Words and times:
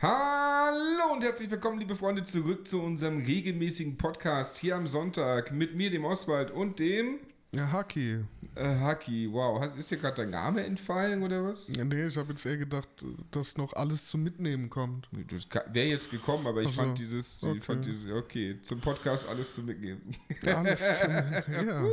Hallo 0.00 1.12
und 1.12 1.24
herzlich 1.24 1.50
willkommen, 1.50 1.78
liebe 1.80 1.96
Freunde, 1.96 2.22
zurück 2.22 2.68
zu 2.68 2.80
unserem 2.80 3.16
regelmäßigen 3.18 3.96
Podcast 3.96 4.56
hier 4.58 4.76
am 4.76 4.86
Sonntag 4.86 5.50
mit 5.50 5.74
mir, 5.74 5.90
dem 5.90 6.04
Oswald 6.04 6.52
und 6.52 6.78
dem 6.78 7.18
Ja, 7.52 7.72
Haki. 7.72 8.20
äh, 8.54 8.64
Haki. 8.64 9.28
Wow, 9.32 9.74
ist 9.76 9.90
dir 9.90 9.96
gerade 9.96 10.18
dein 10.22 10.30
Name 10.30 10.64
entfallen 10.64 11.24
oder 11.24 11.42
was? 11.44 11.74
Ja, 11.76 11.84
Nee, 11.84 12.06
ich 12.06 12.16
habe 12.16 12.30
jetzt 12.30 12.46
eher 12.46 12.58
gedacht, 12.58 12.88
dass 13.32 13.56
noch 13.56 13.72
alles 13.72 14.06
zum 14.06 14.22
Mitnehmen 14.22 14.70
kommt. 14.70 15.08
Das 15.30 15.48
wäre 15.74 15.88
jetzt 15.88 16.12
gekommen, 16.12 16.46
aber 16.46 16.62
ich 16.62 16.68
Ach 16.68 16.74
so, 16.74 16.82
fand 16.82 16.98
dieses, 17.00 17.42
ich 17.42 17.48
okay. 17.48 17.60
fand 17.60 17.84
dieses, 17.86 18.08
okay, 18.12 18.58
zum 18.62 18.80
Podcast 18.80 19.26
alles 19.28 19.52
zu 19.52 19.62
mitnehmen. 19.64 20.14
Alles 20.46 21.00
zum 21.00 21.10
Ja. 21.52 21.84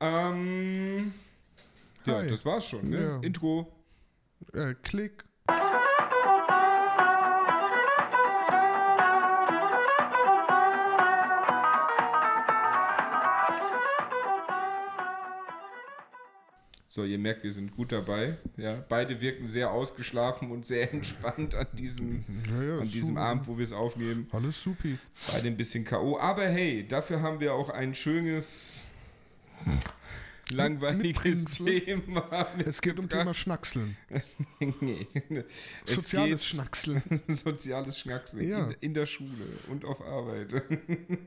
ähm, 0.00 1.12
ja, 2.04 2.22
das 2.24 2.44
war's 2.44 2.66
schon, 2.66 2.88
ne? 2.90 3.00
Ja. 3.00 3.16
Intro. 3.20 3.72
Äh, 4.54 4.74
Klick. 4.82 5.22
So, 16.94 17.04
ihr 17.04 17.18
merkt, 17.18 17.42
wir 17.42 17.52
sind 17.52 17.74
gut 17.74 17.90
dabei. 17.90 18.36
Ja, 18.58 18.84
beide 18.86 19.22
wirken 19.22 19.46
sehr 19.46 19.70
ausgeschlafen 19.70 20.50
und 20.50 20.66
sehr 20.66 20.92
entspannt 20.92 21.54
an 21.54 21.66
diesem, 21.72 22.22
Ja, 22.50 22.62
ja, 22.62 22.78
an 22.80 22.86
diesem 22.86 23.14
super. 23.14 23.20
Abend, 23.22 23.48
wo 23.48 23.56
wir 23.56 23.64
es 23.64 23.72
aufnehmen. 23.72 24.26
Alles 24.30 24.62
supi. 24.62 24.98
Beide 25.32 25.46
ein 25.48 25.56
bisschen 25.56 25.86
K.O. 25.86 26.18
Aber 26.18 26.46
hey, 26.46 26.86
dafür 26.86 27.22
haben 27.22 27.40
wir 27.40 27.54
auch 27.54 27.70
ein 27.70 27.94
schönes, 27.94 28.90
langweiliges. 30.56 31.44
Thema. 31.46 32.46
Es 32.64 32.80
geht 32.80 32.98
um. 32.98 33.08
Thema 33.08 33.34
Schnackseln. 33.34 33.96
nee. 34.80 35.06
Es 35.86 35.94
Soziales 35.94 36.30
geht- 36.30 36.42
Schnackseln. 36.42 37.02
Soziales 37.28 37.98
Schnackseln 37.98 38.48
Ja. 38.48 38.64
in, 38.66 38.76
in 38.80 38.94
der 38.94 39.06
Schule 39.06 39.30
und 39.68 39.84
auf 39.84 40.00
Arbeit. 40.02 40.48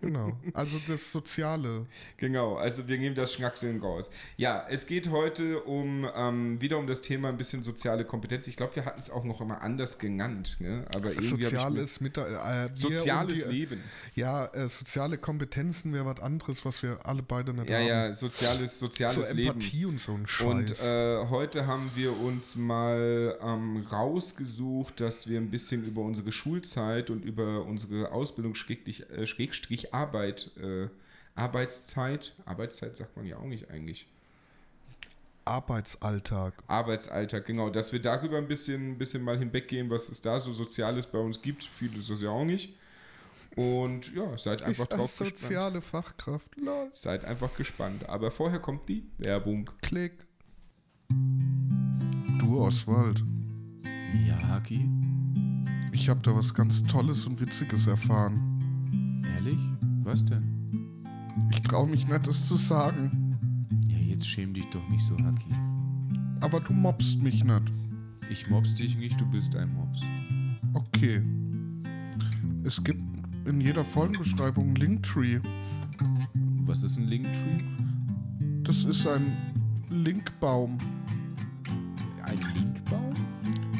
Genau. 0.01 0.31
Also 0.53 0.79
das 0.87 1.11
Soziale. 1.11 1.85
genau, 2.17 2.55
also 2.55 2.87
wir 2.87 2.97
nehmen 2.97 3.15
das 3.15 3.33
Schnackseln 3.33 3.79
raus. 3.81 4.09
Ja, 4.37 4.65
es 4.69 4.85
geht 4.87 5.09
heute 5.09 5.61
um 5.61 6.07
ähm, 6.15 6.61
wieder 6.61 6.77
um 6.77 6.87
das 6.87 7.01
Thema 7.01 7.29
ein 7.29 7.37
bisschen 7.37 7.63
soziale 7.63 8.05
Kompetenz. 8.05 8.47
Ich 8.47 8.55
glaube, 8.55 8.75
wir 8.75 8.85
hatten 8.85 8.99
es 8.99 9.09
auch 9.09 9.23
noch 9.23 9.41
immer 9.41 9.61
anders 9.61 9.99
genannt. 9.99 10.57
Ne? 10.59 10.85
Aber 10.95 11.09
irgendwie 11.11 11.43
Soziales 11.43 12.01
mit 12.01 12.17
äh, 12.17 12.21
wir 12.21 12.69
soziales 12.73 13.43
die, 13.45 13.49
Leben. 13.51 13.83
Ja, 14.15 14.45
äh, 14.47 14.67
soziale 14.69 15.17
Kompetenzen 15.17 15.93
wäre 15.93 16.05
was 16.05 16.19
anderes, 16.19 16.65
was 16.65 16.83
wir 16.83 17.05
alle 17.05 17.21
beide 17.23 17.53
nicht 17.53 17.69
Ja, 17.69 17.77
haben. 17.79 17.87
ja, 17.87 18.13
soziales, 18.13 18.79
soziales 18.79 19.14
So 19.23 19.33
Leben. 19.33 19.49
Empathie 19.49 19.85
und 19.85 19.99
so 19.99 20.13
ein 20.13 20.25
Und 20.47 20.69
Scheiß. 20.69 20.85
äh, 20.88 21.25
heute 21.30 21.67
haben 21.67 21.91
wir 21.95 22.17
uns 22.19 22.55
mal 22.55 23.38
ähm, 23.41 23.85
rausgesucht, 23.91 24.99
dass 25.02 25.27
wir 25.27 25.39
ein 25.39 25.49
bisschen 25.49 25.85
über 25.85 26.02
unsere 26.02 26.31
Schulzeit 26.31 27.09
und 27.09 27.23
über 27.23 27.66
unsere 27.66 28.11
Ausbildung 28.11 28.55
Schrägstrich, 28.55 29.09
äh, 29.09 29.25
Schrägstrich 29.25 29.94
Arbeit, 29.94 30.52
äh, 30.61 30.88
Arbeitszeit, 31.35 32.33
Arbeitszeit 32.45 32.95
sagt 32.97 33.16
man 33.17 33.25
ja 33.25 33.38
auch 33.38 33.45
nicht 33.45 33.69
eigentlich. 33.69 34.07
Arbeitsalltag. 35.45 36.53
Arbeitsalltag, 36.67 37.45
genau, 37.45 37.69
dass 37.69 37.94
wir 37.94 38.02
darüber 38.02 38.38
ein 38.38 38.47
bisschen, 38.47 38.91
ein 38.91 38.97
bisschen 38.97 39.23
mal 39.23 39.38
hinweggehen, 39.38 39.89
was 39.89 40.09
es 40.09 40.22
da 40.22 40.39
so 40.39 40.53
Soziales 40.53 41.05
bei 41.05 41.19
uns 41.19 41.41
gibt. 41.41 41.63
Viele 41.66 42.00
ist 42.00 42.09
das 42.09 42.22
ja 42.22 42.29
auch 42.29 42.45
nicht. 42.45 42.73
Und 43.55 44.13
ja, 44.13 44.37
seid 44.37 44.63
einfach 44.63 44.83
ich 44.83 44.89
drauf 44.89 44.99
als 45.01 45.17
gespannt. 45.17 45.39
soziale 45.39 45.81
Fachkraft. 45.81 46.55
Lol. 46.57 46.89
Seid 46.93 47.23
einfach 47.23 47.55
gespannt. 47.55 48.07
Aber 48.09 48.31
vorher 48.31 48.59
kommt 48.59 48.89
die 48.89 49.07
Werbung. 49.17 49.69
Klick. 49.81 50.25
Du, 52.39 52.59
Oswald. 52.59 53.23
Ja, 54.27 54.37
Haki? 54.47 54.89
Ich 55.93 56.09
habe 56.09 56.19
da 56.21 56.35
was 56.35 56.53
ganz 56.53 56.83
Tolles 56.83 57.25
und 57.25 57.39
Witziges 57.39 57.87
erfahren. 57.87 59.23
Ehrlich? 59.35 59.59
Was 60.03 60.25
denn? 60.25 61.05
Ich 61.49 61.61
traue 61.61 61.87
mich 61.87 62.07
nicht, 62.07 62.27
es 62.27 62.47
zu 62.47 62.57
sagen. 62.57 63.67
Ja, 63.88 63.97
jetzt 63.97 64.27
schäm 64.27 64.53
dich 64.53 64.65
doch 64.69 64.88
nicht 64.89 65.03
so, 65.03 65.17
Haki. 65.17 65.51
Aber 66.41 66.59
du 66.59 66.73
mobst 66.73 67.19
mich 67.21 67.44
nicht. 67.44 67.71
Ich 68.29 68.49
mobs 68.49 68.75
dich 68.75 68.97
nicht, 68.97 69.19
du 69.21 69.25
bist 69.25 69.55
ein 69.55 69.73
Mops. 69.73 70.01
Okay. 70.73 71.21
Es 72.63 72.83
gibt 72.83 73.14
in 73.45 73.61
jeder 73.61 73.83
Folgenbeschreibung 73.83 74.66
einen 74.67 74.75
Linktree. 74.75 75.39
Was 76.66 76.83
ist 76.83 76.97
ein 76.97 77.07
Linktree? 77.07 77.63
Das 78.63 78.83
ist 78.83 79.06
ein 79.06 79.38
Linkbaum. 79.89 80.78
Ein 82.23 82.39
Linkbaum? 82.56 83.13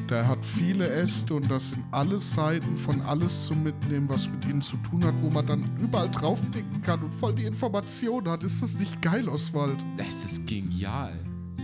Der 0.10 0.28
hat 0.28 0.46
viele 0.46 0.88
Äste 0.88 1.34
und 1.34 1.50
das 1.50 1.70
sind 1.70 1.84
alle 1.90 2.20
Seiten 2.20 2.78
von 2.78 3.02
alles 3.02 3.48
zum 3.48 3.64
Mitnehmen, 3.64 4.08
was 4.08 4.30
mit 4.30 4.46
ihnen 4.46 4.62
zu 4.62 4.78
tun 4.78 5.04
hat, 5.04 5.20
wo 5.20 5.32
man 5.32 5.48
dann 5.48 5.68
überall 5.82 6.12
draufklicken 6.12 6.84
kann 6.84 7.02
und 7.02 7.12
voll 7.12 7.34
die 7.34 7.46
Information 7.46 8.30
hat. 8.30 8.44
Ist 8.44 8.62
das 8.62 8.78
nicht 8.78 9.02
geil, 9.02 9.28
Oswald? 9.28 9.78
Das 9.98 10.24
ist 10.24 10.46
genial. 10.46 11.18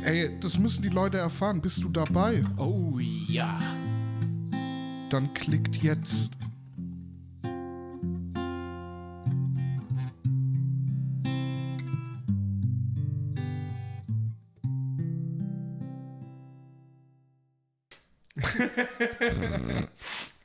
Ey, 0.04 0.40
das 0.40 0.58
müssen 0.58 0.82
die 0.82 0.90
Leute 0.90 1.20
erfahren. 1.20 1.62
Bist 1.62 1.84
du 1.84 1.90
dabei? 1.90 2.44
Oh 2.58 2.98
ja. 2.98 3.60
Dann 5.12 5.32
klickt 5.36 5.76
jetzt. 5.84 6.32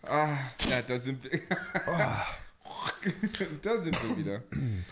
Ah, 0.03 0.37
ja, 0.71 0.83
da 0.83 0.99
sind 0.99 1.25
wir. 1.25 1.31
da 3.63 3.79
sind 3.79 3.97
wir 4.03 4.17
wieder. 4.17 4.43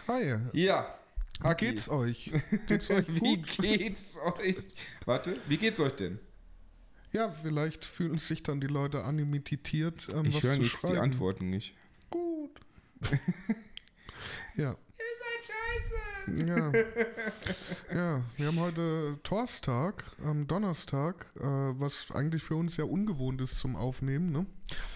Hi. 0.08 0.36
Ja. 0.52 0.98
Wie 1.40 1.48
Haki, 1.48 1.66
geht's 1.66 1.88
euch? 1.88 2.30
Geht's 2.68 2.90
euch 2.90 3.08
Wie 3.08 3.18
gut? 3.18 3.56
geht's 3.58 4.18
euch? 4.18 4.56
Warte, 5.04 5.36
wie 5.48 5.56
geht's 5.56 5.80
euch 5.80 5.94
denn? 5.96 6.18
Ja, 7.12 7.30
vielleicht 7.30 7.84
fühlen 7.84 8.18
sich 8.18 8.42
dann 8.42 8.60
die 8.60 8.66
Leute 8.66 9.04
animitiert, 9.04 10.08
ähm, 10.12 10.24
Ich 10.26 10.42
höre 10.42 10.56
nichts, 10.56 10.82
die. 10.82 10.96
Antworten 10.96 11.50
nicht. 11.50 11.76
Gut. 12.10 12.58
ja. 14.56 14.70
Ihr 14.70 15.14
seid 15.20 15.46
scheiße! 15.46 15.94
Ja. 16.26 16.72
ja, 17.94 18.22
wir 18.36 18.46
haben 18.46 18.60
heute 18.60 19.18
Torstag, 19.22 20.04
am 20.24 20.46
Donnerstag, 20.46 21.26
äh, 21.36 21.42
was 21.42 22.10
eigentlich 22.12 22.42
für 22.42 22.56
uns 22.56 22.76
ja 22.76 22.84
ungewohnt 22.84 23.40
ist 23.40 23.58
zum 23.58 23.76
Aufnehmen, 23.76 24.32
ne? 24.32 24.46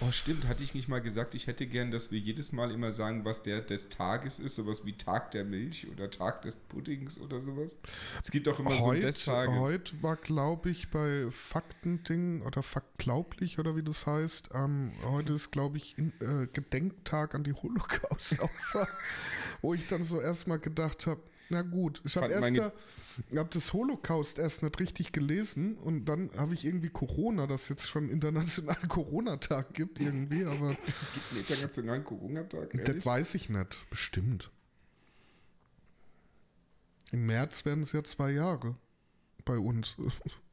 Oh, 0.01 0.11
stimmt, 0.13 0.47
hatte 0.47 0.65
ich 0.65 0.75
nicht 0.75 0.89
mal 0.89 1.01
gesagt, 1.01 1.35
ich 1.35 1.47
hätte 1.47 1.67
gern, 1.67 1.91
dass 1.91 2.11
wir 2.11 2.19
jedes 2.19 2.53
Mal 2.53 2.71
immer 2.71 2.93
sagen, 2.93 3.25
was 3.25 3.43
der 3.43 3.61
des 3.61 3.89
Tages 3.89 4.39
ist, 4.39 4.55
sowas 4.55 4.85
wie 4.87 4.95
Tag 4.95 5.31
der 5.33 5.45
Milch 5.45 5.87
oder 5.93 6.11
Tag 6.11 6.43
des 6.43 6.57
Puddings 6.57 7.19
oder 7.19 7.41
sowas. 7.41 7.79
Es 8.23 8.31
gibt 8.31 8.49
auch 8.49 8.59
immer 8.59 8.73
so 8.73 8.91
ein 8.91 9.01
des 9.01 9.25
Tages. 9.25 9.55
heute 9.55 10.03
war, 10.03 10.17
glaube 10.17 10.71
ich, 10.71 10.91
bei 10.91 11.27
Faktending 11.31 12.43
oder 12.43 12.63
Faktglaublich 12.63 13.59
oder 13.59 13.77
wie 13.77 13.83
das 13.83 14.07
heißt, 14.07 14.51
ähm, 14.55 14.93
heute 15.05 15.35
ist, 15.35 15.51
glaube 15.51 15.77
ich, 15.77 15.99
in, 15.99 16.13
äh, 16.21 16.47
Gedenktag 16.53 17.35
an 17.35 17.45
die 17.45 17.53
Holocaust-Opfer, 17.53 18.89
wo 19.61 19.75
ich 19.75 19.87
dann 19.89 20.05
so 20.05 20.21
erstmal 20.21 20.59
gedacht 20.61 21.07
habe, 21.07 21.21
na 21.51 21.63
gut, 21.63 22.01
ich 22.05 22.17
habe 22.17 22.29
erst 22.29 22.53
meine- 23.19 23.27
da, 23.29 23.33
ich 23.35 23.39
hab 23.39 23.51
das 23.51 23.73
Holocaust 23.73 24.39
erst 24.39 24.63
nicht 24.63 24.79
richtig 24.81 25.13
gelesen 25.13 25.77
und 25.77 26.05
dann 26.07 26.31
habe 26.37 26.55
ich 26.55 26.65
irgendwie 26.65 26.89
Corona, 26.91 27.47
dass 27.47 27.69
jetzt 27.69 27.89
schon 27.89 28.09
internationalen 28.09 28.89
Corona-Tag 28.89 29.75
gibt 29.75 30.01
irgendwie, 30.01 30.45
aber 30.45 30.71
Es 30.87 31.13
gibt 31.13 31.31
einen 31.31 31.41
internationalen 31.41 32.05
Corona-Tag. 32.05 32.71
das 32.85 33.05
weiß 33.07 33.35
ich 33.35 33.49
nicht, 33.49 33.77
bestimmt. 33.91 34.51
Im 37.13 37.27
März 37.27 37.65
werden 37.65 37.83
es 37.83 37.93
ja 37.93 38.05
zwei 38.05 38.31
Jahre 38.33 38.77
bei 39.45 39.59
uns. 39.59 39.97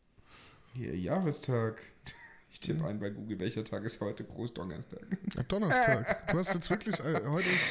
Hier, 0.74 0.96
Jahrestag. 0.98 1.82
Ich 2.50 2.62
tippe 2.62 2.86
ein 2.86 3.00
bei 3.00 3.10
Google, 3.10 3.40
welcher 3.40 3.66
Tag 3.66 3.84
ist 3.84 4.00
heute? 4.00 4.24
Großdonnerstag. 4.24 5.06
Ja, 5.36 5.44
Donnerstag. 5.44 6.28
Du 6.32 6.38
hast 6.38 6.54
jetzt 6.54 6.70
wirklich 6.70 6.98
äh, 7.02 7.22
heute 7.28 7.50
ist, 7.50 7.62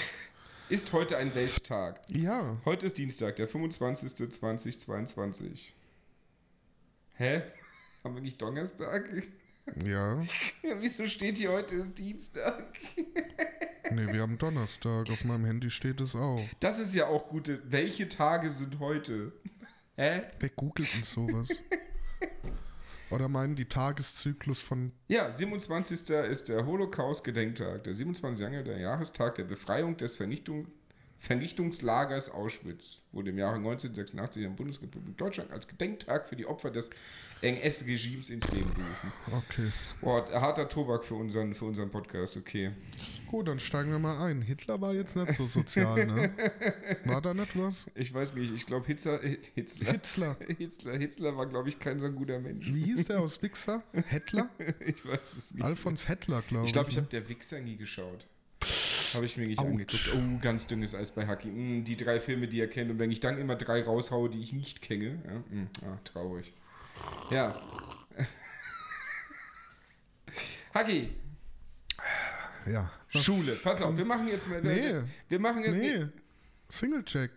Ist 0.68 0.92
heute 0.92 1.16
ein 1.18 1.34
Welttag? 1.34 2.00
ja, 2.08 2.56
Heute 2.64 2.86
ist 2.86 2.96
Dienstag, 2.98 3.36
der 3.36 3.48
25.2022. 3.48 5.72
Hä? 7.16 7.42
Haben 8.04 8.14
wir 8.14 8.22
nicht 8.22 8.40
Donnerstag? 8.40 9.08
ja. 9.84 10.20
Ja, 10.62 10.72
wieso 10.80 11.06
steht 11.06 11.38
hier 11.38 11.52
heute 11.52 11.76
ist 11.76 11.98
Dienstag? 11.98 12.64
Nee, 13.90 14.10
wir 14.10 14.22
haben 14.22 14.38
Donnerstag. 14.38 15.10
Auf 15.10 15.26
meinem 15.26 15.44
Handy 15.44 15.68
steht 15.70 16.00
es 16.00 16.16
auch. 16.16 16.40
Das 16.58 16.78
ist 16.78 16.94
ja 16.94 17.06
auch 17.06 17.28
gute. 17.28 17.60
Welche 17.70 18.08
Tage 18.08 18.50
sind 18.50 18.78
heute? 18.78 19.30
Hä? 19.96 20.22
Wer 20.40 20.48
googelt 20.48 20.88
denn 20.94 21.04
sowas? 21.04 21.50
Oder 23.14 23.28
meinen 23.28 23.54
die 23.54 23.66
Tageszyklus 23.66 24.60
von. 24.60 24.90
Ja, 25.06 25.30
27. 25.30 26.10
ist 26.10 26.48
der 26.48 26.66
Holocaust-Gedenktag. 26.66 27.84
Der 27.84 27.94
27. 27.94 28.42
Januar, 28.42 28.64
der 28.64 28.78
Jahrestag 28.78 29.36
der 29.36 29.44
Befreiung 29.44 29.96
des 29.96 30.16
Vernichtung, 30.16 30.66
Vernichtungslagers 31.24 32.30
Auschwitz 32.30 33.00
wurde 33.10 33.30
im 33.30 33.38
Jahre 33.38 33.56
1986 33.56 34.42
in 34.42 34.50
der 34.50 34.56
Bundesrepublik 34.56 35.16
Deutschland 35.16 35.50
als 35.52 35.66
Gedenktag 35.66 36.28
für 36.28 36.36
die 36.36 36.44
Opfer 36.44 36.70
des 36.70 36.90
NS-Regimes 37.40 38.28
ins 38.28 38.50
Leben 38.50 38.74
gerufen. 38.74 39.12
Okay. 39.32 39.72
Boah, 40.02 40.30
harter 40.38 40.68
Tobak 40.68 41.02
für 41.02 41.14
unseren, 41.14 41.54
für 41.54 41.64
unseren 41.64 41.90
Podcast, 41.90 42.36
okay. 42.36 42.72
Gut, 43.26 43.48
dann 43.48 43.58
steigen 43.58 43.90
wir 43.90 43.98
mal 43.98 44.18
ein. 44.26 44.42
Hitler 44.42 44.78
war 44.82 44.92
jetzt 44.92 45.16
nicht 45.16 45.32
so 45.32 45.46
sozial, 45.46 46.04
ne? 46.06 46.30
War 47.06 47.22
da 47.22 47.32
nicht 47.32 47.58
was? 47.58 47.86
Ich 47.94 48.12
weiß 48.12 48.34
nicht, 48.34 48.52
ich 48.52 48.66
glaube 48.66 48.86
Hitler, 48.86 49.18
Hitler, 49.22 49.92
Hitzler. 49.92 50.36
Hitler, 50.58 50.98
Hitler 50.98 51.36
war, 51.38 51.46
glaube 51.46 51.70
ich, 51.70 51.78
kein 51.78 51.98
so 51.98 52.10
guter 52.12 52.38
Mensch. 52.38 52.66
Wie 52.66 52.84
hieß 52.84 53.06
der 53.06 53.20
aus 53.20 53.40
Wichser? 53.40 53.82
Hettler? 53.92 54.50
Ich 54.86 55.06
weiß 55.06 55.36
es 55.38 55.54
nicht. 55.54 55.64
Alfons 55.64 56.06
Hettler, 56.06 56.42
glaube 56.42 56.64
ich. 56.64 56.68
Ich 56.68 56.72
glaube, 56.74 56.90
ich 56.90 56.96
ne? 56.96 57.02
habe 57.02 57.10
der 57.10 57.26
Wichser 57.30 57.60
nie 57.60 57.76
geschaut. 57.76 58.26
Habe 59.14 59.26
ich 59.26 59.36
mir 59.36 59.46
nicht 59.46 59.58
Autsch. 59.58 59.68
angeguckt. 59.68 60.10
Oh, 60.14 60.38
ganz 60.40 60.66
dünnes 60.66 60.94
Eis 60.94 61.12
bei 61.12 61.26
Haki. 61.26 61.48
Mm, 61.48 61.84
die 61.84 61.96
drei 61.96 62.20
Filme, 62.20 62.48
die 62.48 62.60
er 62.60 62.68
kennt. 62.68 62.90
Und 62.90 62.98
wenn 62.98 63.10
ich 63.10 63.20
dann 63.20 63.38
immer 63.38 63.56
drei 63.56 63.82
raushaue, 63.82 64.28
die 64.28 64.40
ich 64.40 64.52
nicht 64.52 64.82
kenne. 64.82 65.18
Ja, 65.24 65.56
mm, 65.56 65.66
ah, 65.86 65.98
traurig. 66.04 66.52
Ja. 67.30 67.54
Haki, 70.74 71.10
Ja. 72.66 72.90
Schule. 73.08 73.52
Pass 73.62 73.80
auf, 73.80 73.96
wir 73.96 74.04
machen 74.04 74.26
jetzt 74.28 74.48
mal. 74.48 74.60
Nee. 74.60 75.02
Wir 75.28 75.38
machen 75.38 75.62
jetzt. 75.62 75.76
Nee. 75.76 76.06
Single-Check. 76.68 77.30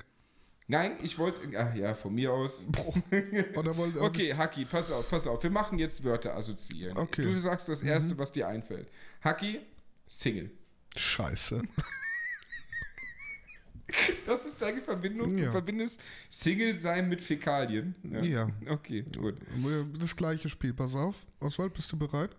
Nein, 0.67 0.97
ich 1.01 1.17
wollte. 1.17 1.41
Ach 1.55 1.73
ja, 1.75 1.93
von 1.93 2.13
mir 2.13 2.33
aus. 2.33 2.67
Okay, 3.55 4.33
Haki, 4.33 4.65
pass 4.65 4.91
auf, 4.91 5.09
pass 5.09 5.27
auf. 5.27 5.41
Wir 5.43 5.49
machen 5.49 5.79
jetzt 5.79 6.03
Wörter 6.03 6.35
assoziieren. 6.35 6.97
Okay. 6.97 7.23
Du 7.23 7.37
sagst 7.37 7.69
das 7.69 7.81
erste, 7.81 8.17
was 8.17 8.31
dir 8.31 8.47
einfällt. 8.47 8.89
Haki, 9.21 9.61
Single. 10.07 10.51
Scheiße. 10.97 11.61
Das 14.25 14.45
ist 14.45 14.61
deine 14.61 14.81
Verbindung. 14.81 15.33
Du 15.33 15.43
Ja. 15.43 15.51
verbindest 15.51 16.01
Single 16.29 16.75
sein 16.75 17.07
mit 17.07 17.21
Fäkalien. 17.21 17.95
Ja. 18.21 18.49
Okay, 18.67 19.03
gut. 19.17 19.35
Das 19.99 20.15
gleiche 20.15 20.49
Spiel, 20.49 20.73
pass 20.73 20.93
auf. 20.95 21.15
Oswald, 21.39 21.73
bist 21.73 21.91
du 21.91 21.97
bereit? 21.97 22.35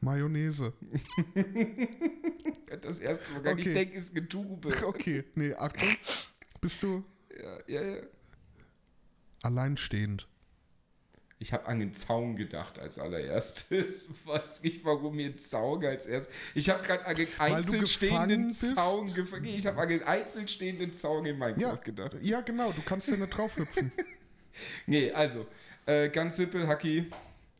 Mayonnaise. 0.00 0.72
Das 2.82 2.98
erste, 3.00 3.24
woran 3.34 3.58
ich 3.58 3.64
Okay. 3.64 3.72
denke, 3.74 3.96
ist 3.96 4.14
Getube. 4.14 4.70
Okay, 4.86 5.24
nee, 5.34 5.54
Achtung. 5.54 5.88
Bist 6.60 6.82
du 6.82 7.02
Ja, 7.34 7.58
ja, 7.66 7.82
ja. 7.96 8.02
alleinstehend? 9.42 10.28
Ich 11.40 11.52
habe 11.52 11.66
an 11.66 11.78
den 11.78 11.94
Zaun 11.94 12.34
gedacht 12.34 12.78
als 12.80 12.98
allererstes. 12.98 14.10
Weiß 14.24 14.62
nicht, 14.62 14.84
warum 14.84 15.16
mir 15.16 15.36
Zaun 15.36 15.84
als 15.84 16.06
erstes. 16.06 16.34
Ich 16.54 16.68
habe 16.68 16.82
gerade 16.82 17.06
an 17.06 17.14
den 17.16 17.28
einzeln 17.38 17.86
stehenden? 17.86 18.50
Zaun 18.50 19.12
gefangen. 19.14 19.44
Ich 19.44 19.66
habe 19.66 19.80
an 19.80 19.88
den 19.88 20.02
einzeln 20.02 20.48
stehenden 20.48 20.92
Zaun 20.94 21.26
in 21.26 21.38
Minecraft 21.38 21.60
Ja, 21.60 21.74
gedacht. 21.76 22.16
ja, 22.22 22.40
genau. 22.40 22.72
Du 22.72 22.82
kannst 22.82 23.08
ja 23.08 23.16
nicht 23.16 23.30
draufhüpfen. 23.30 23.92
Nee, 24.86 25.12
also, 25.12 25.46
äh, 25.86 26.08
ganz 26.08 26.34
simpel, 26.34 26.66
Haki, 26.66 27.08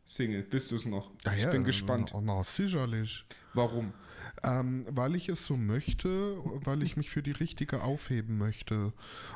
Single. 0.05 0.41
Bist 0.43 0.71
du 0.71 0.75
es 0.75 0.85
noch? 0.85 1.09
Ja, 1.23 1.33
ich 1.33 1.43
ja, 1.43 1.51
bin 1.51 1.63
gespannt. 1.63 2.11
Na, 2.13 2.19
na, 2.21 2.43
sicherlich. 2.43 3.23
Warum? 3.53 3.93
Ähm, 4.43 4.85
weil 4.89 5.15
ich 5.15 5.29
es 5.29 5.45
so 5.45 5.55
möchte, 5.55 6.37
weil 6.65 6.83
ich 6.83 6.97
mich 6.97 7.09
für 7.09 7.23
die 7.23 7.31
Richtige 7.31 7.83
aufheben 7.83 8.37
möchte 8.37 8.91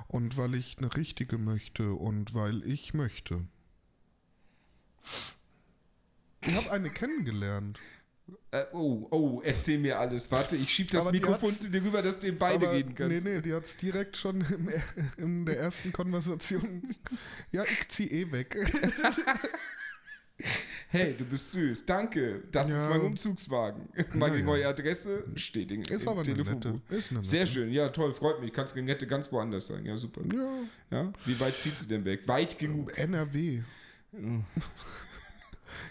und 0.08 0.36
weil 0.36 0.56
ich 0.56 0.78
eine 0.78 0.96
Richtige 0.96 1.38
möchte 1.38 1.94
und 1.94 2.34
weil 2.34 2.64
ich 2.66 2.94
möchte. 2.94 3.46
Ich 6.46 6.56
habe 6.56 6.72
eine 6.72 6.90
kennengelernt. 6.90 7.80
Äh, 8.52 8.66
oh, 8.74 9.08
oh, 9.12 9.42
erzähl 9.44 9.80
mir 9.80 10.00
alles. 10.00 10.32
Warte, 10.32 10.56
ich 10.56 10.70
schieb 10.70 10.92
das 10.92 11.04
Aber 11.04 11.12
Mikrofon 11.12 11.56
zu 11.56 11.70
dir 11.70 11.84
rüber, 11.84 12.02
dass 12.02 12.20
du 12.20 12.28
in 12.28 12.38
beide 12.38 12.72
reden 12.72 12.94
kannst. 12.96 13.24
Nee, 13.26 13.36
nee, 13.36 13.42
die 13.42 13.54
hat 13.54 13.66
es 13.66 13.78
direkt 13.78 14.16
schon 14.16 14.42
im, 14.42 14.70
in 15.18 15.46
der 15.46 15.58
ersten 15.60 15.92
Konversation. 15.92 16.84
Ja, 17.52 17.64
ich 17.64 17.88
zieh 17.90 18.08
eh 18.08 18.32
weg. 18.32 18.56
Hey, 20.90 21.16
du 21.18 21.26
bist 21.26 21.52
süß. 21.52 21.86
Danke. 21.86 22.44
Das 22.52 22.70
ist 22.70 22.84
Ja. 22.84 22.90
mein 22.90 23.02
Umzugswagen. 23.02 23.90
Meine 24.14 24.38
ja. 24.38 24.44
neue 24.44 24.68
Adresse 24.68 25.24
steht 25.36 25.72
in, 25.72 25.82
Ist 25.82 26.06
im 26.06 26.24
Telefonbuch. 26.24 26.80
Ist 26.90 27.12
eine 27.12 27.20
nette. 27.20 27.30
Sehr 27.30 27.46
schön. 27.46 27.72
Ja, 27.72 27.90
toll. 27.90 28.14
Freut 28.14 28.42
mich. 28.42 28.52
Kannst 28.52 28.76
eine 28.76 28.86
nette 28.86 29.08
ganz 29.08 29.32
woanders 29.32 29.68
sein. 29.68 29.86
Ja, 29.86 29.98
super. 29.98 30.22
Ja, 30.34 30.58
Ja? 30.92 31.14
Wie 31.26 31.40
weit 31.40 31.60
zieht 31.60 31.78
sie 31.78 31.88
denn 31.88 32.04
weg? 32.06 32.28
Weit 32.28 32.60
genug. 32.60 32.98
NRW. 32.98 33.62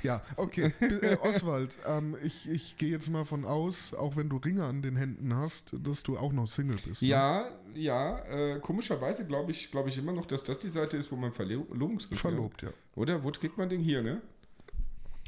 Ja, 0.03 0.23
okay. 0.37 0.73
Äh, 0.81 1.17
Oswald, 1.23 1.77
ähm, 1.87 2.17
ich, 2.23 2.49
ich 2.49 2.77
gehe 2.77 2.91
jetzt 2.91 3.09
mal 3.09 3.25
von 3.25 3.45
aus, 3.45 3.95
auch 3.95 4.17
wenn 4.17 4.29
du 4.29 4.37
Ringe 4.37 4.65
an 4.65 4.83
den 4.83 4.97
Händen 4.97 5.35
hast, 5.35 5.73
dass 5.73 6.03
du 6.03 6.19
auch 6.19 6.33
noch 6.33 6.49
Single 6.49 6.77
bist. 6.87 7.03
Ne? 7.03 7.09
Ja, 7.09 7.49
ja. 7.75 8.19
Äh, 8.27 8.61
komischerweise 8.61 9.27
glaube 9.27 9.51
ich, 9.51 9.71
glaube 9.71 9.89
ich 9.89 9.99
immer 9.99 10.13
noch, 10.13 10.27
dass 10.27 10.43
das 10.43 10.59
die 10.59 10.69
Seite 10.69 10.97
ist, 10.97 11.11
wo 11.13 11.17
man 11.17 11.33
Verlobungsring 11.33 12.17
Verlobt, 12.17 12.63
ja. 12.63 12.71
Oder? 12.95 13.23
Wo 13.23 13.31
kriegt 13.31 13.59
man 13.59 13.69
den 13.69 13.81
hier, 13.81 14.03
ne? 14.03 14.21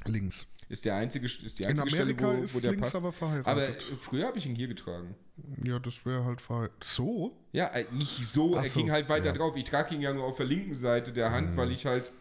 Links. 0.06 0.46
Ist 0.68 0.84
der 0.84 0.96
einzige, 0.96 1.26
ist 1.26 1.58
die 1.58 1.62
In 1.64 1.70
einzige 1.70 1.90
Stelle, 1.90 2.18
wo, 2.18 2.30
ist 2.30 2.54
wo 2.54 2.60
der 2.60 2.70
links 2.70 2.86
passt. 2.86 2.96
aber 2.96 3.12
verheiratet. 3.12 3.46
Aber 3.46 3.68
äh, 3.68 3.96
früher 4.00 4.26
habe 4.26 4.38
ich 4.38 4.46
ihn 4.46 4.54
hier 4.54 4.68
getragen. 4.68 5.14
ja, 5.62 5.78
das 5.78 6.04
wäre 6.06 6.24
halt 6.24 6.40
verheiratet. 6.40 6.84
So? 6.84 7.36
Ja, 7.52 7.68
äh, 7.68 7.84
nicht 7.92 8.26
so, 8.26 8.56
Ach 8.56 8.62
er 8.62 8.68
so, 8.68 8.80
ging 8.80 8.90
halt 8.90 9.08
weiter 9.08 9.26
ja. 9.26 9.32
Mhm. 9.32 9.38
drauf. 9.38 9.56
Ich 9.56 9.64
trage 9.64 9.94
ihn 9.94 10.00
ja 10.00 10.12
nur 10.12 10.24
auf 10.24 10.36
der 10.36 10.46
linken 10.46 10.74
Seite 10.74 11.12
der 11.12 11.30
Hand, 11.30 11.56
weil 11.56 11.70
ich 11.70 11.86
halt 11.86 12.12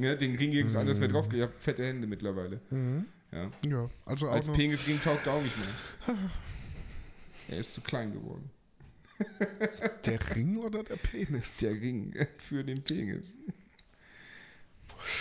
ne, 0.00 0.16
den 0.16 0.36
Ring 0.36 0.50
nirgends 0.50 0.76
anders 0.76 0.98
mehr 0.98 1.08
drauf 1.08 1.32
Ich 1.32 1.42
habe 1.42 1.52
fette 1.58 1.86
Hände 1.86 2.06
mittlerweile. 2.06 2.60
Mhm. 2.70 3.06
Ja. 3.32 3.50
Ja, 3.66 3.88
also 4.04 4.28
auch 4.28 4.32
Als 4.32 4.48
noch. 4.48 4.54
Penisring 4.56 5.00
taugt 5.00 5.26
er 5.26 5.34
auch 5.34 5.42
nicht 5.42 5.56
mehr. 5.56 6.16
Er 7.48 7.58
ist 7.58 7.74
zu 7.74 7.80
klein 7.80 8.12
geworden. 8.12 8.50
Der 10.06 10.18
Ring 10.34 10.56
oder 10.56 10.82
der 10.82 10.96
Penis? 10.96 11.58
Der 11.58 11.72
Ring 11.72 12.14
für 12.38 12.64
den 12.64 12.82
Penis. 12.82 13.36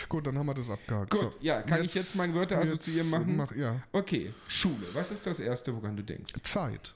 Gut, 0.08 0.26
dann 0.28 0.38
haben 0.38 0.46
wir 0.46 0.54
das 0.54 0.70
abgehakt. 0.70 1.12
Gut, 1.12 1.34
so. 1.34 1.40
ja, 1.42 1.62
kann 1.62 1.84
ich 1.84 1.94
jetzt 1.96 2.16
meine 2.16 2.34
Wörter 2.34 2.60
assoziieren 2.60 3.10
machen? 3.10 3.36
Mach, 3.38 3.56
ja. 3.56 3.82
Okay, 3.92 4.34
Schule. 4.48 4.88
Was 4.94 5.12
ist 5.12 5.26
das 5.26 5.40
Erste, 5.40 5.76
woran 5.76 5.96
du 5.96 6.04
denkst? 6.04 6.34
Zeit. 6.44 6.96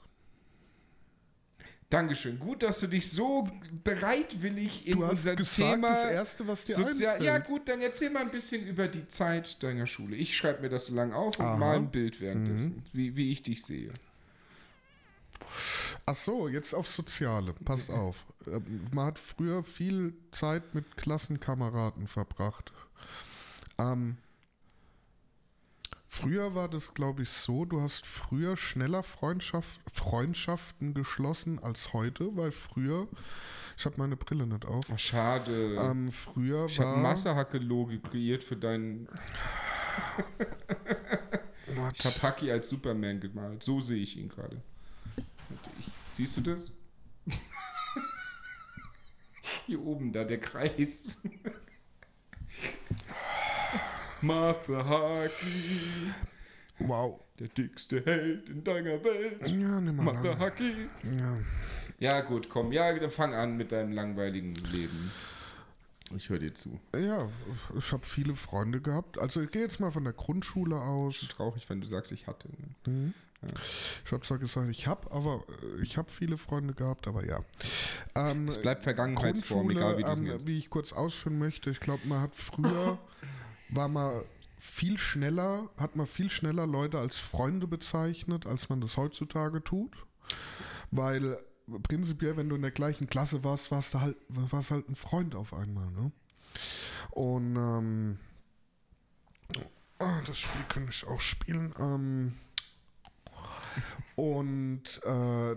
Dankeschön. 1.94 2.38
Gut, 2.38 2.62
dass 2.62 2.80
du 2.80 2.86
dich 2.88 3.08
so 3.10 3.48
bereitwillig 3.84 4.86
in 4.86 4.98
Du 4.98 5.04
hast 5.04 5.10
unser 5.10 5.36
gesagt, 5.36 5.74
Thema 5.74 5.88
das 5.88 6.04
Erste, 6.04 6.46
was 6.48 6.64
dir 6.64 6.74
Sozial 6.76 7.14
einfällt. 7.14 7.22
ja 7.22 7.38
gut, 7.38 7.68
dann 7.68 7.80
erzähl 7.80 8.10
mal 8.10 8.22
ein 8.22 8.30
bisschen 8.30 8.66
über 8.66 8.88
die 8.88 9.06
Zeit 9.06 9.62
deiner 9.62 9.86
Schule. 9.86 10.16
Ich 10.16 10.36
schreibe 10.36 10.62
mir 10.62 10.68
das 10.70 10.86
so 10.86 10.94
lange 10.94 11.14
auf 11.14 11.38
und 11.38 11.44
Aha. 11.44 11.54
Mhm. 11.54 11.60
mal 11.60 11.76
ein 11.76 11.90
Bild 11.90 12.20
währenddessen, 12.20 12.84
wie, 12.92 13.16
wie 13.16 13.30
ich 13.30 13.42
dich 13.42 13.62
sehe. 13.62 13.90
Ach 16.06 16.14
so, 16.16 16.48
jetzt 16.48 16.74
auf 16.74 16.88
Soziale. 16.88 17.54
Pass 17.64 17.88
auf. 17.90 18.26
Ähm, 18.46 18.82
Man 18.92 19.06
hat 19.06 19.18
früher 19.18 19.64
viel 19.64 20.14
Zeit 20.32 20.74
mit 20.74 20.96
Klassenkameraden 20.96 22.08
verbracht. 22.08 22.72
Ähm, 23.78 24.16
früher 26.14 26.54
war 26.54 26.68
das, 26.68 26.94
glaube 26.94 27.22
ich, 27.22 27.30
so, 27.30 27.64
du 27.64 27.80
hast 27.80 28.06
früher 28.06 28.56
schneller 28.56 29.02
Freundschaft, 29.02 29.80
Freundschaften 29.92 30.94
geschlossen 30.94 31.58
als 31.58 31.92
heute, 31.92 32.36
weil 32.36 32.52
früher, 32.52 33.08
ich 33.76 33.84
habe 33.84 33.96
meine 33.98 34.16
Brille 34.16 34.46
nicht 34.46 34.64
auf, 34.64 34.84
Ach, 34.92 34.98
schade. 34.98 35.74
ähm, 35.74 36.10
früher 36.12 36.66
ich 36.66 36.78
habe 36.78 36.90
war... 36.90 36.96
ein 36.96 37.02
Massehacke-Logo 37.02 37.98
kreiert 38.08 38.44
für 38.44 38.56
deinen. 38.56 39.08
Ich 41.96 42.04
habe 42.06 42.22
Haki 42.22 42.50
als 42.50 42.68
Superman 42.68 43.20
gemalt. 43.20 43.62
So 43.62 43.80
sehe 43.80 44.02
ich 44.02 44.16
ihn 44.16 44.28
gerade. 44.28 44.60
Ich- 45.80 45.90
Siehst 46.12 46.36
du 46.36 46.40
das? 46.42 46.70
Hier 49.66 49.80
oben, 49.84 50.12
da 50.12 50.24
der 50.24 50.40
Kreis. 50.40 51.18
Martha 54.24 54.84
Haki, 54.84 56.14
wow. 56.78 57.20
der 57.38 57.48
dickste 57.48 58.02
Held 58.04 58.48
in 58.48 58.64
deiner 58.64 59.04
Welt. 59.04 59.46
Ja, 59.46 59.80
nimm 59.80 59.96
mal 59.96 60.14
Martha. 60.14 60.38
Haki. 60.38 60.72
Ja. 61.14 61.36
Ja, 61.98 62.20
gut, 62.22 62.48
komm. 62.48 62.72
Ja, 62.72 62.92
dann 62.92 63.10
fang 63.10 63.34
an 63.34 63.56
mit 63.56 63.70
deinem 63.70 63.92
langweiligen 63.92 64.54
Leben. 64.54 65.12
Ich 66.16 66.28
höre 66.28 66.38
dir 66.38 66.54
zu. 66.54 66.80
Ja, 66.96 67.28
ich 67.78 67.92
habe 67.92 68.04
viele 68.06 68.34
Freunde 68.34 68.80
gehabt. 68.80 69.18
Also 69.18 69.42
ich 69.42 69.50
gehe 69.50 69.62
jetzt 69.62 69.80
mal 69.80 69.90
von 69.90 70.04
der 70.04 70.12
Grundschule 70.12 70.76
aus. 70.76 71.20
Traurig, 71.28 71.68
wenn 71.68 71.80
du 71.80 71.86
sagst, 71.86 72.12
ich 72.12 72.26
hatte. 72.26 72.48
Ne? 72.86 73.12
Ich 74.04 74.12
habe 74.12 74.22
zwar 74.22 74.38
gesagt, 74.38 74.70
ich 74.70 74.86
habe, 74.86 75.10
aber 75.10 75.44
äh, 75.62 75.82
ich 75.82 75.96
habe 75.96 76.10
viele 76.10 76.36
Freunde 76.36 76.74
gehabt, 76.74 77.06
aber 77.06 77.26
ja. 77.26 77.40
Ähm, 78.14 78.48
Es 78.48 78.60
bleibt 78.60 78.82
Vergangenheitsform, 78.82 79.70
egal 79.70 79.98
wie 79.98 80.02
du 80.02 80.08
es 80.08 80.20
ähm, 80.20 80.46
wie 80.46 80.58
ich 80.58 80.70
kurz 80.70 80.92
ausführen 80.92 81.38
möchte, 81.38 81.70
ich 81.70 81.80
glaube, 81.80 82.06
man 82.06 82.20
hat 82.20 82.34
früher, 82.34 82.98
war 83.68 83.88
man 83.88 84.22
viel 84.56 84.96
schneller, 84.98 85.68
hat 85.76 85.96
man 85.96 86.06
viel 86.06 86.30
schneller 86.30 86.66
Leute 86.66 86.98
als 86.98 87.18
Freunde 87.18 87.66
bezeichnet, 87.66 88.46
als 88.46 88.68
man 88.68 88.80
das 88.80 88.96
heutzutage 88.96 89.62
tut. 89.62 90.06
Weil 90.90 91.38
prinzipiell, 91.82 92.36
wenn 92.36 92.48
du 92.48 92.56
in 92.56 92.62
der 92.62 92.70
gleichen 92.70 93.08
Klasse 93.08 93.44
warst, 93.44 93.70
warst 93.70 93.94
du 93.94 94.00
halt, 94.00 94.16
warst 94.28 94.70
halt 94.70 94.88
ein 94.88 94.96
Freund 94.96 95.34
auf 95.34 95.52
einmal. 95.54 95.90
Ne? 95.90 96.12
Und 97.10 97.56
ähm, 97.56 98.18
ah, 99.98 100.20
das 100.26 100.38
Spiel 100.38 100.64
kann 100.68 100.88
ich 100.88 101.06
auch 101.06 101.20
spielen. 101.20 101.74
Ähm, 101.78 102.34
und 104.16 105.02
äh, 105.04 105.56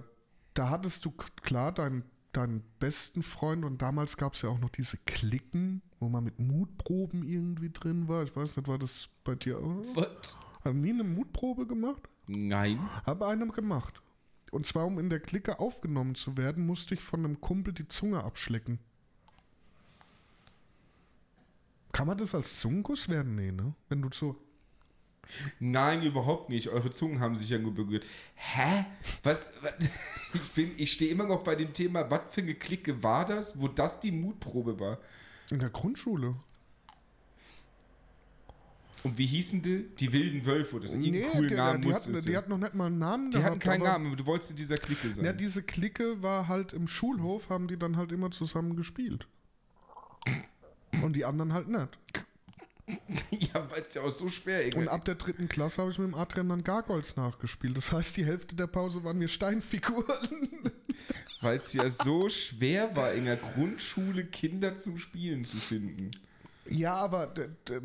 da 0.53 0.69
hattest 0.69 1.05
du 1.05 1.11
klar 1.11 1.71
deinen, 1.71 2.03
deinen 2.37 2.63
besten 2.79 3.23
Freund 3.23 3.65
und 3.65 3.81
damals 3.81 4.15
gab 4.15 4.35
es 4.35 4.43
ja 4.43 4.49
auch 4.49 4.59
noch 4.59 4.69
diese 4.69 4.97
Klicken, 4.97 5.81
wo 5.99 6.07
man 6.07 6.23
mit 6.23 6.39
Mutproben 6.39 7.23
irgendwie 7.23 7.71
drin 7.71 8.07
war. 8.07 8.23
Ich 8.23 8.35
weiß 8.35 8.55
nicht, 8.55 8.67
war 8.67 8.77
das 8.77 9.09
bei 9.23 9.35
dir 9.35 9.57
auch? 9.57 9.83
Was? 9.95 10.37
Haben 10.63 10.81
nie 10.81 10.91
eine 10.91 11.03
Mutprobe 11.03 11.65
gemacht? 11.65 12.03
Nein. 12.27 12.79
Habe 13.05 13.27
eine 13.27 13.47
gemacht. 13.47 14.01
Und 14.51 14.65
zwar, 14.65 14.85
um 14.85 14.99
in 14.99 15.09
der 15.09 15.19
Clique 15.19 15.59
aufgenommen 15.59 16.15
zu 16.15 16.37
werden, 16.37 16.65
musste 16.65 16.93
ich 16.93 17.01
von 17.01 17.25
einem 17.25 17.41
Kumpel 17.41 17.73
die 17.73 17.87
Zunge 17.87 18.23
abschlecken. 18.23 18.79
Kann 21.91 22.07
man 22.07 22.17
das 22.17 22.35
als 22.35 22.59
Zungenkuss 22.59 23.09
werden? 23.09 23.35
Nee, 23.35 23.51
ne? 23.51 23.73
Wenn 23.89 24.01
du 24.01 24.09
so. 24.11 24.35
Nein, 25.59 26.01
überhaupt 26.03 26.49
nicht. 26.49 26.69
Eure 26.69 26.91
Zungen 26.91 27.19
haben 27.19 27.35
sich 27.35 27.49
ja 27.49 27.57
nur 27.57 27.73
berührt. 27.73 28.05
Hä? 28.35 28.85
Was? 29.23 29.53
was? 29.61 29.73
Ich, 30.33 30.51
bin, 30.51 30.71
ich 30.75 30.91
stehe 30.91 31.09
immer 31.09 31.23
noch 31.23 31.43
bei 31.43 31.55
dem 31.55 31.71
Thema, 31.71 32.11
was 32.11 32.21
für 32.29 32.41
eine 32.41 32.53
Clique 32.53 33.01
war 33.01 33.25
das, 33.25 33.61
wo 33.61 33.69
das 33.69 34.01
die 34.01 34.11
Mutprobe 34.11 34.77
war? 34.77 34.99
In 35.49 35.59
der 35.59 35.69
Grundschule. 35.69 36.35
Und 39.03 39.17
wie 39.17 39.25
hießen 39.25 39.61
die? 39.61 39.87
Die 39.99 40.11
wilden 40.11 40.45
Wölfe 40.45 40.75
oder 40.75 40.89
so. 40.89 40.97
Irgendeinen 40.97 41.31
coolen 41.31 41.47
die, 41.47 41.55
Namen 41.55 41.81
die, 41.81 41.93
hatten, 41.93 42.21
die 42.21 42.35
hatten 42.35 42.49
noch 42.49 42.57
nicht 42.57 42.73
mal 42.73 42.87
einen 42.87 42.99
Namen 42.99 43.31
Die 43.31 43.41
hatten 43.41 43.59
keinen 43.59 43.83
Namen, 43.83 44.07
aber 44.07 44.15
du 44.17 44.25
wolltest 44.25 44.51
in 44.51 44.57
dieser 44.57 44.77
Clique 44.77 45.11
sein. 45.11 45.23
Ja, 45.23 45.31
diese 45.31 45.63
Clique 45.63 46.21
war 46.21 46.49
halt 46.49 46.73
im 46.73 46.87
Schulhof, 46.87 47.49
haben 47.49 47.69
die 47.69 47.77
dann 47.77 47.95
halt 47.95 48.11
immer 48.11 48.31
zusammen 48.31 48.75
gespielt. 48.75 49.27
Und 51.03 51.15
die 51.15 51.23
anderen 51.23 51.53
halt 51.53 51.69
nicht. 51.69 51.97
ja 53.31 53.69
weil 53.69 53.81
es 53.81 53.93
ja 53.93 54.01
auch 54.01 54.09
so 54.09 54.29
schwer 54.29 54.59
Und 54.59 54.65
irgendwie. 54.65 54.87
ab 54.89 55.05
der 55.05 55.15
dritten 55.15 55.49
Klasse 55.49 55.81
habe 55.81 55.91
ich 55.91 55.99
mit 55.99 56.07
dem 56.07 56.15
Adrian 56.15 56.49
dann 56.49 56.63
Gargoyles 56.63 57.17
nachgespielt. 57.17 57.75
Das 57.75 57.91
heißt, 57.91 58.15
die 58.17 58.25
Hälfte 58.25 58.55
der 58.55 58.67
Pause 58.67 59.03
waren 59.03 59.17
mir 59.17 59.27
Steinfiguren. 59.27 60.49
Weil 61.41 61.57
es 61.57 61.73
ja 61.73 61.89
so 61.89 62.29
schwer 62.29 62.95
war, 62.95 63.13
in 63.13 63.25
der 63.25 63.35
Grundschule 63.35 64.25
Kinder 64.25 64.75
zum 64.75 64.97
Spielen 64.97 65.43
zu 65.45 65.57
finden. 65.57 66.11
Ja, 66.69 66.95
aber 66.95 67.33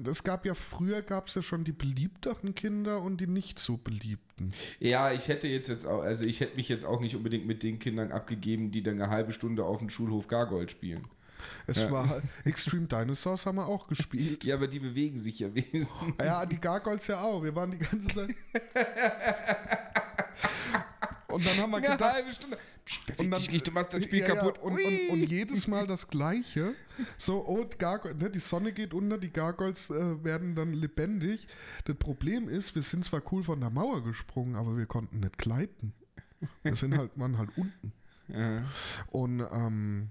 es 0.04 0.24
gab 0.24 0.44
ja 0.44 0.54
früher 0.54 1.02
gab 1.02 1.28
es 1.28 1.34
ja 1.34 1.42
schon 1.42 1.64
die 1.64 1.72
beliebteren 1.72 2.54
Kinder 2.54 3.00
und 3.02 3.20
die 3.20 3.26
nicht 3.26 3.58
so 3.58 3.76
beliebten. 3.76 4.52
Ja, 4.80 5.12
ich 5.12 5.28
hätte 5.28 5.46
jetzt 5.46 5.68
jetzt 5.68 5.86
auch, 5.86 6.02
also 6.02 6.24
ich 6.24 6.40
hätte 6.40 6.56
mich 6.56 6.68
jetzt 6.68 6.84
auch 6.84 7.00
nicht 7.00 7.14
unbedingt 7.14 7.46
mit 7.46 7.62
den 7.62 7.78
Kindern 7.78 8.10
abgegeben, 8.10 8.70
die 8.70 8.82
dann 8.82 9.00
eine 9.00 9.10
halbe 9.10 9.32
Stunde 9.32 9.64
auf 9.64 9.78
dem 9.78 9.88
Schulhof 9.88 10.26
Gargold 10.26 10.70
spielen. 10.70 11.06
Es 11.66 11.78
Ja. 11.78 11.90
war 11.90 12.22
Extreme 12.44 12.86
Dinosaurs 12.86 13.46
haben 13.46 13.56
wir 13.56 13.66
auch 13.66 13.86
gespielt. 13.88 14.44
Ja, 14.44 14.56
aber 14.56 14.68
die 14.68 14.78
bewegen 14.80 15.18
sich 15.18 15.38
ja 15.40 15.54
wesentlich. 15.54 15.88
Ja, 16.22 16.44
die 16.46 16.60
Gargoyles 16.60 17.06
ja 17.06 17.20
auch. 17.20 17.42
Wir 17.42 17.54
waren 17.54 17.70
die 17.70 17.78
ganze 17.78 18.08
Zeit. 18.08 18.34
Und 21.28 21.46
dann 21.46 21.56
haben 21.56 21.70
wir 21.70 21.78
Eine 21.78 21.86
gedacht, 21.88 22.12
halbe 22.14 22.30
Stunde. 22.32 22.58
Psst, 22.84 23.18
Und 23.18 23.30
dann- 23.30 23.38
dich 23.40 23.50
nicht, 23.50 23.66
du 23.66 23.70
machst 23.70 23.94
das 23.94 24.04
Spiel 24.04 24.20
Ja, 24.20 24.28
ja, 24.28 24.34
kaputt. 24.34 24.58
Und, 24.58 24.74
und, 24.74 25.08
und 25.10 25.22
jedes 25.22 25.66
Mal 25.66 25.86
das 25.86 26.08
Gleiche. 26.08 26.74
So, 27.16 27.42
oh, 27.46 27.64
Gargoyle, 27.78 28.14
ne, 28.16 28.28
die 28.28 28.38
Sonne 28.38 28.72
geht 28.72 28.92
unter, 28.92 29.16
die 29.16 29.30
Gargoyles 29.32 29.88
äh, 29.88 30.22
werden 30.22 30.54
dann 30.54 30.74
lebendig. 30.74 31.46
Das 31.86 31.96
Problem 31.96 32.48
ist, 32.50 32.74
wir 32.74 32.82
sind 32.82 33.04
zwar 33.06 33.22
cool 33.32 33.42
von 33.42 33.60
der 33.60 33.70
Mauer 33.70 34.04
gesprungen, 34.04 34.56
aber 34.56 34.76
wir 34.76 34.84
konnten 34.86 35.20
nicht 35.20 35.38
gleiten. 35.38 35.94
Wir 36.62 36.76
sind 36.76 36.98
halt, 36.98 37.12
waren 37.16 37.38
halt 37.38 37.50
unten. 37.56 37.92
Ja. 38.28 38.64
Und 39.10 39.40
ähm, 39.40 40.10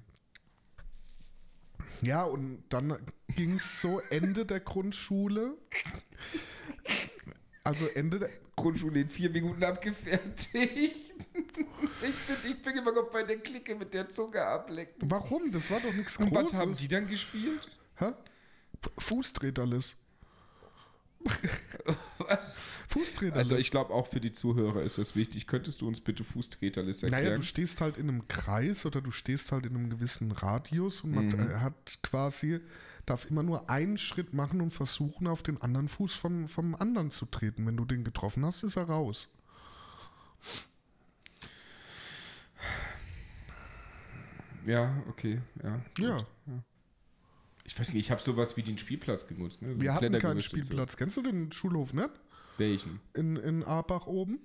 ja, 2.01 2.23
und 2.23 2.63
dann 2.69 2.97
ging 3.35 3.55
es 3.55 3.81
so 3.81 3.99
Ende 4.09 4.45
der 4.45 4.59
Grundschule. 4.59 5.57
Also 7.63 7.87
Ende 7.87 8.19
der. 8.19 8.29
Grundschule 8.55 8.99
in 9.01 9.09
vier 9.09 9.29
Minuten 9.31 9.63
abgefertigt. 9.63 10.53
Ich 10.53 11.13
bin, 12.01 12.51
ich 12.51 12.61
bin 12.61 12.77
immer 12.77 12.91
noch 12.91 13.09
bei 13.09 13.23
der 13.23 13.39
Clique 13.39 13.73
mit 13.75 13.91
der 13.93 14.07
Zunge 14.09 14.43
ablecken. 14.43 15.09
Warum? 15.09 15.51
Das 15.51 15.71
war 15.71 15.79
doch 15.79 15.93
nichts 15.93 16.17
Und 16.17 16.29
Großes. 16.29 16.53
was 16.53 16.59
haben 16.59 16.75
die 16.75 16.87
dann 16.87 17.07
gespielt? 17.07 17.67
Hä? 17.95 18.05
F- 18.83 18.91
Fußtreterlist. 18.99 19.95
Was? 22.19 22.57
Fußtreterlist. 22.91 23.37
Also 23.37 23.55
ich 23.55 23.71
glaube 23.71 23.93
auch 23.93 24.07
für 24.07 24.19
die 24.21 24.31
Zuhörer 24.31 24.81
ist 24.83 24.97
das 24.97 25.15
wichtig. 25.15 25.47
Könntest 25.47 25.81
du 25.81 25.87
uns 25.87 26.01
bitte 26.01 26.23
Fußtreterlist 26.23 27.03
erklären? 27.03 27.23
Naja, 27.25 27.35
du 27.37 27.43
stehst 27.43 27.81
halt 27.81 27.97
in 27.97 28.09
einem 28.09 28.27
Kreis 28.27 28.85
oder 28.85 29.01
du 29.01 29.11
stehst 29.11 29.51
halt 29.51 29.65
in 29.65 29.75
einem 29.75 29.89
gewissen 29.89 30.31
Radius 30.31 31.01
und 31.01 31.11
man 31.15 31.27
Mhm. 31.27 31.39
äh, 31.51 31.55
hat 31.59 31.99
quasi, 32.03 32.59
darf 33.05 33.25
immer 33.29 33.43
nur 33.43 33.69
einen 33.69 33.97
Schritt 33.97 34.33
machen 34.33 34.61
und 34.61 34.71
versuchen, 34.71 35.27
auf 35.27 35.41
den 35.43 35.61
anderen 35.61 35.87
Fuß 35.87 36.13
vom, 36.15 36.47
vom 36.47 36.75
anderen 36.75 37.11
zu 37.11 37.25
treten. 37.25 37.65
Wenn 37.65 37.77
du 37.77 37.85
den 37.85 38.03
getroffen 38.03 38.45
hast, 38.45 38.63
ist 38.63 38.75
er 38.75 38.83
raus. 38.83 39.27
ja, 44.65 45.01
okay, 45.09 45.41
ja. 45.63 45.81
Ja. 45.99 46.17
gut. 46.17 46.25
Ich 47.63 47.79
weiß 47.79 47.93
nicht, 47.93 48.05
ich 48.05 48.11
habe 48.11 48.21
sowas 48.21 48.57
wie 48.57 48.63
den 48.63 48.77
Spielplatz 48.77 49.27
genutzt. 49.27 49.61
Ne? 49.61 49.73
So 49.75 49.81
Wir 49.81 49.93
hatten 49.93 50.11
keinen 50.19 50.37
und 50.37 50.41
so. 50.43 50.49
Spielplatz. 50.49 50.97
Kennst 50.97 51.15
du 51.17 51.21
den 51.21 51.51
Schulhof 51.51 51.93
nicht? 51.93 52.09
Welchen? 52.57 52.99
In, 53.13 53.35
in 53.37 53.63
Arbach 53.63 54.07
oben? 54.07 54.39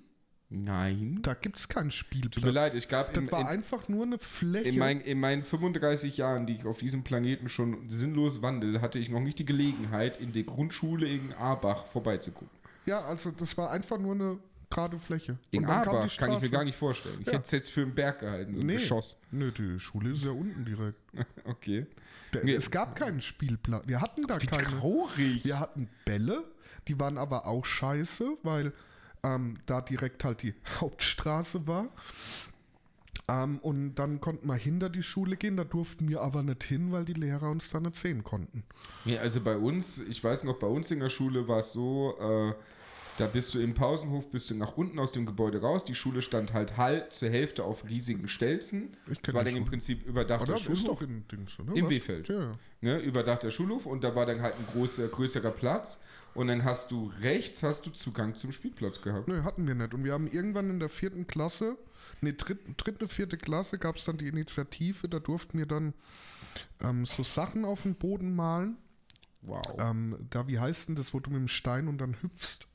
Nein. 0.49 1.19
Da 1.23 1.33
gibt 1.33 1.57
es 1.57 1.67
keinen 1.67 1.91
Spielplatz. 1.91 2.35
Tut 2.35 2.45
mir 2.45 2.51
leid, 2.51 2.73
ich 2.73 2.87
glaube, 2.87 3.09
Das 3.13 3.21
in, 3.21 3.31
war 3.31 3.41
in, 3.41 3.47
einfach 3.47 3.89
nur 3.89 4.05
eine 4.05 4.17
Fläche. 4.17 4.69
in, 4.69 4.77
mein, 4.77 5.01
in 5.01 5.19
meinen 5.19 5.43
35 5.43 6.15
Jahren, 6.17 6.45
die 6.47 6.53
ich 6.55 6.65
auf 6.65 6.77
diesem 6.77 7.03
Planeten 7.03 7.49
schon 7.49 7.89
sinnlos 7.89 8.41
wandel, 8.41 8.79
hatte 8.81 8.97
ich 8.97 9.09
noch 9.09 9.19
nicht 9.19 9.39
die 9.39 9.45
Gelegenheit, 9.45 10.17
in 10.21 10.31
der 10.31 10.43
Grundschule 10.43 11.07
in 11.07 11.33
Arbach 11.33 11.85
vorbeizugucken. 11.87 12.49
ja, 12.85 12.99
also 12.99 13.31
das 13.31 13.57
war 13.57 13.71
einfach 13.71 13.97
nur 13.99 14.15
eine 14.15 14.37
gerade 14.69 14.97
Fläche. 14.99 15.37
In 15.51 15.65
Arbach 15.65 16.15
kann 16.17 16.31
ich 16.33 16.41
mir 16.41 16.49
gar 16.49 16.63
nicht 16.63 16.77
vorstellen. 16.77 17.17
Ich 17.21 17.27
Ja. 17.27 17.33
hätte 17.33 17.43
es 17.43 17.51
jetzt 17.51 17.69
für 17.71 17.81
einen 17.81 17.93
Berg 17.95 18.19
gehalten, 18.19 18.53
so 18.55 18.61
ein 18.61 18.67
Nee. 18.67 18.73
Geschoss. 18.75 19.17
Nö, 19.31 19.51
die 19.51 19.79
Schule 19.79 20.11
ist 20.11 20.23
ja 20.23 20.31
unten 20.31 20.63
direkt. 20.65 20.97
Okay. 21.45 21.87
Der, 22.33 22.43
Nee. 22.45 22.53
Es 22.53 22.69
gab 22.71 22.95
keinen 22.95 23.19
Spielplatz. 23.21 23.83
Wir 23.87 23.99
hatten 24.01 24.27
da 24.27 24.41
Wie 24.41 24.45
keine. 24.45 24.67
traurig. 24.67 25.43
Wir 25.45 25.59
hatten 25.59 25.89
Bälle, 26.05 26.43
die 26.87 26.99
waren 26.99 27.17
aber 27.17 27.45
auch 27.45 27.65
scheiße, 27.65 28.37
weil 28.43 28.73
ähm, 29.23 29.57
da 29.65 29.81
direkt 29.81 30.23
halt 30.23 30.43
die 30.43 30.53
Hauptstraße 30.79 31.67
war. 31.67 31.87
Ähm, 33.29 33.59
und 33.59 33.95
dann 33.95 34.21
konnten 34.21 34.47
wir 34.47 34.55
hinter 34.55 34.89
die 34.89 35.03
Schule 35.03 35.35
gehen, 35.35 35.57
da 35.57 35.65
durften 35.65 36.07
wir 36.07 36.21
aber 36.21 36.43
nicht 36.43 36.63
hin, 36.63 36.91
weil 36.91 37.03
die 37.03 37.13
Lehrer 37.13 37.49
uns 37.49 37.69
da 37.69 37.79
nicht 37.79 37.95
sehen 37.95 38.23
konnten. 38.23 38.63
Nee, 39.03 39.17
also 39.17 39.41
bei 39.41 39.57
uns, 39.57 39.99
ich 39.99 40.23
weiß 40.23 40.45
noch, 40.45 40.57
bei 40.59 40.67
uns 40.67 40.91
in 40.91 41.01
der 41.01 41.09
Schule 41.09 41.47
war 41.47 41.59
es 41.59 41.73
so, 41.73 42.15
äh, 42.19 42.53
da 43.17 43.25
bist 43.25 43.53
du 43.53 43.59
im 43.59 43.73
Pausenhof, 43.73 44.29
bist 44.29 44.49
du 44.49 44.55
nach 44.55 44.77
unten 44.77 44.99
aus 44.99 45.11
dem 45.11 45.25
Gebäude 45.25 45.61
raus. 45.61 45.83
Die 45.83 45.95
Schule 45.95 46.21
stand 46.21 46.53
halt 46.53 46.77
halt 46.77 47.11
zur 47.13 47.29
Hälfte 47.29 47.63
auf 47.63 47.85
riesigen 47.89 48.27
Stelzen. 48.27 48.95
Ich 49.11 49.19
Das 49.21 49.33
war 49.33 49.43
dann 49.43 49.53
im 49.53 49.59
Schule. 49.59 49.69
Prinzip 49.71 50.05
überdachter 50.05 50.53
Oder 50.53 50.57
Schulhof. 50.57 51.01
Im 51.01 51.23
Was? 51.29 51.89
Wehfeld. 51.89 52.27
Ja. 52.27 52.57
Ne, 52.81 52.99
überdachter 52.99 53.49
Schulhof 53.49 53.87
und 53.87 54.03
da 54.03 54.15
war 54.15 54.27
dann 54.27 54.41
halt 54.41 54.55
ein 54.55 54.65
großer, 54.71 55.07
größerer 55.07 55.51
Platz. 55.51 56.03
Und 56.35 56.47
dann 56.47 56.63
hast 56.63 56.91
du 56.91 57.11
rechts 57.21 57.63
hast 57.63 57.87
du 57.87 57.89
Zugang 57.89 58.35
zum 58.35 58.51
Spielplatz 58.51 59.01
gehabt. 59.01 59.27
Nö, 59.27 59.43
hatten 59.43 59.67
wir 59.67 59.73
nicht. 59.73 59.95
Und 59.95 60.03
wir 60.03 60.13
haben 60.13 60.27
irgendwann 60.27 60.69
in 60.69 60.79
der 60.79 60.89
vierten 60.89 61.25
Klasse, 61.25 61.75
nee, 62.21 62.33
dritte, 62.33 62.71
dritte 62.77 63.07
vierte 63.07 63.37
Klasse 63.37 63.79
gab 63.79 63.95
es 63.95 64.05
dann 64.05 64.17
die 64.17 64.27
Initiative, 64.27 65.09
da 65.09 65.19
durften 65.19 65.57
wir 65.57 65.65
dann 65.65 65.95
ähm, 66.81 67.07
so 67.07 67.23
Sachen 67.23 67.65
auf 67.65 67.83
den 67.83 67.95
Boden 67.95 68.35
malen. 68.35 68.77
Wow. 69.41 69.61
Ähm, 69.79 70.17
da, 70.29 70.47
wie 70.47 70.59
heißt 70.59 70.89
denn 70.89 70.95
das, 70.95 71.13
wo 71.13 71.19
du 71.19 71.31
mit 71.31 71.39
dem 71.39 71.47
Stein 71.47 71.87
und 71.87 71.97
dann 71.97 72.21
hüpfst? 72.21 72.67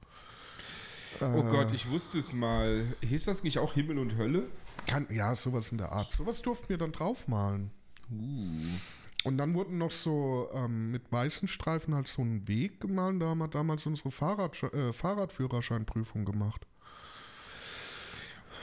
Oh 1.21 1.25
Äh, 1.25 1.51
Gott, 1.51 1.69
ich 1.73 1.89
wusste 1.91 2.19
es 2.19 2.33
mal. 2.35 2.85
Hieß 3.03 3.25
das 3.27 3.43
nicht 3.45 3.59
auch 3.59 3.75
Himmel 3.75 3.99
und 3.99 4.17
Hölle? 4.17 4.45
Kann, 4.87 5.07
ja, 5.11 5.35
sowas 5.37 5.71
in 5.71 5.79
der 5.79 5.93
Art. 5.93 6.11
Sowas 6.13 6.43
durften 6.43 6.69
wir 6.69 6.79
dann 6.79 6.93
draufmalen. 6.93 7.71
Und 9.25 9.39
dann 9.39 9.55
wurden 9.55 9.79
noch 9.79 9.91
so 9.93 10.49
ähm, 10.53 10.91
mit 10.91 11.11
weißen 11.13 11.47
Streifen 11.49 11.95
halt 11.95 12.09
so 12.09 12.23
einen 12.23 12.47
Weg 12.49 12.81
gemalt. 12.81 13.23
Da 13.23 13.27
haben 13.27 13.39
wir 13.39 13.49
damals 13.49 13.87
unsere 13.87 14.11
Fahrrad, 14.11 14.61
äh, 14.75 14.93
Fahrradführerscheinprüfung 14.93 16.25
gemacht. 16.25 16.67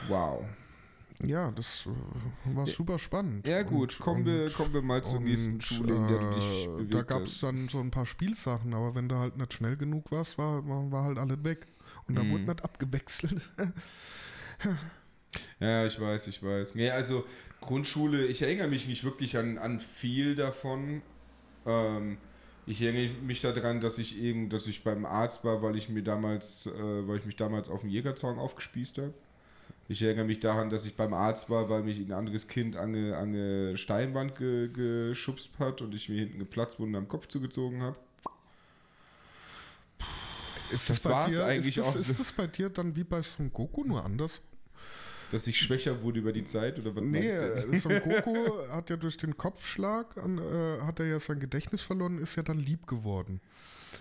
Wow. 0.08 0.44
Ja, 1.22 1.50
das 1.50 1.86
äh, 1.86 2.56
war 2.56 2.66
super 2.66 2.98
spannend. 2.98 3.46
Ja 3.46 3.62
gut, 3.62 3.94
Und- 3.94 4.00
kommen, 4.00 4.24
wir, 4.24 4.44
und- 4.44 4.54
kommen 4.54 4.72
wir 4.72 4.82
mal 4.82 5.04
zur 5.04 5.20
nächsten 5.20 5.60
Schule, 5.60 5.94
in 5.96 6.08
der 6.08 6.18
du 6.18 6.34
dich 6.34 6.64
äh, 6.64 6.66
bewegt 6.68 6.94
Da 6.94 7.02
gab 7.02 7.22
es 7.22 7.40
dann 7.40 7.68
so 7.68 7.78
ein 7.80 7.90
paar 7.90 8.06
Spielsachen, 8.06 8.72
aber 8.72 8.94
wenn 8.94 9.08
du 9.08 9.16
halt 9.16 9.36
nicht 9.36 9.52
schnell 9.52 9.76
genug 9.76 10.10
warst, 10.10 10.38
war, 10.38 10.66
war, 10.66 10.90
war 10.90 11.04
halt 11.04 11.18
alles 11.18 11.42
weg. 11.44 11.66
Und 12.10 12.16
da 12.16 12.24
Mhm. 12.24 12.30
wurde 12.32 12.44
nicht 12.46 12.64
abgewechselt. 12.64 13.50
Ja, 15.60 15.86
ich 15.86 16.00
weiß, 16.00 16.26
ich 16.26 16.42
weiß. 16.42 16.74
Nee, 16.74 16.90
also 16.90 17.24
Grundschule, 17.60 18.26
ich 18.26 18.42
erinnere 18.42 18.68
mich 18.68 18.88
nicht 18.88 19.04
wirklich 19.04 19.36
an, 19.38 19.58
an 19.58 19.78
viel 19.78 20.34
davon. 20.34 21.02
Ähm, 21.64 22.18
ich 22.66 22.82
erinnere 22.82 23.14
mich 23.22 23.40
daran, 23.40 23.80
dass 23.80 23.98
ich 23.98 24.18
eben, 24.20 24.48
dass 24.48 24.66
ich 24.66 24.82
beim 24.82 25.04
Arzt 25.06 25.44
war, 25.44 25.62
weil 25.62 25.76
ich 25.76 25.88
mir 25.88 26.02
damals, 26.02 26.66
äh, 26.66 26.72
weil 27.08 27.18
ich 27.18 27.26
mich 27.26 27.36
damals 27.36 27.68
auf 27.68 27.82
dem 27.82 27.90
Jägerzaun 27.90 28.38
aufgespießt 28.38 28.98
habe. 28.98 29.14
Ich 29.88 30.02
erinnere 30.02 30.24
mich 30.26 30.40
daran, 30.40 30.68
dass 30.70 30.84
ich 30.86 30.96
beim 30.96 31.14
Arzt 31.14 31.48
war, 31.50 31.68
weil 31.70 31.82
mich 31.84 31.98
ein 32.00 32.12
anderes 32.12 32.48
Kind 32.48 32.76
an 32.76 32.94
eine, 32.94 33.16
an 33.16 33.28
eine 33.28 33.76
Steinwand 33.76 34.36
ge, 34.36 34.68
geschubst 34.68 35.52
hat 35.58 35.80
und 35.82 35.94
ich 35.94 36.08
mir 36.08 36.18
hinten 36.18 36.38
Geplatzwunden 36.40 36.96
am 36.96 37.08
Kopf 37.08 37.28
zugezogen 37.28 37.82
habe. 37.82 37.98
Ist 40.72 40.90
Das 40.90 41.02
bei 41.02 41.10
war's 41.10 41.34
dir, 41.34 41.44
eigentlich 41.44 41.76
ist 41.76 41.86
das, 41.86 41.94
auch. 41.96 42.00
Ist 42.00 42.20
das 42.20 42.32
bei 42.32 42.46
dir 42.46 42.68
dann 42.70 42.94
wie 42.96 43.04
bei 43.04 43.22
Son 43.22 43.52
Goku 43.52 43.84
nur 43.84 44.04
anders? 44.04 44.42
Dass 45.30 45.46
ich 45.46 45.60
schwächer 45.60 46.02
wurde 46.02 46.18
über 46.20 46.32
die 46.32 46.44
Zeit 46.44 46.78
oder 46.80 46.94
was 46.96 47.04
Nee, 47.04 47.20
meinst 47.20 47.40
du 47.40 47.44
jetzt? 47.46 47.82
Son 47.82 48.00
Goku 48.04 48.68
hat 48.68 48.90
ja 48.90 48.96
durch 48.96 49.16
den 49.16 49.36
Kopfschlag, 49.36 50.16
an, 50.18 50.38
äh, 50.38 50.80
hat 50.82 50.98
er 50.98 51.06
ja 51.06 51.20
sein 51.20 51.38
Gedächtnis 51.38 51.82
verloren, 51.82 52.18
ist 52.18 52.36
ja 52.36 52.42
dann 52.42 52.58
lieb 52.58 52.86
geworden. 52.86 53.40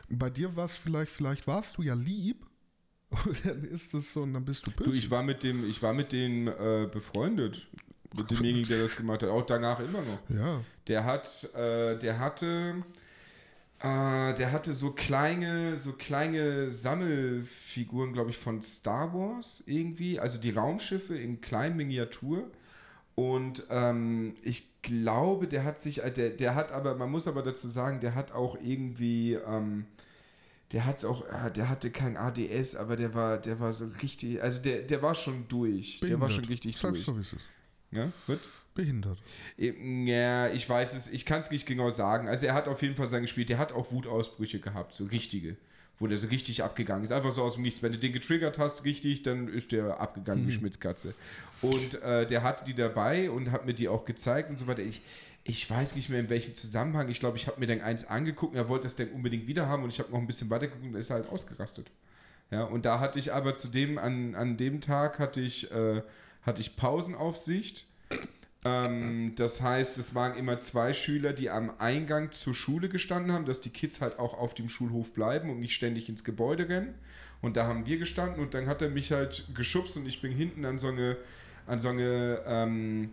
Bei 0.10 0.30
dir 0.30 0.56
war 0.56 0.66
es 0.66 0.76
vielleicht, 0.76 1.12
vielleicht 1.12 1.46
warst 1.48 1.78
du 1.78 1.84
ja 1.84 1.94
lieb, 1.94 2.46
und 3.26 3.46
dann 3.46 3.64
ist 3.64 3.94
es 3.96 4.14
so 4.14 4.22
und 4.22 4.34
dann 4.34 4.46
bist 4.46 4.66
du 4.68 4.72
böse. 4.72 4.90
Du, 4.92 4.96
ich 4.96 5.10
war 5.10 5.24
mit 5.24 5.42
dem, 5.44 5.68
ich 5.68 5.82
war 5.82 5.94
mit 5.94 6.12
dem 6.12 6.48
äh, 6.48 6.88
befreundet. 6.92 7.68
Mit 8.16 8.32
demjenigen, 8.32 8.68
der 8.68 8.82
das 8.82 8.96
gemacht 8.96 9.22
hat. 9.22 9.30
Auch 9.30 9.46
danach 9.46 9.80
immer 9.80 10.02
noch. 10.02 10.20
ja, 10.36 10.60
Der 10.88 11.06
hat, 11.06 11.48
äh, 11.54 11.96
der 11.98 12.18
hatte, 12.20 12.84
äh, 13.82 14.34
der 14.34 14.52
hatte 14.52 14.74
so 14.74 14.92
kleine, 14.92 15.78
so 15.78 15.94
kleine 15.94 16.70
Sammelfiguren, 16.70 18.12
glaube 18.12 18.30
ich, 18.32 18.38
von 18.38 18.62
Star 18.62 19.14
Wars 19.14 19.64
irgendwie. 19.66 20.20
Also 20.20 20.40
die 20.40 20.52
Raumschiffe 20.52 21.16
in 21.16 21.40
kleinen 21.40 21.78
Miniatur. 21.78 22.50
Und 23.16 23.66
ähm, 23.70 24.36
ich 24.44 24.82
glaube, 24.82 25.48
der 25.48 25.64
hat 25.64 25.80
sich, 25.80 26.04
äh, 26.04 26.12
der, 26.12 26.30
der 26.30 26.56
hat 26.56 26.72
aber, 26.72 26.96
man 26.96 27.10
muss 27.10 27.28
aber 27.28 27.42
dazu 27.42 27.68
sagen, 27.70 28.00
der 28.00 28.16
hat 28.16 28.32
auch 28.34 28.58
irgendwie, 28.62 29.34
ähm, 29.34 29.86
der 30.72 30.86
hat 30.86 31.04
auch, 31.06 31.26
äh, 31.26 31.52
der 31.52 31.70
hatte 31.70 31.90
kein 31.90 32.18
ADS, 32.18 32.76
aber 32.76 32.96
der 32.96 33.14
war, 33.14 33.38
der 33.38 33.60
war 33.60 33.72
so 33.74 33.86
richtig, 34.02 34.42
also 34.42 34.62
der, 34.62 34.84
der 34.84 35.02
war 35.02 35.16
schon 35.16 35.48
durch. 35.48 36.00
Der 36.02 36.20
war 36.20 36.28
behindert. 36.28 36.32
schon 36.34 36.46
richtig 36.46 36.78
Sag's 36.78 37.04
durch. 37.04 37.06
so, 37.06 37.18
wie 37.18 37.22
es 37.22 37.34
ist. 37.34 37.46
Ja, 37.92 38.12
gut. 38.28 38.40
Behindert. 38.80 39.20
Ja, 39.58 40.48
ich 40.48 40.70
weiß 40.70 40.94
es, 40.94 41.10
ich 41.10 41.26
kann 41.26 41.42
es 41.42 41.52
nicht 41.52 41.66
genau 41.66 41.90
sagen. 41.90 42.30
Also 42.30 42.46
er 42.46 42.54
hat 42.54 42.70
auf 42.70 42.82
jeden 42.82 42.96
Fall 42.96 43.08
sein 43.08 43.24
gespielt. 43.24 43.50
Der 43.50 43.58
hat 43.58 43.74
auch 43.74 43.92
Wutausbrüche 43.92 44.60
gehabt, 44.60 44.94
so 44.94 45.04
richtige, 45.04 45.58
wo 46.00 46.08
der 46.08 46.18
so 46.18 46.30
richtig 46.30 46.64
abgegangen 46.64 47.04
ist. 47.04 47.12
Einfach 47.12 47.34
so 47.34 47.44
aus 47.44 47.56
dem 47.56 47.64
Nichts. 47.64 47.84
Wenn 47.84 47.92
du 47.92 47.98
den 47.98 48.14
getriggert 48.14 48.58
hast, 48.58 48.86
richtig, 48.86 49.22
dann 49.24 49.50
ist 49.50 49.74
der 49.74 50.00
abgegangen 50.00 50.48
wie 50.48 50.54
Schmitzkatze. 50.54 51.14
Und 51.62 52.02
äh, 52.02 52.26
der 52.26 52.42
hatte 52.42 52.64
die 52.64 52.74
dabei 52.74 53.30
und 53.30 53.52
hat 53.52 53.66
mir 53.66 53.74
die 53.74 53.90
auch 53.90 54.06
gezeigt 54.06 54.50
und 54.50 54.58
so 54.58 54.66
weiter. 54.66 54.82
Ich, 54.82 55.02
ich 55.44 55.70
weiß 55.70 55.98
nicht 55.98 56.10
mehr 56.10 56.22
in 56.22 56.30
welchem 56.30 56.56
Zusammenhang. 56.56 57.10
Ich 57.10 57.20
glaube, 57.20 57.36
ich 57.36 57.48
habe 57.48 57.60
mir 57.60 57.68
dann 57.68 57.82
eins 57.82 58.06
angeguckt 58.06 58.54
und 58.54 58.58
er 58.58 58.70
wollte 58.70 58.84
das 58.84 58.96
dann 58.96 59.10
unbedingt 59.10 59.46
wieder 59.46 59.68
haben 59.68 59.84
und 59.84 59.90
ich 59.90 60.00
habe 60.00 60.10
noch 60.10 60.20
ein 60.20 60.28
bisschen 60.28 60.50
weiter 60.50 60.68
geguckt 60.68 60.86
und 60.86 60.96
ist 60.96 61.10
er 61.10 61.18
halt 61.18 61.30
ausgerastet. 61.30 61.92
Ja, 62.50 62.64
und 62.64 62.86
da 62.86 63.02
hatte 63.02 63.20
ich 63.20 63.34
aber 63.34 63.56
zudem, 63.56 63.98
an, 63.98 64.36
an 64.36 64.56
dem 64.56 64.80
Tag 64.80 65.20
hatte 65.20 65.42
ich, 65.42 65.70
äh, 65.70 66.02
hatte 66.44 66.62
ich 66.62 66.78
Pausenaufsicht. 66.78 67.89
Ähm, 68.66 69.34
das 69.36 69.62
heißt, 69.62 69.98
es 69.98 70.16
waren 70.16 70.36
immer 70.36 70.60
zwei 70.60 70.92
Schüler, 70.94 71.32
die 71.32 71.50
am 71.50 71.72
Eingang 71.80 72.32
zur 72.32 72.54
Schule 72.54 72.90
gestanden 72.90 73.32
haben, 73.32 73.46
dass 73.46 73.62
die 73.62 73.70
Kids 73.70 74.02
halt 74.02 74.20
auch 74.20 74.34
auf 74.38 74.54
dem 74.54 74.68
Schulhof 74.68 75.14
bleiben 75.14 75.50
und 75.50 75.60
nicht 75.60 75.74
ständig 75.74 76.10
ins 76.10 76.24
Gebäude 76.24 76.68
rennen. 76.68 76.96
Und 77.42 77.56
da 77.56 77.66
haben 77.68 77.86
wir 77.86 77.98
gestanden 77.98 78.42
und 78.42 78.54
dann 78.54 78.68
hat 78.68 78.82
er 78.82 78.90
mich 78.90 79.12
halt 79.12 79.46
geschubst 79.56 79.96
und 79.96 80.06
ich 80.06 80.22
bin 80.22 80.34
hinten 80.34 80.66
an 80.66 80.78
so 80.78 80.90
eine, 80.90 81.16
an 81.68 81.80
so 81.80 81.90
eine 81.90 82.42
ähm, 82.46 83.12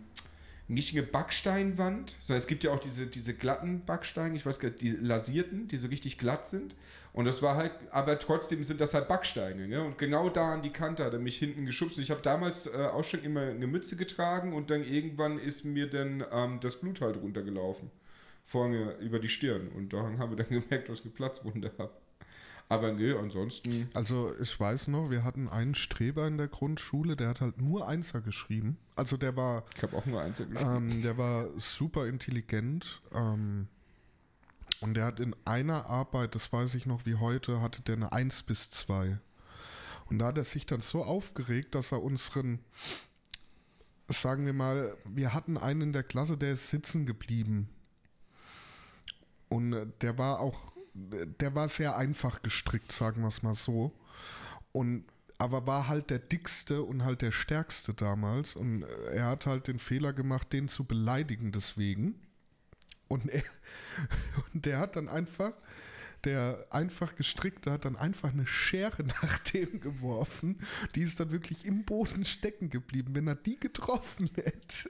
eine 0.69 1.03
Backsteinwand, 1.03 2.17
sondern 2.19 2.39
es 2.39 2.47
gibt 2.47 2.63
ja 2.63 2.71
auch 2.71 2.79
diese, 2.79 3.07
diese 3.07 3.33
glatten 3.33 3.85
Backsteine, 3.85 4.35
ich 4.35 4.45
weiß 4.45 4.59
gar 4.59 4.69
nicht, 4.69 4.81
die 4.81 4.89
lasierten, 4.89 5.67
die 5.67 5.77
so 5.77 5.87
richtig 5.87 6.17
glatt 6.17 6.45
sind. 6.45 6.75
Und 7.13 7.25
das 7.25 7.41
war 7.41 7.55
halt, 7.55 7.71
aber 7.91 8.19
trotzdem 8.19 8.63
sind 8.63 8.81
das 8.81 8.93
halt 8.93 9.07
Backsteine. 9.07 9.67
Ne? 9.67 9.81
Und 9.81 9.97
genau 9.97 10.29
da 10.29 10.53
an 10.53 10.61
die 10.61 10.71
Kante 10.71 11.05
hat 11.05 11.13
er 11.13 11.19
mich 11.19 11.37
hinten 11.37 11.65
geschubst. 11.65 11.97
Und 11.97 12.03
ich 12.03 12.11
habe 12.11 12.21
damals 12.21 12.67
äh, 12.67 12.75
auch 12.77 13.05
schon 13.05 13.23
immer 13.23 13.41
eine 13.41 13.67
Mütze 13.67 13.95
getragen 13.95 14.53
und 14.53 14.69
dann 14.69 14.83
irgendwann 14.83 15.39
ist 15.39 15.63
mir 15.63 15.89
dann 15.89 16.25
ähm, 16.31 16.59
das 16.59 16.81
Blut 16.81 16.99
halt 16.99 17.17
runtergelaufen. 17.17 17.89
Vorne 18.43 18.95
über 18.99 19.19
die 19.19 19.29
Stirn. 19.29 19.69
Und 19.69 19.93
da 19.93 20.03
haben 20.03 20.31
wir 20.31 20.43
dann 20.43 20.49
gemerkt, 20.61 20.89
dass 20.89 20.99
ich 20.99 21.05
eine 21.05 21.13
Platzwunde 21.13 21.71
habe. 21.77 21.93
Aber 22.69 22.91
nö, 22.91 23.17
ansonsten. 23.17 23.87
Also 23.93 24.33
ich 24.41 24.59
weiß 24.59 24.87
noch, 24.89 25.09
wir 25.09 25.23
hatten 25.23 25.47
einen 25.47 25.73
Streber 25.73 26.27
in 26.27 26.37
der 26.37 26.49
Grundschule, 26.49 27.15
der 27.15 27.29
hat 27.29 27.39
halt 27.41 27.61
nur 27.61 27.87
Einser 27.87 28.19
geschrieben. 28.19 28.77
Also 28.97 29.15
der 29.15 29.37
war, 29.37 29.63
Ich 29.75 29.83
habe 29.83 29.95
auch 29.95 30.05
nur 30.05 30.21
eins 30.21 30.37
geschrieben. 30.39 30.57
ähm, 30.59 31.01
der 31.01 31.17
war 31.17 31.47
super 31.57 32.07
intelligent. 32.07 32.99
Ähm, 33.13 33.67
und 34.81 34.95
der 34.95 35.05
hat 35.05 35.19
in 35.21 35.35
einer 35.45 35.85
Arbeit, 35.87 36.35
das 36.35 36.51
weiß 36.51 36.75
ich 36.75 36.85
noch 36.85 37.05
wie 37.05 37.15
heute, 37.15 37.61
hatte 37.61 37.81
der 37.83 37.95
eine 37.95 38.11
1 38.11 38.43
bis 38.43 38.69
2. 38.69 39.17
Und 40.09 40.19
da 40.19 40.27
hat 40.27 40.37
er 40.37 40.43
sich 40.43 40.65
dann 40.65 40.81
so 40.81 41.03
aufgeregt, 41.03 41.73
dass 41.73 41.91
er 41.93 42.03
unseren, 42.03 42.59
sagen 44.09 44.45
wir 44.45 44.53
mal, 44.53 44.95
wir 45.05 45.33
hatten 45.33 45.57
einen 45.57 45.81
in 45.81 45.93
der 45.93 46.03
Klasse, 46.03 46.37
der 46.37 46.53
ist 46.53 46.69
sitzen 46.69 47.05
geblieben. 47.05 47.69
Und 49.49 49.73
äh, 49.73 49.87
der 50.01 50.17
war 50.17 50.39
auch, 50.41 50.59
der 51.39 51.55
war 51.55 51.69
sehr 51.69 51.95
einfach 51.95 52.41
gestrickt, 52.41 52.91
sagen 52.91 53.21
wir 53.21 53.27
es 53.27 53.43
mal 53.43 53.55
so. 53.55 53.93
Und 54.71 55.05
aber 55.39 55.67
war 55.67 55.87
halt 55.87 56.09
der 56.09 56.19
dickste 56.19 56.81
und 56.81 57.03
halt 57.03 57.21
der 57.21 57.31
stärkste 57.31 57.93
damals. 57.93 58.55
Und 58.55 58.83
äh, 58.83 59.15
er 59.15 59.25
hat 59.27 59.45
halt 59.45 59.67
den 59.67 59.79
Fehler 59.79 60.13
gemacht, 60.13 60.51
den 60.51 60.67
zu 60.67 60.85
beleidigen 60.85 61.51
deswegen. 61.51 62.15
Und, 63.07 63.29
er, 63.29 63.43
und 64.53 64.65
der 64.65 64.79
hat 64.79 64.95
dann 64.95 65.07
einfach, 65.07 65.53
der 66.23 66.65
einfach 66.71 67.15
gestrickte 67.15 67.71
hat 67.71 67.85
dann 67.85 67.95
einfach 67.95 68.31
eine 68.31 68.47
Schere 68.47 69.03
nach 69.21 69.39
dem 69.39 69.79
geworfen. 69.79 70.59
Die 70.95 71.03
ist 71.03 71.19
dann 71.19 71.31
wirklich 71.31 71.65
im 71.65 71.85
Boden 71.85 72.25
stecken 72.25 72.69
geblieben. 72.69 73.13
Wenn 73.13 73.27
er 73.27 73.35
die 73.35 73.59
getroffen 73.59 74.29
hätte, 74.35 74.89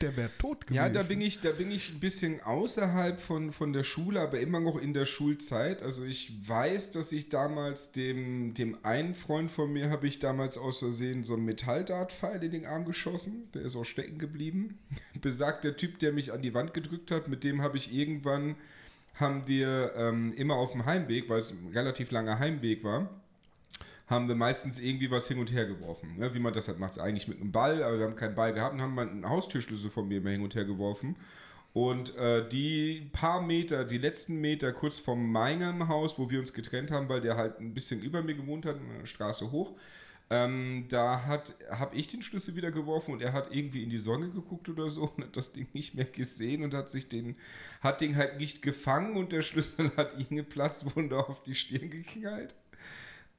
der 0.00 0.16
wäre 0.16 0.30
tot 0.38 0.66
gewesen. 0.66 0.76
Ja, 0.76 0.88
da 0.88 1.02
bin 1.02 1.20
ich, 1.20 1.40
da 1.40 1.50
bin 1.50 1.70
ich 1.70 1.90
ein 1.90 2.00
bisschen 2.00 2.42
außerhalb 2.42 3.20
von, 3.20 3.52
von 3.52 3.72
der 3.72 3.84
Schule, 3.84 4.20
aber 4.20 4.40
immer 4.40 4.60
noch 4.60 4.76
in 4.76 4.94
der 4.94 5.06
Schulzeit. 5.06 5.82
Also 5.82 6.04
ich 6.04 6.48
weiß, 6.48 6.90
dass 6.90 7.12
ich 7.12 7.28
damals 7.28 7.92
dem, 7.92 8.54
dem 8.54 8.76
einen 8.84 9.14
Freund 9.14 9.50
von 9.50 9.72
mir 9.72 9.90
habe 9.90 10.06
ich 10.06 10.18
damals 10.18 10.58
aus 10.58 10.80
Versehen 10.80 11.24
so 11.24 11.34
einen 11.34 11.44
Metalldartpfeil 11.44 12.42
in 12.42 12.50
den 12.50 12.66
Arm 12.66 12.84
geschossen. 12.84 13.48
Der 13.54 13.62
ist 13.62 13.76
auch 13.76 13.84
stecken 13.84 14.18
geblieben. 14.18 14.78
Besagt 15.20 15.64
der 15.64 15.76
Typ, 15.76 15.98
der 15.98 16.12
mich 16.12 16.32
an 16.32 16.42
die 16.42 16.54
Wand 16.54 16.74
gedrückt 16.74 17.10
hat, 17.10 17.28
mit 17.28 17.44
dem 17.44 17.62
habe 17.62 17.76
ich 17.76 17.92
irgendwann, 17.92 18.56
haben 19.14 19.46
wir 19.46 19.92
ähm, 19.96 20.32
immer 20.34 20.54
auf 20.54 20.72
dem 20.72 20.86
Heimweg, 20.86 21.28
weil 21.28 21.38
es 21.38 21.50
ein 21.50 21.70
relativ 21.72 22.10
langer 22.10 22.38
Heimweg 22.38 22.84
war, 22.84 23.19
haben 24.10 24.28
wir 24.28 24.34
meistens 24.34 24.80
irgendwie 24.80 25.10
was 25.10 25.28
hin 25.28 25.38
und 25.38 25.52
her 25.52 25.66
geworfen. 25.66 26.16
Ne? 26.18 26.34
Wie 26.34 26.40
man 26.40 26.52
das 26.52 26.68
halt 26.68 26.78
macht, 26.78 26.98
eigentlich 26.98 27.28
mit 27.28 27.40
einem 27.40 27.52
Ball, 27.52 27.82
aber 27.82 27.98
wir 27.98 28.04
haben 28.06 28.16
keinen 28.16 28.34
Ball 28.34 28.52
gehabt 28.52 28.74
und 28.74 28.82
haben 28.82 28.94
mal 28.94 29.08
einen 29.08 29.28
Haustürschlüssel 29.28 29.90
von 29.90 30.08
mir 30.08 30.18
immer 30.18 30.30
hin 30.30 30.42
und 30.42 30.54
her 30.54 30.64
geworfen. 30.64 31.16
Und 31.72 32.16
äh, 32.16 32.48
die 32.48 33.08
paar 33.12 33.40
Meter, 33.40 33.84
die 33.84 33.98
letzten 33.98 34.40
Meter 34.40 34.72
kurz 34.72 34.98
vor 34.98 35.14
meinem 35.14 35.86
Haus, 35.86 36.18
wo 36.18 36.28
wir 36.28 36.40
uns 36.40 36.52
getrennt 36.52 36.90
haben, 36.90 37.08
weil 37.08 37.20
der 37.20 37.36
halt 37.36 37.60
ein 37.60 37.72
bisschen 37.72 38.02
über 38.02 38.22
mir 38.22 38.34
gewohnt 38.34 38.66
hat, 38.66 38.76
eine 38.76 39.06
Straße 39.06 39.52
hoch, 39.52 39.76
ähm, 40.32 40.86
da 40.88 41.26
habe 41.26 41.96
ich 41.96 42.06
den 42.06 42.22
Schlüssel 42.22 42.54
wieder 42.54 42.70
geworfen 42.70 43.12
und 43.12 43.22
er 43.22 43.32
hat 43.32 43.52
irgendwie 43.52 43.82
in 43.82 43.90
die 43.90 43.98
Sonne 43.98 44.28
geguckt 44.28 44.68
oder 44.68 44.88
so 44.88 45.12
und 45.16 45.24
hat 45.24 45.36
das 45.36 45.52
Ding 45.52 45.66
nicht 45.72 45.94
mehr 45.94 46.04
gesehen 46.04 46.62
und 46.62 46.72
hat 46.72 46.88
sich 46.88 47.08
den, 47.08 47.36
hat 47.80 48.00
den 48.00 48.16
halt 48.16 48.38
nicht 48.38 48.62
gefangen 48.62 49.16
und 49.16 49.32
der 49.32 49.42
Schlüssel 49.42 49.90
hat 49.96 50.18
ihn 50.18 50.26
eine 50.30 50.44
Platzwunde 50.44 51.18
auf 51.18 51.42
die 51.42 51.56
Stirn 51.56 51.90
geknallt. 51.90 52.54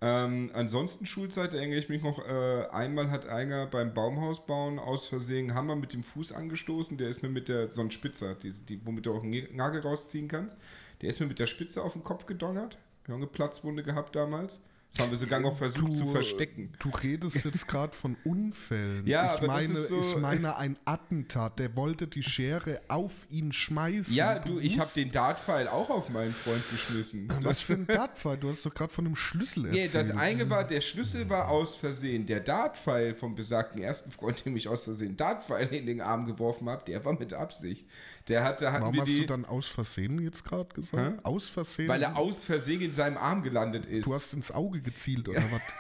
Ähm, 0.04 0.50
ansonsten 0.54 1.06
Schulzeit, 1.06 1.54
erinnere 1.54 1.78
ich 1.78 1.88
mich 1.88 2.02
noch, 2.02 2.18
äh, 2.28 2.66
einmal 2.72 3.12
hat 3.12 3.28
einer 3.28 3.68
beim 3.68 3.94
Baumhausbauen 3.94 4.80
aus 4.80 5.06
Versehen 5.06 5.54
Hammer 5.54 5.76
mit 5.76 5.94
dem 5.94 6.04
Fuß 6.04 6.32
angestoßen, 6.32 6.98
der 6.98 7.10
ist 7.10 7.22
mir 7.22 7.30
mit 7.30 7.50
der, 7.50 7.72
so 7.72 7.82
ein 7.82 7.92
Spitzer, 7.92 8.34
die, 8.34 8.52
die, 8.52 8.84
womit 8.84 9.06
du 9.06 9.14
auch 9.14 9.24
einen 9.24 9.56
Nagel 9.56 9.82
rausziehen 9.82 10.28
kannst, 10.28 10.58
der 11.02 11.10
ist 11.10 11.20
mir 11.20 11.28
mit 11.28 11.38
der 11.38 11.46
Spitze 11.46 11.84
auf 11.84 11.94
den 11.94 12.04
Kopf 12.04 12.26
gedonnert, 12.26 12.80
eine 13.08 13.28
Platzwunde 13.28 13.84
gehabt 13.84 14.16
damals, 14.16 14.62
das 14.92 15.00
haben 15.00 15.10
wir 15.12 15.18
sogar 15.18 15.40
noch 15.40 15.56
versucht 15.58 15.94
zu 15.94 16.06
verstecken. 16.08 16.74
Du 16.80 16.90
redest 16.90 17.46
jetzt 17.46 17.66
gerade 17.68 17.96
von 17.96 18.18
Unfällen. 18.26 19.08
Ja, 19.08 19.36
ich 19.36 19.38
aber 19.38 19.48
das 19.48 19.56
meine, 19.68 19.74
ist 19.74 19.88
so- 19.88 20.02
ich 20.02 20.18
meine 20.18 20.58
ein 20.58 20.78
Attentat. 20.84 21.60
Der 21.60 21.74
wollte 21.78 22.08
die 22.08 22.24
Schere 22.24 22.82
auf 22.90 23.26
ihn 23.30 23.54
schmeißen. 23.54 24.14
Ja, 24.14 24.40
du, 24.40 24.60
ich 24.60 24.80
habe 24.80 24.90
den 24.94 25.10
Dartpfeil 25.12 25.70
auch 25.70 25.90
auf 25.90 26.10
meinen 26.10 26.34
Freund 26.34 26.62
geschmissen. 26.70 27.28
Was 27.42 27.62
für 27.62 27.74
ein 27.74 27.88
Dartpfeil? 27.88 28.38
Du 28.38 28.50
hast 28.50 28.66
doch 28.66 28.74
gerade 28.74 28.92
von 28.92 29.06
einem 29.06 29.16
Schlüssel 29.16 29.64
Nee, 29.64 29.84
erzählt. 29.84 29.94
das 30.10 30.12
eine 30.12 30.50
war, 30.50 30.68
der 30.68 30.82
Schlüssel 30.82 31.30
war 31.30 31.50
aus 31.50 31.76
Versehen. 31.76 32.26
Der 32.26 32.42
Dartpfeil 32.42 33.16
vom 33.16 33.34
besagten 33.34 33.82
ersten 33.82 34.12
Freund, 34.12 34.44
dem 34.46 34.58
ich 34.58 34.68
aus 34.68 34.84
Versehen 34.84 35.16
Dartpfeil 35.16 35.68
in 35.68 35.86
den 35.86 36.02
Arm 36.02 36.26
geworfen 36.26 36.68
habe, 36.68 36.84
der 36.86 37.06
war 37.06 37.18
mit 37.18 37.34
Absicht. 37.34 37.88
Der 38.32 38.44
hatte, 38.44 38.72
hatten 38.72 38.82
Warum 38.82 38.96
wir 38.96 39.02
hast 39.02 39.12
du 39.12 39.20
die, 39.20 39.26
dann 39.28 39.46
aus 39.46 39.68
Versehen 39.68 40.20
jetzt 40.20 40.44
gerade 40.46 40.74
gesagt? 40.74 41.18
Hä? 41.18 41.20
Aus 41.24 41.50
Versehen? 41.50 41.88
weil 41.88 42.02
er 42.02 42.18
aus 42.18 42.46
Versehen 42.46 42.82
in 42.82 42.94
seinem 42.94 43.18
Arm 43.18 43.44
gelandet 43.44 43.86
ist. 43.86 44.08
du 44.08 44.14
hast 44.14 44.34
ins 44.34 44.52
Auge 44.52 44.82
gezielt 44.82 45.28
oder 45.30 45.42
was? 45.52 45.62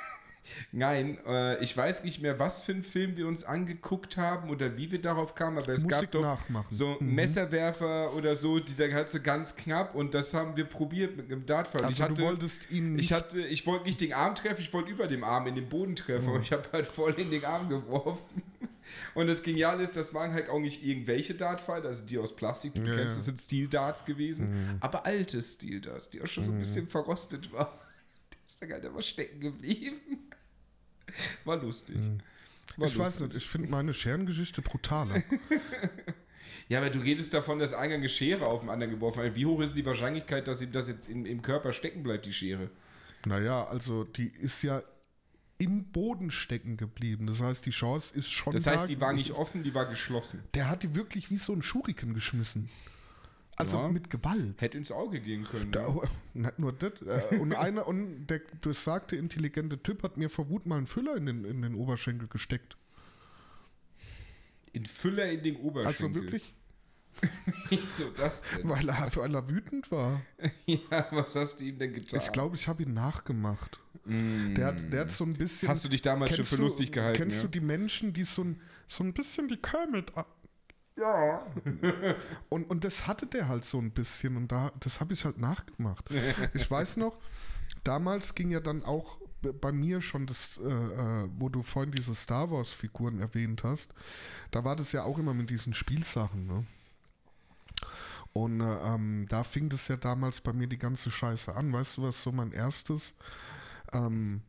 Nein, 0.71 1.19
äh, 1.27 1.63
ich 1.63 1.77
weiß 1.77 2.03
nicht 2.03 2.19
mehr, 2.21 2.39
was 2.39 2.63
für 2.63 2.71
einen 2.71 2.81
Film 2.83 3.15
wir 3.15 3.27
uns 3.27 3.43
angeguckt 3.43 4.17
haben 4.17 4.49
oder 4.49 4.75
wie 4.75 4.91
wir 4.91 4.99
darauf 4.99 5.35
kamen, 5.35 5.59
aber 5.59 5.71
es 5.73 5.83
Musik 5.83 6.01
gab 6.01 6.11
doch 6.11 6.21
nachmachen. 6.23 6.65
so 6.69 6.97
Mhm. 6.99 7.13
Messerwerfer 7.13 8.13
oder 8.15 8.35
so, 8.35 8.59
die 8.59 8.75
da 8.75 8.91
halt 8.91 9.07
so 9.09 9.21
ganz 9.21 9.55
knapp 9.55 9.93
und 9.93 10.13
das 10.15 10.33
haben 10.33 10.57
wir 10.57 10.65
probiert 10.65 11.15
mit 11.15 11.31
einem 11.31 11.45
Dartpfeil. 11.45 11.81
Also 11.83 11.93
ich 11.93 12.01
hatte, 12.01 12.13
du 12.15 12.23
wolltest 12.23 12.69
ihn 12.71 12.93
nicht 12.95 13.05
Ich 13.05 13.13
hatte, 13.13 13.39
ich 13.39 13.65
wollte 13.67 13.85
nicht 13.85 14.01
den 14.01 14.13
Arm 14.13 14.33
treffen, 14.33 14.61
ich 14.61 14.73
wollte 14.73 14.89
über 14.89 15.07
dem 15.07 15.23
Arm 15.23 15.45
in 15.47 15.53
den 15.55 15.69
Boden 15.69 15.95
treffen, 15.95 16.25
Mhm. 16.25 16.31
aber 16.31 16.39
ich 16.41 16.51
habe 16.51 16.67
halt 16.73 16.87
voll 16.87 17.13
in 17.13 17.29
den 17.29 17.45
Arm 17.45 17.69
geworfen. 17.69 18.41
Und 19.13 19.27
das 19.27 19.43
Geniale 19.43 19.83
ist, 19.83 19.95
das 19.97 20.13
waren 20.13 20.33
halt 20.33 20.49
auch 20.49 20.59
nicht 20.59 20.83
irgendwelche 20.83 21.35
Dartpfeile, 21.35 21.87
also 21.87 22.05
die 22.05 22.17
aus 22.17 22.35
Plastik, 22.35 22.73
du 22.73 22.79
Ja, 22.81 22.95
kennst. 22.95 23.15
Mhm. 23.15 23.19
das 23.19 23.25
sind 23.25 23.39
Steel-Darts 23.39 24.05
gewesen, 24.05 24.77
aber 24.79 25.05
alte 25.05 25.41
Steel-Darts, 25.41 26.09
die 26.09 26.21
auch 26.21 26.27
schon 26.27 26.43
so 26.45 26.51
ein 26.51 26.57
bisschen 26.59 26.87
verrostet 26.87 27.51
waren. 27.53 27.67
Der 28.31 28.39
ist 28.45 28.61
dann 28.61 28.71
halt 28.71 28.85
immer 28.85 29.01
stecken 29.01 29.39
geblieben. 29.39 29.95
War 31.45 31.57
lustig. 31.57 31.95
Mhm. 31.97 32.19
War 32.77 32.87
ich 32.87 32.97
weiß 32.97 33.19
lustig. 33.19 33.27
nicht, 33.27 33.37
ich 33.37 33.49
finde 33.49 33.69
meine 33.69 33.93
Scherengeschichte 33.93 34.61
brutaler. 34.61 35.21
Ja, 36.67 36.79
aber 36.79 36.89
du 36.89 36.99
redest 36.99 37.33
davon, 37.33 37.59
dass 37.59 37.73
einer 37.73 37.95
eine 37.95 38.07
Schere 38.07 38.45
auf 38.45 38.61
den 38.61 38.69
anderen 38.69 38.93
geworfen 38.93 39.23
hat. 39.23 39.35
Wie 39.35 39.45
hoch 39.45 39.59
ist 39.59 39.75
die 39.75 39.85
Wahrscheinlichkeit, 39.85 40.47
dass 40.47 40.61
ihm 40.61 40.71
das 40.71 40.87
jetzt 40.87 41.09
im, 41.09 41.25
im 41.25 41.41
Körper 41.41 41.73
stecken 41.73 42.01
bleibt, 42.01 42.25
die 42.25 42.31
Schere? 42.33 42.69
naja, 43.25 43.65
also 43.67 44.05
die 44.05 44.27
ist 44.27 44.61
ja 44.61 44.81
im 45.61 45.83
Boden 45.83 46.31
stecken 46.31 46.75
geblieben. 46.75 47.27
Das 47.27 47.39
heißt, 47.39 47.65
die 47.67 47.69
Chance 47.71 48.13
ist 48.15 48.31
schon 48.31 48.53
Das 48.53 48.63
da 48.63 48.71
heißt, 48.71 48.89
die 48.89 48.99
war 48.99 49.13
nicht 49.13 49.31
offen, 49.33 49.61
die 49.63 49.75
war 49.75 49.85
geschlossen. 49.85 50.43
Der 50.55 50.69
hat 50.69 50.81
die 50.81 50.95
wirklich 50.95 51.29
wie 51.29 51.37
so 51.37 51.53
ein 51.53 51.61
Schuriken 51.61 52.15
geschmissen. 52.15 52.67
Also 53.57 53.77
Ja. 53.77 53.87
mit 53.89 54.09
Gewalt. 54.09 54.59
Hätte 54.59 54.79
ins 54.79 54.91
Auge 54.91 55.21
gehen 55.21 55.43
können. 55.43 55.71
Da, 55.71 55.87
ne? 55.87 56.01
nicht 56.33 56.57
nur 56.57 56.73
das. 56.73 56.93
Äh, 57.03 57.37
und 57.37 57.53
einer 57.53 57.85
und 57.85 58.25
der 58.25 58.41
besagte 58.61 59.15
intelligente 59.15 59.77
Typ 59.83 60.01
hat 60.01 60.17
mir 60.17 60.31
vor 60.31 60.49
Wut 60.49 60.65
mal 60.65 60.77
einen 60.77 60.87
Füller 60.87 61.15
in 61.15 61.27
den, 61.27 61.45
in 61.45 61.61
den 61.61 61.75
Oberschenkel 61.75 62.27
gesteckt. 62.27 62.75
In 64.73 64.87
Füller 64.87 65.29
in 65.29 65.43
den 65.43 65.57
Oberschenkel. 65.57 66.05
Also 66.07 66.15
wirklich, 66.15 66.53
Wieso 67.69 68.09
das 68.15 68.43
denn? 68.43 68.67
weil 68.69 68.89
er, 68.89 69.15
weil 69.15 69.35
er 69.35 69.49
wütend 69.49 69.91
war. 69.91 70.21
ja, 70.65 71.07
was 71.11 71.35
hast 71.35 71.59
du 71.59 71.65
ihm 71.65 71.77
denn 71.77 71.93
getan? 71.93 72.19
Ich 72.19 72.31
glaube, 72.31 72.55
ich 72.55 72.67
habe 72.67 72.83
ihn 72.83 72.93
nachgemacht. 72.93 73.79
Mm. 74.05 74.55
Der, 74.55 74.67
hat, 74.67 74.91
der 74.91 75.01
hat 75.01 75.11
so 75.11 75.23
ein 75.23 75.33
bisschen. 75.33 75.69
Hast 75.69 75.85
du 75.85 75.89
dich 75.89 76.01
damals 76.01 76.35
schon 76.35 76.45
für 76.45 76.57
du- 76.57 76.63
lustig 76.63 76.91
gehalten? 76.91 77.17
Kennst 77.17 77.37
ja? 77.37 77.43
du 77.43 77.49
die 77.49 77.59
Menschen, 77.59 78.13
die 78.13 78.23
so 78.23 78.43
ein, 78.43 78.61
so 78.87 79.03
ein 79.03 79.13
bisschen 79.13 79.47
die 79.47 79.57
Kermit. 79.57 80.11
Ja. 80.97 81.45
Und, 82.49 82.69
und 82.69 82.83
das 82.83 83.07
hatte 83.07 83.25
der 83.25 83.47
halt 83.47 83.65
so 83.65 83.79
ein 83.79 83.91
bisschen 83.91 84.35
und 84.35 84.51
da, 84.51 84.71
das 84.81 84.99
habe 84.99 85.13
ich 85.13 85.23
halt 85.23 85.37
nachgemacht. 85.39 86.09
Ich 86.53 86.69
weiß 86.69 86.97
noch, 86.97 87.17
damals 87.83 88.35
ging 88.35 88.51
ja 88.51 88.59
dann 88.59 88.83
auch 88.83 89.17
bei 89.41 89.71
mir 89.71 90.01
schon 90.01 90.27
das, 90.27 90.59
äh, 90.63 90.69
äh, 90.69 91.29
wo 91.39 91.49
du 91.49 91.63
vorhin 91.63 91.91
diese 91.91 92.13
Star 92.13 92.51
Wars-Figuren 92.51 93.19
erwähnt 93.19 93.63
hast, 93.63 93.93
da 94.51 94.63
war 94.63 94.75
das 94.75 94.91
ja 94.91 95.03
auch 95.03 95.17
immer 95.17 95.33
mit 95.33 95.49
diesen 95.49 95.73
Spielsachen, 95.73 96.45
ne? 96.45 96.65
Und 98.33 98.61
äh, 98.61 98.93
ähm, 98.93 99.25
da 99.27 99.43
fing 99.43 99.69
das 99.69 99.87
ja 99.87 99.97
damals 99.97 100.41
bei 100.41 100.53
mir 100.53 100.67
die 100.67 100.77
ganze 100.77 101.11
Scheiße 101.11 101.55
an. 101.55 101.73
Weißt 101.73 101.97
du, 101.97 102.03
was 102.03 102.21
so 102.21 102.31
mein 102.31 102.51
erstes, 102.51 103.13
ähm, 103.91 104.41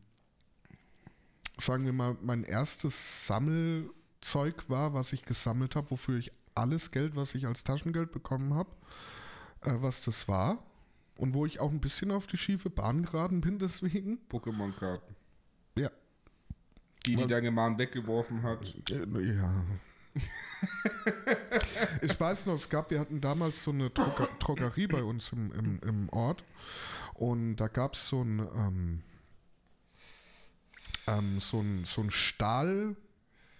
sagen 1.57 1.85
wir 1.85 1.93
mal, 1.93 2.17
mein 2.21 2.43
erstes 2.43 3.27
Sammelzeug 3.27 4.69
war, 4.69 4.93
was 4.93 5.11
ich 5.13 5.23
gesammelt 5.25 5.75
habe, 5.75 5.91
wofür 5.91 6.17
ich 6.17 6.31
alles 6.55 6.91
Geld, 6.91 7.15
was 7.15 7.35
ich 7.35 7.45
als 7.45 7.63
Taschengeld 7.63 8.11
bekommen 8.11 8.53
habe, 8.53 8.69
äh, 9.61 9.73
was 9.79 10.03
das 10.05 10.27
war. 10.27 10.63
Und 11.15 11.35
wo 11.35 11.45
ich 11.45 11.59
auch 11.59 11.69
ein 11.69 11.79
bisschen 11.79 12.09
auf 12.09 12.25
die 12.25 12.37
schiefe 12.37 12.69
Bahn 12.69 13.03
geraten 13.03 13.41
bin, 13.41 13.59
deswegen. 13.59 14.17
Pokémon-Karten. 14.29 15.15
Ja. 15.77 15.91
Die, 17.05 17.15
die 17.15 17.27
deine 17.27 17.51
Mom 17.51 17.77
weggeworfen 17.77 18.41
hat. 18.43 18.63
Äh, 18.89 19.35
Ja. 19.35 19.63
ich 22.01 22.19
weiß 22.19 22.45
noch, 22.45 22.55
es 22.55 22.69
gab, 22.69 22.91
wir 22.91 22.99
hatten 22.99 23.21
damals 23.21 23.63
so 23.63 23.71
eine 23.71 23.89
Droger 23.89 24.29
Drogerie 24.39 24.87
bei 24.87 25.03
uns 25.03 25.31
im, 25.31 25.51
im, 25.53 25.79
im 25.81 26.09
Ort 26.09 26.43
und 27.13 27.57
da 27.57 27.67
gab 27.67 27.95
es 27.95 28.07
so 28.07 28.21
ein, 28.21 28.39
ähm, 28.39 29.01
ähm, 31.07 31.39
so 31.39 31.59
ein, 31.59 31.85
so 31.85 32.01
ein 32.01 32.11
Stahl. 32.11 32.95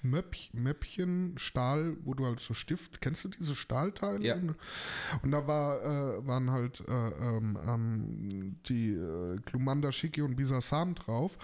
Möppchen, 0.03 1.37
Stahl, 1.37 1.97
wo 2.03 2.13
du 2.13 2.25
halt 2.25 2.39
so 2.39 2.53
Stift, 2.53 3.01
kennst 3.01 3.23
du 3.23 3.29
diese 3.29 3.55
Stahlteile? 3.55 4.23
Ja. 4.23 4.35
Und 4.35 5.31
da 5.31 5.47
war, 5.47 5.81
äh, 5.81 6.27
waren 6.27 6.51
halt 6.51 6.81
äh, 6.87 6.91
ähm, 6.91 7.57
ähm, 7.67 8.55
die 8.67 8.91
äh, 8.91 9.37
Glumanda 9.45 9.91
Schicki 9.91 10.21
und 10.21 10.35
Bisa 10.35 10.61
Sam 10.61 10.95
drauf. 10.95 11.37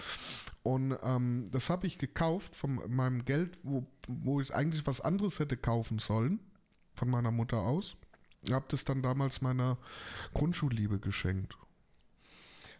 Und 0.62 0.96
ähm, 1.02 1.46
das 1.50 1.70
habe 1.70 1.86
ich 1.86 1.98
gekauft 1.98 2.54
von 2.54 2.80
meinem 2.94 3.24
Geld, 3.24 3.58
wo, 3.62 3.86
wo 4.06 4.40
ich 4.40 4.54
eigentlich 4.54 4.86
was 4.86 5.00
anderes 5.00 5.38
hätte 5.38 5.56
kaufen 5.56 5.98
sollen, 5.98 6.40
von 6.94 7.08
meiner 7.08 7.30
Mutter 7.30 7.58
aus. 7.58 7.96
Ich 8.42 8.52
habe 8.52 8.66
das 8.68 8.84
dann 8.84 9.02
damals 9.02 9.42
meiner 9.42 9.78
Grundschulliebe 10.34 10.98
geschenkt. 10.98 11.56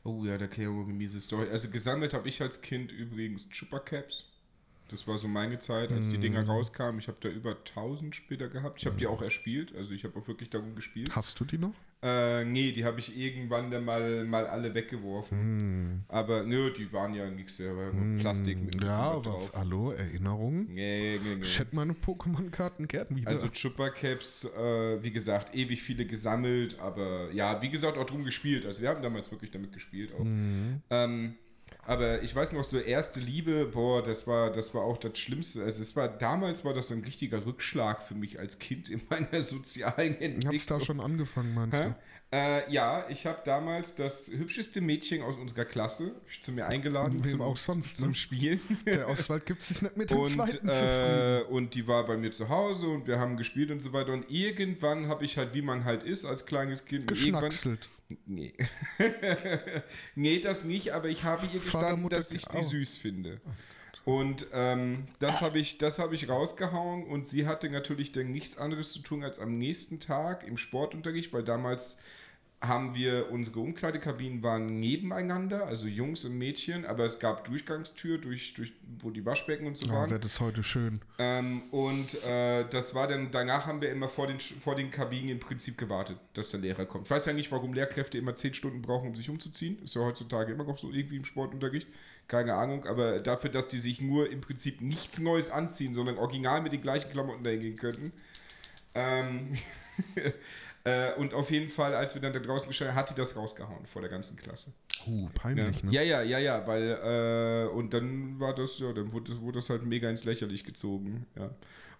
Oh 0.02 0.24
ja, 0.24 0.38
da 0.38 0.46
auch 0.46 0.56
eine 0.56 0.94
miese 0.94 1.20
Story. 1.20 1.48
Also 1.50 1.68
gesammelt 1.68 2.14
habe 2.14 2.28
ich 2.28 2.40
als 2.40 2.62
Kind 2.62 2.90
übrigens 2.90 3.50
Chupa-Caps. 3.50 4.29
Das 4.90 5.06
war 5.06 5.18
so 5.18 5.28
meine 5.28 5.58
Zeit, 5.58 5.90
als 5.92 6.08
die 6.08 6.18
Dinger 6.18 6.42
rauskamen. 6.46 6.98
Ich 7.00 7.08
habe 7.08 7.18
da 7.20 7.28
über 7.28 7.50
1000 7.56 8.14
später 8.16 8.48
gehabt. 8.48 8.80
Ich 8.80 8.86
habe 8.86 8.96
die 8.96 9.06
auch 9.06 9.22
erspielt. 9.22 9.74
Also 9.76 9.92
ich 9.94 10.04
habe 10.04 10.18
auch 10.18 10.26
wirklich 10.26 10.50
darum 10.50 10.74
gespielt. 10.74 11.14
Hast 11.14 11.38
du 11.38 11.44
die 11.44 11.58
noch? 11.58 11.74
Äh, 12.02 12.44
nee, 12.46 12.72
die 12.72 12.84
habe 12.84 12.98
ich 12.98 13.14
irgendwann 13.18 13.70
dann 13.70 13.84
mal, 13.84 14.24
mal 14.24 14.46
alle 14.46 14.74
weggeworfen. 14.74 16.02
Aber 16.08 16.42
nö, 16.44 16.72
die 16.72 16.90
waren 16.94 17.14
ja 17.14 17.28
nichts, 17.30 17.58
da 17.58 17.64
war 17.76 17.92
nur 17.92 18.18
Plastik 18.20 18.58
mit 18.62 18.82
Ja, 18.82 18.96
aber 18.96 19.22
drauf. 19.22 19.52
hallo, 19.54 19.90
Erinnerungen? 19.92 20.72
Nee, 20.72 21.20
nee, 21.22 21.34
nee. 21.36 21.42
Ich 21.44 21.58
hätte 21.58 21.76
meine 21.76 21.92
Pokémon-Karten 21.92 22.88
gern 22.88 23.14
wieder. 23.14 23.28
Also 23.28 23.48
Chupa-Caps, 23.48 24.46
äh, 24.56 25.02
wie 25.02 25.10
gesagt, 25.10 25.54
ewig 25.54 25.82
viele 25.82 26.06
gesammelt, 26.06 26.78
aber 26.80 27.30
ja, 27.32 27.60
wie 27.60 27.68
gesagt, 27.68 27.98
auch 27.98 28.06
drum 28.06 28.24
gespielt. 28.24 28.64
Also 28.64 28.80
wir 28.80 28.88
haben 28.88 29.02
damals 29.02 29.30
wirklich 29.30 29.50
damit 29.50 29.72
gespielt 29.72 30.12
auch. 30.14 30.24
Ähm, 30.88 31.34
aber 31.86 32.22
ich 32.22 32.34
weiß 32.34 32.52
noch, 32.52 32.64
so 32.64 32.78
erste 32.78 33.20
Liebe, 33.20 33.66
boah, 33.66 34.02
das 34.02 34.26
war, 34.26 34.50
das 34.52 34.74
war 34.74 34.82
auch 34.82 34.98
das 34.98 35.18
Schlimmste. 35.18 35.64
Also 35.64 35.82
es 35.82 35.96
war, 35.96 36.08
damals 36.08 36.64
war 36.64 36.74
das 36.74 36.88
so 36.88 36.94
ein 36.94 37.02
richtiger 37.04 37.44
Rückschlag 37.46 38.02
für 38.02 38.14
mich 38.14 38.38
als 38.38 38.58
Kind 38.58 38.88
in 38.88 39.00
meiner 39.10 39.42
sozialen 39.42 40.16
ich 40.20 40.46
hab's 40.46 40.66
Entwicklung. 40.66 40.78
da 40.78 40.80
schon 40.84 41.00
angefangen, 41.00 41.54
meinst 41.54 41.78
Hä? 41.78 41.84
du? 41.84 41.94
Äh, 42.32 42.70
ja, 42.72 43.06
ich 43.08 43.26
habe 43.26 43.40
damals 43.44 43.96
das 43.96 44.28
hübscheste 44.30 44.80
Mädchen 44.80 45.20
aus 45.22 45.36
unserer 45.36 45.64
Klasse 45.64 46.14
zu 46.40 46.52
mir 46.52 46.66
eingeladen 46.66 47.24
Wem 47.24 47.30
zum, 47.32 47.40
auch 47.40 47.56
sonst, 47.56 47.96
zum 47.96 48.10
ne? 48.10 48.14
Spielen. 48.14 48.60
Der 48.86 49.08
Oswald 49.08 49.46
gibt 49.46 49.62
sich 49.64 49.82
nicht 49.82 49.96
mit 49.96 50.10
dem 50.10 50.18
Und, 50.18 50.28
zweiten 50.28 50.68
zufrieden. 50.70 51.40
äh, 51.40 51.42
und 51.48 51.74
die 51.74 51.88
war 51.88 52.06
bei 52.06 52.16
mir 52.16 52.30
zu 52.30 52.48
Hause 52.48 52.86
und 52.86 53.08
wir 53.08 53.18
haben 53.18 53.36
gespielt 53.36 53.72
und 53.72 53.80
so 53.80 53.92
weiter. 53.92 54.12
Und 54.12 54.30
irgendwann 54.30 55.08
habe 55.08 55.24
ich 55.24 55.38
halt, 55.38 55.54
wie 55.54 55.62
man 55.62 55.84
halt 55.84 56.04
ist 56.04 56.24
als 56.24 56.46
kleines 56.46 56.84
Kind, 56.84 57.10
irgendwann. 57.10 57.50
Nee. 58.26 58.54
nee, 60.14 60.40
das 60.40 60.64
nicht, 60.64 60.92
aber 60.92 61.08
ich 61.08 61.24
habe 61.24 61.46
ihr 61.46 61.60
gestanden, 61.60 62.08
dass 62.08 62.32
ich 62.32 62.44
sie 62.46 62.62
süß 62.62 62.96
finde. 62.98 63.40
Und 64.04 64.46
ähm, 64.52 65.06
das 65.18 65.42
habe 65.42 65.58
ich, 65.58 65.78
das 65.78 65.98
habe 65.98 66.14
ich 66.14 66.28
rausgehauen 66.28 67.04
und 67.06 67.26
sie 67.26 67.46
hatte 67.46 67.68
natürlich 67.68 68.12
dann 68.12 68.30
nichts 68.30 68.56
anderes 68.56 68.92
zu 68.92 69.00
tun, 69.00 69.22
als 69.22 69.38
am 69.38 69.58
nächsten 69.58 70.00
Tag 70.00 70.46
im 70.46 70.56
Sportunterricht, 70.56 71.32
weil 71.32 71.44
damals 71.44 71.98
haben 72.62 72.94
wir, 72.94 73.30
unsere 73.30 73.60
Umkleidekabinen 73.60 74.42
waren 74.42 74.66
nebeneinander, 74.80 75.66
also 75.66 75.86
Jungs 75.86 76.26
und 76.26 76.36
Mädchen, 76.36 76.84
aber 76.84 77.06
es 77.06 77.18
gab 77.18 77.44
Durchgangstür, 77.46 78.18
durch, 78.18 78.52
durch, 78.52 78.74
wo 79.00 79.08
die 79.10 79.24
Waschbecken 79.24 79.66
und 79.66 79.78
so 79.78 79.86
Oh, 79.88 79.94
waren. 79.94 80.10
wäre 80.10 80.20
das 80.20 80.40
heute 80.40 80.62
schön. 80.62 81.00
Ähm, 81.18 81.62
und 81.70 82.22
äh, 82.24 82.66
das 82.68 82.94
war 82.94 83.06
dann, 83.06 83.30
danach 83.30 83.66
haben 83.66 83.80
wir 83.80 83.90
immer 83.90 84.10
vor 84.10 84.26
den, 84.26 84.38
vor 84.40 84.74
den 84.76 84.90
Kabinen 84.90 85.30
im 85.30 85.40
Prinzip 85.40 85.78
gewartet, 85.78 86.18
dass 86.34 86.50
der 86.50 86.60
Lehrer 86.60 86.84
kommt. 86.84 87.04
Ich 87.04 87.10
weiß 87.10 87.24
ja 87.24 87.32
nicht, 87.32 87.50
warum 87.50 87.72
Lehrkräfte 87.72 88.18
immer 88.18 88.34
zehn 88.34 88.52
Stunden 88.52 88.82
brauchen, 88.82 89.08
um 89.08 89.14
sich 89.14 89.30
umzuziehen. 89.30 89.82
Ist 89.82 89.94
ja 89.94 90.02
heutzutage 90.02 90.52
immer 90.52 90.64
noch 90.64 90.78
so 90.78 90.90
irgendwie 90.90 91.16
im 91.16 91.24
Sportunterricht. 91.24 91.88
Keine 92.28 92.54
Ahnung, 92.54 92.84
aber 92.84 93.20
dafür, 93.20 93.48
dass 93.48 93.68
die 93.68 93.78
sich 93.78 94.02
nur 94.02 94.30
im 94.30 94.42
Prinzip 94.42 94.82
nichts 94.82 95.18
Neues 95.18 95.48
anziehen, 95.50 95.94
sondern 95.94 96.18
original 96.18 96.60
mit 96.60 96.74
den 96.74 96.82
gleichen 96.82 97.10
Klamotten 97.10 97.42
dahin 97.42 97.60
gehen 97.60 97.76
könnten. 97.76 98.12
Ähm, 98.94 99.56
äh, 100.84 101.12
und 101.14 101.34
auf 101.34 101.50
jeden 101.50 101.70
Fall, 101.70 101.94
als 101.94 102.14
wir 102.14 102.22
dann 102.22 102.32
da 102.32 102.38
draußen 102.38 102.68
gestanden 102.68 102.94
haben, 102.94 103.00
hat 103.02 103.10
die 103.10 103.14
das 103.14 103.36
rausgehauen 103.36 103.86
vor 103.86 104.00
der 104.02 104.10
ganzen 104.10 104.36
Klasse. 104.36 104.72
Uh, 105.06 105.28
peinlich, 105.34 105.82
ne? 105.82 105.92
Ja, 105.92 106.02
ja, 106.02 106.22
ja, 106.22 106.38
ja, 106.38 106.66
weil, 106.66 107.66
äh, 107.68 107.74
und 107.74 107.92
dann 107.94 108.38
war 108.38 108.54
das, 108.54 108.78
ja, 108.78 108.92
dann 108.92 109.12
wurde, 109.12 109.32
das- 109.32 109.40
wurde 109.40 109.58
das 109.58 109.70
halt 109.70 109.84
mega 109.84 110.08
ins 110.10 110.24
Lächerlich 110.24 110.64
gezogen, 110.64 111.26
ja. 111.36 111.50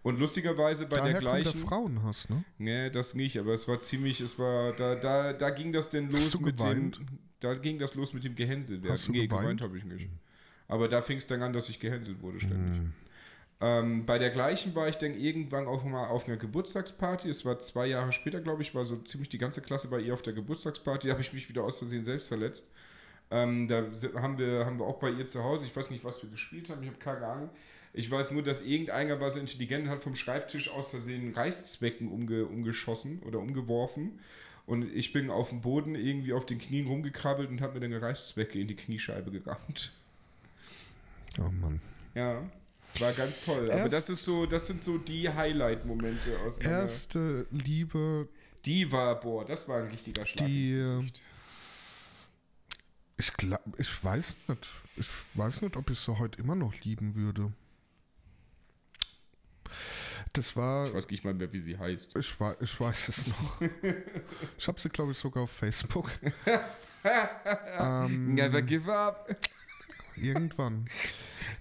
Und 0.02 0.18
lustigerweise 0.18 0.86
bei 0.86 0.96
Daher 0.96 1.12
der 1.12 1.20
kommt 1.20 1.32
gleichen. 1.42 1.60
der 1.60 1.68
Frauenhass, 1.68 2.28
ne? 2.30 2.42
Nee, 2.56 2.88
das 2.90 3.14
nicht, 3.14 3.38
aber 3.38 3.52
es 3.52 3.68
war 3.68 3.78
ziemlich, 3.80 4.20
es 4.22 4.38
war, 4.38 4.72
da, 4.72 4.94
da, 4.94 5.34
da 5.34 5.50
ging 5.50 5.72
das 5.72 5.90
denn 5.90 6.10
los 6.10 6.40
mit 6.40 6.56
geweint? 6.56 6.98
dem, 6.98 7.06
da 7.40 7.54
ging 7.54 7.78
das 7.78 7.94
los 7.94 8.14
mit 8.14 8.24
dem 8.24 8.34
Gehänselwerden. 8.34 8.92
Hast 8.92 9.08
du 9.08 9.12
nee, 9.12 9.26
geweint? 9.26 9.42
geweint 9.42 9.60
habe 9.60 9.76
ich 9.76 9.84
nicht. 9.84 10.08
Aber 10.68 10.88
da 10.88 11.02
fing 11.02 11.18
es 11.18 11.26
dann 11.26 11.42
an, 11.42 11.52
dass 11.52 11.68
ich 11.68 11.80
gehänselt 11.80 12.22
wurde 12.22 12.40
ständig. 12.40 12.80
Hm. 12.80 12.92
Ähm, 13.62 14.06
bei 14.06 14.18
der 14.18 14.30
gleichen 14.30 14.74
war 14.74 14.88
ich 14.88 14.96
dann 14.96 15.14
irgendwann 15.14 15.66
auch 15.66 15.84
mal 15.84 16.08
auf 16.08 16.26
einer 16.26 16.38
Geburtstagsparty. 16.38 17.28
Es 17.28 17.44
war 17.44 17.58
zwei 17.58 17.86
Jahre 17.86 18.12
später, 18.12 18.40
glaube 18.40 18.62
ich, 18.62 18.74
war 18.74 18.84
so 18.84 18.96
ziemlich 18.96 19.28
die 19.28 19.38
ganze 19.38 19.60
Klasse 19.60 19.88
bei 19.88 20.00
ihr 20.00 20.14
auf 20.14 20.22
der 20.22 20.32
Geburtstagsparty. 20.32 21.08
Da 21.08 21.12
habe 21.12 21.22
ich 21.22 21.32
mich 21.32 21.48
wieder 21.48 21.64
aus 21.64 21.78
Versehen 21.78 22.04
selbst 22.04 22.28
verletzt. 22.28 22.70
Ähm, 23.30 23.68
da 23.68 23.84
haben 24.16 24.38
wir, 24.38 24.64
haben 24.64 24.78
wir 24.78 24.86
auch 24.86 24.98
bei 24.98 25.10
ihr 25.10 25.26
zu 25.26 25.44
Hause, 25.44 25.66
ich 25.66 25.76
weiß 25.76 25.90
nicht, 25.90 26.04
was 26.04 26.22
wir 26.22 26.30
gespielt 26.30 26.68
haben, 26.68 26.82
ich 26.82 26.88
habe 26.88 26.98
keine 26.98 27.26
Ahnung. 27.26 27.50
Ich 27.92 28.10
weiß 28.10 28.32
nur, 28.32 28.42
dass 28.42 28.60
irgendeiner 28.60 29.20
war 29.20 29.30
so 29.30 29.40
intelligent 29.40 29.84
und 29.84 29.90
hat 29.90 30.02
vom 30.02 30.14
Schreibtisch 30.14 30.70
aus 30.70 30.90
Versehen 30.90 31.34
Reißzwecken 31.34 32.10
umge, 32.10 32.46
umgeschossen 32.46 33.20
oder 33.26 33.40
umgeworfen. 33.40 34.20
Und 34.66 34.84
ich 34.94 35.12
bin 35.12 35.30
auf 35.30 35.50
dem 35.50 35.60
Boden 35.60 35.96
irgendwie 35.96 36.32
auf 36.32 36.46
den 36.46 36.58
Knien 36.58 36.86
rumgekrabbelt 36.86 37.50
und 37.50 37.60
habe 37.60 37.80
mir 37.80 37.88
dann 37.88 38.00
Reißzwecke 38.00 38.58
in 38.58 38.68
die 38.68 38.76
Kniescheibe 38.76 39.30
gerammt. 39.32 39.92
Oh 41.38 41.50
Mann. 41.50 41.80
Ja, 42.14 42.42
war 42.98 43.12
ganz 43.12 43.40
toll. 43.40 43.70
Aber 43.70 43.80
Erst- 43.80 43.92
das 43.94 44.10
ist 44.10 44.24
so, 44.24 44.46
das 44.46 44.66
sind 44.66 44.82
so 44.82 44.98
die 44.98 45.28
Highlight-Momente 45.28 46.38
aus 46.40 46.58
meiner. 46.58 46.70
Erste 46.80 47.46
Liebe, 47.50 48.28
Die 48.64 48.90
war, 48.90 49.18
boah, 49.20 49.44
das 49.44 49.68
war 49.68 49.78
ein 49.78 49.88
richtiger 49.88 50.26
Schlag 50.26 50.46
Die, 50.46 50.72
ins 50.72 50.86
äh, 50.86 50.96
Gesicht. 50.98 51.22
ich 53.18 53.32
glaube, 53.34 53.62
ich 53.78 54.04
weiß 54.04 54.36
nicht. 54.48 54.68
Ich 54.96 55.08
weiß 55.34 55.62
nicht, 55.62 55.76
ob 55.76 55.88
ich 55.90 55.98
sie 55.98 56.18
heute 56.18 56.38
immer 56.40 56.54
noch 56.54 56.74
lieben 56.82 57.14
würde. 57.14 57.52
Das 60.32 60.56
war, 60.56 60.88
Ich 60.88 60.94
weiß 60.94 61.08
nicht 61.10 61.24
mal 61.24 61.34
mehr, 61.34 61.52
wie 61.52 61.58
sie 61.58 61.78
heißt. 61.78 62.16
ich, 62.16 62.34
ich 62.60 62.80
weiß 62.80 63.08
es 63.08 63.26
noch. 63.28 63.60
ich 64.58 64.68
habe 64.68 64.80
sie, 64.80 64.88
glaube 64.88 65.12
ich, 65.12 65.18
sogar 65.18 65.44
auf 65.44 65.50
Facebook. 65.52 66.10
ähm, 67.78 68.34
Never 68.34 68.62
give 68.62 68.92
up. 68.92 69.28
irgendwann. 70.16 70.88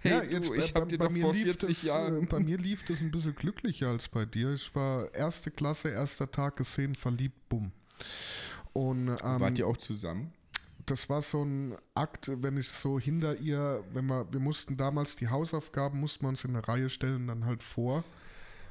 Hey, 0.01 0.39
du, 0.39 0.53
ich 0.53 0.73
bei- 0.73 0.81
hab 0.81 0.89
dir 0.89 0.97
doch 0.97 1.09
mir 1.09 1.21
vor 1.21 1.33
lief 1.33 1.43
40 1.43 1.67
das, 1.67 1.83
Jahren- 1.83 2.23
äh, 2.23 2.25
Bei 2.29 2.39
mir 2.39 2.57
lief 2.57 2.83
das 2.85 3.01
ein 3.01 3.11
bisschen 3.11 3.35
glücklicher 3.35 3.89
als 3.89 4.07
bei 4.07 4.25
dir. 4.25 4.53
Ich 4.53 4.73
war 4.75 5.13
erste 5.13 5.51
Klasse, 5.51 5.89
erster 5.89 6.29
Tag 6.31 6.57
gesehen, 6.57 6.95
verliebt, 6.95 7.49
bumm. 7.49 7.71
Und 8.73 9.09
ähm, 9.09 9.17
Wart 9.39 9.59
ihr 9.59 9.67
auch 9.67 9.77
zusammen? 9.77 10.31
das 10.85 11.07
war 11.07 11.21
so 11.21 11.43
ein 11.43 11.75
Akt, 11.93 12.31
wenn 12.41 12.57
ich 12.57 12.67
so 12.69 12.99
hinter 12.99 13.35
ihr, 13.37 13.83
wenn 13.93 14.07
wir, 14.07 14.25
wir 14.31 14.39
mussten 14.39 14.75
damals 14.75 15.15
die 15.17 15.27
Hausaufgaben, 15.27 15.99
mussten 15.99 16.23
wir 16.25 16.29
uns 16.29 16.43
in 16.43 16.55
eine 16.55 16.67
Reihe 16.67 16.89
stellen, 16.89 17.27
dann 17.27 17.45
halt 17.45 17.61
vor. 17.61 18.03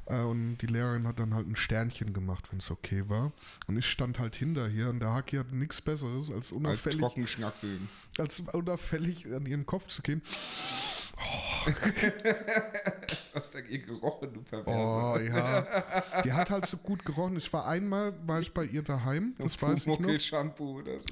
Äh, 0.09 0.23
Und 0.23 0.59
die 0.59 0.67
Lehrerin 0.67 1.07
hat 1.07 1.19
dann 1.21 1.35
halt 1.35 1.47
ein 1.49 1.57
Sternchen 1.57 2.13
gemacht, 2.13 2.51
wenn 2.51 2.59
es 2.61 2.71
okay 2.71 3.05
war. 3.09 3.33
Und 3.67 3.77
ich 3.79 3.87
stand 3.87 4.19
halt 4.19 4.35
hinter 4.37 4.69
hier 4.69 4.89
und 4.89 5.01
der 5.01 5.13
Haki 5.13 5.37
hatte 5.37 5.55
nichts 5.57 5.81
Besseres, 5.81 6.29
als 6.31 6.47
Als 6.49 6.53
unauffällig, 6.53 7.01
Trockenschnackseln. 7.01 7.89
als 8.19 8.41
unauffällig 8.41 9.27
an 9.27 9.47
ihren 9.47 9.67
Kopf 9.67 9.87
zu 9.89 10.03
gehen. 10.03 10.23
Hast 13.35 13.55
du 13.55 13.59
ihr 13.61 13.79
gerochen, 13.81 14.33
du 14.33 14.41
Perverser? 14.43 15.15
Oh 15.15 15.19
ja. 15.19 16.23
Die 16.23 16.33
hat 16.33 16.51
halt 16.51 16.67
so 16.67 16.77
gut 16.77 17.05
gerochen. 17.05 17.37
Ich 17.37 17.53
war 17.53 17.67
einmal, 17.67 18.15
war 18.27 18.41
ich 18.41 18.53
bei 18.55 18.65
ihr 18.65 18.83
daheim, 18.83 19.35
das 19.39 19.61
weiß 19.61 19.81
ich 19.81 19.87
noch. 19.87 19.97
Pumuckl-Shampoo 19.97 20.79
oder 20.79 21.01
so. 21.01 21.07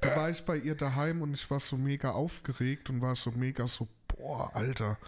Da 0.00 0.16
war 0.16 0.30
ich 0.30 0.42
bei 0.44 0.56
ihr 0.56 0.74
daheim 0.74 1.22
und 1.22 1.34
ich 1.34 1.50
war 1.50 1.60
so 1.60 1.76
mega 1.76 2.10
aufgeregt 2.12 2.90
und 2.90 3.00
war 3.00 3.14
so 3.16 3.30
mega 3.32 3.68
so, 3.68 3.86
boah, 4.08 4.50
Alter. 4.54 4.98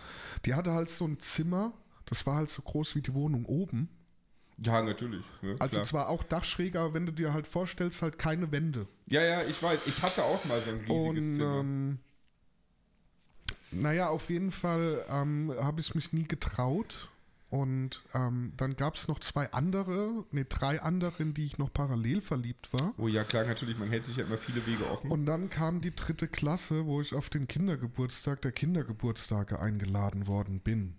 Die 0.44 0.54
hatte 0.54 0.72
halt 0.72 0.90
so 0.90 1.06
ein 1.06 1.18
Zimmer, 1.18 1.72
das 2.06 2.26
war 2.26 2.36
halt 2.36 2.50
so 2.50 2.62
groß 2.62 2.94
wie 2.94 3.02
die 3.02 3.14
Wohnung 3.14 3.44
oben. 3.46 3.88
Ja, 4.58 4.82
natürlich. 4.82 5.24
Ne? 5.42 5.56
Also 5.58 5.76
Klar. 5.76 5.84
zwar 5.84 6.08
auch 6.08 6.22
Dachschräge, 6.22 6.80
aber 6.80 6.94
wenn 6.94 7.04
du 7.04 7.12
dir 7.12 7.34
halt 7.34 7.46
vorstellst, 7.46 8.00
halt 8.00 8.18
keine 8.18 8.50
Wände. 8.52 8.86
Ja, 9.06 9.22
ja, 9.22 9.44
ich 9.44 9.62
weiß. 9.62 9.80
Ich 9.86 10.02
hatte 10.02 10.24
auch 10.24 10.44
mal 10.46 10.60
so 10.60 10.70
ein 10.70 10.78
riesiges 10.78 11.26
und 11.26 11.32
Zimmer. 11.36 11.60
ähm, 11.60 11.98
naja, 13.72 14.08
auf 14.08 14.30
jeden 14.30 14.50
Fall 14.50 15.04
ähm, 15.10 15.52
habe 15.58 15.80
ich 15.80 15.94
mich 15.94 16.12
nie 16.12 16.24
getraut. 16.24 17.10
Und 17.48 18.02
ähm, 18.12 18.52
dann 18.56 18.74
gab 18.74 18.96
es 18.96 19.06
noch 19.06 19.20
zwei 19.20 19.52
andere, 19.52 20.24
nee, 20.32 20.44
drei 20.48 20.82
andere, 20.82 21.22
in 21.22 21.32
die 21.32 21.44
ich 21.44 21.58
noch 21.58 21.72
parallel 21.72 22.20
verliebt 22.20 22.72
war. 22.72 22.92
oh 22.98 23.06
ja, 23.06 23.22
klar, 23.22 23.44
natürlich. 23.44 23.78
Man 23.78 23.88
hält 23.88 24.04
sich 24.04 24.16
ja 24.16 24.24
immer 24.24 24.36
viele 24.36 24.66
Wege 24.66 24.84
offen. 24.90 25.10
Und 25.10 25.26
dann 25.26 25.48
kam 25.48 25.80
die 25.80 25.94
dritte 25.94 26.26
Klasse, 26.26 26.86
wo 26.86 27.00
ich 27.00 27.14
auf 27.14 27.30
den 27.30 27.46
Kindergeburtstag 27.46 28.42
der 28.42 28.50
Kindergeburtstage 28.50 29.60
eingeladen 29.60 30.26
worden 30.26 30.58
bin. 30.58 30.94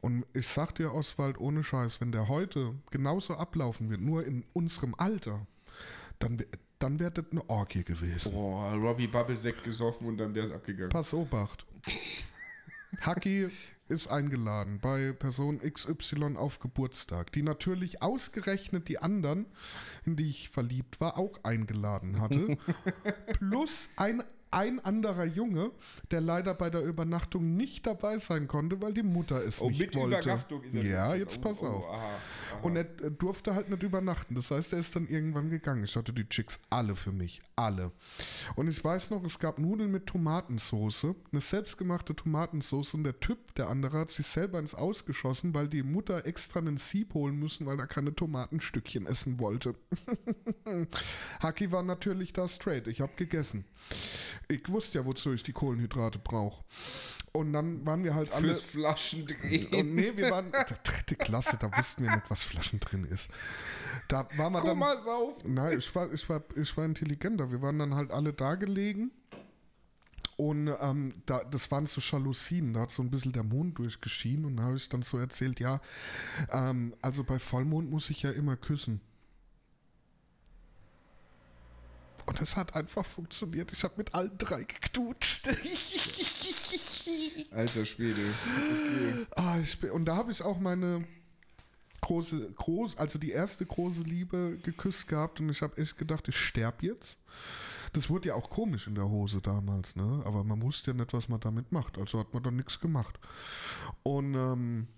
Und 0.00 0.24
ich 0.34 0.46
sag 0.46 0.74
dir, 0.74 0.92
Oswald, 0.92 1.38
ohne 1.38 1.62
Scheiß, 1.62 2.00
wenn 2.00 2.12
der 2.12 2.28
heute 2.28 2.74
genauso 2.90 3.34
ablaufen 3.34 3.90
wird, 3.90 4.00
nur 4.00 4.24
in 4.24 4.44
unserem 4.52 4.94
Alter, 4.94 5.46
dann, 6.18 6.42
dann 6.78 6.98
wäre 6.98 7.10
das 7.10 7.24
eine 7.30 7.48
Orgie 7.48 7.84
gewesen. 7.84 8.32
Boah, 8.32 8.72
Robbie 8.74 9.06
Bubble-Sekt 9.06 9.64
gesoffen 9.64 10.06
und 10.06 10.18
dann 10.18 10.34
wäre 10.34 10.46
es 10.46 10.52
abgegangen. 10.52 10.90
Pass 10.90 11.12
Obacht. 11.14 11.66
Haki 13.00 13.50
ist 13.88 14.08
eingeladen 14.08 14.80
bei 14.80 15.12
Person 15.12 15.60
XY 15.60 16.36
auf 16.36 16.58
Geburtstag, 16.58 17.32
die 17.32 17.42
natürlich 17.42 18.02
ausgerechnet 18.02 18.88
die 18.88 18.98
anderen, 18.98 19.46
in 20.04 20.16
die 20.16 20.28
ich 20.28 20.48
verliebt 20.48 21.00
war, 21.00 21.18
auch 21.18 21.38
eingeladen 21.44 22.20
hatte. 22.20 22.58
Plus 23.38 23.88
ein, 23.96 24.24
ein 24.56 24.80
anderer 24.84 25.24
Junge, 25.24 25.70
der 26.10 26.20
leider 26.20 26.54
bei 26.54 26.70
der 26.70 26.82
Übernachtung 26.82 27.56
nicht 27.56 27.86
dabei 27.86 28.18
sein 28.18 28.48
konnte, 28.48 28.80
weil 28.80 28.94
die 28.94 29.02
Mutter 29.02 29.44
es 29.46 29.60
Oh, 29.60 29.68
nicht 29.68 29.80
mit 29.80 29.94
wollte. 29.96 30.18
Übernachtung 30.20 30.62
in 30.64 30.72
der 30.72 30.84
ja, 30.84 31.06
Luft. 31.12 31.18
jetzt 31.20 31.38
Oh, 31.38 31.40
pass 31.42 31.62
oh, 31.62 31.66
auf. 31.66 31.84
aha, 31.84 31.96
aha. 32.06 32.58
Und 32.62 32.76
er 32.76 32.84
durfte 32.84 33.54
halt 33.54 33.68
nicht 33.68 33.82
übernachten. 33.82 34.34
Das 34.34 34.50
heißt, 34.50 34.72
er 34.72 34.78
ist 34.78 34.96
dann 34.96 35.06
irgendwann 35.06 35.50
gegangen. 35.50 35.84
Ich 35.84 35.94
hatte 35.94 36.12
die 36.12 36.28
Chicks 36.28 36.58
alle 36.70 36.96
für 36.96 37.12
mich. 37.12 37.42
Alle. 37.54 37.92
Und 38.54 38.68
ich 38.68 38.82
weiß 38.82 39.10
noch, 39.10 39.22
es 39.24 39.38
gab 39.38 39.58
Nudeln 39.58 39.90
mit 39.90 40.06
Tomatensauce. 40.06 41.06
Eine 41.32 41.40
selbstgemachte 41.40 42.14
Tomatensauce. 42.16 42.94
Und 42.94 43.04
der 43.04 43.20
Typ, 43.20 43.54
der 43.56 43.68
andere, 43.68 43.98
hat 43.98 44.10
sich 44.10 44.26
selber 44.26 44.58
ins 44.58 44.74
Ausgeschossen, 44.74 45.54
weil 45.54 45.68
die 45.68 45.82
Mutter 45.82 46.26
extra 46.26 46.60
einen 46.60 46.76
Sieb 46.76 47.14
holen 47.14 47.38
müssen, 47.38 47.66
weil 47.66 47.78
er 47.78 47.86
keine 47.86 48.14
Tomatenstückchen 48.14 49.06
essen 49.06 49.38
wollte. 49.38 49.74
Haki 51.40 51.72
war 51.72 51.82
natürlich 51.82 52.32
da 52.32 52.48
straight. 52.48 52.86
Ich 52.86 53.00
habe 53.00 53.12
gegessen. 53.16 53.64
Ich 54.48 54.68
wusste 54.68 54.98
ja, 54.98 55.04
wozu 55.04 55.32
ich 55.32 55.42
die 55.42 55.52
Kohlenhydrate 55.52 56.18
brauche. 56.18 56.64
Und 57.32 57.52
dann 57.52 57.84
waren 57.84 58.04
wir 58.04 58.14
halt 58.14 58.32
alle. 58.32 58.42
Fürs 58.42 58.62
Flaschendrehen. 58.62 59.66
Und 59.74 59.94
nee, 59.94 60.16
wir 60.16 60.30
waren 60.30 60.52
der 60.52 60.64
dritte 60.64 61.16
Klasse, 61.16 61.56
da 61.58 61.70
wussten 61.76 62.04
wir 62.04 62.14
nicht, 62.14 62.30
was 62.30 62.42
Flaschen 62.42 62.80
drin 62.80 63.04
ist. 63.04 63.28
Da 64.08 64.28
waren 64.36 64.52
wir 64.52 64.60
Guck 64.60 64.70
dann. 64.70 64.78
mal 64.78 64.98
saufen. 64.98 65.54
Nein, 65.54 65.78
ich 65.78 65.94
war, 65.94 66.12
ich, 66.12 66.28
war, 66.28 66.42
ich 66.54 66.76
war 66.76 66.84
intelligenter. 66.84 67.50
Wir 67.50 67.60
waren 67.60 67.78
dann 67.78 67.94
halt 67.94 68.10
alle 68.10 68.32
da 68.32 68.54
gelegen. 68.54 69.10
Und 70.36 70.70
ähm, 70.80 71.14
da, 71.24 71.44
das 71.44 71.70
waren 71.70 71.86
so 71.86 72.00
Jalousien, 72.00 72.74
da 72.74 72.80
hat 72.80 72.90
so 72.90 73.02
ein 73.02 73.10
bisschen 73.10 73.32
der 73.32 73.42
Mond 73.42 73.78
durchgeschienen 73.78 74.44
und 74.44 74.58
da 74.58 74.64
habe 74.64 74.76
ich 74.76 74.88
dann 74.88 75.00
so 75.00 75.16
erzählt, 75.16 75.60
ja, 75.60 75.80
ähm, 76.50 76.94
also 77.00 77.24
bei 77.24 77.38
Vollmond 77.38 77.90
muss 77.90 78.10
ich 78.10 78.22
ja 78.22 78.30
immer 78.30 78.56
küssen. 78.56 79.00
Und 82.26 82.40
das 82.40 82.56
hat 82.56 82.74
einfach 82.74 83.06
funktioniert. 83.06 83.72
Ich 83.72 83.84
habe 83.84 83.94
mit 83.96 84.14
allen 84.14 84.36
drei 84.36 84.64
geknutscht. 84.64 85.48
Alter 87.52 87.86
Schwede. 87.86 88.20
Okay. 88.20 89.26
Ah, 89.36 89.58
ich 89.62 89.78
bin, 89.78 89.92
und 89.92 90.06
da 90.06 90.16
habe 90.16 90.32
ich 90.32 90.42
auch 90.42 90.58
meine 90.58 91.06
große, 92.00 92.52
groß, 92.52 92.96
also 92.98 93.18
die 93.18 93.30
erste 93.30 93.64
große 93.64 94.02
Liebe 94.02 94.58
geküsst 94.62 95.08
gehabt 95.08 95.40
und 95.40 95.48
ich 95.50 95.62
habe 95.62 95.78
echt 95.78 95.96
gedacht, 95.98 96.28
ich 96.28 96.36
sterbe 96.36 96.86
jetzt. 96.86 97.16
Das 97.92 98.10
wurde 98.10 98.28
ja 98.28 98.34
auch 98.34 98.50
komisch 98.50 98.88
in 98.88 98.96
der 98.96 99.08
Hose 99.08 99.40
damals, 99.40 99.96
ne? 99.96 100.22
Aber 100.24 100.44
man 100.44 100.60
wusste 100.62 100.90
ja 100.90 100.96
nicht, 100.96 101.12
was 101.12 101.28
man 101.28 101.40
damit 101.40 101.72
macht. 101.72 101.96
Also 101.96 102.18
hat 102.18 102.34
man 102.34 102.42
dann 102.42 102.56
nichts 102.56 102.80
gemacht. 102.80 103.18
Und 104.02 104.34
ähm, 104.34 104.88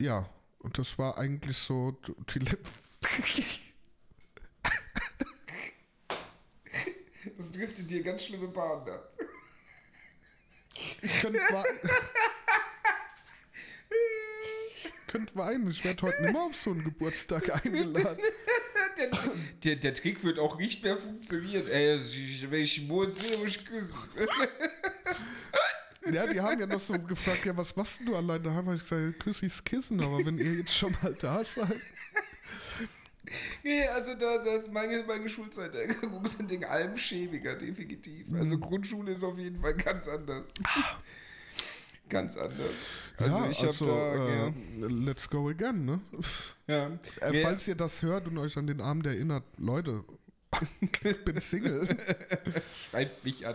ja, 0.00 0.28
und 0.58 0.78
das 0.78 0.98
war 0.98 1.18
eigentlich 1.18 1.58
so 1.58 1.96
die 2.34 2.40
Lippen. 2.40 2.72
Das 7.36 7.52
driftet 7.52 7.90
dir 7.90 8.02
ganz 8.02 8.24
schlimme 8.24 8.48
Bahnen 8.48 8.88
ab. 8.88 9.12
Ich 11.02 11.20
könnte 11.20 11.38
weinen. 11.40 11.78
Könnt 15.06 15.36
weinen, 15.36 15.70
ich 15.70 15.84
werde 15.84 16.02
heute 16.02 16.22
nicht 16.22 16.32
mehr 16.32 16.42
auf 16.42 16.56
so 16.56 16.70
einen 16.70 16.84
Geburtstag 16.84 17.54
eingeladen. 17.66 18.18
Der, 18.98 19.10
der, 19.62 19.76
der 19.76 19.94
Trick 19.94 20.24
wird 20.24 20.40
auch 20.40 20.58
nicht 20.58 20.82
mehr 20.82 20.96
funktionieren. 20.96 21.68
Ey, 21.68 21.94
ich- 21.98 22.50
wenn 22.50 22.62
ich 22.62 22.82
Mond 22.82 23.12
sehe, 23.12 23.38
muss 23.38 23.46
ich 23.46 23.64
küssen. 23.64 23.96
Ja, 26.10 26.26
die 26.26 26.40
haben 26.40 26.58
ja 26.58 26.66
noch 26.66 26.80
so 26.80 26.94
gefragt, 26.98 27.44
ja, 27.44 27.56
was 27.56 27.76
machst 27.76 28.00
du 28.04 28.16
allein 28.16 28.42
daheim? 28.42 28.66
Habe 28.66 28.74
ich 28.74 28.82
gesagt, 28.82 29.20
küss 29.20 29.40
ich's 29.42 29.62
Kissen, 29.62 30.02
aber 30.02 30.26
wenn 30.26 30.36
ihr 30.38 30.54
jetzt 30.54 30.74
schon 30.76 30.96
mal 31.00 31.14
da 31.14 31.44
seid. 31.44 31.76
Nee, 33.62 33.86
also 33.88 34.14
da, 34.14 34.38
da 34.38 34.54
ist 34.54 34.72
meine, 34.72 35.02
meine 35.04 35.28
Schulzeit 35.28 35.74
der 35.74 35.88
Gucksending 35.94 36.64
allem 36.64 36.96
schäbiger, 36.96 37.54
definitiv. 37.54 38.26
Also 38.34 38.56
Mhm. 38.56 38.60
Grundschule 38.60 39.12
ist 39.12 39.22
auf 39.22 39.38
jeden 39.38 39.58
Fall 39.60 39.74
ganz 39.74 40.08
anders. 40.08 40.52
Ganz 42.08 42.36
anders. 42.36 42.86
Also 43.18 43.36
ja, 43.36 43.50
ich 43.50 43.58
habe 43.58 43.68
also, 43.68 43.84
da, 43.84 44.46
äh, 44.46 44.52
let's 44.88 45.28
go 45.28 45.48
again, 45.48 45.84
ne? 45.84 46.00
ja. 46.66 46.88
ja. 46.88 46.98
Äh, 47.20 47.42
Falls 47.42 47.68
ihr 47.68 47.74
das 47.74 48.02
hört 48.02 48.26
und 48.28 48.38
euch 48.38 48.56
an 48.56 48.66
den 48.66 48.80
Abend 48.80 49.06
erinnert, 49.06 49.44
Leute, 49.58 50.04
ich 50.80 51.24
bin 51.24 51.40
Single. 51.40 51.86
schreibt 52.90 53.24
mich 53.24 53.46
an. 53.46 53.54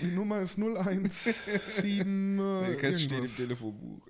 Die 0.00 0.06
Nummer 0.06 0.40
ist 0.40 0.56
017. 0.56 2.38
Äh, 2.38 2.80
Das 2.80 3.02
steht 3.02 3.18
im. 3.18 3.36
Telefonbuch. 3.36 4.02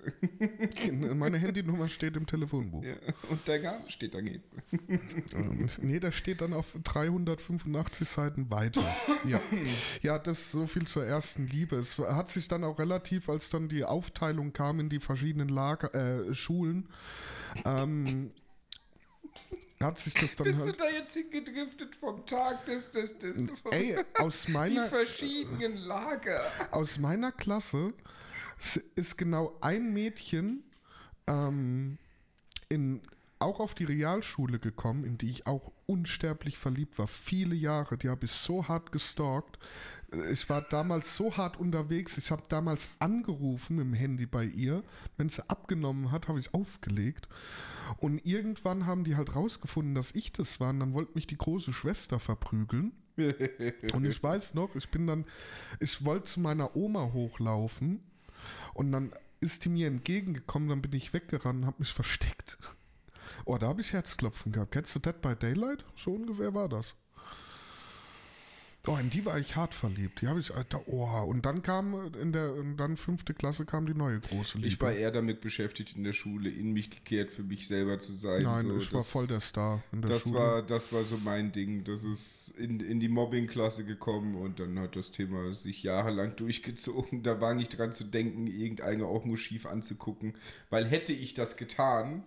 Meine 1.15 1.39
Handynummer 1.39 1.89
steht 1.89 2.17
im 2.17 2.27
Telefonbuch. 2.27 2.85
Ja. 2.85 2.95
Und 3.31 3.41
dein 3.47 3.63
Name 3.63 3.91
steht 3.91 4.15
daneben. 4.15 4.43
Ähm, 5.35 5.69
nee, 5.81 5.99
der 5.99 6.13
steht 6.13 6.41
dann 6.41 6.53
auf 6.53 6.77
385 6.83 8.09
Seiten 8.09 8.51
weiter. 8.51 8.83
Ja, 9.25 9.41
ja 10.03 10.19
das 10.19 10.41
ist 10.41 10.53
so 10.53 10.67
viel 10.67 10.87
zur 10.87 11.05
ersten 11.05 11.47
Liebe. 11.47 11.77
Es 11.77 11.99
hat 11.99 12.29
sich 12.29 12.49
dann 12.49 12.65
auch 12.65 12.79
relativ, 12.79 13.29
als 13.29 13.51
dann 13.51 13.69
die 13.69 13.85
Aufteilung 13.85 14.53
kam 14.53 14.81
in 14.81 14.89
die 14.91 15.01
verschiedenen 15.01 15.49
Lager, 15.49 15.95
äh, 15.95 16.35
Schulen, 16.35 16.89
ähm, 17.65 18.31
hat 19.81 19.99
sich 19.99 20.15
das 20.15 20.35
dann 20.37 20.45
Bist 20.47 20.61
du 20.61 20.67
halt. 20.67 20.81
da 20.81 20.89
jetzt 20.89 21.15
hingedriftet 21.15 21.95
vom 21.97 22.25
Tag 22.27 22.65
des, 22.67 22.91
des, 22.91 23.19
des 23.19 23.49
Ey, 23.71 23.97
aus 24.19 24.43
die 24.47 24.53
meiner, 24.53 24.87
verschiedenen 24.87 25.77
Lager? 25.77 26.51
aus 26.71 26.99
meiner 26.99 27.33
Klasse 27.33 27.93
ist 28.95 29.19
genau 29.19 29.57
ein 29.61 29.93
Mädchen 29.93 30.63
ähm, 31.27 31.99
in 32.69 33.03
auch 33.41 33.61
auf 33.61 33.75
die 33.75 33.85
Realschule 33.85 34.59
gekommen, 34.59 35.05
in 35.05 35.19
die 35.19 35.29
ich 35.29 35.47
auch 35.47 35.71
unsterblich 35.87 36.57
verliebt 36.57 36.99
war. 36.99 37.07
Viele 37.07 37.55
Jahre, 37.55 37.99
die 37.99 38.09
habe 38.09 38.25
ich 38.25 38.33
so 38.33 38.69
hart 38.69 38.91
gestalkt. 38.91 39.59
Äh, 40.13 40.33
Ich 40.33 40.49
war 40.49 40.63
damals 40.63 41.15
so 41.17 41.37
hart 41.37 41.59
unterwegs. 41.59 42.17
Ich 42.17 42.31
habe 42.31 42.43
damals 42.49 42.89
angerufen 43.01 43.77
dem 43.77 43.93
Handy 43.93 44.25
bei 44.25 44.45
ihr. 44.45 44.83
Wenn 45.19 45.29
sie 45.29 45.47
abgenommen 45.51 46.11
hat, 46.11 46.29
habe 46.29 46.39
ich 46.39 46.55
aufgelegt. 46.55 47.29
Und 47.99 48.25
irgendwann 48.25 48.87
haben 48.87 49.05
die 49.05 49.17
halt 49.17 49.35
rausgefunden, 49.35 49.95
dass 49.95 50.15
ich 50.15 50.33
das 50.33 50.61
war. 50.61 50.71
Und 50.71 50.81
dann 50.81 50.95
wollte 50.95 51.13
mich 51.15 51.27
die 51.27 51.37
große 51.37 51.73
Schwester 51.73 52.19
verprügeln. 52.21 52.93
Und 53.93 54.05
ich 54.05 54.21
weiß 54.23 54.55
noch, 54.55 54.75
ich 54.75 54.89
bin 54.91 55.07
dann, 55.07 55.25
ich 55.79 56.05
wollte 56.05 56.25
zu 56.25 56.41
meiner 56.41 56.75
Oma 56.75 57.13
hochlaufen 57.13 58.01
und 58.75 58.91
dann 58.91 59.13
ist 59.41 59.65
die 59.65 59.69
mir 59.69 59.87
entgegengekommen, 59.87 60.69
dann 60.69 60.83
bin 60.83 60.93
ich 60.95 61.13
weggerannt 61.13 61.61
und 61.61 61.67
habe 61.67 61.77
mich 61.79 61.93
versteckt. 61.93 62.59
Oh, 63.45 63.57
da 63.59 63.69
habe 63.69 63.83
ich 63.83 63.93
Herzklopfen 63.93 64.53
gehabt. 64.53 64.73
Kennst 64.73 64.95
du 64.95 64.99
Dead 64.99 65.21
by 65.21 65.37
Daylight? 65.37 65.85
So 65.97 66.13
ungefähr 66.13 66.55
war 66.55 66.69
das. 66.69 66.95
Oh, 68.87 68.99
in 69.01 69.09
die 69.09 69.25
war 69.25 69.39
ich 69.39 69.57
hart 69.57 69.75
verliebt. 69.75 70.21
Die 70.21 70.29
habe 70.29 70.41
ich, 70.41 70.55
Alter, 70.55 70.83
oh. 70.87 71.07
Und 71.27 71.47
dann 71.47 71.63
kam 71.63 72.13
in 72.21 72.33
der, 72.33 72.53
dann 72.77 72.99
fünfte 72.99 73.33
Klasse 73.33 73.65
kam 73.65 73.87
die 73.87 73.95
neue 73.95 74.21
große 74.21 74.59
Liebe. 74.59 74.69
Ich 74.69 74.81
war 74.81 74.93
eher 74.93 75.11
damit 75.11 75.41
beschäftigt, 75.41 75.97
in 75.97 76.05
der 76.05 76.13
Schule 76.13 76.51
in 76.51 76.73
mich 76.73 76.91
gekehrt, 76.91 77.31
für 77.31 77.43
mich 77.43 77.67
selber 77.67 77.99
zu 77.99 78.15
sein. 78.15 78.43
Nein, 78.43 78.67
so, 78.67 78.77
ich 78.77 78.93
war 78.93 79.01
das- 79.01 79.09
voll 79.11 79.27
der 79.27 79.41
Star 79.41 79.83
in 79.91 80.03
der 80.03 80.11
das 80.11 80.25
Schule. 80.25 80.39
war, 80.39 80.63
das 80.63 80.93
war 80.93 81.03
so 81.05 81.17
mein 81.25 81.51
Ding. 81.53 81.85
Das 81.85 82.05
ist 82.05 82.49
in, 82.59 82.81
in 82.81 83.01
die 83.01 83.09
Mobbing-Klasse 83.09 83.85
gekommen 83.87 84.35
und 84.35 84.61
dann 84.61 84.79
hat 84.79 84.97
das 84.97 85.11
Thema 85.13 85.55
sich 85.55 85.83
jahrelang 85.83 86.37
durchgezogen. 86.37 87.23
Da 87.23 87.41
war 87.41 87.55
nicht 87.55 87.79
dran 87.79 87.91
zu 87.91 88.05
denken, 88.05 88.47
irgendeine 88.47 89.07
auch 89.07 89.25
nur 89.25 89.39
schief 89.39 89.65
anzugucken. 89.65 90.35
Weil 90.69 90.85
hätte 90.85 91.15
ich 91.15 91.33
das 91.33 91.57
getan, 91.57 92.23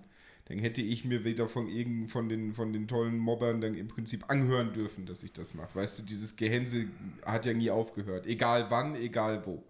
dann 0.48 0.60
hätte 0.60 0.82
ich 0.82 1.04
mir 1.04 1.26
wieder 1.26 1.50
von 1.50 1.68
irgend 1.68 2.10
von 2.10 2.30
den, 2.30 2.54
von 2.54 2.72
den 2.72 2.88
tollen 2.88 3.18
Mobbern 3.18 3.60
dann 3.60 3.76
im 3.76 3.88
Prinzip 3.88 4.30
anhören 4.30 4.74
dürfen, 4.74 5.06
dass 5.06 5.24
ich 5.24 5.34
das 5.34 5.54
mache. 5.54 5.76
Weißt 5.76 6.00
du, 6.00 6.04
dieses 6.04 6.36
Gehänse 6.38 6.86
hat 7.26 7.46
ja 7.46 7.54
nie 7.54 7.70
aufgehört. 7.70 8.26
Egal 8.26 8.68
wann, 8.70 8.96
egal 8.96 9.46
wo. 9.46 9.62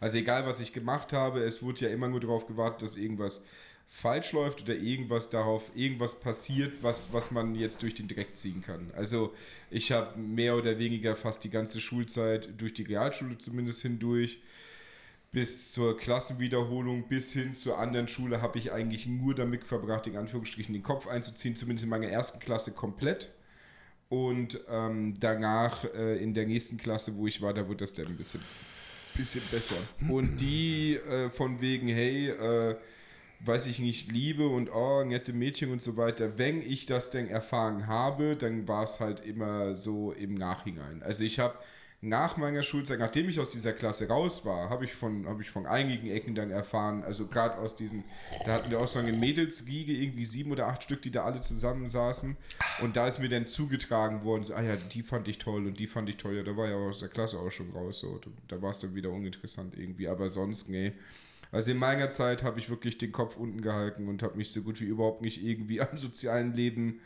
Also 0.00 0.18
egal, 0.18 0.44
was 0.44 0.60
ich 0.60 0.72
gemacht 0.72 1.12
habe, 1.12 1.40
es 1.40 1.62
wurde 1.62 1.86
ja 1.86 1.88
immer 1.88 2.08
nur 2.08 2.20
darauf 2.20 2.46
gewartet, 2.46 2.82
dass 2.82 2.96
irgendwas 2.96 3.42
falsch 3.86 4.32
läuft 4.32 4.62
oder 4.62 4.74
irgendwas 4.74 5.30
darauf, 5.30 5.70
irgendwas 5.76 6.18
passiert, 6.18 6.82
was, 6.82 7.12
was 7.12 7.30
man 7.30 7.54
jetzt 7.54 7.82
durch 7.82 7.94
den 7.94 8.08
Dreck 8.08 8.36
ziehen 8.36 8.60
kann. 8.60 8.90
Also 8.96 9.32
ich 9.70 9.92
habe 9.92 10.18
mehr 10.18 10.56
oder 10.56 10.78
weniger 10.78 11.14
fast 11.14 11.44
die 11.44 11.50
ganze 11.50 11.80
Schulzeit 11.80 12.60
durch 12.60 12.74
die 12.74 12.82
Realschule 12.82 13.38
zumindest 13.38 13.82
hindurch 13.82 14.40
bis 15.34 15.72
zur 15.72 15.96
Klassenwiederholung 15.98 17.08
bis 17.08 17.32
hin 17.32 17.56
zur 17.56 17.78
anderen 17.78 18.06
Schule 18.06 18.40
habe 18.40 18.56
ich 18.56 18.72
eigentlich 18.72 19.06
nur 19.06 19.34
damit 19.34 19.66
verbracht, 19.66 20.06
in 20.06 20.16
Anführungsstrichen 20.16 20.72
den 20.72 20.84
Kopf 20.84 21.08
einzuziehen, 21.08 21.56
zumindest 21.56 21.84
in 21.84 21.90
meiner 21.90 22.06
ersten 22.06 22.38
Klasse 22.38 22.72
komplett. 22.72 23.32
Und 24.08 24.60
ähm, 24.70 25.14
danach 25.18 25.84
äh, 25.92 26.22
in 26.22 26.34
der 26.34 26.46
nächsten 26.46 26.76
Klasse, 26.76 27.16
wo 27.16 27.26
ich 27.26 27.42
war, 27.42 27.52
da 27.52 27.68
wird 27.68 27.80
das 27.80 27.94
dann 27.94 28.06
ein 28.06 28.16
bisschen, 28.16 28.42
bisschen 29.16 29.42
besser. 29.50 29.74
Und 30.08 30.40
die 30.40 30.94
äh, 30.94 31.28
von 31.30 31.60
wegen, 31.60 31.88
hey, 31.88 32.28
äh, 32.28 32.76
weiß 33.40 33.66
ich 33.66 33.80
nicht, 33.80 34.12
Liebe 34.12 34.46
und 34.46 34.70
oh, 34.70 35.02
nette 35.02 35.32
Mädchen 35.32 35.72
und 35.72 35.82
so 35.82 35.96
weiter, 35.96 36.38
wenn 36.38 36.62
ich 36.62 36.86
das 36.86 37.10
denn 37.10 37.26
erfahren 37.26 37.88
habe, 37.88 38.36
dann 38.36 38.68
war 38.68 38.84
es 38.84 39.00
halt 39.00 39.26
immer 39.26 39.74
so 39.74 40.12
im 40.12 40.34
Nachhinein. 40.34 41.02
Also 41.02 41.24
ich 41.24 41.40
habe 41.40 41.58
nach 42.04 42.36
meiner 42.36 42.62
Schulzeit, 42.62 42.98
nachdem 42.98 43.28
ich 43.28 43.40
aus 43.40 43.50
dieser 43.50 43.72
Klasse 43.72 44.08
raus 44.08 44.44
war, 44.44 44.68
habe 44.68 44.84
ich 44.84 44.94
von, 44.94 45.26
habe 45.26 45.42
ich 45.42 45.50
von 45.50 45.66
einigen 45.66 46.08
Ecken 46.08 46.34
dann 46.34 46.50
erfahren, 46.50 47.02
also 47.02 47.26
gerade 47.26 47.58
aus 47.58 47.74
diesen, 47.74 48.04
da 48.44 48.52
hatten 48.54 48.70
wir 48.70 48.78
auch 48.78 48.88
so 48.88 48.98
eine 48.98 49.12
Mädelsriege, 49.12 49.92
irgendwie 49.92 50.24
sieben 50.24 50.52
oder 50.52 50.66
acht 50.66 50.82
Stück, 50.82 51.02
die 51.02 51.10
da 51.10 51.24
alle 51.24 51.40
zusammensaßen 51.40 52.36
und 52.82 52.96
da 52.96 53.08
ist 53.08 53.20
mir 53.20 53.28
dann 53.28 53.46
zugetragen 53.46 54.22
worden, 54.22 54.44
so, 54.44 54.54
ah 54.54 54.62
ja, 54.62 54.76
die 54.76 55.02
fand 55.02 55.28
ich 55.28 55.38
toll 55.38 55.66
und 55.66 55.78
die 55.78 55.86
fand 55.86 56.08
ich 56.08 56.18
toll, 56.18 56.36
ja, 56.36 56.42
da 56.42 56.56
war 56.56 56.68
ja 56.68 56.76
aus 56.76 57.00
der 57.00 57.08
Klasse 57.08 57.38
auch 57.38 57.50
schon 57.50 57.70
raus, 57.70 58.00
so, 58.00 58.20
da 58.48 58.60
war 58.60 58.70
es 58.70 58.78
dann 58.78 58.94
wieder 58.94 59.10
uninteressant 59.10 59.76
irgendwie, 59.76 60.08
aber 60.08 60.28
sonst, 60.28 60.68
nee. 60.68 60.92
Also 61.52 61.70
in 61.70 61.78
meiner 61.78 62.10
Zeit 62.10 62.42
habe 62.42 62.58
ich 62.58 62.68
wirklich 62.68 62.98
den 62.98 63.12
Kopf 63.12 63.36
unten 63.36 63.60
gehalten 63.60 64.08
und 64.08 64.24
habe 64.24 64.36
mich 64.36 64.50
so 64.50 64.62
gut 64.62 64.80
wie 64.80 64.86
überhaupt 64.86 65.22
nicht 65.22 65.42
irgendwie 65.42 65.80
am 65.80 65.96
sozialen 65.96 66.52
Leben 66.52 67.00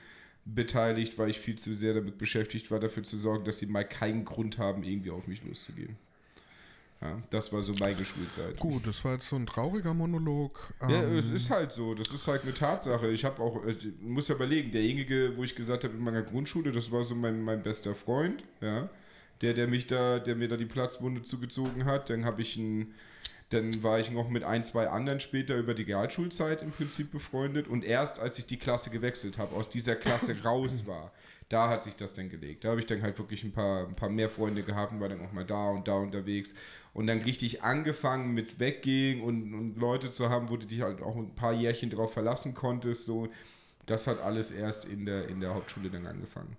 beteiligt, 0.55 1.19
weil 1.19 1.31
ich 1.31 1.39
viel 1.39 1.57
zu 1.57 1.75
sehr 1.75 1.95
damit 1.95 2.19
beschäftigt 2.19 2.71
war, 2.71 2.81
dafür 2.81 3.03
zu 3.03 3.19
sorgen, 3.19 3.45
dass 3.45 3.59
sie 3.59 3.67
mal 3.67 3.85
keinen 3.85 4.25
Grund 4.25 4.59
haben, 4.59 4.83
irgendwie 4.83 5.11
auf 5.11 5.27
mich 5.27 5.45
loszugehen. 5.45 5.97
Ja, 7.01 7.23
das 7.31 7.53
war 7.53 7.63
so 7.63 7.75
meine 7.79 8.05
Schulzeit. 8.05 8.59
Gut, 8.59 8.85
das 8.85 9.05
war 9.05 9.13
jetzt 9.13 9.29
so 9.29 9.37
ein 9.37 9.47
trauriger 9.47 9.95
Monolog. 9.95 10.73
Ja, 10.83 11.05
Ähm, 11.05 11.17
es 11.17 11.31
ist 11.31 11.49
halt 11.49 11.71
so. 11.71 11.95
Das 11.95 12.11
ist 12.11 12.27
halt 12.27 12.43
eine 12.43 12.55
Tatsache. 12.55 13.09
Ich 13.09 13.25
habe 13.25 13.41
auch, 13.41 13.65
ich 13.67 13.89
muss 14.01 14.27
ja 14.27 14.35
überlegen, 14.35 14.73
derjenige, 14.73 15.37
wo 15.37 15.45
ich 15.45 15.55
gesagt 15.55 15.85
habe 15.85 15.95
in 15.95 16.03
meiner 16.03 16.23
Grundschule, 16.23 16.73
das 16.73 16.91
war 16.91 17.05
so 17.05 17.15
mein, 17.15 17.41
mein 17.43 17.63
bester 17.63 17.95
Freund, 17.95 18.43
ja, 18.61 18.89
der, 19.43 19.55
der 19.55 19.69
mich 19.69 19.87
da, 19.87 20.19
der 20.19 20.35
mir 20.35 20.49
da 20.49 20.57
die 20.57 20.67
Platzwunde 20.67 21.23
zugezogen 21.23 21.85
hat. 21.85 22.11
Dann 22.11 22.25
habe 22.25 22.43
ich 22.43 22.59
einen, 22.59 22.93
dann 23.51 23.83
war 23.83 23.99
ich 23.99 24.11
noch 24.11 24.29
mit 24.29 24.45
ein, 24.45 24.63
zwei 24.63 24.89
anderen 24.89 25.21
später 25.21 25.57
über 25.57 25.73
die 25.73 25.85
Realschulzeit 25.85 26.61
im 26.63 26.71
Prinzip 26.71 27.11
befreundet 27.11 27.67
und 27.67 27.83
erst 27.83 28.21
als 28.21 28.39
ich 28.39 28.47
die 28.47 28.59
Klasse 28.59 28.91
gewechselt 28.91 29.39
habe, 29.39 29.57
aus 29.57 29.71
dieser 29.71 29.97
Klasse 29.97 30.43
raus 30.45 30.87
war, 30.87 31.13
da 31.49 31.71
hat 31.71 31.83
sich 31.83 31.97
das 31.97 32.13
dann 32.13 32.29
gelegt. 32.29 32.65
Da 32.65 32.71
habe 32.71 32.81
ich 32.81 32.87
dann 32.87 33.01
halt 33.01 33.19
wirklich 33.19 33.45
ein 33.45 33.53
paar, 33.53 33.87
ein 33.87 33.97
paar 33.97 34.11
mehr 34.11 34.29
Freunde 34.29 34.63
gehabt 34.63 34.93
und 34.93 35.01
war 35.01 35.09
dann 35.09 35.25
auch 35.25 35.33
mal 35.33 35.47
da 35.47 35.71
und 35.71 35.89
da 35.89 35.95
unterwegs 35.95 36.55
und 36.93 37.07
dann 37.07 37.23
richtig 37.23 37.63
angefangen 37.63 38.35
mit 38.35 38.61
weggehen 38.61 39.23
und, 39.23 39.55
und 39.55 39.79
Leute 39.79 40.11
zu 40.11 40.29
haben, 40.29 40.51
wo 40.51 40.59
du 40.59 40.67
dich 40.67 40.83
halt 40.83 41.01
auch 41.01 41.17
ein 41.17 41.35
paar 41.35 41.55
Jährchen 41.55 41.89
drauf 41.89 42.13
verlassen 42.13 42.55
konntest, 42.55 43.07
so. 43.07 43.29
Das 43.87 44.07
hat 44.07 44.21
alles 44.21 44.51
erst 44.51 44.85
in 44.85 45.07
der, 45.07 45.29
in 45.29 45.41
der 45.41 45.55
Hauptschule 45.55 45.89
dann 45.89 46.07
angefangen 46.07 46.55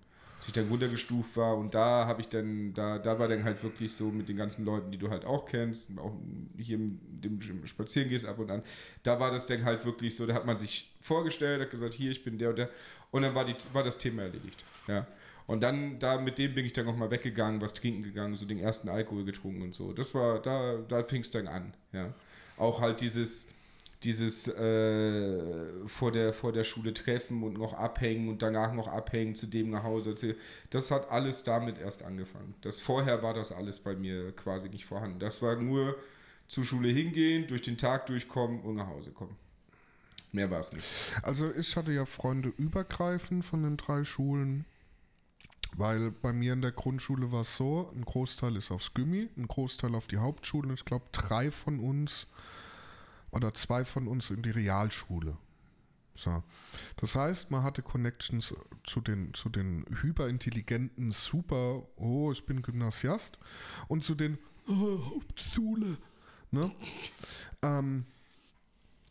ich 0.49 0.53
dann 0.53 0.67
runtergestuft 0.67 1.37
war 1.37 1.57
und 1.57 1.73
da 1.73 2.05
habe 2.05 2.21
ich 2.21 2.27
dann, 2.27 2.73
da, 2.73 2.99
da 2.99 3.17
war 3.17 3.27
dann 3.27 3.43
halt 3.43 3.63
wirklich 3.63 3.93
so 3.93 4.05
mit 4.05 4.27
den 4.27 4.35
ganzen 4.35 4.65
Leuten, 4.65 4.91
die 4.91 4.97
du 4.97 5.09
halt 5.09 5.25
auch 5.25 5.45
kennst, 5.45 5.97
auch 5.97 6.13
hier 6.57 6.75
im, 6.75 6.99
dem 7.21 7.39
Spazieren 7.65 8.09
gehst 8.09 8.25
ab 8.25 8.39
und 8.39 8.51
an, 8.51 8.63
da 9.03 9.19
war 9.19 9.31
das 9.31 9.45
dann 9.45 9.63
halt 9.63 9.85
wirklich 9.85 10.15
so, 10.15 10.25
da 10.25 10.33
hat 10.33 10.45
man 10.45 10.57
sich 10.57 10.93
vorgestellt, 11.01 11.61
hat 11.61 11.69
gesagt, 11.69 11.93
hier, 11.93 12.11
ich 12.11 12.23
bin 12.23 12.37
der 12.37 12.49
und 12.49 12.57
der 12.57 12.69
und 13.11 13.21
dann 13.21 13.33
war, 13.33 13.45
die, 13.45 13.55
war 13.73 13.83
das 13.83 13.97
Thema 13.97 14.23
erledigt, 14.23 14.63
ja. 14.87 15.07
Und 15.47 15.63
dann, 15.63 15.97
da 15.97 16.21
mit 16.21 16.37
dem 16.37 16.53
bin 16.53 16.63
ich 16.63 16.73
dann 16.73 16.87
auch 16.87 16.95
mal 16.95 17.09
weggegangen, 17.09 17.59
was 17.59 17.73
trinken 17.73 18.03
gegangen, 18.03 18.35
so 18.35 18.45
den 18.45 18.59
ersten 18.59 18.87
Alkohol 18.87 19.25
getrunken 19.25 19.63
und 19.63 19.73
so. 19.73 19.93
Das 19.93 20.13
war, 20.13 20.39
da, 20.39 20.77
da 20.87 21.01
fing 21.03 21.21
es 21.21 21.31
dann 21.31 21.47
an, 21.47 21.73
ja. 21.91 22.13
Auch 22.55 22.81
halt 22.81 23.01
dieses, 23.01 23.51
dieses 24.03 24.47
äh, 24.47 25.87
vor, 25.87 26.11
der, 26.11 26.31
vor 26.31 26.53
der 26.53 26.63
Schule 26.63 26.93
treffen 26.93 27.43
und 27.43 27.57
noch 27.57 27.73
abhängen 27.73 28.29
und 28.29 28.41
danach 28.41 28.73
noch 28.73 28.87
abhängen, 28.87 29.35
zu 29.35 29.47
dem 29.47 29.69
nach 29.69 29.83
Hause. 29.83 30.15
Das 30.69 30.91
hat 30.91 31.11
alles 31.11 31.43
damit 31.43 31.77
erst 31.77 32.03
angefangen. 32.03 32.55
Das 32.61 32.79
vorher 32.79 33.21
war 33.23 33.33
das 33.33 33.51
alles 33.51 33.79
bei 33.79 33.95
mir 33.95 34.31
quasi 34.31 34.69
nicht 34.69 34.85
vorhanden. 34.85 35.19
Das 35.19 35.41
war 35.41 35.57
nur 35.57 35.97
zur 36.47 36.63
Schule 36.63 36.89
hingehen, 36.89 37.47
durch 37.47 37.61
den 37.61 37.77
Tag 37.77 38.07
durchkommen 38.07 38.61
und 38.61 38.75
nach 38.75 38.87
Hause 38.87 39.11
kommen. 39.11 39.35
Mehr 40.31 40.49
war 40.49 40.59
es 40.61 40.71
nicht. 40.71 40.87
Also 41.23 41.53
ich 41.53 41.75
hatte 41.75 41.91
ja 41.91 42.05
Freunde 42.05 42.53
übergreifend 42.57 43.43
von 43.43 43.63
den 43.63 43.77
drei 43.77 44.03
Schulen, 44.03 44.65
weil 45.75 46.11
bei 46.11 46.31
mir 46.31 46.53
in 46.53 46.61
der 46.61 46.71
Grundschule 46.71 47.31
war 47.31 47.41
es 47.41 47.55
so, 47.55 47.91
ein 47.95 48.05
Großteil 48.05 48.55
ist 48.55 48.71
aufs 48.71 48.93
Gimmi, 48.93 49.27
ein 49.37 49.47
Großteil 49.47 49.93
auf 49.95 50.07
die 50.07 50.17
Hauptschule 50.17 50.69
und 50.69 50.75
ich 50.75 50.85
glaube 50.85 51.05
drei 51.11 51.51
von 51.51 51.79
uns 51.79 52.27
oder 53.31 53.53
zwei 53.53 53.85
von 53.85 54.07
uns 54.07 54.29
in 54.29 54.41
die 54.41 54.51
Realschule. 54.51 55.37
So. 56.15 56.43
Das 56.97 57.15
heißt, 57.15 57.49
man 57.49 57.63
hatte 57.63 57.81
Connections 57.81 58.53
zu 58.83 58.99
den, 59.01 59.33
zu 59.33 59.49
den 59.49 59.85
hyperintelligenten, 60.01 61.11
super, 61.11 61.83
oh, 61.95 62.31
ich 62.31 62.45
bin 62.45 62.61
Gymnasiast 62.61 63.37
und 63.87 64.03
zu 64.03 64.15
den 64.15 64.37
oh, 64.67 64.99
Hauptschule. 65.13 65.97
Ne? 66.51 66.69
Ähm, 67.61 68.05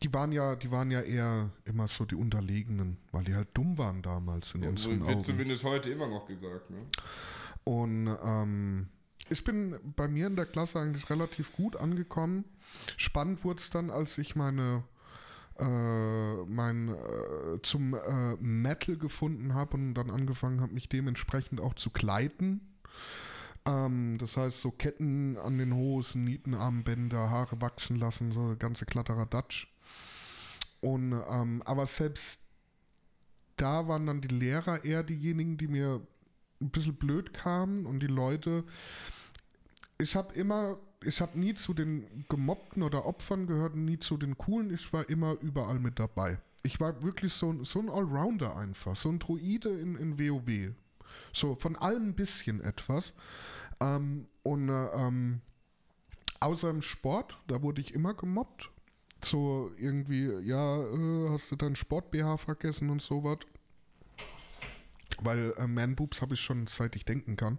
die 0.03 0.13
waren 0.13 0.31
ja, 0.31 0.55
die 0.55 0.71
waren 0.71 0.91
ja 0.91 1.01
eher 1.01 1.49
immer 1.65 1.87
so 1.87 2.05
die 2.05 2.15
Unterlegenen, 2.15 2.97
weil 3.11 3.23
die 3.23 3.35
halt 3.35 3.49
dumm 3.53 3.77
waren 3.77 4.01
damals 4.01 4.53
in 4.53 4.63
unseren 4.63 4.99
wird 4.99 5.09
Augen. 5.09 5.21
zumindest 5.21 5.63
heute 5.63 5.89
immer 5.89 6.07
noch 6.07 6.25
gesagt. 6.25 6.69
Ne? 6.69 6.77
Und 7.63 8.07
ähm, 8.23 8.87
ich 9.29 9.43
bin 9.43 9.79
bei 9.95 10.07
mir 10.07 10.27
in 10.27 10.35
der 10.35 10.45
Klasse 10.45 10.79
eigentlich 10.79 11.09
relativ 11.09 11.53
gut 11.53 11.75
angekommen. 11.75 12.45
Spannend 12.97 13.43
wurde 13.43 13.59
es 13.59 13.69
dann, 13.69 13.89
als 13.89 14.17
ich 14.17 14.35
meine 14.35 14.83
äh, 15.59 16.45
mein 16.45 16.89
äh, 16.89 17.61
zum 17.63 17.93
äh, 17.93 18.35
Metal 18.37 18.95
gefunden 18.95 19.53
habe 19.53 19.75
und 19.75 19.93
dann 19.93 20.09
angefangen 20.09 20.61
habe, 20.61 20.73
mich 20.73 20.87
dementsprechend 20.87 21.59
auch 21.59 21.73
zu 21.73 21.89
kleiden. 21.89 22.61
Ähm, 23.65 24.17
das 24.19 24.37
heißt, 24.37 24.61
so 24.61 24.71
Ketten 24.71 25.37
an 25.37 25.57
den 25.57 25.73
Hosen, 25.75 26.23
Nietenarmbänder, 26.23 27.29
Haare 27.29 27.61
wachsen 27.61 27.97
lassen, 27.97 28.31
so 28.31 28.55
ganze 28.57 28.85
Kladderadatsch. 28.85 29.67
Und 30.81 31.11
ähm, 31.29 31.61
aber 31.65 31.85
selbst 31.85 32.41
da 33.57 33.87
waren 33.89 34.05
dann 34.05 34.21
die 34.21 34.29
Lehrer 34.29 34.85
eher 34.85 35.03
diejenigen, 35.03 35.57
die 35.57 35.67
mir 35.67 36.01
ein 36.61 36.69
bisschen 36.69 36.95
blöd 36.95 37.33
kamen 37.33 37.85
und 37.85 37.99
die 37.99 38.07
Leute. 38.07 38.63
Ich 40.01 40.15
habe 40.15 40.33
immer, 40.33 40.77
ich 41.03 41.19
habe 41.21 41.37
nie 41.39 41.53
zu 41.55 41.73
den 41.73 42.25
Gemobbten 42.29 42.83
oder 42.83 43.05
Opfern 43.05 43.47
gehört, 43.47 43.75
nie 43.75 43.99
zu 43.99 44.17
den 44.17 44.37
Coolen. 44.37 44.73
Ich 44.73 44.91
war 44.93 45.07
immer 45.09 45.33
überall 45.41 45.79
mit 45.79 45.99
dabei. 45.99 46.39
ich 46.63 46.77
war 46.81 47.01
wirklich 47.03 47.31
so, 47.33 47.51
ein- 47.53 47.63
so 47.63 47.79
ein 47.79 47.89
Allrounder 47.89 48.57
einfach, 48.57 48.93
so 48.97 49.07
ein 49.09 49.19
Druide 49.19 49.69
in, 49.69 49.95
in 49.95 50.19
WoW. 50.19 50.73
So 51.31 51.55
von 51.55 51.77
allem 51.77 52.09
ein 52.09 52.15
bisschen 52.15 52.59
etwas. 52.59 53.13
Ähm, 53.79 54.27
und 54.43 54.67
äh, 54.67 54.87
ähm, 54.93 55.39
außer 56.41 56.69
im 56.69 56.81
Sport, 56.81 57.37
da 57.47 57.61
wurde 57.61 57.79
ich 57.79 57.93
immer 57.93 58.13
gemobbt. 58.13 58.69
So 59.23 59.71
irgendwie, 59.77 60.25
ja, 60.45 60.81
äh, 60.83 61.29
hast 61.29 61.49
du 61.49 61.55
deinen 61.55 61.77
Sport-BH 61.77 62.35
vergessen 62.37 62.89
und 62.89 63.01
sowas. 63.01 63.37
Weil 65.21 65.53
äh, 65.57 65.65
Man-Boobs 65.65 66.21
habe 66.21 66.33
ich 66.33 66.41
schon 66.41 66.67
seit 66.67 66.93
ich 66.97 67.05
denken 67.05 67.37
kann. 67.37 67.57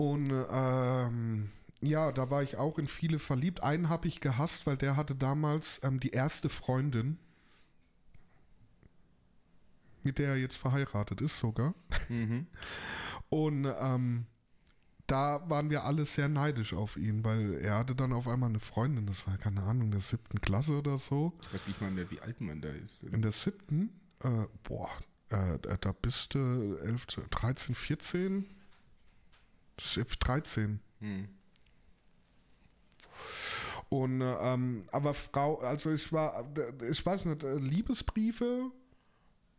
Und 0.00 0.32
ähm, 0.50 1.50
ja, 1.82 2.10
da 2.10 2.30
war 2.30 2.42
ich 2.42 2.56
auch 2.56 2.78
in 2.78 2.86
viele 2.86 3.18
verliebt. 3.18 3.62
Einen 3.62 3.90
habe 3.90 4.08
ich 4.08 4.22
gehasst, 4.22 4.66
weil 4.66 4.78
der 4.78 4.96
hatte 4.96 5.14
damals 5.14 5.78
ähm, 5.84 6.00
die 6.00 6.08
erste 6.08 6.48
Freundin, 6.48 7.18
mit 10.02 10.18
der 10.18 10.30
er 10.30 10.36
jetzt 10.38 10.56
verheiratet 10.56 11.20
ist 11.20 11.38
sogar. 11.38 11.74
Mhm. 12.08 12.46
Und 13.28 13.66
ähm, 13.78 14.24
da 15.06 15.42
waren 15.50 15.68
wir 15.68 15.84
alle 15.84 16.06
sehr 16.06 16.30
neidisch 16.30 16.72
auf 16.72 16.96
ihn, 16.96 17.22
weil 17.22 17.56
er 17.56 17.76
hatte 17.76 17.94
dann 17.94 18.14
auf 18.14 18.26
einmal 18.26 18.48
eine 18.48 18.60
Freundin, 18.60 19.04
das 19.04 19.26
war 19.26 19.36
keine 19.36 19.62
Ahnung, 19.64 19.88
in 19.88 19.90
der 19.90 20.00
siebten 20.00 20.40
Klasse 20.40 20.78
oder 20.78 20.96
so. 20.96 21.34
Ich 21.42 21.52
weiß 21.52 21.66
nicht 21.66 21.80
mal 21.82 21.90
mehr, 21.90 22.10
wie 22.10 22.20
alt 22.20 22.40
man 22.40 22.62
da 22.62 22.70
ist. 22.70 23.02
In 23.02 23.20
der 23.20 23.32
siebten, 23.32 23.90
äh, 24.20 24.46
boah, 24.62 24.88
äh, 25.28 25.58
da 25.78 25.92
bist 25.92 26.34
du 26.34 26.78
11, 26.78 27.06
13, 27.28 27.74
14, 27.74 28.46
13. 30.18 30.80
Hm. 31.00 31.28
Und 33.88 34.22
ähm, 34.22 34.88
aber 34.92 35.14
Frau, 35.14 35.58
also 35.58 35.92
ich 35.92 36.12
war, 36.12 36.48
ich 36.88 37.04
weiß 37.04 37.24
nicht, 37.24 37.42
äh, 37.42 37.56
Liebesbriefe 37.56 38.70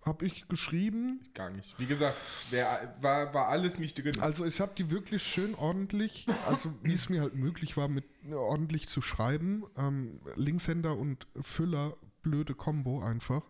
habe 0.06 0.26
ich 0.26 0.48
geschrieben. 0.48 1.20
Gar 1.34 1.52
nicht. 1.52 1.78
Wie 1.78 1.86
gesagt, 1.86 2.16
wär, 2.50 2.96
war, 3.02 3.34
war 3.34 3.50
alles 3.50 3.78
nicht 3.78 4.02
drin. 4.02 4.20
Also 4.20 4.46
ich 4.46 4.60
habe 4.60 4.72
die 4.78 4.90
wirklich 4.90 5.24
schön 5.24 5.54
ordentlich, 5.56 6.26
also 6.48 6.74
wie 6.82 6.94
es 6.94 7.10
mir 7.10 7.22
halt 7.22 7.36
möglich 7.36 7.78
war, 7.78 7.88
mit 7.88 8.06
äh, 8.30 8.34
ordentlich 8.34 8.88
zu 8.88 9.02
schreiben. 9.02 9.64
Ähm, 9.78 10.22
Linkshänder 10.36 10.98
und 10.98 11.28
Füller, 11.40 11.96
blöde 12.22 12.56
Kombo 12.56 13.04
einfach. 13.04 13.44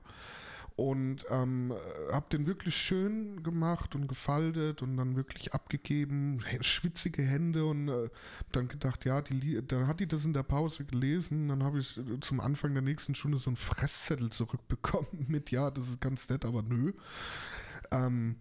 Und 0.81 1.27
ähm, 1.29 1.75
habe 2.11 2.25
den 2.31 2.47
wirklich 2.47 2.75
schön 2.75 3.43
gemacht 3.43 3.93
und 3.93 4.07
gefaltet 4.07 4.81
und 4.81 4.97
dann 4.97 5.15
wirklich 5.15 5.53
abgegeben, 5.53 6.43
schwitzige 6.61 7.21
Hände 7.21 7.65
und 7.65 7.87
äh, 7.87 8.09
dann 8.51 8.67
gedacht, 8.67 9.05
ja, 9.05 9.21
die, 9.21 9.61
dann 9.67 9.85
hat 9.85 9.99
die 9.99 10.07
das 10.07 10.25
in 10.25 10.33
der 10.33 10.41
Pause 10.41 10.83
gelesen. 10.85 11.49
Dann 11.49 11.61
habe 11.61 11.77
ich 11.77 11.99
äh, 11.99 12.19
zum 12.21 12.39
Anfang 12.39 12.73
der 12.73 12.81
nächsten 12.81 13.13
Stunde 13.13 13.37
so 13.37 13.51
einen 13.51 13.57
Fresszettel 13.57 14.31
zurückbekommen 14.31 15.07
mit, 15.27 15.51
ja, 15.51 15.69
das 15.69 15.87
ist 15.89 16.01
ganz 16.01 16.27
nett, 16.29 16.45
aber 16.45 16.63
nö. 16.63 16.93
Ähm, 17.91 18.37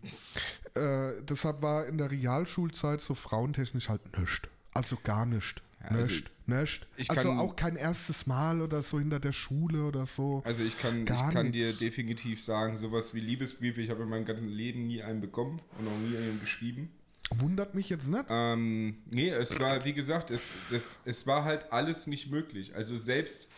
äh, 0.73 1.21
deshalb 1.21 1.61
war 1.61 1.85
in 1.89 1.99
der 1.99 2.11
Realschulzeit 2.11 3.03
so 3.03 3.15
frauentechnisch 3.15 3.91
halt 3.91 4.17
nischt. 4.19 4.49
Also 4.73 4.97
gar 5.05 5.27
nischt. 5.27 5.63
Also 5.83 6.11
nischt. 6.47 6.87
ich 6.97 7.11
Also 7.11 7.29
kann- 7.29 7.39
auch 7.39 7.57
kein 7.57 7.77
erstes 7.77 8.27
Mal 8.27 8.61
oder 8.61 8.83
so 8.83 8.99
hinter 8.99 9.19
der 9.21 9.33
Schule 9.33 9.85
oder 9.85 10.05
so. 10.07 10.43
Also 10.45 10.63
ich 10.63 10.79
kann, 10.79 11.05
Gar 11.05 11.29
ich 11.29 11.35
kann 11.35 11.53
dir 11.53 11.73
definitiv 11.73 12.43
sagen, 12.45 12.77
sowas 12.77 13.15
wie 13.15 13.21
Liebesbriefe, 13.21 13.81
ich 13.81 13.91
habe 13.91 14.03
in 14.03 14.09
meinem 14.09 14.25
ganzen 14.25 14.49
Leben 14.49 14.87
nie 14.87 15.03
einen 15.03 15.21
bekommen 15.21 15.61
und 15.79 15.87
auch 15.89 15.99
nie 16.11 16.17
einen 16.17 16.39
geschrieben. 16.41 16.91
Wundert 17.39 17.75
mich 17.75 17.89
jetzt 17.89 18.09
nicht. 18.09 18.25
Ähm, 18.29 18.97
nee, 19.13 19.31
es 19.31 19.59
war, 19.61 19.85
wie 19.85 19.93
gesagt, 19.93 20.31
es, 20.31 20.55
es, 20.73 21.01
es 21.05 21.27
war 21.27 21.45
halt 21.45 21.73
alles 21.73 22.07
nicht 22.09 22.31
möglich. 22.31 22.75
Also 22.75 22.97
selbst, 22.97 23.49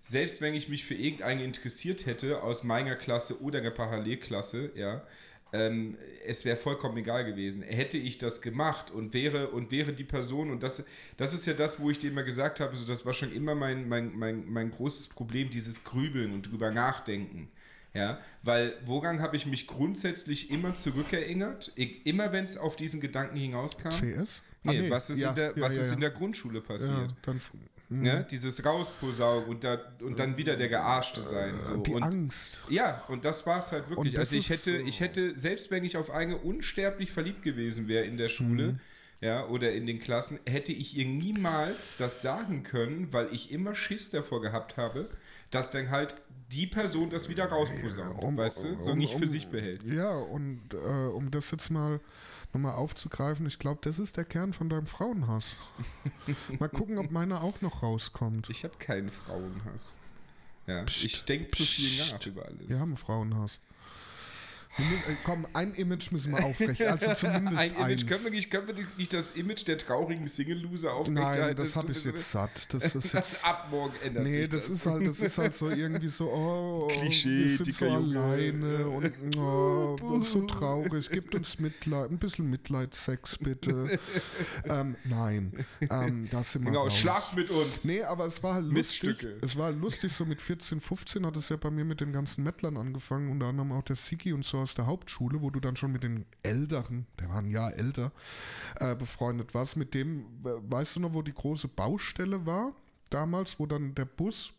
selbst 0.00 0.40
wenn 0.40 0.54
ich 0.54 0.68
mich 0.68 0.84
für 0.84 0.94
irgendeinen 0.94 1.40
interessiert 1.40 2.04
hätte, 2.06 2.42
aus 2.42 2.64
meiner 2.64 2.96
Klasse 2.96 3.40
oder 3.40 3.60
der 3.60 3.70
Parallelklasse, 3.70 4.72
ja, 4.74 5.02
ähm, 5.52 5.98
es 6.26 6.44
wäre 6.44 6.56
vollkommen 6.56 6.96
egal 6.96 7.24
gewesen. 7.24 7.62
Hätte 7.62 7.98
ich 7.98 8.18
das 8.18 8.40
gemacht 8.40 8.90
und 8.90 9.12
wäre, 9.12 9.48
und 9.48 9.70
wäre 9.70 9.92
die 9.92 10.04
Person, 10.04 10.50
und 10.50 10.62
das, 10.62 10.84
das 11.16 11.34
ist 11.34 11.46
ja 11.46 11.52
das, 11.52 11.80
wo 11.80 11.90
ich 11.90 11.98
dir 11.98 12.10
immer 12.10 12.22
gesagt 12.22 12.60
habe, 12.60 12.74
so, 12.76 12.84
das 12.84 13.04
war 13.04 13.12
schon 13.12 13.32
immer 13.32 13.54
mein, 13.54 13.88
mein, 13.88 14.16
mein, 14.16 14.50
mein 14.50 14.70
großes 14.70 15.08
Problem, 15.08 15.50
dieses 15.50 15.84
Grübeln 15.84 16.32
und 16.32 16.50
drüber 16.50 16.70
nachdenken. 16.70 17.50
Ja, 17.94 18.20
weil 18.42 18.74
woran 18.86 19.20
habe 19.20 19.36
ich 19.36 19.44
mich 19.44 19.66
grundsätzlich 19.66 20.50
immer 20.50 20.74
zurückerinnert? 20.74 21.72
Ich, 21.74 22.06
immer 22.06 22.32
wenn 22.32 22.46
es 22.46 22.56
auf 22.56 22.74
diesen 22.76 23.02
Gedanken 23.02 23.36
hinauskam. 23.36 23.90
CS? 23.90 24.40
Nee, 24.62 24.86
Ah, 24.86 24.90
was 24.90 25.10
ist, 25.10 25.20
ja, 25.20 25.30
in, 25.30 25.36
der, 25.36 25.46
ja, 25.56 25.60
was 25.60 25.76
ja, 25.76 25.82
ist 25.82 25.92
in 25.92 26.00
der 26.00 26.10
Grundschule 26.10 26.60
passiert? 26.62 27.14
dann, 27.22 27.40
hm, 27.92 28.02
Ne? 28.02 28.26
Dieses 28.30 28.64
Rausposaugen 28.64 29.48
und, 29.48 29.64
da, 29.64 29.78
und 30.00 30.18
dann 30.18 30.36
wieder 30.36 30.56
der 30.56 30.68
Gearschte 30.68 31.22
sein. 31.22 31.54
So. 31.60 31.76
die 31.76 31.92
und, 31.94 32.02
Angst. 32.02 32.58
ja, 32.68 33.02
und 33.08 33.24
das 33.24 33.46
war 33.46 33.58
es 33.58 33.72
halt 33.72 33.88
wirklich. 33.90 34.18
Also 34.18 34.36
ich 34.36 34.50
hätte, 34.50 34.78
so- 34.80 34.86
ich 34.86 35.00
hätte, 35.00 35.38
selbst 35.38 35.70
wenn 35.70 35.84
ich 35.84 35.96
auf 35.96 36.10
eine 36.10 36.36
unsterblich 36.38 37.12
verliebt 37.12 37.42
gewesen 37.42 37.88
wäre 37.88 38.04
in 38.04 38.16
der 38.16 38.28
Schule, 38.28 38.72
Mhm. 38.72 38.80
ja, 39.20 39.46
oder 39.46 39.72
in 39.72 39.86
den 39.86 40.00
Klassen, 40.00 40.38
hätte 40.46 40.72
ich 40.72 40.96
ihr 40.96 41.06
niemals 41.06 41.96
das 41.96 42.22
sagen 42.22 42.62
können, 42.62 43.12
weil 43.12 43.28
ich 43.32 43.50
immer 43.52 43.74
Schiss 43.74 44.10
davor 44.10 44.40
gehabt 44.40 44.76
habe, 44.76 45.08
dass 45.50 45.70
dann 45.70 45.90
halt 45.90 46.14
die 46.50 46.66
Person 46.66 47.08
das 47.08 47.28
wieder 47.30 47.46
rausposaunt, 47.46 48.22
Um- 48.22 48.36
weißt 48.36 48.64
du, 48.64 48.78
so 48.78 48.92
um- 48.92 48.98
nicht 48.98 49.14
für 49.14 49.22
um- 49.24 49.28
sich 49.28 49.46
behält. 49.48 49.82
Ja, 49.84 50.10
und 50.18 50.60
äh, 50.74 50.76
um 50.76 51.30
das 51.30 51.50
jetzt 51.50 51.70
mal 51.70 51.98
nochmal 52.52 52.74
aufzugreifen, 52.74 53.46
ich 53.46 53.58
glaube, 53.58 53.80
das 53.82 53.98
ist 53.98 54.16
der 54.16 54.24
Kern 54.24 54.52
von 54.52 54.68
deinem 54.68 54.86
Frauenhass. 54.86 55.56
mal 56.58 56.68
gucken, 56.68 56.98
ob 56.98 57.10
meiner 57.10 57.42
auch 57.42 57.60
noch 57.60 57.82
rauskommt. 57.82 58.50
Ich 58.50 58.64
habe 58.64 58.76
keinen 58.78 59.10
Frauenhass. 59.10 59.98
Ja, 60.66 60.84
ich 60.84 61.24
denke 61.24 61.48
zu 61.48 61.64
viel 61.64 62.12
nach 62.12 62.24
über 62.26 62.44
alles. 62.44 62.68
Wir 62.68 62.78
haben 62.78 62.96
Frauenhass. 62.96 63.58
Müssen, 64.78 64.92
äh, 65.12 65.16
komm, 65.24 65.46
ein 65.52 65.74
Image 65.74 66.10
müssen 66.12 66.32
wir 66.32 66.44
aufrecht, 66.44 66.80
also 66.82 67.12
zumindest 67.14 67.58
ein 67.58 67.70
Image. 67.72 67.80
eins. 67.84 68.06
Können 68.06 68.24
wir, 68.24 68.30
nicht, 68.30 68.50
können 68.50 68.66
wir 68.68 68.74
nicht 68.96 69.12
das 69.12 69.30
Image 69.32 69.66
der 69.68 69.76
traurigen 69.76 70.26
Single-Loser 70.26 70.94
aufrechterhalten? 70.94 71.40
Nein, 71.40 71.56
das 71.56 71.76
habe 71.76 71.92
ich 71.92 72.02
jetzt 72.04 72.30
satt. 72.30 72.72
Das 72.72 72.94
ist 72.94 73.12
jetzt. 73.12 73.44
Ab 73.46 73.68
morgen 73.70 73.92
ändert 74.02 74.24
Nee, 74.24 74.40
sich 74.42 74.48
das, 74.48 74.66
das. 74.68 74.76
ist 74.76 74.86
halt, 74.86 75.06
das 75.06 75.20
ist 75.20 75.38
halt 75.38 75.54
so 75.54 75.68
irgendwie 75.68 76.08
so, 76.08 76.30
oh, 76.30 76.86
Klischee, 76.92 77.44
wir 77.48 77.56
sind 77.58 77.74
so 77.74 77.84
Junge. 77.86 78.18
alleine 78.20 78.86
und 78.88 79.36
oh, 79.36 80.22
so 80.22 80.46
traurig. 80.46 81.10
Gebt 81.10 81.34
uns 81.34 81.58
Mitleid, 81.58 82.10
ein 82.10 82.18
bisschen 82.18 82.48
Mitleidssex 82.48 83.36
bitte. 83.38 83.98
ähm, 84.68 84.96
nein, 85.04 85.52
ähm, 85.90 86.28
da 86.30 86.42
sind 86.42 86.62
wir 86.62 86.70
Genau, 86.70 86.84
raus. 86.84 86.96
schlagt 86.96 87.36
mit 87.36 87.50
uns. 87.50 87.84
Nee, 87.84 88.02
aber 88.02 88.24
es 88.24 88.42
war 88.42 88.54
halt 88.54 88.64
lustig. 88.66 89.26
Es 89.42 89.56
war 89.56 89.70
lustig, 89.70 90.12
so 90.14 90.24
mit 90.24 90.40
14, 90.40 90.80
15 90.80 91.26
hat 91.26 91.36
es 91.36 91.50
ja 91.50 91.56
bei 91.56 91.70
mir 91.70 91.84
mit 91.84 92.00
den 92.00 92.12
ganzen 92.12 92.42
Mettlern 92.42 92.78
angefangen, 92.78 93.30
unter 93.30 93.46
anderem 93.46 93.72
auch 93.72 93.82
der 93.82 93.96
Siki 93.96 94.32
und 94.32 94.44
so 94.44 94.61
aus 94.62 94.74
der 94.74 94.86
Hauptschule, 94.86 95.42
wo 95.42 95.50
du 95.50 95.60
dann 95.60 95.76
schon 95.76 95.92
mit 95.92 96.02
den 96.02 96.24
Älteren, 96.42 97.06
der 97.18 97.28
war 97.28 97.38
ein 97.38 97.50
Jahr 97.50 97.74
älter, 97.74 98.12
äh, 98.76 98.94
befreundet 98.94 99.54
warst. 99.54 99.76
Mit 99.76 99.94
dem, 99.94 100.24
äh, 100.44 100.50
weißt 100.70 100.96
du 100.96 101.00
noch, 101.00 101.14
wo 101.14 101.22
die 101.22 101.34
große 101.34 101.68
Baustelle 101.68 102.46
war? 102.46 102.72
Damals, 103.10 103.58
wo 103.58 103.66
dann 103.66 103.94
der 103.94 104.06
Bus 104.06 104.54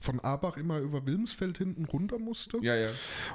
von 0.00 0.20
Abach 0.20 0.56
immer 0.56 0.78
über 0.78 1.04
Wilmsfeld 1.06 1.58
hinten 1.58 1.84
runter 1.84 2.18
musste. 2.18 2.58
Ja, 2.62 2.76
ja. 2.76 2.90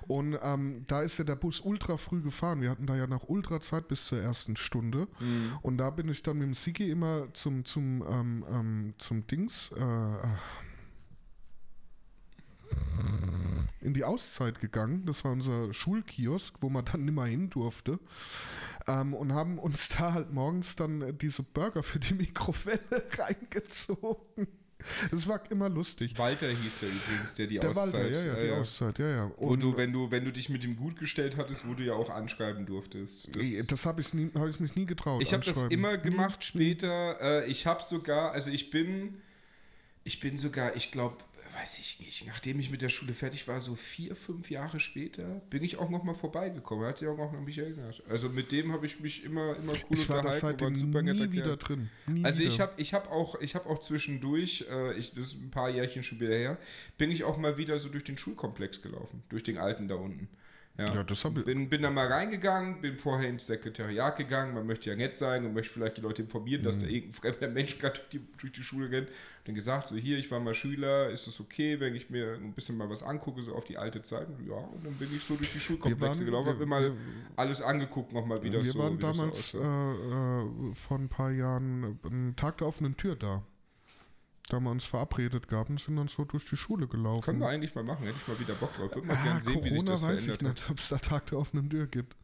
Und 0.07 0.37
ähm, 0.41 0.85
da 0.87 1.01
ist 1.01 1.17
ja 1.17 1.23
der 1.23 1.35
Bus 1.35 1.59
ultra 1.59 1.97
früh 1.97 2.21
gefahren. 2.21 2.61
Wir 2.61 2.69
hatten 2.69 2.85
da 2.85 2.95
ja 2.95 3.07
noch 3.07 3.27
ultra 3.27 3.59
Zeit 3.59 3.87
bis 3.87 4.05
zur 4.05 4.19
ersten 4.19 4.55
Stunde. 4.55 5.07
Mhm. 5.19 5.57
Und 5.61 5.77
da 5.77 5.89
bin 5.89 6.09
ich 6.09 6.23
dann 6.23 6.37
mit 6.37 6.47
dem 6.47 6.53
Sigi 6.53 6.89
immer 6.89 7.33
zum, 7.33 7.65
zum, 7.65 8.03
ähm, 8.07 8.45
ähm, 8.49 8.93
zum 8.97 9.27
Dings 9.27 9.71
äh, 9.75 9.81
in 13.83 13.93
die 13.93 14.03
Auszeit 14.03 14.59
gegangen. 14.59 15.05
Das 15.05 15.23
war 15.23 15.31
unser 15.31 15.73
Schulkiosk, 15.73 16.55
wo 16.61 16.69
man 16.69 16.85
dann 16.85 17.05
nimmer 17.05 17.25
hin 17.25 17.49
durfte. 17.49 17.99
Ähm, 18.87 19.13
und 19.13 19.33
haben 19.33 19.59
uns 19.59 19.89
da 19.89 20.13
halt 20.13 20.31
morgens 20.31 20.75
dann 20.75 21.01
äh, 21.01 21.13
diese 21.13 21.43
Burger 21.43 21.83
für 21.83 21.99
die 21.99 22.13
Mikrowelle 22.15 22.79
reingezogen. 23.17 24.47
Das 25.11 25.27
war 25.27 25.39
immer 25.49 25.69
lustig. 25.69 26.17
Walter 26.17 26.49
hieß 26.49 26.79
der 26.79 26.89
übrigens, 26.89 27.33
der 27.35 27.47
die 27.47 27.59
Der 27.59 27.69
Auszeit. 27.69 27.93
Walter, 27.93 28.09
ja, 28.09 28.25
ja, 28.25 28.43
die 28.43 28.51
Auszeit, 28.51 28.99
ja, 28.99 29.09
ja. 29.09 29.31
Wo 29.37 29.55
du, 29.55 29.77
wenn 29.77 29.93
du, 29.93 30.11
wenn 30.11 30.25
du 30.25 30.31
dich 30.31 30.49
mit 30.49 30.63
ihm 30.63 30.75
gut 30.75 30.99
gestellt 30.99 31.37
hattest, 31.37 31.67
wo 31.67 31.73
du 31.73 31.83
ja 31.83 31.93
auch 31.93 32.09
anschreiben 32.09 32.65
durftest. 32.65 33.35
das, 33.35 33.67
das 33.67 33.85
habe 33.85 34.01
ich, 34.01 34.09
hab 34.35 34.47
ich 34.47 34.59
mich 34.59 34.75
nie 34.75 34.85
getraut. 34.85 35.21
Ich 35.23 35.33
habe 35.33 35.45
das 35.45 35.61
immer 35.63 35.97
gemacht 35.97 36.43
später. 36.43 37.17
Äh, 37.21 37.49
ich 37.49 37.65
habe 37.65 37.81
sogar, 37.81 38.31
also 38.33 38.51
ich 38.51 38.71
bin, 38.71 39.21
ich 40.03 40.19
bin 40.19 40.37
sogar, 40.37 40.75
ich 40.75 40.91
glaube, 40.91 41.17
weiß 41.55 41.79
ich 41.79 41.99
nicht, 41.99 42.25
nachdem 42.27 42.59
ich 42.59 42.69
mit 42.69 42.81
der 42.81 42.89
Schule 42.89 43.13
fertig 43.13 43.47
war, 43.47 43.59
so 43.61 43.75
vier, 43.75 44.15
fünf 44.15 44.49
Jahre 44.49 44.79
später, 44.79 45.23
bin 45.49 45.63
ich 45.63 45.77
auch 45.77 45.89
noch 45.89 46.03
mal 46.03 46.15
vorbeigekommen. 46.15 46.85
Hat 46.85 46.97
sich 46.97 47.07
auch 47.07 47.17
noch 47.17 47.33
an 47.33 47.43
mich 47.43 47.57
erinnert. 47.57 48.01
Also 48.09 48.29
mit 48.29 48.51
dem 48.51 48.71
habe 48.71 48.85
ich 48.85 48.99
mich 48.99 49.23
immer, 49.23 49.55
immer 49.57 49.73
cool 49.73 49.79
Ich 49.97 50.09
war 50.09 50.21
das 50.23 50.35
unterhalten. 50.43 50.61
war 50.61 50.75
super 50.75 51.01
nie 51.01 51.31
wieder 51.31 51.43
Kerl. 51.43 51.57
drin. 51.57 51.89
Nie 52.07 52.25
Also 52.25 52.43
ich 52.43 52.55
wieder. 52.55 52.63
habe 52.63 52.73
ich 52.81 52.93
hab 52.93 53.11
auch, 53.11 53.39
ich 53.41 53.55
hab 53.55 53.65
auch 53.67 53.79
zwischendurch, 53.79 54.65
äh, 54.69 54.93
ich, 54.97 55.13
das 55.13 55.29
ist 55.29 55.41
ein 55.41 55.51
paar 55.51 55.69
Jährchen 55.69 56.03
schon 56.03 56.19
wieder 56.19 56.35
her, 56.35 56.57
bin 56.97 57.11
ich 57.11 57.23
auch 57.23 57.37
mal 57.37 57.57
wieder 57.57 57.77
so 57.79 57.89
durch 57.89 58.03
den 58.03 58.17
Schulkomplex 58.17 58.81
gelaufen, 58.81 59.23
durch 59.29 59.43
den 59.43 59.57
alten 59.57 59.87
da 59.87 59.95
unten. 59.95 60.27
Ja, 60.75 60.91
Ja, 60.91 61.03
das 61.03 61.23
hab 61.23 61.37
ich- 61.37 61.45
bin, 61.45 61.69
bin 61.69 61.83
dann 61.83 61.93
mal 61.93 62.07
reingegangen, 62.07 62.81
bin 62.81 62.97
vorher 62.97 63.29
ins 63.29 63.45
Sekretariat 63.45 64.17
gegangen, 64.17 64.55
man 64.55 64.65
möchte 64.65 64.89
ja 64.89 64.95
nett 64.95 65.15
sein 65.15 65.45
und 65.45 65.53
möchte 65.53 65.71
vielleicht 65.71 65.97
die 65.97 66.01
Leute 66.01 66.23
informieren, 66.23 66.63
dass 66.63 66.79
da 66.79 66.87
Mhm. 66.87 66.91
irgendein 66.93 67.13
fremder 67.13 67.47
Mensch 67.49 67.77
gerade 67.79 67.99
durch 67.99 68.09
die, 68.09 68.21
durch 68.39 68.53
die 68.53 68.63
Schule 68.63 68.89
rennt. 68.89 69.09
Dann 69.45 69.53
gesagt, 69.53 69.87
so 69.87 69.95
hier, 69.95 70.17
ich 70.17 70.31
war 70.31 70.39
mal 70.39 70.55
Schüler, 70.55 71.11
ist 71.11 71.27
es 71.27 71.39
okay, 71.39 71.79
wenn 71.79 71.93
ich 71.93 72.09
mir 72.09 72.33
ein 72.41 72.53
bisschen 72.53 72.75
mal 72.75 72.89
was 72.89 73.03
angucke, 73.03 73.43
so 73.43 73.53
auf 73.53 73.65
die 73.65 73.77
alte 73.77 74.01
Zeit? 74.01 74.27
Ja, 74.47 74.55
und 74.55 74.83
dann 74.83 74.93
bin 74.95 75.09
ich 75.15 75.23
so 75.23 75.35
durch 75.35 75.51
die 75.53 75.59
Schulkomplexe 75.59 76.01
waren- 76.21 76.25
gelaufen, 76.25 76.45
wir- 76.47 76.53
habe 76.53 76.59
mir 76.61 76.65
mal 76.65 76.83
wir- 76.85 76.95
alles 77.35 77.61
angeguckt, 77.61 78.11
nochmal 78.11 78.41
wieder 78.41 78.63
wir 78.63 78.71
so. 78.71 78.79
waren 78.79 78.97
wie 78.97 79.01
das 79.01 79.17
so 79.17 79.23
damals 79.23 79.53
äh, 79.53 80.69
äh, 80.71 80.73
vor 80.73 80.97
ein 80.97 81.07
paar 81.07 81.29
Jahren 81.29 81.99
einen 82.03 82.35
Tag 82.35 82.57
der 82.57 82.67
offenen 82.67 82.97
Tür 82.97 83.15
da. 83.15 83.43
Da 84.49 84.57
haben 84.57 84.65
wir 84.65 84.71
uns 84.71 84.85
verabredet 84.85 85.47
gehabt 85.47 85.69
und 85.69 85.79
sind 85.79 85.95
dann 85.95 86.09
so 86.09 86.25
durch 86.25 86.45
die 86.45 86.57
Schule 86.57 86.87
gelaufen. 86.87 87.25
Können 87.25 87.39
wir 87.39 87.47
eigentlich 87.47 87.75
mal 87.75 87.83
machen, 87.83 88.05
hätte 88.05 88.17
ich 88.21 88.27
mal 88.27 88.39
wieder 88.39 88.55
Bock 88.55 88.75
drauf. 88.75 88.93
Würde 88.93 89.07
mal 89.07 89.17
ah, 89.17 89.23
gerne 89.23 89.41
sehen, 89.41 89.63
wie 89.63 89.69
sich 89.69 89.79
Corona 89.79 89.91
das 89.91 90.03
weiß 90.03 90.19
ich 90.19 90.25
verändert 90.25 90.47
hat. 90.49 90.55
nicht, 90.55 90.69
ob 90.69 90.79
es 90.79 90.89
da 90.89 90.97
Tag 90.97 91.25
der 91.27 91.39
offenen 91.39 91.69
Tür 91.69 91.87
gibt. 91.87 92.15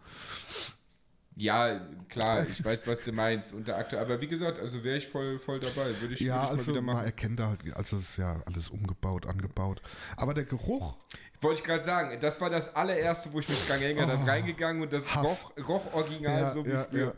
Ja, 1.42 1.80
klar, 2.10 2.46
ich 2.48 2.64
weiß, 2.66 2.86
was 2.86 3.02
du 3.02 3.14
meinst. 3.14 3.54
Und 3.54 3.68
der 3.70 3.78
aktuell, 3.78 4.04
aber 4.04 4.20
wie 4.20 4.28
gesagt, 4.28 4.60
also 4.60 4.84
wäre 4.84 4.98
ich 4.98 5.08
voll, 5.08 5.40
voll 5.40 5.60
dabei. 5.60 5.90
Würde 6.02 6.14
ich, 6.14 6.20
Ja, 6.20 6.36
würde 6.42 6.46
ich 6.46 6.52
also 6.52 6.72
mal 6.72 6.76
wieder 6.76 6.82
man 6.82 6.96
machen. 6.98 7.06
erkennt 7.06 7.40
da 7.40 7.48
halt, 7.48 7.60
also 7.76 7.96
es 7.96 8.10
ist 8.10 8.18
ja 8.18 8.42
alles 8.46 8.70
umgebaut, 8.70 9.26
angebaut. 9.26 9.82
Aber 10.18 10.34
der 10.34 10.44
Geruch, 10.44 10.98
Wollte 11.42 11.62
ich 11.62 11.66
gerade 11.66 11.84
sagen, 11.84 12.20
das 12.20 12.42
war 12.42 12.50
das 12.50 12.76
allererste, 12.76 13.32
wo 13.32 13.40
ich 13.40 13.48
mit 13.48 13.68
Ganghanger 13.70 14.06
dann 14.08 14.24
Oh, 14.24 14.28
reingegangen 14.28 14.82
und 14.84 14.92
das 14.92 15.16
roch, 15.16 15.52
roch 15.68 15.94
original 15.94 16.42
Ja, 16.42 16.50
so 16.52 16.66
wie 16.66 16.70
ja, 16.72 16.84
früher. 16.84 17.16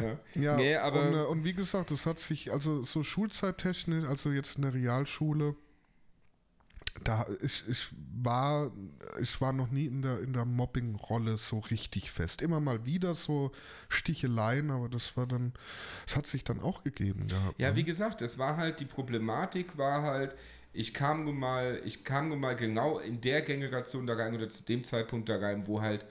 Ja. 0.00 0.18
ja, 0.42 0.56
Nee, 0.56 0.76
aber 0.76 1.08
und, 1.08 1.14
äh, 1.14 1.22
und 1.24 1.44
wie 1.44 1.52
gesagt, 1.52 1.90
das 1.90 2.06
hat 2.06 2.18
sich, 2.18 2.50
also 2.50 2.82
so 2.82 3.02
schulzeittechnisch, 3.02 4.04
also 4.08 4.30
jetzt 4.30 4.56
in 4.56 4.62
der 4.62 4.72
Realschule, 4.72 5.54
da 7.04 7.26
ich, 7.42 7.64
ich 7.68 7.88
war, 8.22 8.70
ich 9.20 9.40
war 9.40 9.52
noch 9.52 9.70
nie 9.70 9.86
in 9.86 10.02
der, 10.02 10.20
in 10.20 10.32
der 10.32 10.44
Mobbing-Rolle 10.44 11.36
so 11.36 11.58
richtig 11.58 12.10
fest. 12.10 12.42
Immer 12.42 12.60
mal 12.60 12.86
wieder 12.86 13.14
so 13.14 13.52
Sticheleien, 13.88 14.70
aber 14.70 14.88
das 14.88 15.16
war 15.16 15.26
dann, 15.26 15.52
das 16.06 16.16
hat 16.16 16.26
sich 16.26 16.44
dann 16.44 16.60
auch 16.60 16.82
gegeben 16.84 17.28
gehabt. 17.28 17.60
Ja, 17.60 17.70
ne? 17.70 17.76
wie 17.76 17.84
gesagt, 17.84 18.22
es 18.22 18.38
war 18.38 18.56
halt, 18.56 18.80
die 18.80 18.84
Problematik 18.84 19.78
war 19.78 20.02
halt, 20.02 20.36
ich 20.72 20.94
kam 20.94 21.24
nun 21.24 21.38
mal, 21.38 21.80
ich 21.84 22.04
kam 22.04 22.28
mal 22.38 22.54
genau 22.54 22.98
in 22.98 23.20
der 23.20 23.42
Generation 23.42 24.06
da 24.06 24.14
rein 24.14 24.34
oder 24.34 24.48
zu 24.48 24.64
dem 24.64 24.84
Zeitpunkt 24.84 25.28
da 25.28 25.36
rein, 25.38 25.66
wo 25.66 25.80
halt, 25.80 26.06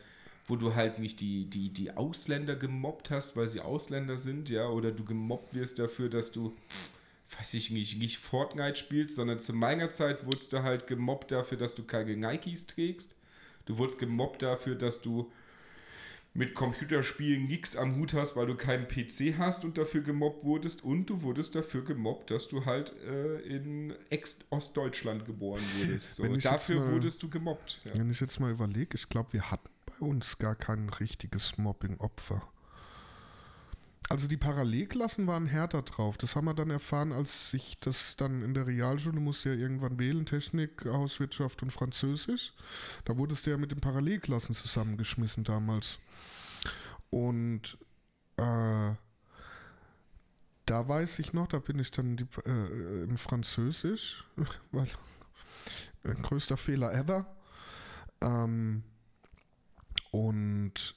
wo 0.46 0.56
du 0.56 0.76
halt 0.76 1.00
nicht 1.00 1.22
die, 1.22 1.50
die, 1.50 1.72
die 1.72 1.96
Ausländer 1.96 2.56
gemobbt 2.56 3.12
hast, 3.12 3.36
weil 3.38 3.48
sie 3.48 3.62
Ausländer 3.62 4.18
sind, 4.18 4.50
ja, 4.50 4.68
oder 4.68 4.92
du 4.92 5.06
gemobbt 5.06 5.54
wirst 5.54 5.80
dafür, 5.80 6.10
dass 6.10 6.32
du, 6.32 6.56
weiß 7.38 7.54
ich 7.56 7.72
nicht, 7.72 7.98
nicht 7.98 8.18
Fortnite 8.20 8.78
spielst, 8.78 9.16
sondern 9.16 9.40
zu 9.40 9.54
meiner 9.54 9.90
Zeit 9.90 10.26
wurdest 10.26 10.54
du 10.54 10.64
halt 10.64 10.88
gemobbt 10.88 11.32
dafür, 11.32 11.58
dass 11.58 11.76
du 11.76 11.84
keine 11.84 12.16
Nikes 12.16 12.68
trägst. 12.68 13.16
Du 13.66 13.78
wurdest 13.78 14.00
gemobbt 14.00 14.42
dafür, 14.42 14.76
dass 14.76 15.02
du 15.02 15.32
mit 16.34 16.54
Computerspielen 16.54 17.48
nichts 17.48 17.76
am 17.76 17.96
Hut 17.96 18.14
hast, 18.14 18.36
weil 18.36 18.46
du 18.46 18.56
keinen 18.56 18.88
PC 18.88 19.38
hast 19.40 19.66
und 19.66 19.78
dafür 19.78 20.02
gemobbt 20.02 20.44
wurdest. 20.44 20.84
Und 20.84 21.08
du 21.08 21.24
wurdest 21.24 21.56
dafür 21.56 21.84
gemobbt, 21.84 22.30
dass 22.30 22.48
du 22.48 22.64
halt 22.66 22.94
äh, 23.02 23.40
in 23.40 23.94
Ex-Ostdeutschland 24.12 25.26
geboren 25.26 25.64
wurdest. 25.80 26.14
So, 26.14 26.24
dafür 26.24 26.80
mal- 26.82 26.92
wurdest 26.92 27.24
du 27.24 27.30
gemobbt. 27.30 27.82
Ja. 27.86 27.96
Wenn 27.96 28.12
ich 28.12 28.20
jetzt 28.20 28.40
mal 28.40 28.52
überlege, 28.52 28.96
ich 28.96 29.10
glaube, 29.10 29.34
wir 29.34 29.50
hatten 29.50 29.70
bei 29.88 30.06
uns 30.06 30.38
gar 30.38 30.56
kein 30.56 30.90
richtiges 30.90 31.58
Mobbing-Opfer. 31.58 32.48
Also 34.10 34.30
die 34.30 34.38
Parallelklassen 34.38 35.28
waren 35.28 35.48
härter 35.48 35.82
drauf. 35.82 36.18
Das 36.18 36.36
haben 36.36 36.46
wir 36.46 36.54
dann 36.54 36.70
erfahren, 36.70 37.12
als 37.12 37.54
ich 37.54 37.78
das 37.82 38.16
dann 38.16 38.42
in 38.42 38.54
der 38.54 38.66
Realschule 38.66 39.20
musste 39.20 39.50
ja 39.50 39.56
irgendwann 39.56 40.00
wählen, 40.00 40.26
Technik, 40.26 40.86
Hauswirtschaft 40.86 41.62
und 41.62 41.72
Französisch. 41.72 42.54
Da 43.04 43.18
wurdest 43.18 43.46
du 43.46 43.52
ja 43.52 43.58
mit 43.58 43.72
den 43.72 43.82
Parallelklassen 43.82 44.56
zusammengeschmissen 44.56 45.44
damals. 45.44 46.00
Und 47.10 47.78
äh, 48.38 48.94
da 50.66 50.88
weiß 50.88 51.20
ich 51.20 51.34
noch, 51.34 51.48
da 51.48 51.60
bin 51.60 51.80
ich 51.80 51.92
dann 51.92 52.18
die, 52.18 52.28
äh, 52.46 53.04
in 53.04 53.18
Französisch, 53.18 54.26
weil 54.72 54.88
äh, 56.04 56.14
größter 56.14 56.58
Fehler 56.58 56.94
ever. 56.94 57.26
Ähm, 58.22 58.84
und 60.12 60.97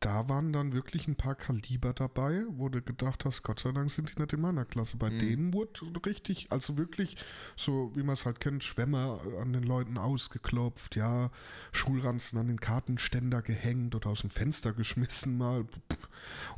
da 0.00 0.28
waren 0.28 0.52
dann 0.52 0.72
wirklich 0.72 1.08
ein 1.08 1.16
paar 1.16 1.34
Kaliber 1.34 1.92
dabei, 1.92 2.44
wo 2.50 2.68
du 2.68 2.80
gedacht 2.80 3.24
hast, 3.24 3.42
Gott 3.42 3.60
sei 3.60 3.72
Dank 3.72 3.90
sind 3.90 4.14
die 4.14 4.20
nicht 4.20 4.32
in 4.32 4.40
meiner 4.40 4.64
Klasse. 4.64 4.96
Bei 4.96 5.10
Mhm. 5.10 5.18
denen 5.18 5.52
wurde 5.54 5.80
richtig, 6.06 6.46
also 6.50 6.78
wirklich 6.78 7.16
so, 7.56 7.90
wie 7.94 8.02
man 8.02 8.12
es 8.12 8.24
halt 8.24 8.38
kennt, 8.40 8.62
Schwämme 8.62 9.20
an 9.40 9.52
den 9.52 9.64
Leuten 9.64 9.98
ausgeklopft, 9.98 10.94
ja, 10.96 11.30
Schulranzen 11.72 12.38
an 12.38 12.46
den 12.48 12.60
Kartenständer 12.60 13.42
gehängt 13.42 13.94
oder 13.94 14.10
aus 14.10 14.20
dem 14.20 14.30
Fenster 14.30 14.72
geschmissen 14.72 15.36
mal. 15.36 15.66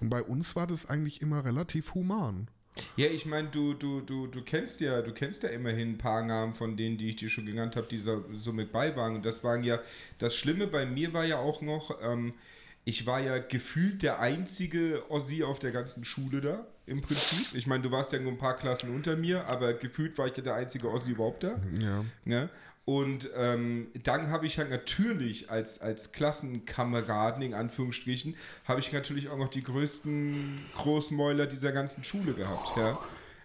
Und 0.00 0.10
bei 0.10 0.22
uns 0.22 0.54
war 0.56 0.66
das 0.66 0.86
eigentlich 0.86 1.22
immer 1.22 1.44
relativ 1.44 1.94
human. 1.94 2.48
Ja, 2.96 3.06
ich 3.08 3.26
meine, 3.26 3.48
du, 3.48 3.74
du, 3.74 4.00
du, 4.00 4.26
du 4.26 4.42
kennst 4.42 4.80
ja, 4.80 5.02
du 5.02 5.12
kennst 5.12 5.42
ja 5.42 5.48
immerhin 5.48 5.92
ein 5.92 5.98
paar 5.98 6.22
Namen 6.24 6.54
von 6.54 6.76
denen, 6.76 6.98
die 6.98 7.10
ich 7.10 7.16
dir 7.16 7.28
schon 7.28 7.44
genannt 7.46 7.74
habe, 7.76 7.86
die 7.88 7.98
so, 7.98 8.24
so 8.32 8.52
mit 8.52 8.70
bei 8.70 8.94
waren. 8.96 9.16
Und 9.16 9.26
das 9.26 9.42
waren 9.42 9.64
ja, 9.64 9.80
das 10.18 10.36
Schlimme 10.36 10.66
bei 10.66 10.86
mir 10.86 11.12
war 11.12 11.24
ja 11.24 11.38
auch 11.38 11.62
noch, 11.62 11.98
ähm, 12.02 12.34
ich 12.84 13.06
war 13.06 13.20
ja 13.20 13.38
gefühlt 13.38 14.02
der 14.02 14.20
einzige 14.20 15.02
Ossi 15.10 15.44
auf 15.44 15.58
der 15.58 15.70
ganzen 15.70 16.04
Schule 16.04 16.40
da, 16.40 16.66
im 16.86 17.00
Prinzip. 17.00 17.54
Ich 17.54 17.66
meine, 17.66 17.82
du 17.82 17.90
warst 17.90 18.12
ja 18.12 18.18
nur 18.18 18.32
ein 18.32 18.38
paar 18.38 18.56
Klassen 18.56 18.94
unter 18.94 19.16
mir, 19.16 19.46
aber 19.46 19.74
gefühlt 19.74 20.18
war 20.18 20.26
ich 20.26 20.36
ja 20.36 20.42
der 20.42 20.54
einzige 20.54 20.90
Ossi 20.90 21.12
überhaupt 21.12 21.44
da. 21.44 21.60
Ja. 21.78 22.04
Ne? 22.24 22.48
Und 22.84 23.30
ähm, 23.36 23.88
dann 24.02 24.30
habe 24.30 24.46
ich 24.46 24.58
halt 24.58 24.70
natürlich 24.70 25.50
als, 25.50 25.80
als 25.80 26.10
Klassenkameraden, 26.10 27.42
in 27.42 27.54
Anführungsstrichen, 27.54 28.34
habe 28.64 28.80
ich 28.80 28.90
natürlich 28.90 29.28
auch 29.28 29.38
noch 29.38 29.50
die 29.50 29.62
größten 29.62 30.58
Großmäuler 30.74 31.46
dieser 31.46 31.70
ganzen 31.70 32.02
Schule 32.02 32.32
gehabt. 32.32 32.76
Ja? 32.76 32.98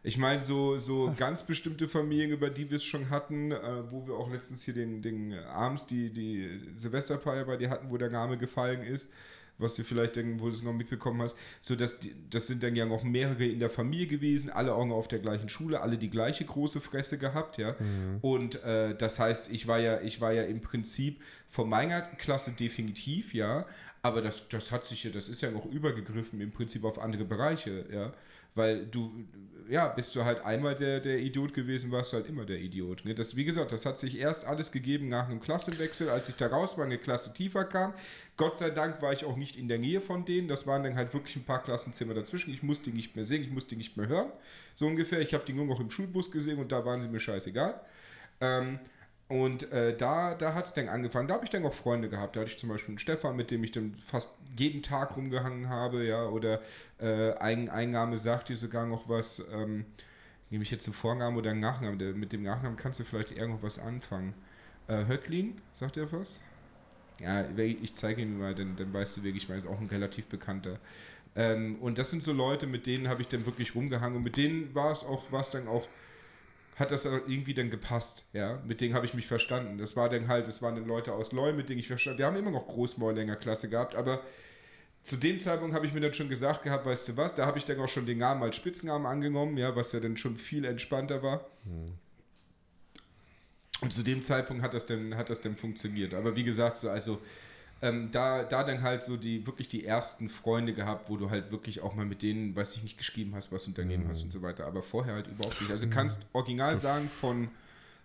Ich 0.06 0.20
meine, 0.20 0.40
so, 0.40 0.78
so 0.78 1.12
ganz 1.18 1.42
bestimmte 1.42 1.88
Familien, 1.88 2.30
über 2.30 2.52
die 2.52 2.70
wir 2.70 2.76
es 2.76 2.84
schon 2.84 3.10
hatten, 3.10 3.52
äh, 3.52 3.60
wo 3.90 4.06
wir 4.06 4.14
auch 4.14 4.30
letztens 4.32 4.64
hier 4.64 4.76
den, 4.76 5.02
den 5.02 5.34
abends 5.34 5.88
die, 5.88 6.12
die 6.12 6.62
Silvesterfeier 6.76 7.46
bei 7.46 7.58
dir 7.58 7.72
hatten, 7.72 7.90
wo 7.90 7.98
der 7.98 8.12
Name 8.12 8.38
gefallen 8.38 8.84
ist, 8.84 9.10
was 9.58 9.74
du 9.74 9.84
vielleicht 9.84 10.18
dann, 10.18 10.40
wo 10.40 10.46
du 10.46 10.52
es 10.52 10.62
noch 10.62 10.74
mitbekommen 10.74 11.24
hast, 11.24 11.36
so 11.60 11.76
dass 11.76 11.98
die, 11.98 12.14
das 12.30 12.46
sind 12.46 12.62
dann 12.62 12.76
ja 12.76 12.86
noch 12.86 13.04
mehrere 13.04 13.46
in 13.46 13.60
der 13.60 13.72
Familie 13.72 14.06
gewesen, 14.06 14.52
alle 14.52 14.76
auch 14.76 14.86
noch 14.86 14.96
auf 14.96 15.08
der 15.08 15.20
gleichen 15.20 15.50
Schule, 15.50 15.82
alle 15.82 15.98
die 15.98 16.12
gleiche 16.12 16.46
große 16.46 16.82
Fresse 16.82 17.18
gehabt, 17.18 17.58
ja. 17.58 17.76
Und 18.22 18.64
äh, 18.64 18.96
das 18.96 19.18
heißt, 19.18 19.52
ich 19.52 19.66
war 19.66 19.80
ja, 19.80 20.02
ich 20.02 20.22
war 20.22 20.34
ja 20.34 20.44
im 20.44 20.62
Prinzip 20.62 21.20
von 21.50 21.68
meiner 21.68 22.02
Klasse 22.02 22.52
definitiv, 22.52 23.34
ja, 23.34 23.66
aber 24.04 24.22
das, 24.22 24.50
das 24.50 24.72
hat 24.72 24.86
sich 24.86 25.04
ja, 25.04 25.10
das 25.10 25.30
ist 25.30 25.42
ja 25.42 25.50
noch 25.50 25.66
übergegriffen 25.66 26.40
im 26.42 26.52
Prinzip 26.52 26.84
auf 26.84 27.00
andere 27.00 27.26
Bereiche, 27.26 27.86
ja. 27.92 28.14
Weil 28.56 28.86
du, 28.86 29.12
ja, 29.70 29.90
bist 29.90 30.16
du 30.16 30.24
halt 30.24 30.44
einmal 30.46 30.76
der, 30.76 31.02
der 31.02 31.20
Idiot 31.20 31.54
gewesen, 31.54 31.92
warst 31.92 32.14
du 32.14 32.18
halt 32.18 32.28
immer 32.28 32.46
der 32.46 32.60
Idiot. 32.60 33.04
Ne? 33.04 33.14
Das, 33.14 33.36
wie 33.36 33.44
gesagt, 33.44 33.72
das 33.72 33.86
hat 33.86 34.00
sich 34.00 34.18
erst 34.18 34.46
alles 34.46 34.72
gegeben 34.72 35.10
nach 35.10 35.28
einem 35.28 35.42
Klassenwechsel, 35.42 36.10
als 36.10 36.30
ich 36.30 36.36
da 36.36 36.48
raus 36.48 36.78
war, 36.78 36.86
eine 36.86 36.98
Klasse 36.98 37.34
tiefer 37.34 37.66
kam. 37.66 37.94
Gott 38.38 38.58
sei 38.58 38.70
Dank 38.70 39.02
war 39.02 39.12
ich 39.12 39.26
auch 39.26 39.36
nicht 39.36 39.58
in 39.58 39.68
der 39.68 39.78
Nähe 39.78 40.00
von 40.00 40.24
denen. 40.24 40.48
Das 40.48 40.66
waren 40.68 40.84
dann 40.84 40.96
halt 40.96 41.14
wirklich 41.14 41.36
ein 41.36 41.44
paar 41.44 41.64
Klassenzimmer 41.64 42.14
dazwischen. 42.14 42.54
Ich 42.54 42.64
musste 42.64 42.92
die 42.92 42.96
nicht 42.96 43.16
mehr 43.16 43.26
sehen, 43.26 43.44
ich 43.44 43.52
musste 43.52 43.70
die 43.70 43.78
nicht 43.78 43.98
mehr 43.98 44.08
hören. 44.08 44.32
So 44.74 44.88
ungefähr. 44.88 45.20
Ich 45.20 45.34
habe 45.34 45.44
die 45.46 45.54
nur 45.54 45.66
noch 45.66 45.80
im 45.80 45.92
Schulbus 45.92 46.32
gesehen 46.32 46.60
und 46.60 46.72
da 46.72 46.86
waren 46.86 47.02
sie 47.02 47.10
mir 47.10 47.20
scheißegal. 47.20 47.82
Ähm, 48.42 48.80
und 49.28 49.72
äh, 49.72 49.98
da, 49.98 50.36
da 50.36 50.54
hat 50.54 50.66
es 50.66 50.74
dann 50.74 50.88
angefangen. 50.88 51.28
Da 51.28 51.34
habe 51.34 51.46
ich 51.46 51.50
dann 51.50 51.66
auch 51.66 51.74
Freunde 51.74 52.10
gehabt. 52.10 52.36
Da 52.36 52.42
hatte 52.42 52.52
ich 52.52 52.60
zum 52.60 52.70
Beispiel 52.70 52.92
einen 52.92 53.00
Stefan, 53.00 53.36
mit 53.36 53.50
dem 53.50 53.64
ich 53.64 53.72
dann 53.72 53.96
fast 53.96 54.36
jeden 54.56 54.84
Tag 54.84 55.18
rumgehangen 55.18 55.68
habe, 55.68 56.06
ja. 56.06 56.28
Oder 56.28 56.62
äh, 57.00 57.34
ein, 57.34 57.70
ein 57.70 57.90
Name 57.90 58.18
sagt 58.18 58.50
dir 58.50 58.58
sogar 58.58 58.86
noch 58.86 59.10
was, 59.10 59.44
ähm, 59.52 59.86
nehme 60.52 60.64
ich 60.64 60.70
jetzt 60.70 60.86
einen 60.86 60.94
Vornamen 60.94 61.38
oder 61.38 61.52
einen 61.52 61.60
Nachnamen. 61.60 61.98
Der, 61.98 62.14
mit 62.14 62.34
dem 62.34 62.44
Nachnamen 62.44 62.78
kannst 62.78 63.00
du 63.00 63.04
vielleicht 63.04 63.32
irgendwas 63.32 63.80
anfangen. 63.80 64.36
Äh, 64.88 65.08
Höcklin, 65.08 65.60
sagt 65.74 65.98
er 65.98 66.12
was? 66.12 66.44
Ja, 67.20 67.46
ich 67.58 67.96
zeige 67.96 68.22
ihn 68.22 68.38
mal, 68.38 68.54
dann, 68.54 68.76
dann 68.76 68.94
weißt 68.94 69.18
du 69.18 69.24
wirklich, 69.24 69.44
ich 69.44 69.50
meine, 69.50 69.58
ist 69.58 69.68
auch 69.68 69.80
ein 69.80 69.88
relativ 69.88 70.26
bekannter. 70.28 70.80
Ähm, 71.36 71.78
und 71.82 71.98
das 71.98 72.12
sind 72.12 72.22
so 72.22 72.32
Leute, 72.32 72.68
mit 72.68 72.86
denen 72.86 73.08
habe 73.08 73.22
ich 73.22 73.28
dann 73.28 73.46
wirklich 73.48 73.74
rumgehangen. 73.74 74.18
Und 74.18 74.24
mit 74.24 74.38
denen 74.38 74.76
war 74.76 74.92
es 74.92 75.04
auch, 75.04 75.32
war 75.32 75.42
es 75.42 75.50
dann 75.50 75.68
auch 75.68 75.88
hat 76.76 76.92
das 76.92 77.06
irgendwie 77.06 77.54
dann 77.54 77.70
gepasst, 77.70 78.26
ja. 78.34 78.62
Mit 78.66 78.82
denen 78.82 78.94
habe 78.94 79.06
ich 79.06 79.14
mich 79.14 79.28
verstanden. 79.28 79.78
Das 79.78 79.96
war 79.96 80.10
dann 80.10 80.28
halt, 80.28 80.48
das 80.48 80.62
waren 80.62 80.76
dann 80.76 80.86
Leute 80.86 81.14
aus 81.14 81.32
Leu, 81.32 81.54
mit 81.54 81.70
denen 81.70 81.80
ich 81.80 81.88
verstanden. 81.88 82.20
Wir 82.20 82.26
haben 82.26 82.36
immer 82.36 82.52
noch 82.52 82.68
Großmäuler 82.68 83.22
in 83.22 83.28
der 83.28 83.38
Klasse 83.38 83.70
gehabt, 83.70 83.96
aber 83.96 84.22
zu 85.04 85.16
dem 85.18 85.40
Zeitpunkt 85.40 85.76
habe 85.76 85.86
ich 85.86 85.94
mir 85.94 86.02
dann 86.02 86.14
schon 86.14 86.30
gesagt 86.30 86.64
gehabt, 86.64 86.86
weißt 86.86 87.10
du 87.10 87.18
was, 87.18 87.36
da 87.36 87.46
habe 87.46 87.60
ich 87.60 87.66
dann 87.66 87.80
auch 87.80 87.88
schon 87.88 88.06
den 88.06 88.18
Namen 88.18 88.44
als 88.44 88.56
Spitznamen 88.56 89.06
angenommen, 89.06 89.56
ja, 89.58 89.76
was 89.76 89.92
ja 89.94 90.00
dann 90.00 90.18
schon 90.18 90.36
viel 90.36 90.66
entspannter 90.66 91.22
war. 91.24 91.46
Und 93.82 93.94
zu 93.94 94.04
dem 94.04 94.22
Zeitpunkt 94.22 94.64
hat 94.64 94.74
das 94.74 94.86
dann, 94.86 95.16
hat 95.16 95.30
das 95.30 95.42
dann 95.42 95.56
funktioniert. 95.58 96.14
Aber 96.14 96.36
wie 96.36 96.44
gesagt, 96.44 96.78
so, 96.78 96.90
also 96.90 97.22
ähm, 97.82 98.10
da, 98.12 98.44
da 98.44 98.64
dann 98.64 98.82
halt 98.84 99.04
so 99.04 99.18
die 99.18 99.46
wirklich 99.46 99.68
die 99.68 99.86
ersten 99.86 100.30
Freunde 100.30 100.74
gehabt, 100.74 101.10
wo 101.10 101.18
du 101.18 101.30
halt 101.30 101.52
wirklich 101.52 101.82
auch 101.82 101.94
mal 101.96 102.06
mit 102.06 102.22
denen, 102.22 102.56
weiß 102.56 102.76
ich 102.78 102.84
nicht, 102.84 102.98
geschrieben 102.98 103.36
hast, 103.36 103.52
was 103.52 103.68
unternehmen 103.68 104.08
hast 104.08 104.24
und 104.24 104.32
so 104.32 104.42
weiter. 104.42 104.66
Aber 104.66 104.82
vorher 104.82 105.16
halt 105.16 105.28
überhaupt 105.28 105.60
nicht. 105.62 105.72
Also 105.72 105.88
kannst 105.90 106.26
original 106.34 106.78
sagen, 106.78 107.10
von, 107.10 107.50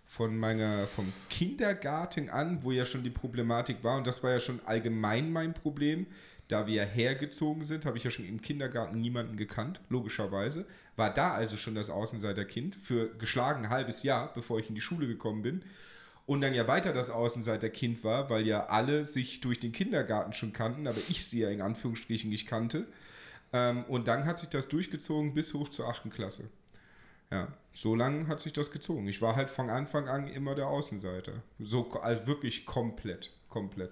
von 0.07 0.37
meiner, 0.37 0.87
vom 0.87 1.11
Kindergarten 1.29 2.29
an, 2.29 2.63
wo 2.63 2.71
ja 2.71 2.85
schon 2.85 3.03
die 3.03 3.09
Problematik 3.09 3.83
war, 3.83 3.97
und 3.97 4.05
das 4.05 4.21
war 4.23 4.31
ja 4.31 4.39
schon 4.39 4.59
allgemein 4.65 5.31
mein 5.31 5.53
Problem, 5.53 6.05
da 6.51 6.67
wir 6.67 6.83
hergezogen 6.83 7.63
sind, 7.63 7.85
habe 7.85 7.97
ich 7.97 8.03
ja 8.03 8.11
schon 8.11 8.25
im 8.25 8.41
Kindergarten 8.41 8.99
niemanden 8.99 9.37
gekannt, 9.37 9.79
logischerweise. 9.87 10.65
War 10.97 11.13
da 11.13 11.33
also 11.33 11.55
schon 11.55 11.75
das 11.75 11.89
Außenseiterkind 11.89 12.75
für 12.75 13.15
geschlagen 13.15 13.65
ein 13.65 13.69
halbes 13.69 14.03
Jahr, 14.03 14.33
bevor 14.33 14.59
ich 14.59 14.67
in 14.67 14.75
die 14.75 14.81
Schule 14.81 15.07
gekommen 15.07 15.43
bin. 15.43 15.63
Und 16.31 16.39
dann 16.39 16.53
ja 16.53 16.65
weiter 16.65 16.93
das 16.93 17.09
Außenseiterkind 17.09 18.05
war, 18.05 18.29
weil 18.29 18.47
ja 18.47 18.67
alle 18.67 19.03
sich 19.03 19.41
durch 19.41 19.59
den 19.59 19.73
Kindergarten 19.73 20.31
schon 20.31 20.53
kannten, 20.53 20.87
aber 20.87 20.97
ich 21.09 21.25
sie 21.25 21.41
ja 21.41 21.49
in 21.49 21.59
Anführungsstrichen 21.59 22.29
nicht 22.29 22.47
kannte. 22.47 22.85
Ähm, 23.51 23.83
und 23.89 24.07
dann 24.07 24.23
hat 24.23 24.39
sich 24.39 24.47
das 24.47 24.69
durchgezogen 24.69 25.33
bis 25.33 25.53
hoch 25.53 25.67
zur 25.67 25.89
achten 25.89 26.09
Klasse. 26.09 26.49
Ja, 27.31 27.49
so 27.73 27.95
lange 27.95 28.27
hat 28.27 28.39
sich 28.39 28.53
das 28.53 28.71
gezogen. 28.71 29.09
Ich 29.09 29.21
war 29.21 29.35
halt 29.35 29.49
von 29.49 29.69
Anfang 29.69 30.07
an 30.07 30.29
immer 30.29 30.55
der 30.55 30.67
Außenseiter. 30.67 31.33
So 31.59 31.91
also 31.99 32.25
wirklich 32.27 32.65
komplett, 32.65 33.31
komplett. 33.49 33.91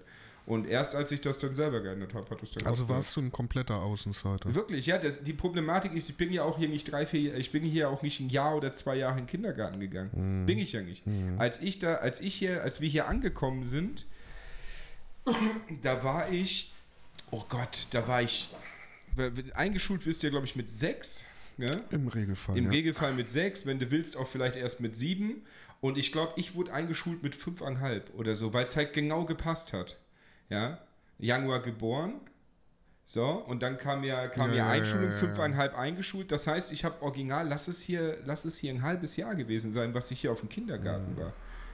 Und 0.50 0.66
erst 0.66 0.96
als 0.96 1.12
ich 1.12 1.22
das 1.22 1.38
dann 1.38 1.54
selber 1.54 1.80
geändert 1.80 2.16
habe, 2.16 2.28
hat 2.32 2.42
es 2.42 2.54
dann 2.54 2.66
Also 2.66 2.90
warst 2.90 3.16
du 3.16 3.22
ein 3.22 3.32
kompletter 3.32 3.84
Außenseiter. 3.84 4.56
Wirklich, 4.56 4.88
ja, 4.88 4.98
das, 4.98 5.22
die 5.22 5.34
Problematik 5.34 5.94
ist, 5.94 6.10
ich 6.10 6.18
bin 6.18 6.34
ja 6.34 6.42
auch 6.42 6.58
hier 6.58 6.70
nicht 6.70 6.92
drei, 6.92 7.06
vier, 7.06 7.36
ich 7.36 7.52
bin 7.52 7.62
hier 7.62 7.88
auch 7.88 8.02
nicht 8.02 8.20
ein 8.20 8.30
Jahr 8.30 8.56
oder 8.56 8.74
zwei 8.74 8.96
Jahre 8.96 9.20
in 9.20 9.26
den 9.26 9.28
Kindergarten 9.28 9.80
gegangen. 9.80 10.48
Bin 10.48 10.58
ich 10.58 10.72
ja 10.72 10.82
nicht. 10.82 11.04
Als 11.38 11.62
ich 11.62 11.78
da, 11.78 11.98
als 11.98 12.20
ich 12.20 12.34
hier, 12.34 12.64
als 12.64 12.82
wir 12.82 12.90
hier 12.90 13.08
angekommen 13.08 13.64
sind, 13.64 14.08
da 15.84 16.04
war 16.04 16.32
ich, 16.32 16.74
oh 17.30 17.44
Gott, 17.48 17.86
da 17.92 18.08
war 18.08 18.24
ich, 18.24 18.50
eingeschult 19.54 20.08
wirst 20.08 20.24
du 20.24 20.28
ja, 20.28 20.32
glaube 20.32 20.48
ich, 20.48 20.56
mit 20.56 20.68
sechs, 20.68 21.26
ne? 21.58 21.84
Im 21.92 22.08
Regelfall. 22.08 22.58
Im 22.58 22.66
ja. 22.66 22.72
Regelfall 22.72 23.14
mit 23.14 23.30
sechs, 23.30 23.68
wenn 23.68 23.78
du 23.78 23.92
willst, 23.92 24.18
auch 24.18 24.28
vielleicht 24.28 24.56
erst 24.56 24.82
mit 24.82 24.96
sieben. 24.96 25.44
Und 25.80 26.00
ich 26.00 26.12
glaube, 26.12 26.34
ich 26.38 26.56
wurde 26.56 26.74
eingeschult 26.74 27.22
mit 27.22 27.36
fünfeinhalb 27.36 28.12
oder 28.16 28.34
so, 28.34 28.52
weil 28.52 28.66
es 28.66 28.76
halt 28.76 28.94
genau 28.94 29.26
gepasst 29.26 29.74
hat. 29.74 30.00
Ja, 30.50 30.80
Januar 31.18 31.62
geboren. 31.62 32.22
So, 33.06 33.26
und 33.26 33.64
dann 33.64 33.78
kam 33.78 34.04
ja, 34.04 34.28
kam 34.28 34.52
Ja, 34.52 34.58
ja, 34.58 34.70
Einschulung, 34.70 35.08
ja, 35.08 35.12
ja, 35.12 35.18
fünfeinhalb 35.18 35.76
eingeschult. 35.76 36.32
Das 36.32 36.46
heißt, 36.46 36.72
ich 36.72 36.86
habe 36.86 37.02
original, 37.02 37.48
lass 37.48 37.68
es, 37.68 37.82
hier, 37.82 38.20
lass 38.26 38.46
es 38.46 38.58
hier 38.60 38.72
ein 38.72 38.84
halbes 38.84 39.18
Jahr 39.18 39.34
gewesen 39.34 39.72
sein, 39.72 39.96
was 39.96 40.12
ich 40.12 40.22
hier 40.22 40.32
auf 40.32 40.42
dem 40.42 40.50
Kindergarten 40.50 41.18
war. 41.18 41.34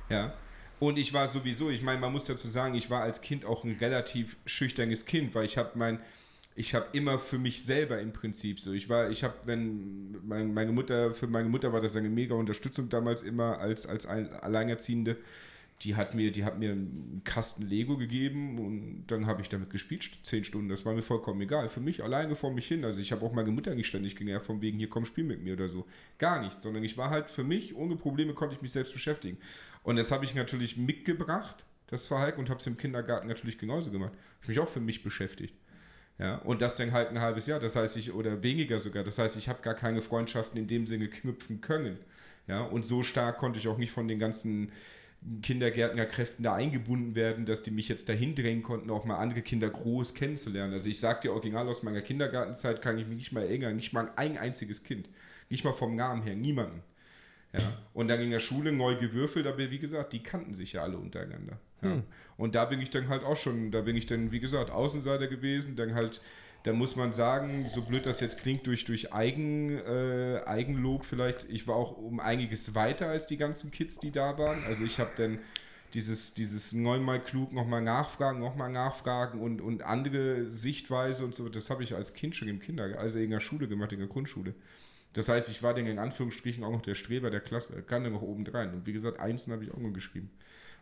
Ja. 0.09 0.33
Und 0.79 0.97
ich 0.97 1.13
war 1.13 1.27
sowieso, 1.27 1.69
ich 1.69 1.81
meine, 1.81 1.99
man 1.99 2.13
muss 2.13 2.25
dazu 2.25 2.47
sagen, 2.47 2.75
ich 2.75 2.89
war 2.89 3.01
als 3.01 3.21
Kind 3.21 3.43
auch 3.43 3.63
ein 3.63 3.73
relativ 3.73 4.37
schüchternes 4.45 5.05
Kind, 5.05 5.35
weil 5.35 5.45
ich 5.45 5.57
habe 5.57 5.71
mein, 5.75 6.01
ich 6.55 6.73
habe 6.73 6.87
immer 6.93 7.19
für 7.19 7.37
mich 7.37 7.65
selber 7.65 7.99
im 7.99 8.13
Prinzip 8.13 8.61
so. 8.61 8.71
Ich 8.71 8.87
war, 8.87 9.09
ich 9.09 9.25
habe, 9.25 9.33
wenn 9.43 10.17
mein, 10.25 10.53
meine 10.53 10.71
Mutter, 10.71 11.13
für 11.13 11.27
meine 11.27 11.49
Mutter 11.49 11.73
war 11.73 11.81
das 11.81 11.97
eine 11.97 12.09
mega 12.09 12.35
Unterstützung 12.35 12.87
damals 12.87 13.23
immer 13.23 13.59
als, 13.59 13.85
als 13.87 14.05
ein, 14.05 14.33
Alleinerziehende. 14.33 15.17
Die 15.81 15.95
hat 15.95 16.15
mir, 16.15 16.31
die 16.31 16.45
hat 16.45 16.57
mir 16.57 16.71
einen 16.71 17.21
Kasten 17.25 17.63
Lego 17.63 17.97
gegeben 17.97 18.59
und 18.59 19.07
dann 19.07 19.25
habe 19.27 19.41
ich 19.41 19.49
damit 19.49 19.69
gespielt, 19.69 20.09
zehn 20.23 20.45
Stunden. 20.45 20.69
Das 20.69 20.85
war 20.85 20.93
mir 20.93 21.01
vollkommen 21.01 21.41
egal. 21.41 21.67
Für 21.67 21.81
mich 21.81 22.01
alleine 22.01 22.35
vor 22.35 22.51
mich 22.51 22.67
hin. 22.67 22.85
Also 22.85 23.01
ich 23.01 23.11
habe 23.11 23.25
auch 23.25 23.33
meine 23.33 23.51
Mutter 23.51 23.75
nicht 23.75 23.87
ständig 23.87 24.15
genervt, 24.15 24.45
von 24.45 24.61
wegen, 24.61 24.77
hier 24.77 24.89
komm, 24.89 25.05
spiel 25.05 25.25
mit 25.25 25.43
mir 25.43 25.53
oder 25.53 25.67
so. 25.67 25.85
Gar 26.17 26.41
nichts, 26.41 26.63
sondern 26.63 26.83
ich 26.83 26.97
war 26.97 27.09
halt 27.09 27.29
für 27.29 27.43
mich, 27.43 27.75
ohne 27.75 27.97
Probleme 27.97 28.33
konnte 28.33 28.55
ich 28.55 28.61
mich 28.61 28.71
selbst 28.71 28.93
beschäftigen. 28.93 29.37
Und 29.83 29.97
das 29.97 30.11
habe 30.11 30.23
ich 30.23 30.33
natürlich 30.33 30.77
mitgebracht, 30.77 31.65
das 31.87 32.05
Verhalten, 32.05 32.39
und 32.39 32.49
habe 32.49 32.59
es 32.59 32.67
im 32.67 32.77
Kindergarten 32.77 33.27
natürlich 33.27 33.57
genauso 33.57 33.91
gemacht. 33.91 34.13
Habe 34.13 34.43
ich 34.43 34.47
mich 34.49 34.59
auch 34.59 34.69
für 34.69 34.79
mich 34.79 35.03
beschäftigt. 35.03 35.53
Ja, 36.17 36.37
und 36.37 36.61
das 36.61 36.75
dann 36.75 36.93
halt 36.93 37.09
ein 37.09 37.19
halbes 37.19 37.45
Jahr, 37.45 37.59
das 37.59 37.75
heißt 37.75 37.97
ich, 37.97 38.13
oder 38.13 38.41
weniger 38.41 38.79
sogar, 38.79 39.03
das 39.03 39.17
heißt, 39.17 39.35
ich 39.35 39.49
habe 39.49 39.61
gar 39.61 39.73
keine 39.73 40.01
Freundschaften 40.01 40.57
in 40.57 40.67
dem 40.67 40.87
Sinne 40.87 41.09
knüpfen 41.09 41.59
können. 41.59 41.97
Ja, 42.47 42.61
und 42.61 42.85
so 42.85 43.03
stark 43.03 43.37
konnte 43.37 43.59
ich 43.59 43.67
auch 43.67 43.77
nicht 43.77 43.91
von 43.91 44.07
den 44.07 44.19
ganzen 44.19 44.71
Kindergärtnerkräften 45.41 46.43
da 46.43 46.53
eingebunden 46.53 47.15
werden, 47.15 47.45
dass 47.45 47.63
die 47.63 47.71
mich 47.71 47.89
jetzt 47.89 48.09
dahin 48.09 48.35
drängen 48.35 48.63
konnten, 48.63 48.89
auch 48.89 49.05
mal 49.05 49.17
andere 49.17 49.41
Kinder 49.41 49.69
groß 49.69 50.13
kennenzulernen. 50.13 50.73
Also 50.73 50.89
ich 50.89 50.99
sage 50.99 51.21
dir 51.21 51.33
original 51.33 51.67
aus 51.67 51.83
meiner 51.83 52.01
Kindergartenzeit 52.01 52.81
kann 52.81 52.97
ich 52.97 53.07
mich 53.07 53.17
nicht 53.17 53.31
mal 53.31 53.43
erinnern, 53.43 53.75
nicht 53.75 53.93
mal 53.93 54.11
ein 54.15 54.37
einziges 54.37 54.83
Kind. 54.83 55.09
Nicht 55.49 55.63
mal 55.63 55.73
vom 55.73 55.95
Namen 55.95 56.21
her, 56.21 56.35
niemanden. 56.35 56.81
Ja. 57.53 57.61
Und 57.93 58.07
dann 58.07 58.19
in 58.19 58.31
der 58.31 58.39
Schule 58.39 58.71
neu 58.71 58.95
gewürfelt, 58.95 59.47
aber 59.47 59.71
wie 59.71 59.79
gesagt, 59.79 60.13
die 60.13 60.21
kannten 60.21 60.53
sich 60.53 60.73
ja 60.73 60.83
alle 60.83 60.97
untereinander. 60.97 61.59
Ja. 61.81 62.03
Und 62.37 62.55
da 62.55 62.65
bin 62.65 62.81
ich 62.81 62.89
dann 62.89 63.09
halt 63.09 63.23
auch 63.23 63.37
schon, 63.37 63.71
da 63.71 63.81
bin 63.81 63.95
ich 63.95 64.05
dann, 64.05 64.31
wie 64.31 64.39
gesagt, 64.39 64.71
Außenseiter 64.71 65.27
gewesen, 65.27 65.75
dann 65.75 65.95
halt, 65.95 66.21
da 66.65 66.73
muss 66.73 66.95
man 66.95 67.13
sagen, 67.13 67.67
so 67.69 67.83
blöd 67.83 68.07
das 68.07 68.21
jetzt 68.21 68.39
klingt, 68.39 68.65
durch, 68.65 68.85
durch 68.85 69.13
Eigen, 69.13 69.77
äh, 69.77 70.41
Eigenlob 70.47 71.05
vielleicht, 71.05 71.47
ich 71.47 71.67
war 71.67 71.75
auch 71.75 71.95
um 71.95 72.19
einiges 72.19 72.73
weiter 72.73 73.07
als 73.07 73.27
die 73.27 73.37
ganzen 73.37 73.69
Kids, 73.69 73.99
die 73.99 74.09
da 74.09 74.39
waren. 74.39 74.63
Also 74.63 74.83
ich 74.83 74.99
habe 74.99 75.11
dann 75.15 75.37
dieses, 75.93 76.33
dieses 76.33 76.73
neunmal 76.73 77.21
klug 77.21 77.53
nochmal 77.53 77.83
nachfragen, 77.83 78.39
nochmal 78.39 78.71
nachfragen 78.71 79.41
und, 79.41 79.61
und 79.61 79.83
andere 79.83 80.49
Sichtweise 80.49 81.23
und 81.23 81.35
so, 81.35 81.49
das 81.49 81.69
habe 81.69 81.83
ich 81.83 81.93
als 81.93 82.15
Kind 82.15 82.35
schon 82.35 82.47
im 82.47 82.59
Kinder, 82.59 82.97
also 82.97 83.19
in 83.19 83.29
der 83.29 83.41
Schule 83.41 83.67
gemacht, 83.67 83.93
in 83.93 83.99
der 83.99 84.07
Grundschule. 84.07 84.55
Das 85.13 85.29
heißt, 85.29 85.49
ich 85.49 85.61
war 85.61 85.75
dann 85.75 85.85
in 85.85 85.99
Anführungsstrichen 85.99 86.63
auch 86.63 86.71
noch 86.71 86.81
der 86.81 86.95
Streber 86.95 87.29
der 87.29 87.41
Klasse, 87.41 87.83
kann 87.83 88.03
dann 88.03 88.13
noch 88.13 88.23
oben 88.23 88.45
rein. 88.47 88.73
Und 88.73 88.87
wie 88.87 88.93
gesagt, 88.93 89.19
Einsen 89.19 89.53
habe 89.53 89.63
ich 89.63 89.71
auch 89.71 89.77
noch 89.77 89.93
geschrieben. 89.93 90.31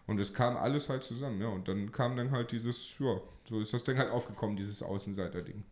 Und 0.07 0.17
es 0.19 0.33
kam 0.33 0.55
alles 0.55 0.87
halt 0.87 1.03
zusammen, 1.03 1.41
ja. 1.41 1.47
Und 1.47 1.67
dann 1.67 1.91
kam 1.91 2.15
dann 2.15 2.31
halt 2.31 2.51
dieses, 2.53 2.97
ja, 2.99 3.19
so 3.47 3.59
ist 3.59 3.73
das 3.73 3.83
dann 3.83 3.97
halt 3.97 4.09
aufgekommen, 4.09 4.55
dieses 4.55 4.81
Außenseiter-Ding. 4.81 5.63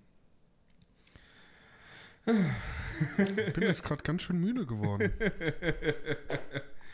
Ich 2.25 3.53
bin 3.53 3.63
jetzt 3.63 3.83
gerade 3.83 4.03
ganz 4.03 4.21
schön 4.23 4.39
müde 4.39 4.65
geworden. 4.65 5.11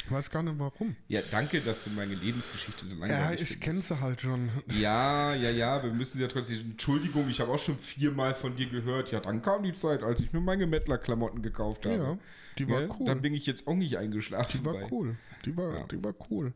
Ich 0.05 0.11
weiß 0.13 0.31
gar 0.31 0.41
nicht 0.41 0.57
warum. 0.57 0.95
Ja, 1.09 1.19
danke, 1.31 1.59
dass 1.59 1.83
du 1.83 1.89
meine 1.89 2.15
Lebensgeschichte 2.15 2.85
so 2.85 2.95
lange 2.95 3.11
Ja, 3.11 3.33
ich 3.33 3.59
kenne 3.59 3.81
sie 3.81 3.99
halt 3.99 4.21
schon. 4.21 4.49
Ja, 4.71 5.35
ja, 5.35 5.49
ja, 5.49 5.83
wir 5.83 5.91
müssen 5.91 6.21
ja 6.21 6.27
trotzdem. 6.29 6.59
Entschuldigung, 6.71 7.27
ich 7.29 7.41
habe 7.41 7.51
auch 7.51 7.59
schon 7.59 7.77
viermal 7.77 8.33
von 8.33 8.55
dir 8.55 8.67
gehört. 8.67 9.11
Ja, 9.11 9.19
dann 9.19 9.41
kam 9.41 9.63
die 9.63 9.73
Zeit, 9.73 10.03
als 10.03 10.21
ich 10.21 10.31
mir 10.31 10.39
meine 10.39 10.65
Mettler-Klamotten 10.65 11.41
gekauft 11.41 11.85
habe. 11.85 11.97
Ja, 11.97 12.17
die 12.57 12.69
war 12.69 12.83
Ja, 12.83 12.87
cool. 12.97 13.05
Dann 13.05 13.21
bin 13.21 13.33
ich 13.33 13.45
jetzt 13.47 13.67
auch 13.67 13.75
nicht 13.75 13.97
eingeschlafen. 13.97 14.59
Die 14.61 14.65
war 14.65 14.73
bei. 14.75 14.87
cool. 14.89 15.17
Die 15.43 15.57
war, 15.57 15.73
Ja. 15.75 15.83
die 15.87 16.01
war 16.01 16.13
cool. 16.31 16.53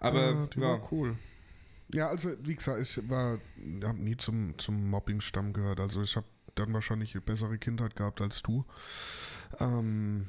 Aber 0.00 0.30
Äh, 0.30 0.34
die 0.54 0.60
ja, 0.60 0.66
war 0.66 0.92
cool. 0.92 1.16
Ja, 1.94 2.08
also 2.08 2.32
wie 2.42 2.54
gesagt, 2.56 2.82
ich 2.82 3.08
war, 3.08 3.38
habe 3.82 3.98
nie 3.98 4.16
zum, 4.18 4.58
zum 4.58 4.90
Mobbing-Stamm 4.90 5.54
gehört. 5.54 5.80
Also 5.80 6.02
ich 6.02 6.16
habe 6.16 6.26
dann 6.54 6.72
wahrscheinlich 6.72 7.14
eine 7.14 7.20
bessere 7.20 7.58
Kindheit 7.58 7.96
gehabt 7.96 8.20
als 8.20 8.42
du. 8.42 8.64
Ähm, 9.60 10.26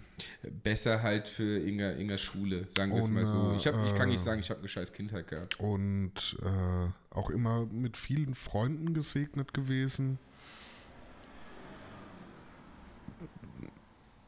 besser 0.63 1.01
halt 1.01 1.27
für 1.27 1.59
Inga, 1.59 1.91
Inga 1.93 2.17
Schule, 2.17 2.67
sagen 2.67 2.91
wir 2.91 2.99
es 2.99 3.09
mal 3.09 3.25
so. 3.25 3.55
Ich, 3.57 3.67
hab, 3.67 3.75
ich 3.85 3.95
kann 3.95 4.07
äh, 4.07 4.11
nicht 4.11 4.21
sagen, 4.21 4.39
ich 4.39 4.49
habe 4.49 4.59
eine 4.59 4.69
scheiß 4.69 4.93
Kindheit 4.93 5.27
gehabt. 5.27 5.59
und 5.59 6.37
äh, 6.41 7.15
auch 7.15 7.29
immer 7.29 7.65
mit 7.65 7.97
vielen 7.97 8.35
Freunden 8.35 8.93
gesegnet 8.93 9.53
gewesen. 9.53 10.19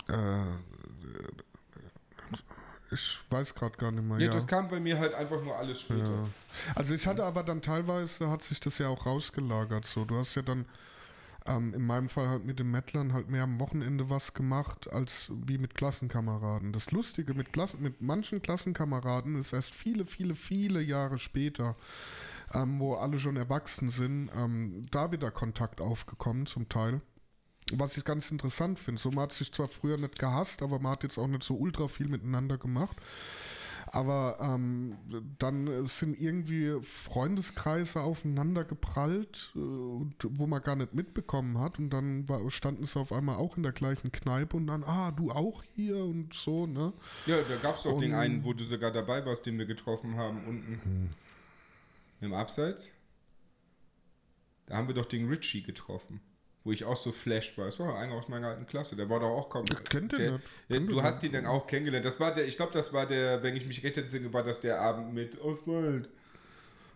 Äh, 0.07 0.41
ich 2.89 3.19
weiß 3.29 3.53
gerade 3.53 3.77
gar 3.77 3.91
nicht 3.91 4.03
mehr. 4.03 4.19
Ja, 4.19 4.31
das 4.31 4.47
kam 4.47 4.69
bei 4.69 4.79
mir 4.79 4.97
halt 4.97 5.13
einfach 5.13 5.43
nur 5.43 5.55
alles 5.57 5.81
später. 5.81 6.09
Ja. 6.09 6.29
Also 6.75 6.93
ich 6.93 7.05
hatte 7.05 7.25
aber 7.25 7.43
dann 7.43 7.61
teilweise, 7.61 8.29
hat 8.29 8.43
sich 8.43 8.59
das 8.59 8.77
ja 8.77 8.87
auch 8.87 9.05
rausgelagert 9.05 9.85
so. 9.85 10.05
Du 10.05 10.15
hast 10.17 10.35
ja 10.35 10.41
dann 10.41 10.65
ähm, 11.47 11.73
in 11.73 11.85
meinem 11.85 12.09
Fall 12.09 12.27
halt 12.27 12.45
mit 12.45 12.59
den 12.59 12.69
Mettlern 12.69 13.13
halt 13.13 13.29
mehr 13.29 13.43
am 13.43 13.59
Wochenende 13.59 14.09
was 14.09 14.33
gemacht, 14.33 14.91
als 14.91 15.31
wie 15.45 15.57
mit 15.57 15.75
Klassenkameraden. 15.75 16.73
Das 16.73 16.91
Lustige 16.91 17.33
mit, 17.33 17.53
Klassen, 17.53 17.81
mit 17.81 18.01
manchen 18.01 18.41
Klassenkameraden 18.41 19.37
ist 19.37 19.53
erst 19.53 19.73
viele, 19.73 20.05
viele, 20.05 20.35
viele 20.35 20.81
Jahre 20.81 21.17
später, 21.17 21.75
ähm, 22.53 22.79
wo 22.79 22.95
alle 22.95 23.19
schon 23.19 23.37
erwachsen 23.37 23.89
sind, 23.89 24.29
ähm, 24.35 24.85
da 24.91 25.11
wieder 25.11 25.31
Kontakt 25.31 25.81
aufgekommen 25.81 26.45
zum 26.45 26.69
Teil. 26.69 27.01
Was 27.73 27.97
ich 27.97 28.05
ganz 28.05 28.31
interessant 28.31 28.79
finde. 28.79 29.01
So, 29.01 29.09
man 29.09 29.23
hat 29.23 29.33
sich 29.33 29.51
zwar 29.51 29.67
früher 29.67 29.97
nicht 29.97 30.19
gehasst, 30.19 30.61
aber 30.61 30.79
man 30.79 30.93
hat 30.93 31.03
jetzt 31.03 31.17
auch 31.17 31.27
nicht 31.27 31.43
so 31.43 31.55
ultra 31.55 31.89
viel 31.89 32.07
miteinander 32.07 32.57
gemacht. 32.57 32.95
Aber 33.89 34.37
ähm, 34.41 34.97
dann 35.39 35.87
sind 35.87 36.19
irgendwie 36.19 36.77
Freundeskreise 36.81 38.01
aufeinander 38.01 38.65
geprallt, 38.65 39.53
äh, 39.55 39.59
wo 39.59 40.45
man 40.47 40.61
gar 40.61 40.75
nicht 40.75 40.93
mitbekommen 40.93 41.57
hat. 41.59 41.79
Und 41.79 41.89
dann 41.91 42.27
war, 42.27 42.49
standen 42.51 42.85
sie 42.85 42.99
auf 42.99 43.11
einmal 43.13 43.37
auch 43.37 43.55
in 43.55 43.63
der 43.63 43.71
gleichen 43.71 44.11
Kneipe 44.11 44.57
und 44.57 44.67
dann, 44.67 44.83
ah, 44.83 45.11
du 45.11 45.31
auch 45.31 45.63
hier 45.75 46.03
und 46.03 46.33
so, 46.33 46.67
ne? 46.67 46.91
Ja, 47.27 47.37
da 47.47 47.55
gab 47.57 47.75
es 47.77 47.83
doch 47.83 47.97
den 47.97 48.11
Und- 48.11 48.17
einen, 48.19 48.43
wo 48.45 48.53
du 48.53 48.63
sogar 48.65 48.91
dabei 48.91 49.25
warst, 49.25 49.45
den 49.45 49.57
wir 49.57 49.65
getroffen 49.65 50.15
haben, 50.17 50.43
unten 50.45 50.81
Hm. 50.83 51.09
im 52.21 52.33
Abseits. 52.33 52.91
Da 54.65 54.75
haben 54.75 54.87
wir 54.89 54.95
doch 54.95 55.05
den 55.05 55.29
Richie 55.29 55.61
getroffen, 55.63 56.19
wo 56.67 56.73
ich 56.73 56.83
auch 56.83 56.97
so 56.97 57.13
flashed 57.13 57.57
war. 57.57 57.65
Das 57.65 57.79
war 57.79 57.97
einer 57.97 58.13
aus 58.13 58.27
meiner 58.27 58.49
alten 58.49 58.67
Klasse, 58.67 58.97
der 58.97 59.09
war 59.09 59.21
doch 59.21 59.29
auch 59.29 59.49
kaum. 59.49 59.65
kennt 59.65 60.11
den 60.11 60.19
der, 60.19 60.31
nicht. 60.33 60.43
Ja, 60.67 60.77
Kennt 60.77 60.91
du 60.91 61.01
hast 61.01 61.23
ihn 61.23 61.31
dann 61.31 61.45
auch 61.45 61.65
kennengelernt. 61.65 62.05
Das 62.05 62.19
war 62.19 62.33
der, 62.33 62.45
ich 62.45 62.57
glaube, 62.57 62.73
das 62.73 62.91
war 62.91 63.05
der, 63.05 63.41
wenn 63.41 63.55
ich 63.55 63.65
mich 63.65 63.81
recht 63.83 63.97
entsinne, 63.97 64.31
war 64.33 64.43
das 64.43 64.59
der 64.59 64.81
Abend 64.81 65.13
mit 65.13 65.39
Oswald. 65.39 66.09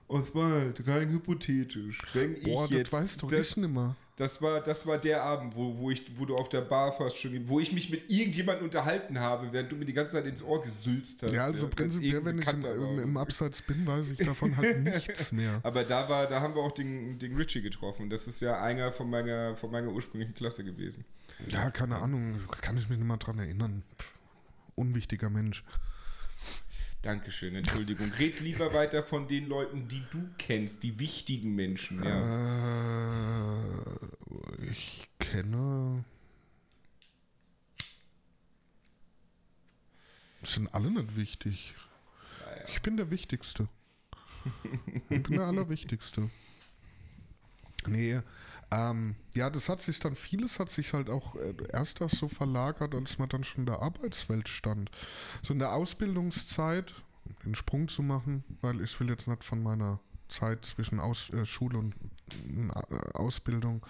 Oswald, 0.10 0.86
rein 0.88 1.10
hypothetisch. 1.10 2.02
Wenn 2.12 2.34
Boah, 2.42 2.66
ich 2.66 2.72
jetzt 2.72 2.92
das 2.92 3.02
weißt 3.02 3.24
doch 3.24 3.30
das, 3.30 3.52
ich 3.52 3.58
nimmer. 3.58 3.96
Das 4.22 4.40
war, 4.40 4.62
das 4.62 4.86
war 4.86 5.00
der 5.00 5.24
Abend, 5.24 5.56
wo, 5.56 5.80
wo, 5.80 5.90
ich, 5.90 6.04
wo 6.16 6.26
du 6.26 6.38
auf 6.38 6.48
der 6.48 6.62
Bar 6.62 6.94
fast 6.94 7.18
schon, 7.18 7.50
wo 7.50 7.60
ich 7.60 7.72
mich 7.72 7.90
mit 7.90 8.08
irgendjemandem 8.08 8.66
unterhalten 8.66 9.20
habe, 9.20 9.52
während 9.52 9.72
du 9.72 9.76
mir 9.76 9.86
die 9.86 9.94
ganze 9.94 10.14
Zeit 10.14 10.28
ins 10.28 10.44
Ohr 10.44 10.62
gesülzt 10.62 11.24
hast. 11.24 11.32
Ja, 11.32 11.46
also 11.46 11.66
ganz 11.70 11.76
prinzipiell, 11.76 12.24
wenn 12.24 12.38
ich 12.38 12.48
im, 12.48 12.64
im, 12.64 13.00
im 13.00 13.14
bin, 13.16 13.88
weiß 13.88 14.12
ich 14.12 14.20
davon 14.20 14.56
halt 14.58 14.80
nichts 14.84 15.32
mehr. 15.32 15.60
Aber 15.64 15.84
da 15.84 16.08
war, 16.08 16.28
da 16.28 16.40
haben 16.40 16.54
wir 16.54 16.62
auch 16.62 16.72
den, 16.72 17.18
den 17.18 17.36
Richie 17.36 17.64
getroffen. 17.64 18.12
Das 18.12 18.28
ist 18.28 18.42
ja 18.42 18.62
einer 18.62 18.92
von 18.92 19.10
meiner, 19.10 19.56
von 19.56 19.72
meiner 19.72 19.90
ursprünglichen 19.90 20.36
Klasse 20.36 20.64
gewesen. 20.64 21.04
Ja, 21.48 21.72
keine 21.72 21.98
Ahnung, 21.98 22.42
kann 22.62 22.78
ich 22.78 22.90
mich 22.90 23.00
nicht 23.00 23.08
mal 23.08 23.18
dran 23.18 23.40
erinnern. 23.40 23.82
Pff, 23.98 24.12
unwichtiger 24.76 25.32
Mensch. 25.32 25.64
Dankeschön, 27.02 27.56
Entschuldigung. 27.56 28.12
Red 28.14 28.42
lieber 28.42 28.74
weiter 28.74 29.02
von 29.02 29.28
den 29.28 29.48
Leuten, 29.48 29.88
die 29.88 30.04
du 30.12 30.30
kennst, 30.38 30.84
die 30.84 31.00
wichtigen 31.00 31.56
Menschen. 31.56 32.04
Ja. 32.04 33.64
Äh, 34.60 34.68
ich 34.70 35.10
kenne. 35.18 36.06
Sind 40.44 40.72
alle 40.74 40.92
nicht 40.92 41.16
wichtig. 41.16 41.74
Naja. 42.40 42.66
Ich 42.68 42.82
bin 42.84 42.98
der 42.98 43.10
Wichtigste. 43.10 43.68
Ich 45.10 45.24
bin 45.24 45.36
der 45.36 45.46
Allerwichtigste. 45.46 46.30
Nee, 47.88 48.22
ähm, 48.72 49.16
ja, 49.34 49.50
das 49.50 49.70
hat 49.70 49.82
sich 49.82 50.00
dann, 50.00 50.16
vieles 50.16 50.60
hat 50.60 50.70
sich 50.70 50.94
halt 50.94 51.10
auch 51.10 51.36
äh, 51.36 51.54
erst 51.72 52.02
das 52.02 52.14
so 52.14 52.28
verlagert, 52.28 52.96
als 52.96 53.18
man 53.18 53.30
dann 53.30 53.44
schon 53.44 53.62
in 53.62 53.66
der 53.66 53.82
Arbeitswelt 53.82 54.48
stand. 54.48 54.90
So 55.42 55.54
in 55.54 55.60
der 55.60 55.74
Ausbildungszeit, 55.74 56.94
den 57.46 57.56
Sprung 57.56 57.88
zu 57.88 58.02
machen, 58.02 58.44
weil 58.62 58.82
ich 58.82 59.00
will 59.00 59.10
jetzt 59.10 59.28
nicht 59.28 59.44
von 59.44 59.62
meiner 59.62 60.00
Zeit 60.30 60.66
zwischen 60.66 61.00
Aus, 61.00 61.30
äh, 61.32 61.46
Schule 61.46 61.78
und 61.78 61.96
äh, 62.34 62.96
Ausbildung. 63.14 63.86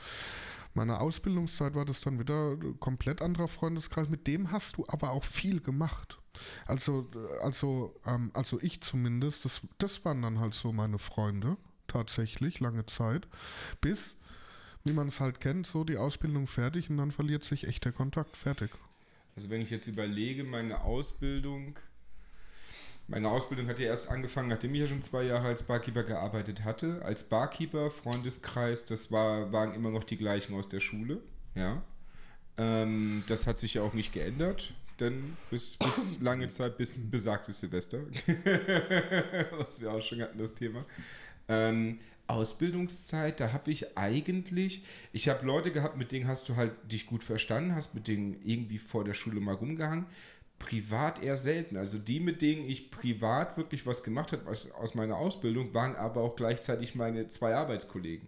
Meine 0.73 0.99
Ausbildungszeit 0.99 1.75
war 1.75 1.85
das 1.85 2.01
dann 2.01 2.19
wieder 2.19 2.51
ein 2.51 2.79
komplett 2.79 3.21
anderer 3.21 3.47
Freundeskreis. 3.47 4.09
Mit 4.09 4.25
dem 4.25 4.51
hast 4.51 4.77
du 4.77 4.85
aber 4.87 5.11
auch 5.11 5.23
viel 5.23 5.61
gemacht. 5.61 6.19
Also, 6.65 7.07
äh, 7.13 7.43
also, 7.43 7.95
ähm, 8.05 8.31
also 8.33 8.59
ich 8.61 8.81
zumindest, 8.81 9.45
das, 9.45 9.61
das 9.77 10.03
waren 10.05 10.21
dann 10.21 10.39
halt 10.39 10.53
so 10.53 10.71
meine 10.71 10.97
Freunde, 10.97 11.57
tatsächlich, 11.87 12.59
lange 12.59 12.85
Zeit. 12.85 13.27
Bis, 13.81 14.17
wie 14.83 14.93
man 14.93 15.07
es 15.07 15.19
halt 15.19 15.39
kennt, 15.39 15.67
so 15.67 15.83
die 15.83 15.97
Ausbildung 15.97 16.47
fertig 16.47 16.89
und 16.89 16.97
dann 16.97 17.11
verliert 17.11 17.43
sich 17.43 17.67
echt 17.67 17.85
der 17.85 17.91
Kontakt. 17.91 18.35
Fertig. 18.37 18.71
Also 19.35 19.49
wenn 19.49 19.61
ich 19.61 19.69
jetzt 19.69 19.87
überlege, 19.87 20.43
meine 20.43 20.83
Ausbildung, 20.83 21.79
meine 23.07 23.29
Ausbildung 23.29 23.67
hat 23.67 23.79
ja 23.79 23.87
erst 23.87 24.09
angefangen, 24.09 24.49
nachdem 24.49 24.73
ich 24.73 24.81
ja 24.81 24.87
schon 24.87 25.01
zwei 25.01 25.23
Jahre 25.23 25.47
als 25.47 25.63
Barkeeper 25.63 26.03
gearbeitet 26.03 26.63
hatte. 26.63 27.01
Als 27.03 27.23
Barkeeper, 27.23 27.91
Freundeskreis, 27.91 28.85
das 28.85 29.11
war, 29.11 29.51
waren 29.51 29.73
immer 29.73 29.89
noch 29.89 30.03
die 30.03 30.17
gleichen 30.17 30.53
aus 30.55 30.67
der 30.67 30.79
Schule. 30.79 31.21
Ja. 31.55 31.83
Ähm, 32.57 33.23
das 33.27 33.47
hat 33.47 33.59
sich 33.59 33.75
ja 33.75 33.81
auch 33.81 33.93
nicht 33.93 34.13
geändert, 34.13 34.73
denn 34.99 35.37
bis, 35.49 35.77
bis 35.77 36.19
lange 36.21 36.47
Zeit, 36.49 36.77
bis 36.77 36.97
besagtes 37.09 37.61
Silvester, 37.61 37.99
was 39.51 39.81
wir 39.81 39.91
auch 39.91 40.01
schon 40.01 40.21
hatten, 40.21 40.37
das 40.37 40.53
Thema. 40.53 40.85
Ähm, 41.47 41.99
Ausbildungszeit, 42.27 43.39
da 43.39 43.51
habe 43.51 43.71
ich 43.71 43.97
eigentlich, 43.97 44.83
ich 45.11 45.29
habe 45.29 45.45
Leute 45.45 45.71
gehabt, 45.71 45.97
mit 45.97 46.11
denen 46.11 46.27
hast 46.27 46.47
du 46.49 46.55
halt 46.55 46.71
dich 46.91 47.05
gut 47.05 47.23
verstanden, 47.23 47.75
hast 47.75 47.93
mit 47.93 48.07
denen 48.07 48.41
irgendwie 48.43 48.77
vor 48.77 49.03
der 49.03 49.13
Schule 49.13 49.39
mal 49.39 49.55
rumgehangen. 49.55 50.05
Privat 50.59 51.21
eher 51.23 51.37
selten. 51.37 51.75
Also 51.75 51.97
die, 51.97 52.19
mit 52.19 52.41
denen 52.41 52.67
ich 52.67 52.91
privat 52.91 53.57
wirklich 53.57 53.85
was 53.85 54.03
gemacht 54.03 54.31
habe 54.31 54.49
aus, 54.49 54.95
meiner 54.95 55.17
Ausbildung, 55.17 55.73
waren 55.73 55.95
aber 55.95 56.21
auch 56.21 56.35
gleichzeitig 56.35 56.95
meine 56.95 57.27
zwei 57.27 57.55
Arbeitskollegen. 57.55 58.27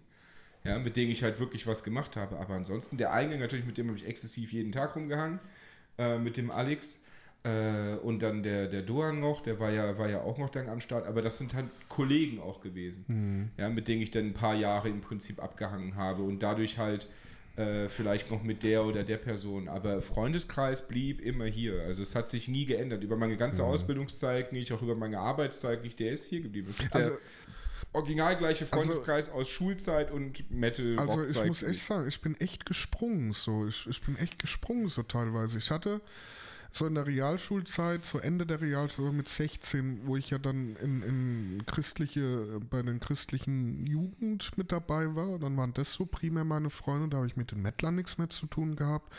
Ja, 0.64 0.78
mit 0.78 0.96
denen 0.96 1.12
ich 1.12 1.22
halt 1.22 1.38
wirklich 1.38 1.66
was 1.66 1.84
gemacht 1.84 2.16
habe. 2.16 2.38
Aber 2.38 2.54
ansonsten, 2.54 2.96
der 2.96 3.12
eine 3.12 3.38
natürlich, 3.38 3.66
mit 3.66 3.78
dem 3.78 3.88
habe 3.88 3.98
ich 3.98 4.06
exzessiv 4.06 4.52
jeden 4.52 4.72
Tag 4.72 4.96
rumgehangen, 4.96 5.38
äh, 5.98 6.18
mit 6.18 6.36
dem 6.36 6.50
Alex. 6.50 7.02
Äh, 7.44 7.96
und 8.02 8.20
dann 8.20 8.42
der, 8.42 8.68
der 8.68 8.80
Doan 8.82 9.20
noch, 9.20 9.42
der 9.42 9.60
war 9.60 9.70
ja, 9.70 9.98
war 9.98 10.08
ja 10.08 10.22
auch 10.22 10.38
noch 10.38 10.48
dann 10.48 10.68
am 10.68 10.80
Start, 10.80 11.06
aber 11.06 11.20
das 11.20 11.36
sind 11.36 11.52
halt 11.54 11.66
Kollegen 11.88 12.40
auch 12.40 12.60
gewesen, 12.60 13.50
ja, 13.58 13.68
mit 13.68 13.86
denen 13.86 14.00
ich 14.00 14.10
dann 14.10 14.26
ein 14.28 14.32
paar 14.32 14.54
Jahre 14.54 14.88
im 14.88 15.02
Prinzip 15.02 15.42
abgehangen 15.42 15.96
habe 15.96 16.22
und 16.22 16.42
dadurch 16.42 16.78
halt 16.78 17.06
äh, 17.56 17.88
vielleicht 17.88 18.30
noch 18.30 18.42
mit 18.42 18.62
der 18.62 18.84
oder 18.84 19.04
der 19.04 19.18
Person, 19.18 19.68
aber 19.68 20.00
Freundeskreis 20.00 20.88
blieb 20.88 21.20
immer 21.20 21.44
hier. 21.44 21.82
Also 21.82 22.00
es 22.02 22.14
hat 22.16 22.28
sich 22.30 22.48
nie 22.48 22.64
geändert. 22.64 23.04
Über 23.04 23.16
meine 23.16 23.36
ganze 23.36 23.62
Ausbildungszeit 23.62 24.52
nicht, 24.52 24.72
auch 24.72 24.82
über 24.82 24.96
meine 24.96 25.18
Arbeitszeit 25.18 25.84
nicht, 25.84 26.00
der 26.00 26.12
ist 26.12 26.24
hier 26.26 26.40
geblieben. 26.40 26.68
Es 26.70 26.80
ist 26.80 26.94
der 26.94 27.04
Also- 27.04 27.18
original 27.92 28.36
gleiche 28.36 28.66
Freundeskreis 28.66 29.28
aus 29.30 29.48
Schulzeit 29.48 30.10
und 30.10 30.50
Metal 30.50 30.96
Also 30.98 31.24
ich 31.26 31.44
muss 31.46 31.62
echt 31.62 31.84
sagen, 31.84 32.08
ich 32.08 32.20
bin 32.22 32.40
echt 32.40 32.66
gesprungen 32.66 33.32
so. 33.32 33.66
Ich, 33.68 33.86
ich 33.86 34.02
bin 34.02 34.16
echt 34.16 34.38
gesprungen 34.40 34.88
so 34.88 35.02
teilweise. 35.04 35.58
Ich 35.58 35.70
hatte 35.70 36.00
so 36.74 36.86
in 36.86 36.96
der 36.96 37.06
Realschulzeit, 37.06 38.04
so 38.04 38.18
Ende 38.18 38.46
der 38.46 38.60
Realschule 38.60 39.12
mit 39.12 39.28
16, 39.28 40.00
wo 40.06 40.16
ich 40.16 40.30
ja 40.30 40.38
dann 40.38 40.74
in, 40.82 41.02
in 41.02 41.62
christliche, 41.66 42.60
bei 42.68 42.82
den 42.82 42.98
christlichen 42.98 43.86
Jugend 43.86 44.50
mit 44.58 44.72
dabei 44.72 45.14
war, 45.14 45.38
dann 45.38 45.56
waren 45.56 45.72
das 45.72 45.92
so 45.92 46.04
primär 46.04 46.42
meine 46.42 46.70
Freunde, 46.70 47.08
da 47.08 47.18
habe 47.18 47.28
ich 47.28 47.36
mit 47.36 47.52
den 47.52 47.62
Mettlern 47.62 47.94
nichts 47.94 48.18
mehr 48.18 48.28
zu 48.28 48.46
tun 48.46 48.74
gehabt. 48.74 49.12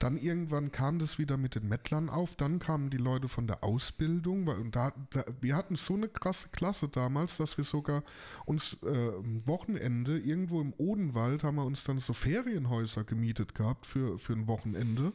Dann 0.00 0.16
irgendwann 0.16 0.72
kam 0.72 0.98
das 0.98 1.18
wieder 1.18 1.36
mit 1.36 1.54
den 1.54 1.68
Mettlern 1.68 2.10
auf, 2.10 2.34
dann 2.34 2.58
kamen 2.58 2.90
die 2.90 2.96
Leute 2.96 3.28
von 3.28 3.46
der 3.46 3.62
Ausbildung, 3.62 4.46
weil 4.46 4.58
und 4.58 4.74
da, 4.74 4.92
da, 5.10 5.24
wir 5.40 5.54
hatten 5.54 5.76
so 5.76 5.94
eine 5.94 6.08
krasse 6.08 6.48
Klasse 6.48 6.88
damals, 6.88 7.36
dass 7.36 7.56
wir 7.56 7.64
sogar 7.64 8.02
uns 8.44 8.76
äh, 8.82 9.10
am 9.16 9.46
Wochenende 9.46 10.18
irgendwo 10.18 10.60
im 10.60 10.74
Odenwald 10.76 11.44
haben 11.44 11.56
wir 11.56 11.64
uns 11.64 11.84
dann 11.84 12.00
so 12.00 12.12
Ferienhäuser 12.12 13.04
gemietet 13.04 13.54
gehabt 13.54 13.86
für, 13.86 14.18
für 14.18 14.32
ein 14.32 14.48
Wochenende 14.48 15.12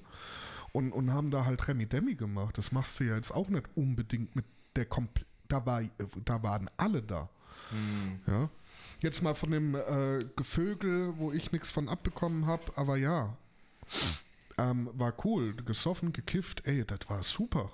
und, 0.74 0.92
und 0.92 1.14
haben 1.14 1.32
da 1.32 1.46
halt 1.46 1.68
Remi 1.68 1.86
Demi 1.86 2.16
gemacht. 2.16 2.58
Das 2.58 2.74
machst 2.74 3.00
du 3.00 3.06
ja 3.06 3.16
jetzt 3.16 3.32
auch 3.32 3.48
nicht 3.48 3.66
unbedingt 3.76 4.36
mit 4.36 4.46
der 4.76 4.86
Kompl 4.86 5.26
da 5.48 5.66
war 5.66 5.84
da 6.26 6.44
waren 6.44 6.70
alle 6.78 7.02
da. 7.02 7.30
Ja. 8.28 8.50
Jetzt 9.00 9.22
mal 9.22 9.36
von 9.36 9.52
dem 9.52 9.76
äh, 9.76 10.26
Gevögel, 10.36 11.18
wo 11.18 11.32
ich 11.32 11.52
nichts 11.52 11.70
von 11.70 11.90
abbekommen 11.90 12.48
habe, 12.48 12.64
aber 12.76 12.98
ja. 12.98 13.38
Ähm, 14.58 14.90
war 14.94 15.14
cool, 15.26 15.54
gesoffen, 15.54 16.14
gekifft, 16.14 16.66
ey, 16.66 16.86
das 16.86 17.00
war 17.08 17.24
super. 17.24 17.72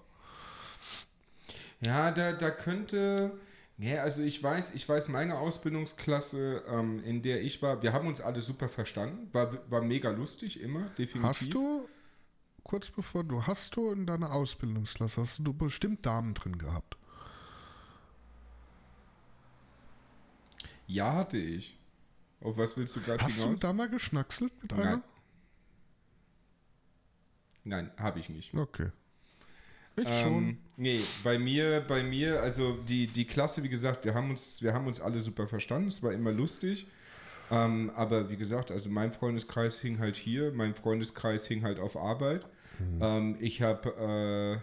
Ja, 1.82 2.12
da, 2.12 2.34
da 2.34 2.52
könnte. 2.52 3.38
Ja, 3.78 4.04
also 4.04 4.24
ich 4.24 4.41
weiß, 4.41 4.74
ich 4.76 4.88
weiß, 4.88 5.08
meine 5.10 5.38
Ausbildungsklasse, 5.38 6.64
ähm, 6.68 7.02
in 7.04 7.22
der 7.22 7.41
ich 7.41 7.62
war, 7.62 7.82
wir 7.82 7.93
haben 7.93 8.08
uns 8.08 8.20
alle 8.20 8.41
super 8.41 8.68
verstanden, 8.68 9.30
war, 9.34 9.58
war 9.70 9.82
mega 9.82 10.10
lustig, 10.10 10.60
immer, 10.60 10.89
definitiv. 10.97 11.24
Hast 11.24 11.54
du, 11.54 11.88
kurz 12.64 12.89
bevor 12.89 13.24
du, 13.24 13.45
hast 13.47 13.76
du 13.76 13.91
in 13.91 14.05
deiner 14.05 14.32
Ausbildungsklasse, 14.32 15.22
hast 15.22 15.39
du 15.39 15.53
bestimmt 15.53 16.05
Damen 16.05 16.34
drin 16.34 16.57
gehabt? 16.57 16.97
Ja, 20.88 21.14
hatte 21.14 21.38
ich. 21.38 21.78
Auf 22.41 22.57
was 22.57 22.76
willst 22.78 22.95
du 22.95 23.01
gerade 23.01 23.24
Hast 23.24 23.39
du 23.39 23.43
hinaus? 23.43 23.60
da 23.60 23.74
mal 23.74 23.89
geschnackselt 23.89 24.51
mit 24.62 24.72
Nein. 24.72 24.82
einer? 24.82 25.03
Nein, 27.64 27.91
habe 27.97 28.20
ich 28.20 28.30
nicht. 28.30 28.53
Okay. 28.53 28.91
Ich 29.97 30.05
Ähm, 30.07 30.22
schon. 30.24 30.57
nee, 30.78 31.01
bei 31.24 31.38
mir, 31.38 31.82
bei 31.82 32.03
mir, 32.03 32.41
also 32.41 32.78
die, 32.84 33.07
die 33.07 33.26
Klasse, 33.26 33.62
wie 33.64 33.70
gesagt, 33.70 34.05
wir 34.05 34.14
haben 34.14 34.30
uns, 34.30 34.62
wir 34.64 34.74
haben 34.74 34.88
uns 34.88 35.01
alle 35.01 35.20
super 35.20 35.47
verstanden, 35.47 35.89
es 35.89 36.01
war 36.01 36.14
immer 36.14 36.32
lustig. 36.32 36.88
Ähm, 37.52 37.91
aber 37.95 38.30
wie 38.30 38.38
gesagt, 38.38 38.72
also 38.72 38.89
mein 38.89 39.12
Freundeskreis 39.12 39.80
hing 39.80 40.00
halt 40.00 40.16
hier, 40.18 40.52
mein 40.54 40.76
Freundeskreis 40.76 41.47
hing 41.47 41.64
halt 41.64 41.80
auf 41.80 41.97
Arbeit. 41.97 42.45
Ähm, 43.02 43.36
ich 43.39 43.62
habe 43.62 44.62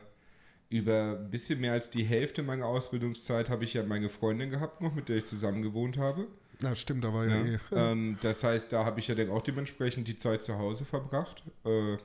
äh, 0.70 0.74
über 0.76 1.18
ein 1.18 1.30
bisschen 1.30 1.60
mehr 1.60 1.72
als 1.72 1.90
die 1.90 2.02
Hälfte 2.04 2.42
meiner 2.42 2.66
Ausbildungszeit 2.66 3.50
habe 3.50 3.64
ich 3.64 3.74
ja 3.74 3.82
meine 3.82 4.08
Freundin 4.08 4.50
gehabt 4.50 4.80
noch, 4.82 4.94
mit 4.94 5.08
der 5.08 5.16
ich 5.18 5.24
zusammen 5.26 5.62
gewohnt 5.62 5.98
habe. 5.98 6.26
Ja, 6.62 6.74
stimmt, 6.74 7.04
da 7.04 7.12
war 7.12 7.26
ja, 7.26 7.36
Ja. 7.36 7.44
eh. 7.44 7.58
ähm, 7.92 8.16
das 8.22 8.42
heißt, 8.42 8.72
da 8.72 8.84
habe 8.86 9.00
ich 9.00 9.08
ja 9.08 9.14
dann 9.14 9.28
auch 9.30 9.42
dementsprechend 9.42 10.08
die 10.08 10.16
Zeit 10.16 10.42
zu 10.42 10.56
Hause 10.58 10.84
verbracht. 10.86 11.42
Äh, 11.66 11.96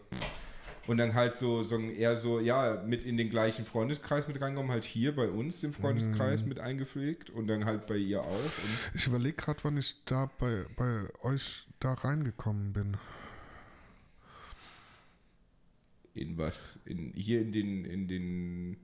und 0.87 0.97
dann 0.97 1.13
halt 1.13 1.35
so, 1.35 1.61
so 1.61 1.77
eher 1.79 2.15
so, 2.15 2.39
ja, 2.39 2.81
mit 2.85 3.05
in 3.05 3.15
den 3.17 3.29
gleichen 3.29 3.65
Freundeskreis 3.65 4.27
mit 4.27 4.41
reingekommen, 4.41 4.71
halt 4.71 4.83
hier 4.83 5.15
bei 5.15 5.29
uns 5.29 5.63
im 5.63 5.73
Freundeskreis 5.73 6.43
mit 6.45 6.59
eingepflegt 6.59 7.29
und 7.29 7.47
dann 7.47 7.65
halt 7.65 7.85
bei 7.87 7.97
ihr 7.97 8.21
auch. 8.21 8.39
Ich 8.93 9.05
überlege 9.07 9.35
gerade, 9.35 9.63
wann 9.63 9.77
ich 9.77 9.95
da 10.05 10.29
bei, 10.39 10.65
bei 10.75 11.03
euch 11.23 11.67
da 11.79 11.93
reingekommen 11.93 12.73
bin. 12.73 12.97
in 16.13 16.37
was? 16.37 16.79
In, 16.85 17.13
hier 17.15 17.41
in 17.41 17.51
den, 17.51 17.85
in 17.85 18.07
den, 18.07 18.77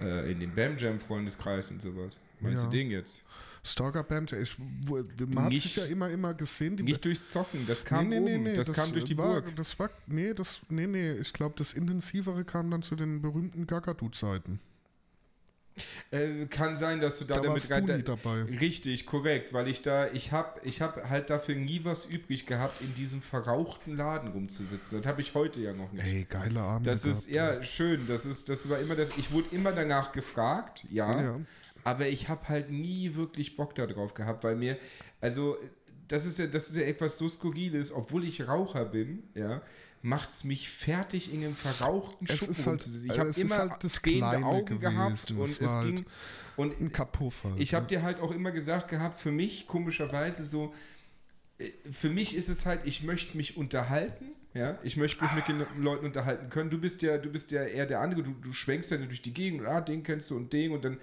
äh, 0.00 0.30
in 0.30 0.40
den 0.40 0.54
Bam 0.54 0.78
Jam 0.78 1.00
Freundeskreis 1.00 1.70
und 1.70 1.80
sowas. 1.82 2.20
Meinst 2.40 2.64
Ja. 2.64 2.70
du 2.70 2.76
den 2.76 2.90
jetzt? 2.90 3.24
Stalker 3.66 4.02
Band, 4.02 4.32
ich, 4.32 4.56
wo, 4.58 4.96
man 5.26 5.44
hat 5.44 5.52
Nicht- 5.52 5.62
sich 5.62 5.76
ja 5.76 5.84
immer, 5.84 6.08
immer 6.10 6.34
gesehen. 6.34 6.76
Die 6.76 6.82
Nicht 6.82 7.04
durchs 7.04 7.30
Zocken, 7.30 7.66
das 7.66 7.84
kam 7.84 8.12
oben, 8.12 8.54
das, 8.54 8.72
kam 8.72 8.92
durch 8.92 9.04
die 9.04 9.16
war, 9.16 9.40
Burg. 9.40 9.56
Das 9.56 9.78
war, 9.78 9.90
nee, 10.06 10.32
das, 10.34 10.60
nee, 10.68 10.86
nee, 10.86 11.12
ich 11.12 11.32
glaube, 11.32 11.54
das 11.58 11.72
Intensivere 11.72 12.44
kam 12.44 12.70
dann 12.70 12.82
zu 12.82 12.96
den 12.96 13.20
berühmten 13.20 13.66
Gagadu-Zeiten. 13.66 14.60
Äh, 16.10 16.46
kann 16.46 16.74
sein, 16.76 17.00
dass 17.00 17.18
du 17.18 17.26
da, 17.26 17.34
Da 17.34 17.40
damit 17.42 17.56
warst 17.68 17.70
rein. 17.70 17.86
Da, 17.86 17.98
dabei. 17.98 18.44
Richtig, 18.44 19.04
korrekt, 19.04 19.52
weil 19.52 19.68
ich 19.68 19.82
da, 19.82 20.10
ich 20.10 20.32
habe 20.32 20.60
ich 20.64 20.80
hab 20.80 21.08
halt 21.10 21.28
dafür 21.28 21.54
nie 21.54 21.84
was 21.84 22.06
übrig 22.06 22.46
gehabt, 22.46 22.80
in 22.80 22.94
diesem 22.94 23.20
verrauchten 23.20 23.94
Laden 23.94 24.30
rumzusitzen. 24.30 24.98
Das 25.02 25.06
habe 25.06 25.20
ich 25.20 25.34
heute 25.34 25.60
ja 25.60 25.74
noch 25.74 25.92
nicht. 25.92 26.04
Ey, 26.06 26.24
geile 26.24 26.60
Abend. 26.60 26.86
Das 26.86 27.04
ist, 27.04 27.28
ja, 27.28 27.62
schön. 27.62 28.06
Das 28.06 28.24
ist, 28.24 28.48
das 28.48 28.70
war 28.70 28.78
immer 28.78 28.94
das. 28.94 29.18
Ich 29.18 29.32
wurde 29.32 29.48
immer 29.54 29.72
danach 29.72 30.12
gefragt, 30.12 30.86
ja. 30.88 31.20
Ja. 31.20 31.40
Aber 31.86 32.08
ich 32.08 32.28
habe 32.28 32.48
halt 32.48 32.68
nie 32.68 33.14
wirklich 33.14 33.54
Bock 33.54 33.76
darauf 33.76 34.12
gehabt, 34.12 34.42
weil 34.42 34.56
mir, 34.56 34.76
also, 35.20 35.56
das 36.08 36.26
ist 36.26 36.40
ja, 36.40 36.48
das 36.48 36.68
ist 36.68 36.76
ja 36.76 36.82
etwas 36.82 37.16
so 37.16 37.28
Skurriles, 37.28 37.92
obwohl 37.92 38.24
ich 38.24 38.48
Raucher 38.48 38.84
bin, 38.84 39.22
ja, 39.34 39.62
macht 40.02 40.30
es 40.30 40.42
mich 40.42 40.68
fertig, 40.68 41.32
in 41.32 41.44
einem 41.44 41.54
verrauchten 41.54 42.26
Es 42.28 42.38
Schuppen 42.38 42.50
ist 42.50 42.66
halt-. 42.66 42.88
Ich 43.12 43.18
habe 43.20 43.28
es 43.28 43.38
immer 43.38 43.56
halt 43.56 43.84
das 43.84 44.02
Kleine 44.02 44.44
Augen 44.44 44.80
gehabt 44.80 45.28
gewesen. 45.28 45.38
und 45.38 45.44
Es 45.48 45.60
es 45.60 45.72
ging. 45.84 45.96
halt 45.96 46.04
Und 46.56 46.80
Ein 46.80 46.90
Kapuff 46.92 47.44
halt. 47.44 47.60
ich 47.60 47.72
habe 47.72 47.86
dir 47.86 48.02
halt 48.02 48.18
auch 48.18 48.32
immer 48.32 48.50
gesagt 48.50 48.88
gehabt, 48.88 49.20
für 49.20 49.30
mich 49.30 49.68
komischerweise 49.68 50.44
so, 50.44 50.74
äh, 51.58 51.70
für 51.92 52.10
mich 52.10 52.34
ist 52.34 52.48
es 52.48 52.66
halt, 52.66 52.80
ich 52.84 53.04
möchte 53.04 53.36
mich 53.36 53.56
unterhalten, 53.56 54.26
ja, 54.54 54.76
ich 54.82 54.96
möchte 54.96 55.22
mich 55.22 55.32
mit 55.34 55.46
den 55.46 55.64
Leuten 55.80 56.06
unterhalten 56.06 56.48
können. 56.48 56.70
Du 56.70 56.78
bist 56.78 57.02
ja, 57.02 57.16
du 57.18 57.30
bist 57.30 57.52
ja 57.52 57.62
eher 57.62 57.86
der 57.86 58.00
andere, 58.00 58.24
du, 58.24 58.32
du 58.32 58.52
schwenkst 58.52 58.90
ja 58.90 58.96
durch 58.96 59.22
die 59.22 59.34
Gegend, 59.34 59.60
und, 59.60 59.66
ah, 59.68 59.80
den 59.80 60.02
kennst 60.02 60.30
du 60.30 60.36
und 60.36 60.52
den 60.52 60.72
und 60.72 60.84
dann 60.84 60.98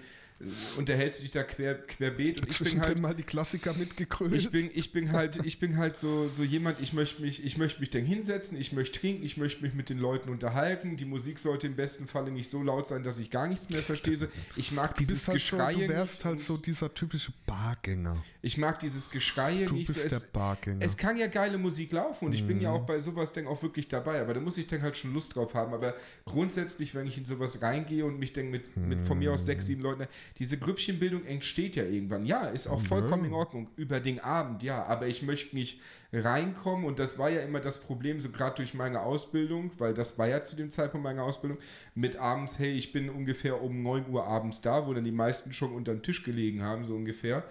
unterhältst 0.76 1.20
du 1.20 1.22
dich 1.22 1.30
da 1.32 1.42
quer, 1.42 1.74
querbeet 1.86 2.40
und 2.40 2.50
ich 2.50 2.58
bin 2.58 2.80
halt 2.82 3.00
mal 3.00 3.14
die 3.14 3.22
Klassiker 3.22 3.72
mitgekrönt. 3.74 4.34
ich 4.34 4.50
bin, 4.50 4.68
ich 4.74 4.92
bin 4.92 5.12
halt, 5.12 5.44
ich 5.44 5.58
bin 5.58 5.76
halt 5.78 5.96
so, 5.96 6.28
so 6.28 6.42
jemand, 6.42 6.80
ich 6.80 6.92
möchte 6.92 7.22
mich, 7.22 7.44
ich 7.44 7.56
möchte 7.56 7.80
mich 7.80 7.90
dann 7.90 8.04
hinsetzen, 8.04 8.58
ich 8.58 8.72
möchte 8.72 9.00
trinken, 9.00 9.22
ich 9.24 9.36
möchte 9.36 9.62
mich 9.62 9.74
mit 9.74 9.88
den 9.88 9.98
Leuten 9.98 10.28
unterhalten. 10.28 10.96
Die 10.96 11.04
Musik 11.04 11.38
sollte 11.38 11.66
im 11.68 11.76
besten 11.76 12.06
Falle 12.08 12.30
nicht 12.30 12.48
so 12.50 12.62
laut 12.62 12.86
sein, 12.86 13.02
dass 13.04 13.18
ich 13.18 13.30
gar 13.30 13.46
nichts 13.46 13.70
mehr 13.70 13.80
verstehe. 13.80 14.16
So, 14.16 14.26
Ich 14.56 14.72
mag 14.72 14.94
dieses 14.96 15.28
halt 15.28 15.40
so, 15.40 15.56
Geschrei. 15.56 15.74
du 15.74 15.88
wärst 15.88 16.24
halt 16.24 16.40
so 16.40 16.56
dieser 16.56 16.92
typische 16.92 17.32
Bargänger. 17.46 18.16
Ich 18.42 18.58
mag 18.58 18.78
dieses 18.80 19.10
Geschrei 19.10 19.64
Du 19.66 19.74
nicht. 19.74 19.86
bist 19.86 20.02
so, 20.02 20.08
der 20.08 20.16
es, 20.18 20.24
Bargänger. 20.24 20.84
es 20.84 20.96
kann 20.96 21.16
ja 21.16 21.28
geile 21.28 21.58
Musik 21.58 21.92
laufen 21.92 22.26
und 22.26 22.32
ich 22.32 22.44
bin 22.46 22.60
ja 22.60 22.70
Mhm. 22.70 22.76
auch 22.76 22.86
bei 22.86 22.98
sowas 22.98 23.32
dann 23.32 23.46
auch 23.46 23.62
wirklich 23.62 23.88
dabei, 23.88 24.20
aber 24.20 24.34
da 24.34 24.40
muss 24.40 24.58
ich 24.58 24.66
dann 24.66 24.82
halt 24.82 24.96
schon 24.96 25.14
Lust 25.14 25.36
drauf 25.36 25.54
haben. 25.54 25.72
Aber 25.72 25.94
grundsätzlich, 26.24 26.94
wenn 26.94 27.06
ich 27.06 27.16
in 27.18 27.24
sowas 27.24 27.62
reingehe 27.62 28.04
und 28.04 28.18
mich 28.18 28.32
dann 28.32 28.50
mit, 28.50 28.76
mit 28.76 29.00
von 29.00 29.18
mir 29.18 29.32
aus 29.32 29.46
sechs, 29.46 29.66
sieben 29.66 29.82
Leuten, 29.82 30.06
diese 30.38 30.58
Grüppchenbildung 30.58 31.24
entsteht 31.24 31.76
ja 31.76 31.84
irgendwann. 31.84 32.26
Ja, 32.26 32.46
ist 32.46 32.66
auch 32.66 32.80
vollkommen 32.80 33.24
in 33.24 33.32
Ordnung 33.32 33.68
über 33.76 34.00
den 34.00 34.20
Abend, 34.20 34.62
ja, 34.62 34.84
aber 34.84 35.06
ich 35.06 35.22
möchte 35.22 35.54
nicht 35.54 35.80
reinkommen 36.12 36.84
und 36.84 36.98
das 36.98 37.18
war 37.18 37.30
ja 37.30 37.40
immer 37.40 37.60
das 37.60 37.80
Problem, 37.80 38.20
so 38.20 38.30
gerade 38.30 38.56
durch 38.56 38.74
meine 38.74 39.00
Ausbildung, 39.00 39.70
weil 39.78 39.94
das 39.94 40.18
war 40.18 40.28
ja 40.28 40.42
zu 40.42 40.56
dem 40.56 40.70
Zeitpunkt 40.70 41.04
meiner 41.04 41.22
Ausbildung, 41.22 41.58
mit 41.94 42.16
abends, 42.16 42.58
hey, 42.58 42.72
ich 42.72 42.92
bin 42.92 43.08
ungefähr 43.10 43.62
um 43.62 43.82
9 43.82 44.08
Uhr 44.08 44.26
abends 44.26 44.60
da, 44.60 44.86
wo 44.86 44.94
dann 44.94 45.04
die 45.04 45.12
meisten 45.12 45.52
schon 45.52 45.72
unter 45.72 45.92
dem 45.92 46.02
Tisch 46.02 46.22
gelegen 46.22 46.62
haben, 46.62 46.84
so 46.84 46.94
ungefähr. 46.94 47.44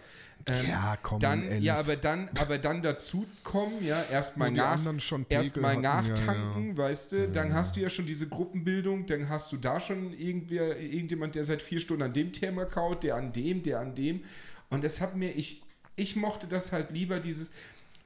Ähm, 0.50 0.68
Ja, 0.68 0.98
komm, 1.02 1.20
dann, 1.20 1.44
elf. 1.44 1.64
ja, 1.64 1.78
aber 1.78 1.96
dann, 1.96 2.30
aber 2.38 2.58
dann 2.58 2.82
dazu 2.82 3.26
kommen, 3.44 3.84
ja, 3.84 4.02
erstmal 4.12 4.52
nach, 4.52 4.78
Pegel 4.84 5.26
erstmal 5.30 5.72
hatten, 5.74 5.84
ja, 5.84 6.02
nachtanken, 6.02 6.78
weißt 6.78 7.12
du, 7.14 7.30
dann 7.30 7.54
hast 7.54 7.76
du 7.76 7.82
ja 7.82 7.90
schon 7.90 8.06
diese 8.06 8.28
Gruppenbildung, 8.28 9.06
dann 9.06 9.30
hast 9.30 9.52
du 9.54 9.58
da 9.58 9.80
schon 9.80 10.14
irgendwer, 10.14 10.80
irgendjemand, 10.80 11.36
der 11.36 11.44
seit 11.46 11.62
vier 11.62 11.80
Stunden 11.80 12.04
an 12.04 12.14
dem 12.14 12.34
Thema 12.34 12.66
kaut, 12.66 13.04
der 13.04 13.16
an 13.16 13.32
dem, 13.32 13.64
der 13.64 13.80
an 13.80 13.96
dem. 13.96 14.24
Und 14.70 14.84
das 14.84 15.00
hat 15.00 15.16
mir, 15.16 15.32
ich, 15.32 15.62
ich 15.96 16.16
mochte 16.16 16.48
das 16.48 16.72
halt 16.72 16.92
lieber, 16.92 17.20
dieses, 17.20 17.52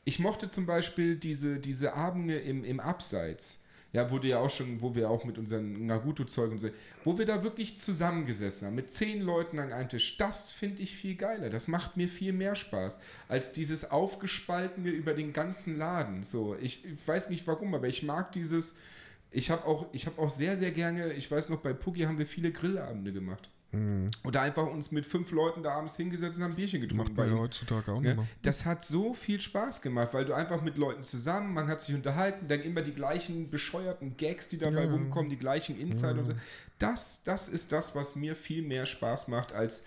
ich 0.05 0.19
mochte 0.19 0.47
zum 0.47 0.65
Beispiel 0.65 1.15
diese, 1.15 1.59
diese 1.59 1.93
Abende 1.93 2.37
im, 2.37 2.63
im 2.63 2.79
Abseits. 2.79 3.63
Ja, 3.97 4.11
du 4.19 4.27
ja 4.27 4.37
auch 4.37 4.49
schon, 4.51 4.79
wo 4.79 4.93
wir 4.93 5.09
auch 5.09 5.25
mit 5.25 5.39
unseren 5.39 5.87
Naruto-Zeugen 5.87 6.59
so, 6.59 6.69
wo 7.03 7.17
wir 7.17 7.25
da 7.25 7.41
wirklich 7.41 7.79
zusammengesessen 7.79 8.67
haben, 8.67 8.75
mit 8.75 8.91
zehn 8.91 9.23
Leuten 9.23 9.57
an 9.57 9.73
einem 9.73 9.89
Tisch. 9.89 10.17
Das 10.17 10.51
finde 10.51 10.83
ich 10.83 10.95
viel 10.95 11.15
geiler. 11.15 11.49
Das 11.49 11.67
macht 11.67 11.97
mir 11.97 12.07
viel 12.07 12.31
mehr 12.31 12.53
Spaß, 12.53 12.99
als 13.27 13.53
dieses 13.53 13.89
Aufgespaltene 13.89 14.89
über 14.89 15.15
den 15.15 15.33
ganzen 15.33 15.79
Laden. 15.79 16.21
So, 16.21 16.55
ich, 16.61 16.85
ich 16.85 17.07
weiß 17.07 17.31
nicht 17.31 17.47
warum, 17.47 17.73
aber 17.73 17.87
ich 17.87 18.03
mag 18.03 18.31
dieses. 18.33 18.75
Ich 19.31 19.49
habe 19.49 19.65
auch, 19.65 19.91
habe 19.91 20.21
auch 20.21 20.29
sehr, 20.29 20.57
sehr 20.57 20.69
gerne, 20.69 21.13
ich 21.13 21.31
weiß 21.31 21.49
noch, 21.49 21.61
bei 21.61 21.73
Puki 21.73 22.01
haben 22.01 22.19
wir 22.19 22.27
viele 22.27 22.51
Grillabende 22.51 23.11
gemacht. 23.11 23.49
Oder 24.23 24.41
einfach 24.41 24.65
uns 24.65 24.91
mit 24.91 25.05
fünf 25.05 25.31
Leuten 25.31 25.61
da 25.61 25.73
abends 25.75 25.97
hingesetzt 25.97 26.37
und 26.37 26.43
haben 26.43 26.51
ein 26.53 26.55
Bierchen 26.55 26.81
getrunken. 26.81 27.03
Macht 27.03 27.17
man 27.17 27.29
ja 27.29 27.37
heutzutage 27.37 27.91
auch 27.91 28.01
Ne? 28.01 28.07
nicht 28.07 28.17
mehr. 28.17 28.27
Das 28.41 28.65
hat 28.65 28.83
so 28.83 29.13
viel 29.13 29.39
Spaß 29.41 29.81
gemacht, 29.81 30.13
weil 30.13 30.25
du 30.25 30.33
einfach 30.33 30.61
mit 30.61 30.77
Leuten 30.77 31.03
zusammen, 31.03 31.53
man 31.53 31.67
hat 31.67 31.81
sich 31.81 31.93
unterhalten, 31.93 32.47
dann 32.47 32.61
immer 32.61 32.81
die 32.81 32.93
gleichen 32.93 33.49
bescheuerten 33.51 34.15
Gags, 34.17 34.47
die 34.47 34.57
dabei 34.57 34.85
Ja. 34.85 34.91
rumkommen, 34.91 35.29
die 35.29 35.37
gleichen 35.37 35.77
Insider 35.79 36.17
und 36.19 36.25
so. 36.25 36.33
Das, 36.79 37.21
das 37.23 37.49
ist 37.49 37.71
das, 37.71 37.93
was 37.93 38.15
mir 38.15 38.35
viel 38.35 38.61
mehr 38.63 38.85
Spaß 38.85 39.27
macht, 39.27 39.51
als 39.53 39.83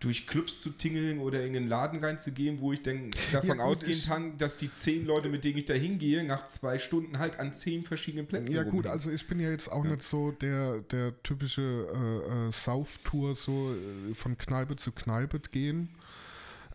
durch 0.00 0.26
Clubs 0.26 0.62
zu 0.62 0.70
tingeln 0.70 1.18
oder 1.18 1.44
in 1.44 1.52
den 1.52 1.68
Laden 1.68 2.02
reinzugehen, 2.02 2.60
wo 2.60 2.72
ich 2.72 2.82
dann 2.82 3.10
davon 3.32 3.58
Ja, 3.58 3.64
ausgehen 3.64 4.00
kann, 4.06 4.38
dass 4.38 4.56
die 4.56 4.72
zehn 4.72 5.04
Leute, 5.04 5.28
mit 5.28 5.44
denen 5.44 5.58
ich 5.58 5.66
da 5.66 5.74
hingehe, 5.74 6.24
nach 6.24 6.46
zwei 6.46 6.78
Stunden 6.78 7.18
halt 7.18 7.38
an 7.38 7.52
zehn 7.52 7.84
verschiedenen 7.84 8.26
Plätzen 8.26 8.54
Ja 8.54 8.62
gut, 8.62 8.86
also 8.86 9.10
ich 9.10 9.28
bin 9.28 9.38
ja 9.40 9.50
jetzt 9.50 9.70
auch 9.70 9.84
nicht 9.84 10.02
so 10.02 10.32
der, 10.32 10.78
der 10.78 11.22
typische 11.22 11.60
äh, 11.62 12.48
äh, 12.48 12.52
Sauf-Tour, 12.52 13.34
so 13.34 13.74
äh, 14.10 14.14
von 14.14 14.38
Kneipe 14.38 14.76
zu 14.76 14.90
Kneipe 14.90 15.38
gehen. 15.40 15.90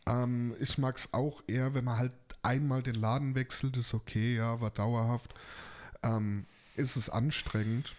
Ähm, 0.05 0.55
ich 0.59 0.77
mag 0.77 0.95
es 0.97 1.11
auch 1.13 1.41
eher, 1.47 1.73
wenn 1.73 1.83
man 1.85 1.97
halt 1.97 2.13
einmal 2.43 2.83
den 2.83 2.95
Laden 2.95 3.33
wechselt, 3.33 3.75
ist 3.77 3.95
okay, 3.95 4.35
ja, 4.35 4.61
war 4.61 4.69
dauerhaft. 4.69 5.33
Ähm, 6.03 6.45
ist 6.75 6.95
es 6.95 7.09
anstrengend. 7.09 7.93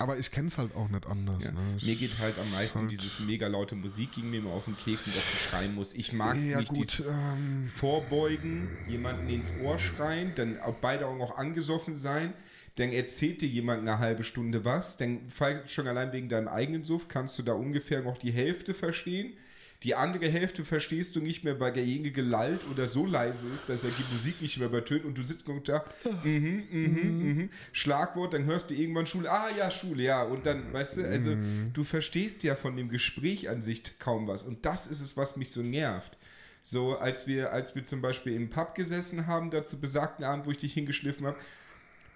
Aber 0.00 0.18
ich 0.18 0.30
kenne 0.30 0.48
es 0.48 0.56
halt 0.56 0.74
auch 0.74 0.88
nicht 0.88 1.06
anders. 1.06 1.36
Ja. 1.42 1.52
Ne? 1.52 1.60
Mir 1.82 1.94
geht 1.94 2.18
halt 2.18 2.38
am 2.38 2.50
meisten 2.52 2.80
halt- 2.80 2.90
dieses 2.90 3.20
mega 3.20 3.46
laute 3.48 3.76
Musik 3.76 4.12
ging 4.12 4.30
mir 4.30 4.38
immer 4.38 4.52
auf 4.52 4.64
den 4.64 4.74
Keks 4.74 5.06
und 5.06 5.14
dass 5.14 5.30
du 5.30 5.36
schreien 5.36 5.74
musst. 5.74 5.94
Ich 5.94 6.14
mag 6.14 6.38
es 6.38 6.50
ja, 6.50 6.58
nicht, 6.58 6.70
gut, 6.70 6.78
dieses 6.78 7.12
ähm, 7.12 7.66
Vorbeugen, 7.68 8.66
jemanden 8.88 9.28
ins 9.28 9.52
Ohr 9.62 9.78
schreien, 9.78 10.32
dann 10.36 10.58
auch 10.60 10.76
beide 10.76 11.06
auch 11.06 11.18
noch 11.18 11.36
angesoffen 11.36 11.96
sein, 11.96 12.32
dann 12.76 12.92
erzählt 12.92 13.42
dir 13.42 13.48
jemand 13.48 13.82
eine 13.82 13.98
halbe 13.98 14.24
Stunde 14.24 14.64
was, 14.64 14.96
dann 14.96 15.20
schon 15.66 15.86
allein 15.86 16.14
wegen 16.14 16.30
deinem 16.30 16.48
eigenen 16.48 16.82
Suff 16.82 17.08
kannst 17.08 17.38
du 17.38 17.42
da 17.42 17.52
ungefähr 17.52 18.00
noch 18.00 18.16
die 18.16 18.32
Hälfte 18.32 18.72
verstehen. 18.72 19.34
Die 19.82 19.94
andere 19.94 20.28
Hälfte 20.28 20.64
verstehst 20.64 21.16
du 21.16 21.20
nicht 21.20 21.42
mehr, 21.42 21.58
weil 21.58 21.72
derjenige 21.72 22.20
lallt 22.20 22.68
oder 22.70 22.86
so 22.86 23.06
leise 23.06 23.48
ist, 23.48 23.70
dass 23.70 23.82
er 23.82 23.90
die 23.90 24.04
Musik 24.12 24.42
nicht 24.42 24.58
mehr 24.58 24.68
übertönt 24.68 25.06
und 25.06 25.16
du 25.16 25.22
sitzt 25.22 25.48
nur 25.48 25.60
da, 25.60 25.84
mhm, 26.22 26.64
mhm, 26.70 27.22
mhm, 27.22 27.50
Schlagwort, 27.72 28.34
dann 28.34 28.44
hörst 28.44 28.70
du 28.70 28.74
irgendwann 28.74 29.06
Schule, 29.06 29.30
ah 29.30 29.48
ja, 29.56 29.70
Schule, 29.70 30.02
ja, 30.02 30.22
und 30.22 30.44
dann, 30.44 30.70
weißt 30.70 30.98
du, 30.98 31.08
also 31.08 31.34
du 31.72 31.84
verstehst 31.84 32.42
ja 32.42 32.56
von 32.56 32.76
dem 32.76 32.90
Gespräch 32.90 33.48
an 33.48 33.62
sich 33.62 33.98
kaum 33.98 34.26
was. 34.26 34.42
Und 34.42 34.66
das 34.66 34.86
ist 34.86 35.00
es, 35.00 35.16
was 35.16 35.36
mich 35.36 35.50
so 35.50 35.62
nervt. 35.62 36.18
So, 36.62 36.98
als 36.98 37.26
wir, 37.26 37.52
als 37.52 37.74
wir 37.74 37.84
zum 37.84 38.02
Beispiel 38.02 38.34
im 38.34 38.50
Pub 38.50 38.74
gesessen 38.74 39.26
haben, 39.26 39.50
da 39.50 39.64
zu 39.64 39.80
besagten 39.80 40.24
Abend, 40.26 40.46
wo 40.46 40.50
ich 40.50 40.58
dich 40.58 40.74
hingeschliffen 40.74 41.26
habe, 41.26 41.38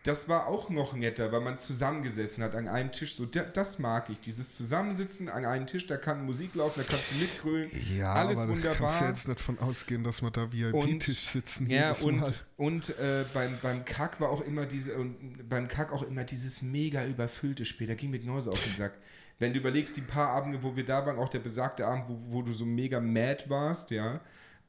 das 0.04 0.28
war 0.28 0.46
auch 0.46 0.68
noch 0.70 0.92
netter, 0.92 1.32
weil 1.32 1.40
man 1.40 1.56
zusammengesessen 1.58 2.44
hat 2.44 2.54
an 2.54 2.68
einem 2.68 2.92
Tisch. 2.92 3.14
So, 3.16 3.24
da- 3.26 3.42
das 3.42 3.78
mag 3.78 4.10
ich. 4.10 4.20
Dieses 4.20 4.54
Zusammensitzen 4.54 5.28
an 5.30 5.44
einem 5.46 5.66
Tisch, 5.66 5.86
da 5.86 5.96
kann 5.96 6.24
Musik 6.26 6.54
laufen, 6.54 6.80
da 6.82 6.86
kannst 6.88 7.10
du 7.12 7.14
mitgrölen. 7.16 7.70
ja, 7.96 8.12
alles 8.12 8.38
aber 8.40 8.54
da 8.54 8.74
kannst 8.74 8.80
du 8.80 8.82
wunderbar. 8.84 9.08
jetzt 9.08 9.28
nicht 9.28 9.40
von 9.40 9.58
ausgehen, 9.58 10.04
dass 10.04 10.20
wir 10.22 10.30
da 10.30 10.52
VIP-Tisch 10.52 11.28
sitzen. 11.30 11.70
ja, 11.70 11.92
und, 12.02 12.34
und 12.58 12.90
äh, 12.98 13.24
beim, 13.32 13.58
beim 13.62 13.84
Kack 13.86 14.20
war 14.20 14.28
auch 14.28 14.42
immer 14.42 14.66
diese, 14.66 14.94
und 14.94 15.48
beim 15.48 15.68
Kack 15.68 15.90
auch 15.92 16.02
immer 16.02 16.24
dieses 16.24 16.60
mega 16.62 17.04
überfüllte 17.06 17.64
Spiel. 17.64 17.86
Da 17.86 17.94
ging 17.94 18.10
mir 18.10 18.18
genauso 18.18 18.50
auf 18.50 18.62
den 18.62 18.74
Sack. 18.74 18.98
Wenn 19.38 19.52
du 19.52 19.58
überlegst, 19.58 19.96
die 19.96 20.02
paar 20.02 20.28
Abende, 20.28 20.62
wo 20.62 20.76
wir 20.76 20.84
da 20.84 21.04
waren, 21.06 21.18
auch 21.18 21.28
der 21.30 21.40
besagte 21.40 21.86
Abend, 21.86 22.08
wo, 22.08 22.18
wo 22.28 22.42
du 22.42 22.52
so 22.52 22.64
mega 22.66 23.00
mad 23.00 23.44
warst, 23.48 23.90
ja, 23.90 24.20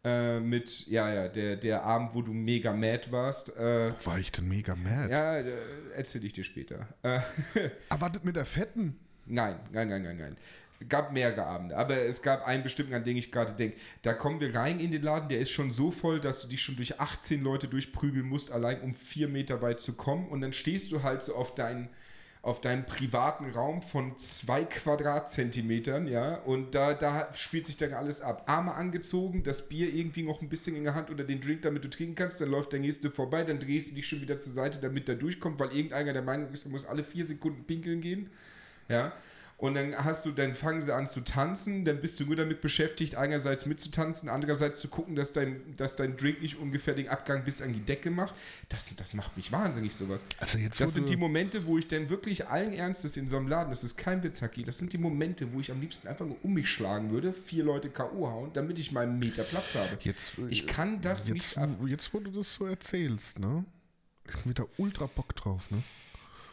äh, 0.06 0.40
mit, 0.40 0.86
ja, 0.88 1.12
ja, 1.14 1.28
der, 1.28 1.56
der 1.58 1.84
Abend, 1.84 2.14
wo 2.14 2.22
du 2.22 2.32
mega 2.32 2.72
mad 2.72 3.12
warst, 3.12 3.50
äh, 3.58 3.92
Wo 3.92 4.12
war 4.12 4.20
ich 4.20 4.32
denn 4.32 4.48
mega 4.48 4.76
mad? 4.76 5.10
ja, 5.12 5.38
äh, 5.40 5.54
erzähl 5.96 6.24
ich 6.24 6.32
dir 6.34 6.44
später. 6.44 6.88
Äh, 7.02 7.20
Erwartet 7.90 8.24
mit 8.24 8.36
der 8.36 8.46
Fetten? 8.46 8.98
nein, 9.26 9.60
nein, 9.72 9.88
nein, 9.90 10.04
nein, 10.04 10.18
nein. 10.18 10.36
Gab 10.90 11.14
mehrere 11.14 11.46
Abende, 11.46 11.78
aber 11.78 12.02
es 12.02 12.22
gab 12.22 12.46
einen 12.46 12.62
bestimmten, 12.62 12.94
an 12.94 13.04
den 13.04 13.16
ich 13.18 13.32
gerade 13.32 13.54
denke. 13.54 13.78
Da 14.04 14.14
kommen 14.14 14.40
wir 14.42 14.54
rein 14.54 14.80
in 14.80 14.92
den 14.92 15.02
Laden, 15.02 15.30
der 15.30 15.40
ist 15.40 15.50
schon 15.50 15.72
so 15.72 15.90
voll, 15.90 16.20
dass 16.20 16.42
du 16.44 16.50
dich 16.50 16.62
schon 16.62 16.76
durch 16.76 17.00
18 17.00 17.42
Leute 17.42 17.68
durchprügeln 17.68 18.28
musst, 18.28 18.52
allein 18.52 18.82
um 18.82 18.94
vier 18.94 19.28
Meter 19.30 19.62
weit 19.62 19.80
zu 19.80 19.94
kommen. 19.96 20.28
Und 20.28 20.42
dann 20.42 20.52
stehst 20.54 20.92
du 20.92 21.02
halt 21.02 21.24
so 21.24 21.34
auf 21.34 21.56
deinen 21.56 21.90
auf 22.46 22.62
deinem 22.62 22.86
privaten 22.86 23.50
Raum 23.50 23.82
von 23.82 24.18
zwei 24.18 24.66
Quadratzentimetern, 24.66 26.08
ja, 26.08 26.36
und 26.36 26.76
da, 26.76 26.94
da 26.94 27.34
spielt 27.34 27.66
sich 27.66 27.76
dann 27.76 27.94
alles 27.94 28.22
ab. 28.22 28.44
Arme 28.46 28.76
angezogen, 28.76 29.42
das 29.42 29.68
Bier 29.68 29.92
irgendwie 29.92 30.22
noch 30.22 30.44
ein 30.44 30.48
bisschen 30.48 30.76
in 30.76 30.84
der 30.84 30.94
Hand 30.94 31.10
oder 31.10 31.24
den 31.24 31.42
Drink, 31.42 31.64
damit 31.64 31.84
du 31.84 31.90
trinken 31.90 32.14
kannst, 32.14 32.40
dann 32.40 32.50
läuft 32.50 32.72
der 32.72 32.80
nächste 32.80 33.10
vorbei, 33.10 33.44
dann 33.44 33.58
drehst 33.58 33.92
du 33.92 33.96
dich 33.96 34.08
schon 34.08 34.22
wieder 34.22 34.38
zur 34.38 34.54
Seite, 34.54 34.78
damit 34.80 35.08
der 35.08 35.16
durchkommt, 35.16 35.60
weil 35.60 35.72
irgendeiner 35.72 36.14
der 36.14 36.22
Meinung 36.22 36.54
ist, 36.54 36.66
er 36.66 36.72
muss 36.72 36.86
alle 36.86 37.04
vier 37.04 37.26
Sekunden 37.26 37.64
pinkeln 37.64 38.00
gehen, 38.00 38.30
ja. 38.90 39.12
Und 39.58 39.76
dann 39.76 39.96
hast 40.04 40.26
du, 40.26 40.32
dann 40.32 40.54
fangen 40.54 40.82
sie 40.82 40.94
an 40.94 41.08
zu 41.08 41.22
tanzen, 41.22 41.86
dann 41.86 42.02
bist 42.02 42.20
du 42.20 42.26
nur 42.26 42.36
damit 42.36 42.60
beschäftigt, 42.60 43.16
einerseits 43.16 43.66
mitzutanzen, 43.66 44.28
andererseits 44.28 44.82
zu 44.82 44.90
gucken, 44.90 45.16
dass 45.16 45.32
dein, 45.32 45.78
dass 45.78 45.96
dein 45.96 46.18
Drink 46.18 46.42
nicht 46.42 46.58
ungefähr 46.58 46.94
den 46.94 47.08
Abgang 47.08 47.46
bis 47.46 47.62
an 47.62 47.72
die 47.72 47.80
Decke 47.80 48.12
macht. 48.12 48.36
Das, 48.68 48.94
das 48.98 49.14
macht 49.14 49.38
mich 49.38 49.54
wahnsinnig, 49.54 49.96
sowas. 49.96 50.26
Also 50.40 50.58
jetzt, 50.58 50.82
Das 50.82 50.94
sind 50.94 51.10
die 51.10 51.16
Momente, 51.16 51.66
wo 51.66 51.78
ich 51.78 51.88
dann 51.88 52.10
wirklich 52.10 52.48
allen 52.48 52.74
Ernstes 52.74 53.16
in 53.16 53.30
so 53.30 53.38
einem 53.38 53.48
Laden, 53.48 53.70
das 53.70 53.86
ist 53.86 53.96
kein 53.98 54.24
Witz, 54.24 54.42
Haki, 54.42 54.64
das 54.64 54.78
sind 54.78 54.92
die 54.92 54.98
Momente, 54.98 55.54
wo 55.54 55.62
ich 55.62 55.72
am 55.72 55.80
liebsten 55.80 56.10
einfach 56.10 56.26
nur 56.26 56.38
um 56.44 56.54
mich 56.54 56.70
schlagen 56.70 57.12
würde, 57.12 57.32
vier 57.32 57.64
Leute 57.64 57.90
K.O. 57.90 58.28
hauen, 58.28 58.52
damit 58.52 58.78
ich 58.78 58.92
meinen 58.92 59.20
Meter 59.20 59.44
Platz 59.44 59.76
habe. 59.76 59.98
Jetzt, 60.02 60.34
ich 60.50 60.68
kann 60.68 61.00
das 61.00 61.30
jetzt, 61.30 61.34
nicht 61.34 61.58
ab. 61.58 61.70
jetzt, 61.88 62.14
wo 62.14 62.20
du 62.20 62.30
das 62.30 62.54
so 62.54 62.66
erzählst, 62.66 63.40
ne? 63.40 63.64
Ich 64.28 64.34
hab 64.34 64.50
wieder 64.50 64.66
ultra 64.78 65.06
Bock 65.06 65.34
drauf, 65.36 65.72
ne? 65.72 65.82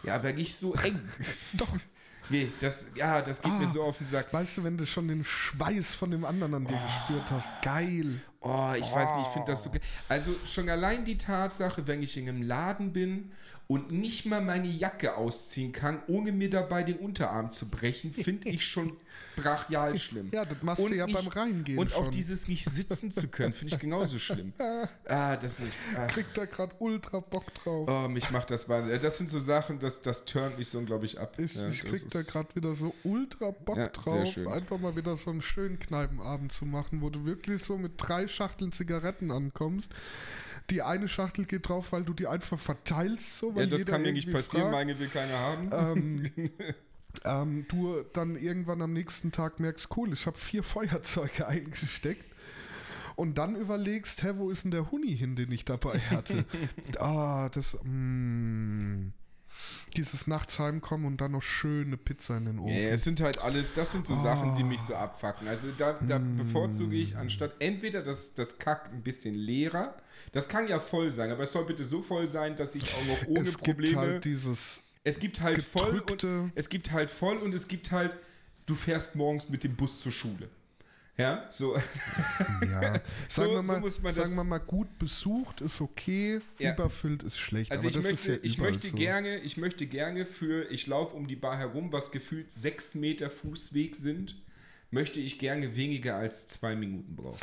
Ja, 0.05 0.14
aber 0.14 0.32
nicht 0.32 0.55
so 0.55 0.74
eng. 0.74 1.00
Doch. 1.55 1.76
Nee, 2.32 2.50
das, 2.60 2.86
ja, 2.96 3.22
das 3.22 3.40
geht 3.42 3.52
mir 3.52 3.66
Ah. 3.66 3.70
so 3.70 3.82
auf 3.84 3.98
den 3.98 4.06
Sack. 4.06 4.32
Weißt 4.32 4.56
du, 4.58 4.64
wenn 4.64 4.76
du 4.76 4.86
schon 4.86 5.06
den 5.06 5.22
Schweiß 5.24 5.94
von 5.94 6.10
dem 6.10 6.24
anderen 6.24 6.54
an 6.54 6.64
dir 6.66 6.80
gespürt 6.86 7.30
hast, 7.30 7.52
geil. 7.62 8.20
Oh, 8.40 8.72
ich 8.76 8.92
weiß 8.92 9.12
nicht, 9.14 9.26
ich 9.26 9.32
finde 9.32 9.52
das 9.52 9.62
so. 9.62 9.70
ge- 9.70 9.80
Also 10.08 10.34
schon 10.44 10.68
allein 10.68 11.04
die 11.04 11.16
Tatsache, 11.16 11.86
wenn 11.86 12.02
ich 12.02 12.16
in 12.16 12.28
einem 12.28 12.42
Laden 12.42 12.92
bin 12.92 13.30
und 13.68 13.90
nicht 13.90 14.26
mal 14.26 14.40
meine 14.40 14.68
Jacke 14.68 15.16
ausziehen 15.16 15.72
kann, 15.72 16.02
ohne 16.06 16.32
mir 16.32 16.50
dabei 16.50 16.82
den 16.82 16.96
Unterarm 16.98 17.50
zu 17.50 17.70
brechen, 17.70 18.12
finde 18.12 18.48
ich 18.50 18.66
schon 18.66 18.96
brachial 19.36 19.96
schlimm. 19.98 20.30
Ja, 20.32 20.44
das 20.44 20.62
machst 20.62 20.84
du 20.84 20.92
ja 20.94 21.06
beim 21.06 21.26
Reingehen 21.28 21.78
Und 21.78 21.94
auch 21.94 22.02
schon. 22.04 22.10
dieses 22.10 22.48
nicht 22.48 22.68
sitzen 22.68 23.10
zu 23.10 23.28
können, 23.28 23.54
finde 23.54 23.74
ich 23.74 23.80
genauso 23.80 24.18
schlimm. 24.18 24.52
Ah, 25.06 25.36
das 25.36 25.60
ist. 25.60 25.88
Ah, 25.96 26.06
Kriegt 26.06 26.36
da 26.36 26.44
gerade 26.44 26.74
ultra 26.78 27.20
Bock 27.20 27.44
drauf. 27.54 27.88
oh, 27.88 28.08
mich 28.08 28.30
macht 28.30 28.50
das 28.50 28.68
wahnsinnig. 28.68 29.00
Das 29.00 29.18
sind 29.18 29.30
so 29.30 29.38
Sachen, 29.38 29.78
das, 29.78 30.00
das 30.02 30.24
turnt 30.24 30.58
mich 30.58 30.68
so 30.68 30.78
unglaublich 30.78 31.18
ab. 31.18 31.38
Ich, 31.38 31.54
Ja, 31.56 31.68
ich 31.68 31.84
krieg 31.84 32.08
da 32.10 32.22
gerade 32.22 32.54
wieder 32.54 32.74
so 32.74 32.94
ultra 33.04 33.50
Bock 33.50 33.76
Ja, 33.76 33.88
drauf, 33.88 34.36
einfach 34.48 34.78
mal 34.78 34.96
wieder 34.96 35.16
so 35.16 35.30
einen 35.30 35.42
schönen 35.42 35.78
Kneipenabend 35.78 36.52
zu 36.52 36.64
machen, 36.66 37.00
wo 37.00 37.10
du 37.10 37.24
wirklich 37.24 37.62
so 37.62 37.76
mit 37.78 37.92
drei 37.96 38.28
Schachteln 38.28 38.72
Zigaretten 38.72 39.30
ankommst. 39.30 39.90
Die 40.72 40.80
eine 40.80 41.06
Schachtel 41.06 41.44
geht 41.44 41.68
drauf, 41.68 41.92
weil 41.92 42.02
du 42.02 42.14
die 42.14 42.26
einfach 42.26 42.58
verteilst, 42.58 43.36
so, 43.36 43.54
weil 43.54 43.64
Ja, 43.64 43.76
das 43.76 43.84
kann 43.84 44.00
mir 44.00 44.12
nicht 44.12 44.30
passieren, 44.30 44.70
fragt. 44.70 44.72
meine 44.72 44.98
will 44.98 45.08
keiner 45.08 45.38
haben. 45.38 45.70
ähm, 45.70 46.30
ähm, 47.26 47.66
du 47.68 48.02
dann 48.14 48.36
irgendwann 48.36 48.80
am 48.80 48.94
nächsten 48.94 49.32
Tag 49.32 49.60
merkst, 49.60 49.88
cool, 49.98 50.14
ich 50.14 50.26
habe 50.26 50.38
vier 50.38 50.62
Feuerzeuge 50.62 51.46
eingesteckt. 51.46 52.24
Und 53.16 53.36
dann 53.36 53.54
überlegst, 53.54 54.22
hä, 54.22 54.32
wo 54.36 54.48
ist 54.48 54.64
denn 54.64 54.70
der 54.70 54.90
Huni 54.90 55.14
hin, 55.14 55.36
den 55.36 55.52
ich 55.52 55.66
dabei 55.66 55.98
hatte? 55.98 56.46
ah, 56.98 57.50
das, 57.50 57.78
mm, 57.82 59.08
dieses 59.96 60.26
nachts 60.26 60.58
heimkommen 60.58 61.06
und 61.06 61.20
dann 61.20 61.32
noch 61.32 61.42
schöne 61.42 61.96
Pizza 61.96 62.36
in 62.38 62.46
den 62.46 62.58
Ofen. 62.58 62.74
Ja, 62.74 62.88
es 62.90 63.04
sind 63.04 63.20
halt 63.20 63.38
alles, 63.38 63.72
das 63.72 63.92
sind 63.92 64.06
so 64.06 64.16
Sachen, 64.16 64.54
die 64.54 64.64
mich 64.64 64.80
so 64.80 64.94
abfacken. 64.94 65.48
Also 65.48 65.68
da, 65.76 65.94
da 66.06 66.16
Hm. 66.16 66.36
bevorzuge 66.36 66.96
ich 66.96 67.16
anstatt 67.16 67.52
entweder 67.58 68.02
das, 68.02 68.34
das 68.34 68.58
Kack 68.58 68.90
ein 68.92 69.02
bisschen 69.02 69.34
leerer, 69.34 69.94
das 70.32 70.48
kann 70.48 70.66
ja 70.68 70.80
voll 70.80 71.12
sein, 71.12 71.30
aber 71.30 71.44
es 71.44 71.52
soll 71.52 71.64
bitte 71.66 71.84
so 71.84 72.02
voll 72.02 72.26
sein, 72.26 72.56
dass 72.56 72.74
ich 72.74 72.84
auch 72.84 73.04
noch 73.06 73.26
ohne 73.28 73.40
es 73.40 73.48
gibt 73.58 73.64
Probleme. 73.64 73.96
halt 73.98 74.24
dieses, 74.24 74.80
es 75.04 75.18
gibt 75.18 75.40
halt 75.40 75.62
voll 75.62 75.98
und 76.00 76.24
es 76.54 76.68
gibt 76.68 76.90
halt 76.92 77.10
voll 77.10 77.36
und 77.38 77.54
es 77.54 77.68
gibt 77.68 77.90
halt, 77.90 78.16
du 78.66 78.74
fährst 78.74 79.14
morgens 79.16 79.48
mit 79.48 79.64
dem 79.64 79.74
Bus 79.76 80.00
zur 80.00 80.12
Schule. 80.12 80.48
Ja, 81.18 81.44
so. 81.50 81.76
ja, 82.70 83.00
So- 83.28 83.42
sagen, 83.42 83.50
wir 83.52 83.56
so 83.58 83.62
mal, 83.62 83.80
muss 83.80 84.00
man 84.00 84.12
sagen 84.14 84.34
wir 84.34 84.44
mal, 84.44 84.58
gut 84.58 84.98
besucht 84.98 85.60
ist 85.60 85.80
okay, 85.82 86.40
Ja. 86.58 86.72
überfüllt 86.72 87.22
ist 87.22 87.38
schlecht. 87.38 87.70
Also 87.70 87.82
aber 87.82 87.88
ich 87.90 87.94
das 87.96 88.04
möchte, 88.04 88.32
ist 88.32 88.38
ja 88.38 88.44
ich 88.44 88.58
möchte 88.58 88.88
so. 88.88 88.96
gerne, 88.96 89.38
ich 89.40 89.56
möchte 89.58 89.86
gerne 89.86 90.24
für, 90.24 90.70
ich 90.70 90.86
laufe 90.86 91.14
um 91.14 91.28
die 91.28 91.36
Bar 91.36 91.58
herum, 91.58 91.92
was 91.92 92.10
gefühlt 92.12 92.50
sechs 92.50 92.94
Meter 92.94 93.28
Fußweg 93.28 93.94
sind, 93.94 94.36
möchte 94.93 95.20
ich 95.20 95.38
gerne 95.38 95.74
weniger 95.74 96.16
als 96.16 96.47
zwei 96.47 96.76
Minuten 96.76 97.16
brauchen. 97.16 97.38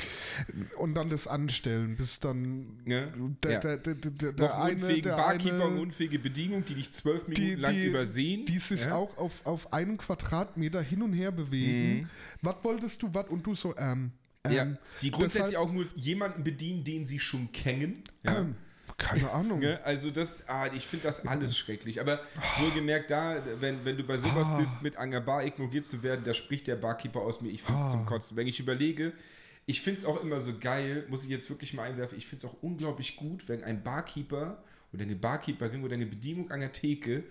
Und 0.78 0.96
dann 0.96 1.10
das 1.10 1.28
Anstellen, 1.28 1.98
bis 1.98 2.20
dann 2.20 2.78
Ne? 2.86 3.12
der, 3.44 3.52
Ja. 3.52 3.60
der, 3.60 3.78
der, 3.78 3.96
der, 3.96 4.32
der, 4.32 4.48
Noch 4.48 4.56
eine, 4.60 4.74
unfähigen 4.76 5.04
der 5.04 5.16
Barkeeper 5.16 5.66
und 5.66 5.72
eine, 5.74 5.82
unfähige 5.82 6.20
Bedienung, 6.20 6.64
die 6.64 6.76
dich 6.76 6.92
zwölf 6.92 7.28
Minuten 7.28 7.42
die, 7.48 7.56
lang 7.56 7.74
die, 7.74 7.86
übersehen. 7.86 8.46
die 8.46 8.60
sich 8.60 8.86
ja? 8.86 8.96
auch 8.96 9.18
auf, 9.18 9.46
auf 9.46 9.74
einem 9.74 9.98
Quadratmeter 9.98 10.82
hin 10.82 11.02
und 11.02 11.14
her 11.14 11.32
bewegen. 11.32 12.02
Mhm. 12.02 12.10
Was 12.44 12.56
wolltest 12.64 13.02
du, 13.02 13.14
was? 13.14 13.28
Und 13.30 13.46
du 13.46 13.56
so, 13.56 13.76
ähm, 13.78 14.12
ähm, 14.46 14.52
ja, 14.54 14.66
die 15.02 15.12
grundsätzlich 15.12 15.56
deshalb- 15.58 15.68
auch 15.70 15.74
nur 15.74 15.86
jemanden 15.96 16.44
bedienen, 16.44 16.84
den 16.84 17.06
sie 17.06 17.20
schon 17.20 17.52
kennen. 17.52 17.96
Ja. 18.24 18.46
keine 19.00 19.30
Ahnung. 19.32 19.60
Ne? 19.60 19.80
Also 19.84 20.12
das, 20.12 20.48
ah, 20.48 20.68
ich 20.74 20.86
finde 20.86 21.04
das 21.08 21.26
alles 21.26 21.58
schrecklich. 21.58 22.00
Aber 22.00 22.20
wohlgemerkt 22.60 23.10
da, 23.10 23.42
wenn, 23.60 23.84
wenn 23.86 23.98
du 23.98 24.04
bei 24.04 24.18
sowas 24.18 24.50
Ah. 24.50 24.58
bist, 24.58 24.82
mit 24.82 24.96
der 24.96 25.22
Bar 25.22 25.44
ignoriert 25.46 25.86
zu 25.86 26.04
werden, 26.04 26.24
da 26.24 26.34
spricht 26.34 26.68
der 26.68 26.76
Barkeeper 26.76 27.22
aus 27.22 27.42
mir. 27.42 27.50
Ich 27.50 27.64
finde 27.64 27.82
es 27.82 27.88
Ah. 27.88 27.92
zum 27.92 28.06
Kotzen. 28.06 28.38
Wenn 28.38 28.48
ich 28.48 28.60
überlege, 28.60 29.14
ich 29.66 29.82
finde 29.82 30.00
es 30.00 30.06
auch 30.06 30.22
immer 30.24 30.40
so 30.40 30.52
geil, 30.60 31.06
muss 31.10 31.24
ich 31.24 31.30
jetzt 31.30 31.50
wirklich 31.50 31.74
mal 31.74 31.84
einwerfen, 31.84 32.18
ich 32.18 32.28
finde 32.28 32.46
es 32.46 32.52
auch 32.52 32.58
unglaublich 32.62 33.16
gut, 33.16 33.48
wenn 33.50 33.64
ein 33.64 33.84
Barkeeper 33.84 34.64
oder 34.94 35.04
eine 35.04 35.16
Barkeeperin 35.16 35.84
oder 35.84 35.94
eine 35.96 36.06
Bedienung 36.08 36.52
an 36.52 36.60
der 36.60 36.72
Theke 36.72 37.24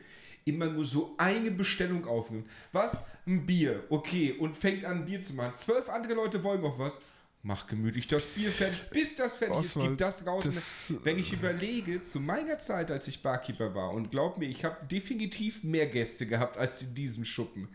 immer 0.45 0.66
nur 0.66 0.85
so 0.87 1.14
eine 1.19 1.51
Bestellung 1.51 2.07
aufnimmt. 2.07 2.49
Was? 2.73 3.03
Ein 3.27 3.45
Bier, 3.45 3.85
okay, 3.91 4.33
und 4.33 4.57
fängt 4.57 4.85
an, 4.85 4.99
ein 4.99 5.05
Bier 5.05 5.21
zu 5.21 5.35
machen. 5.35 5.55
Zwölf 5.57 5.89
andere 5.91 6.14
Leute 6.14 6.43
wollen 6.43 6.62
noch 6.62 6.79
was. 6.79 7.01
Mach 7.49 7.66
gemütlich 7.66 8.07
das 8.07 8.26
Bier 8.26 8.51
fertig, 8.53 8.90
bis 8.90 9.14
das 9.14 9.36
fertig 9.36 9.57
ist, 9.64 9.70
Oswald, 9.76 9.88
gib 9.88 9.96
das 9.99 10.26
raus. 10.26 10.44
das- 10.44 10.92
Wenn 11.03 11.18
ich 11.18 11.32
überlege, 11.32 12.03
zu 12.03 12.20
meiner 12.20 12.59
Zeit, 12.59 12.90
als 12.90 13.09
ich 13.09 13.22
Barkeeper 13.22 13.74
war, 13.74 13.92
und 13.92 14.11
glaub 14.11 14.36
mir, 14.36 14.51
ich 14.51 14.66
habe 14.66 14.76
definitiv 14.86 15.64
mehr 15.64 15.86
Gäste 15.86 16.26
gehabt 16.26 16.59
als 16.59 16.82
in 16.82 16.94
diesem 16.94 17.24
Schuppen. 17.24 17.68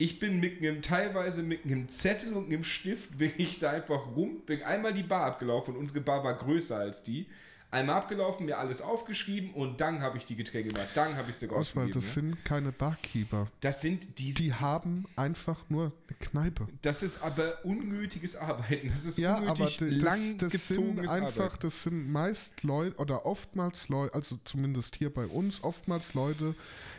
Ich 0.00 0.20
bin 0.20 0.38
mit 0.38 0.58
einem, 0.58 0.82
teilweise 0.82 1.42
mit 1.42 1.64
einem 1.64 1.88
Zettel 1.88 2.32
und 2.34 2.46
einem 2.46 2.62
Stift, 2.62 3.18
bin 3.18 3.32
ich 3.38 3.58
da 3.58 3.72
einfach 3.72 4.14
rum, 4.14 4.42
bin 4.46 4.62
einmal 4.62 4.94
die 4.94 5.02
Bar 5.02 5.24
abgelaufen 5.26 5.74
und 5.74 5.80
unsere 5.80 6.00
Bar 6.00 6.22
war 6.22 6.34
größer 6.34 6.76
als 6.78 7.02
die. 7.02 7.26
Einmal 7.70 7.96
abgelaufen, 7.96 8.46
mir 8.46 8.56
alles 8.56 8.80
aufgeschrieben 8.80 9.52
und 9.52 9.82
dann 9.82 10.00
habe 10.00 10.16
ich 10.16 10.24
die 10.24 10.36
Getränke 10.36 10.70
gemacht. 10.72 10.88
Dann 10.94 11.16
habe 11.16 11.28
ich 11.28 11.36
sie 11.36 11.50
Oswald, 11.50 11.94
das 11.94 12.06
ja. 12.06 12.12
sind 12.22 12.42
keine 12.42 12.72
Barkeeper. 12.72 13.48
das 13.60 13.82
sind 13.82 14.18
die, 14.18 14.32
Die 14.32 14.54
haben 14.54 15.04
einfach 15.16 15.58
nur 15.68 15.92
eine 16.08 16.16
Kneipe. 16.18 16.66
das 16.80 17.02
ist 17.02 17.22
aber 17.22 17.62
unnötiges 17.66 18.36
Arbeiten. 18.36 18.88
Das 18.88 19.04
ist 19.04 19.18
Ja, 19.18 19.34
aber 19.36 19.48
unnötig 19.50 19.76
d- 19.78 19.98
das, 19.98 20.36
das 20.38 20.68
sind 20.68 20.98
einfach, 21.10 21.44
Arbeiten. 21.44 21.56
das 21.60 21.82
sind 21.82 22.10
meist 22.10 22.62
Leute 22.62 22.96
oder 22.96 23.26
oftmals 23.26 23.90
Leute, 23.90 24.14
also 24.14 24.38
zumindest 24.46 24.96
hier 24.96 25.12
bei 25.12 25.26
uns, 25.26 25.62
oftmals 25.62 26.14
Leute, 26.14 26.54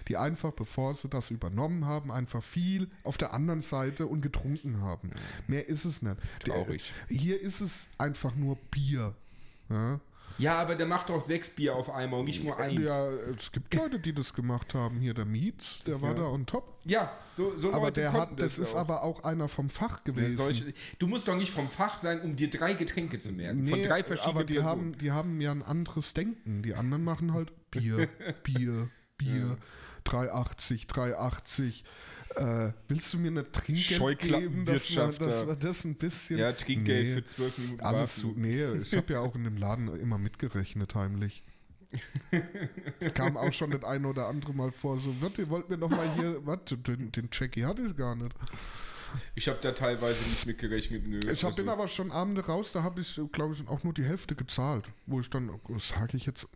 die 0.08 0.18
einfach, 0.18 0.52
bevor 0.52 0.94
sie 0.94 1.10
das 1.10 1.32
übernommen 1.32 1.86
haben, 1.86 2.12
einfach 2.12 2.44
viel 2.44 2.92
auf 3.04 3.18
der 3.18 3.34
anderen 3.34 3.62
Seite 3.62 4.06
und 4.06 4.22
getrunken 4.22 4.82
haben. 4.82 5.10
Mehr 5.48 5.68
ist 5.68 5.86
es 5.86 6.04
nicht. 6.04 6.18
Der- 6.46 6.54
Traurig. 6.54 6.94
Hier 7.08 7.42
ist 7.42 7.60
es 7.60 7.88
einfach 7.98 8.36
nur 8.36 8.56
Bier. 8.70 9.16
Ja, 9.70 10.00
Ja, 10.38 10.56
aber 10.60 10.76
der 10.76 10.86
macht 10.86 11.10
doch 11.10 11.22
sechs 11.22 11.50
Bier 11.50 11.76
auf 11.76 11.90
einmal 11.90 12.20
und 12.22 12.26
nicht 12.28 12.44
nur 12.44 12.58
eins. 12.60 12.88
ja 12.88 13.10
es 13.38 13.52
gibt 13.52 13.74
Leute, 13.74 14.00
die 14.00 14.14
das 14.14 14.34
gemacht 14.34 14.74
haben. 14.74 15.00
Hier 15.00 15.14
der 15.14 15.26
Mietz, 15.26 15.84
der 15.86 16.00
war 16.02 16.12
Ja. 16.12 16.16
da 16.20 16.24
on 16.28 16.46
top. 16.46 16.78
Ja, 16.86 17.12
so, 17.28 17.58
so 17.58 17.70
Aber 17.74 17.86
Leute 17.88 18.02
der 18.02 18.14
hat, 18.14 18.40
das 18.40 18.58
ist 18.58 18.74
auch. 18.76 18.80
aber 18.80 19.04
auch 19.04 19.24
einer 19.24 19.48
vom 19.50 19.70
Fach 19.70 19.98
Ja, 20.06 20.14
gewesen. 20.14 20.38
solche, 20.38 20.74
du 21.00 21.08
musst 21.08 21.28
doch 21.28 21.36
nicht 21.36 21.52
vom 21.52 21.70
Fach 21.70 21.98
sein, 21.98 22.22
um 22.22 22.36
dir 22.36 22.50
drei 22.50 22.74
Getränke 22.74 23.20
zu 23.20 23.34
merken. 23.34 23.66
von 23.68 23.80
Nee, 23.80 23.86
drei 23.86 24.04
verschiedenen 24.04 24.38
aber 24.38 24.46
die 24.46 24.54
Personen. 24.56 24.72
haben, 24.94 24.98
die 24.98 25.12
haben 25.12 25.42
ja 25.42 25.52
ein 25.52 25.64
anderes 25.64 26.14
Denken. 26.14 26.62
Die 26.64 26.74
anderen 26.76 27.04
machen 27.04 27.34
halt 27.34 27.52
Bier, 27.72 28.08
Bier, 28.44 28.90
Bier, 29.18 29.58
380, 30.12 30.88
380. 30.88 31.84
Äh, 32.36 32.72
willst 32.88 33.14
du 33.14 33.18
mir 33.18 33.30
eine 33.30 33.52
Trinkgeld 33.52 34.20
geben, 34.20 34.66
dass 34.66 34.90
wir, 34.96 35.08
dass 35.08 35.42
da. 35.42 35.48
wir 35.48 35.56
das 35.56 35.84
ein 35.84 35.96
bisschen... 35.96 36.38
ja, 36.38 36.52
Trinkgeld 36.52 37.08
Nee, 37.08 37.14
für 37.16 37.24
zwölf 37.24 37.58
Minuten 37.58 37.82
Alles 37.82 38.24
warten. 38.24 38.42
nee, 38.42 38.66
ich 38.82 38.94
habe 38.96 39.14
ja 39.14 39.20
auch 39.20 39.36
in 39.36 39.44
dem 39.44 39.58
Laden 39.58 39.88
immer 40.00 40.18
mitgerechnet, 40.20 40.94
heimlich. 40.94 41.42
Kam 43.16 43.36
auch 43.36 43.52
schon 43.52 43.72
das 43.72 43.84
ein 43.84 44.06
oder 44.06 44.28
andere 44.28 44.54
Mal 44.54 44.72
vor, 44.72 45.00
so, 45.00 45.10
was, 45.22 45.38
ihr 45.40 45.50
wollt 45.50 45.70
mir 45.72 45.78
noch 45.78 45.90
mal 45.90 46.08
hier, 46.16 46.40
was, 46.46 46.60
den, 46.70 47.12
den 47.12 47.30
Jackie 47.32 47.66
hatte 47.66 47.82
ich 47.82 47.96
gar 47.98 48.16
nicht. 48.16 48.36
Ich 49.34 49.48
habe 49.48 49.58
da 49.60 49.72
teilweise 49.72 50.24
nicht 50.30 50.46
mitgerechnet. 50.46 51.08
Nö. 51.08 51.18
Ich 51.18 51.44
hab, 51.44 51.50
Also, 51.50 51.64
bin 51.64 51.70
aber 51.70 51.88
schon 51.88 52.12
Abende 52.12 52.46
raus, 52.46 52.74
da 52.74 52.84
habe 52.84 53.02
ich, 53.02 53.20
glaube 53.32 53.56
ich, 53.56 53.68
auch 53.68 53.84
nur 53.84 53.94
die 53.96 54.04
Hälfte 54.04 54.36
gezahlt. 54.36 54.86
Wo 55.08 55.20
ich 55.20 55.32
dann, 55.32 55.50
sage 55.80 56.16
ich 56.16 56.28
jetzt, 56.28 56.48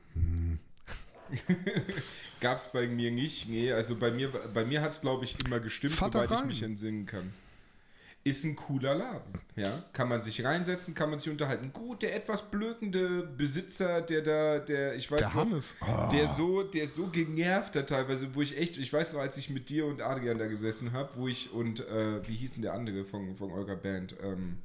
Gab 2.39 2.57
es 2.57 2.71
bei 2.71 2.87
mir 2.87 3.11
nicht. 3.11 3.49
Nee, 3.49 3.71
also 3.71 3.95
bei 3.95 4.11
mir, 4.11 4.29
bei 4.29 4.65
mir 4.65 4.81
hat 4.81 4.91
es, 4.91 5.01
glaube 5.01 5.25
ich, 5.25 5.35
immer 5.45 5.59
gestimmt, 5.59 5.93
Vater 5.93 6.25
soweit 6.25 6.39
ich 6.39 6.45
mich 6.45 6.63
entsinnen 6.63 7.05
kann. 7.05 7.33
Ist 8.25 8.45
ein 8.45 8.55
cooler 8.55 8.95
Laden. 8.95 9.33
Ja, 9.57 9.83
kann 9.91 10.07
man 10.07 10.21
sich 10.21 10.45
reinsetzen, 10.45 10.93
kann 10.93 11.09
man 11.09 11.19
sich 11.19 11.29
unterhalten. 11.29 11.73
Gut, 11.73 12.03
der 12.03 12.15
etwas 12.15 12.49
blökende 12.49 13.23
Besitzer, 13.23 14.01
der 14.01 14.21
da, 14.21 14.59
der, 14.59 14.95
ich 14.95 15.11
weiß 15.11 15.19
der 15.19 15.27
noch, 15.29 15.35
Hannes. 15.35 15.75
Ah. 15.81 16.07
der 16.07 16.29
so, 16.29 16.63
der 16.63 16.87
so 16.87 17.07
genervt 17.07 17.75
hat 17.75 17.89
teilweise, 17.89 18.33
wo 18.33 18.41
ich 18.41 18.57
echt, 18.57 18.77
ich 18.77 18.93
weiß 18.93 19.11
noch, 19.11 19.19
als 19.19 19.35
ich 19.35 19.49
mit 19.49 19.69
dir 19.69 19.85
und 19.87 20.01
Adrian 20.01 20.37
da 20.37 20.47
gesessen 20.47 20.93
habe, 20.93 21.09
wo 21.15 21.27
ich 21.27 21.51
und 21.51 21.81
äh, 21.81 22.25
wie 22.25 22.35
hieß 22.35 22.53
denn 22.53 22.61
der 22.61 22.73
andere 22.73 23.03
von, 23.03 23.35
von 23.35 23.51
eurer 23.51 23.75
Band? 23.75 24.15
Ähm, 24.23 24.59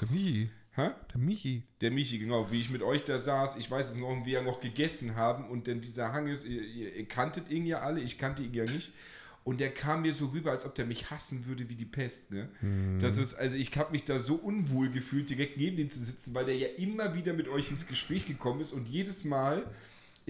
Der 0.00 0.08
Michi. 0.08 0.50
Hä? 0.76 0.90
Der 1.12 1.20
Michi. 1.20 1.62
Der 1.80 1.90
Michi, 1.90 2.18
genau, 2.18 2.50
wie 2.50 2.60
ich 2.60 2.70
mit 2.70 2.82
euch 2.82 3.04
da 3.04 3.18
saß, 3.18 3.56
ich 3.56 3.70
weiß 3.70 3.90
es 3.90 3.96
noch, 3.96 4.08
und 4.08 4.24
wir 4.24 4.42
noch 4.42 4.60
gegessen 4.60 5.16
haben 5.16 5.48
und 5.48 5.68
dann 5.68 5.80
dieser 5.80 6.12
Hanges, 6.12 6.44
ihr, 6.44 6.62
ihr, 6.62 6.94
ihr 6.94 7.06
kanntet 7.06 7.50
ihn 7.50 7.66
ja 7.66 7.80
alle, 7.80 8.00
ich 8.00 8.18
kannte 8.18 8.42
ihn 8.42 8.54
ja 8.54 8.64
nicht. 8.64 8.92
Und 9.42 9.58
der 9.58 9.72
kam 9.72 10.02
mir 10.02 10.12
so 10.12 10.26
rüber, 10.26 10.50
als 10.50 10.66
ob 10.66 10.74
der 10.74 10.84
mich 10.84 11.10
hassen 11.10 11.46
würde 11.46 11.68
wie 11.70 11.74
die 11.74 11.86
Pest. 11.86 12.30
Ne? 12.30 12.50
Mhm. 12.60 12.98
Das 13.00 13.16
ist, 13.16 13.34
also 13.34 13.56
ich 13.56 13.76
habe 13.78 13.90
mich 13.92 14.04
da 14.04 14.18
so 14.18 14.34
unwohl 14.34 14.90
gefühlt, 14.90 15.30
direkt 15.30 15.56
neben 15.56 15.78
den 15.78 15.88
zu 15.88 15.98
sitzen, 15.98 16.34
weil 16.34 16.44
der 16.44 16.56
ja 16.56 16.68
immer 16.76 17.14
wieder 17.14 17.32
mit 17.32 17.48
euch 17.48 17.70
ins 17.70 17.86
Gespräch 17.86 18.26
gekommen 18.26 18.60
ist 18.60 18.72
und 18.72 18.88
jedes 18.88 19.24
Mal, 19.24 19.64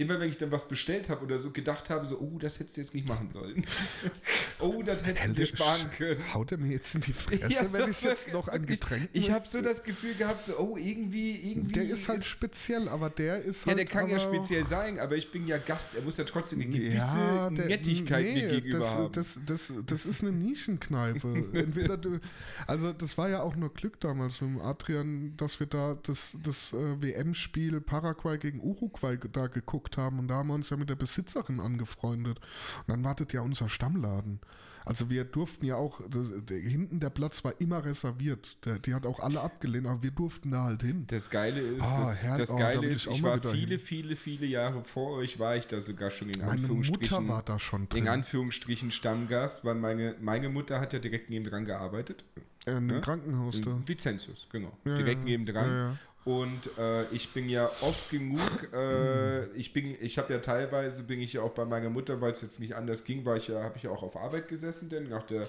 immer 0.01 0.19
wenn 0.19 0.29
ich 0.29 0.37
dann 0.37 0.51
was 0.51 0.67
bestellt 0.67 1.09
habe 1.09 1.23
oder 1.23 1.39
so, 1.39 1.51
gedacht 1.51 1.89
habe, 1.89 2.05
so, 2.05 2.19
oh, 2.19 2.37
das 2.39 2.59
hättest 2.59 2.77
du 2.77 2.81
jetzt 2.81 2.93
nicht 2.93 3.07
machen 3.07 3.29
sollen. 3.31 3.65
oh, 4.59 4.81
das 4.83 5.05
hättest 5.05 5.29
du 5.29 5.33
dir 5.33 5.45
sparen 5.45 5.89
können. 5.97 6.33
Haut 6.33 6.51
er 6.51 6.57
mir 6.57 6.71
jetzt 6.73 6.93
in 6.95 7.01
die 7.01 7.13
Fresse, 7.21 7.47
Ja, 7.49 7.71
wenn 7.73 7.89
ich 7.89 8.01
jetzt 8.01 8.31
noch 8.33 8.47
ein. 8.47 8.65
Getränk 8.65 9.09
Ich 9.13 9.29
habe 9.31 9.41
möchte? 9.41 9.51
so 9.57 9.61
das 9.61 9.83
Gefühl 9.83 10.13
gehabt, 10.15 10.43
so, 10.43 10.57
oh, 10.59 10.77
irgendwie, 10.77 11.35
irgendwie. 11.51 11.73
Der 11.73 11.83
ist 11.89 12.07
halt 12.09 12.23
speziell, 12.23 12.87
aber 12.89 13.09
der 13.09 13.41
ist 13.41 13.61
Ja, 13.65 13.67
halt. 13.69 13.77
der 13.79 13.85
kann 13.85 14.07
ja 14.09 14.19
speziell 14.19 14.63
sein, 14.63 14.99
aber 14.99 15.15
ich 15.15 15.31
bin 15.31 15.47
ja 15.47 15.57
Gast. 15.57 15.95
Er 15.95 16.01
muss 16.01 16.17
ja 16.17 16.23
trotzdem 16.23 16.59
eine 16.61 16.69
gewisse 16.69 17.17
Ja, 17.17 17.49
der- 17.49 17.65
Nettigkeit 17.67 18.23
mir 18.33 18.47
gegenüber 18.49 18.79
das, 18.79 18.95
haben. 18.95 19.11
Das, 19.13 19.39
das, 19.45 19.71
das 19.85 20.05
ist 20.05 20.21
eine 20.23 20.31
Nischenkneipe. 20.31 21.45
Entweder 21.53 21.97
du, 21.97 22.19
also 22.67 22.93
das 22.93 23.17
war 23.17 23.29
ja 23.29 23.41
auch 23.41 23.55
nur 23.55 23.73
Glück 23.73 23.99
damals 23.99 24.41
mit 24.41 24.51
dem 24.51 24.61
Adrian, 24.61 25.33
dass 25.37 25.59
wir 25.59 25.67
da 25.67 25.97
das, 26.03 26.35
das 26.43 26.73
äh, 26.73 27.01
WM-Spiel 27.01 27.81
Paraguay 27.81 28.37
gegen 28.37 28.59
Uruguay 28.61 29.17
da 29.31 29.47
geguckt 29.47 29.90
haben 29.97 30.19
und 30.19 30.27
da 30.27 30.35
haben 30.35 30.47
wir 30.47 30.53
uns 30.55 30.69
ja 30.69 30.77
mit 30.77 30.89
der 30.89 30.95
Besitzerin 30.95 31.59
angefreundet. 31.59 32.39
Und 32.39 32.87
dann 32.89 33.03
wartet 33.03 33.33
ja 33.33 33.41
unser 33.41 33.69
Stammladen. 33.69 34.39
Also 34.83 35.11
wir 35.11 35.25
durften 35.25 35.65
ja 35.65 35.75
auch, 35.75 36.01
das, 36.09 36.29
der, 36.49 36.57
hinten 36.59 36.99
der 36.99 37.11
Platz 37.11 37.43
war 37.43 37.53
immer 37.61 37.85
reserviert. 37.85 38.57
Der, 38.65 38.79
die 38.79 38.95
hat 38.95 39.05
auch 39.05 39.19
alle 39.19 39.39
abgelehnt, 39.41 39.85
aber 39.85 40.01
wir 40.01 40.09
durften 40.09 40.49
da 40.49 40.63
halt 40.63 40.81
hin. 40.81 41.05
Das 41.05 41.29
Geile 41.29 41.59
ist, 41.59 41.83
Ah, 41.83 41.99
das, 42.01 42.27
Herr- 42.27 42.37
das 42.37 42.51
oh, 42.51 42.57
Geile 42.57 42.87
ist, 42.87 43.05
ich 43.05 43.17
ich 43.17 43.23
war 43.23 43.39
viele, 43.39 43.75
hin. 43.75 43.79
viele, 43.79 44.15
viele 44.15 44.45
Jahre 44.47 44.83
vor 44.83 45.11
euch, 45.17 45.37
war 45.37 45.55
ich 45.55 45.67
da 45.67 45.79
sogar 45.81 46.09
schon 46.09 46.29
in 46.29 46.39
Meine 46.39 46.53
Anführungsstrichen. 46.53 47.15
Mutter 47.17 47.31
war 47.31 47.43
da 47.43 47.59
schon 47.59 47.83
in 47.83 47.89
drin. 47.89 48.07
Anführungsstrichen 48.07 48.89
Stammgast, 48.89 49.63
weil 49.65 49.75
meine, 49.75 50.15
meine 50.19 50.49
Mutter 50.49 50.81
hat 50.81 50.93
ja 50.93 50.99
direkt 50.99 51.29
neben 51.29 51.45
dran 51.45 51.65
gearbeitet. 51.65 52.23
Äh, 52.65 52.77
in 52.77 52.87
ne? 52.87 53.01
Krankenhaus 53.01 53.61
da. 53.61 53.79
Vicentius, 53.85 54.47
genau. 54.51 54.71
Ja, 54.85 54.95
direkt 54.95 55.21
ja. 55.21 55.25
neben 55.25 55.45
dran. 55.45 55.69
Ja, 55.69 55.77
ja. 55.77 55.97
Und 56.23 56.77
äh, 56.77 57.05
ich 57.09 57.33
bin 57.33 57.49
ja 57.49 57.71
oft 57.81 58.11
genug, 58.11 58.71
äh, 58.73 59.47
ich 59.53 59.73
bin, 59.73 59.95
ich 59.99 60.19
habe 60.19 60.31
ja 60.33 60.39
teilweise 60.39 61.03
bin 61.03 61.19
ich 61.19 61.33
ja 61.33 61.41
auch 61.41 61.51
bei 61.51 61.65
meiner 61.65 61.89
Mutter, 61.89 62.21
weil 62.21 62.31
es 62.31 62.41
jetzt 62.41 62.59
nicht 62.59 62.75
anders 62.75 63.05
ging, 63.05 63.25
war 63.25 63.37
ich 63.37 63.47
ja, 63.47 63.63
habe 63.63 63.77
ich 63.77 63.83
ja 63.83 63.89
auch 63.89 64.03
auf 64.03 64.15
Arbeit 64.15 64.47
gesessen, 64.47 64.87
denn 64.89 65.09
nach 65.09 65.23
der 65.23 65.47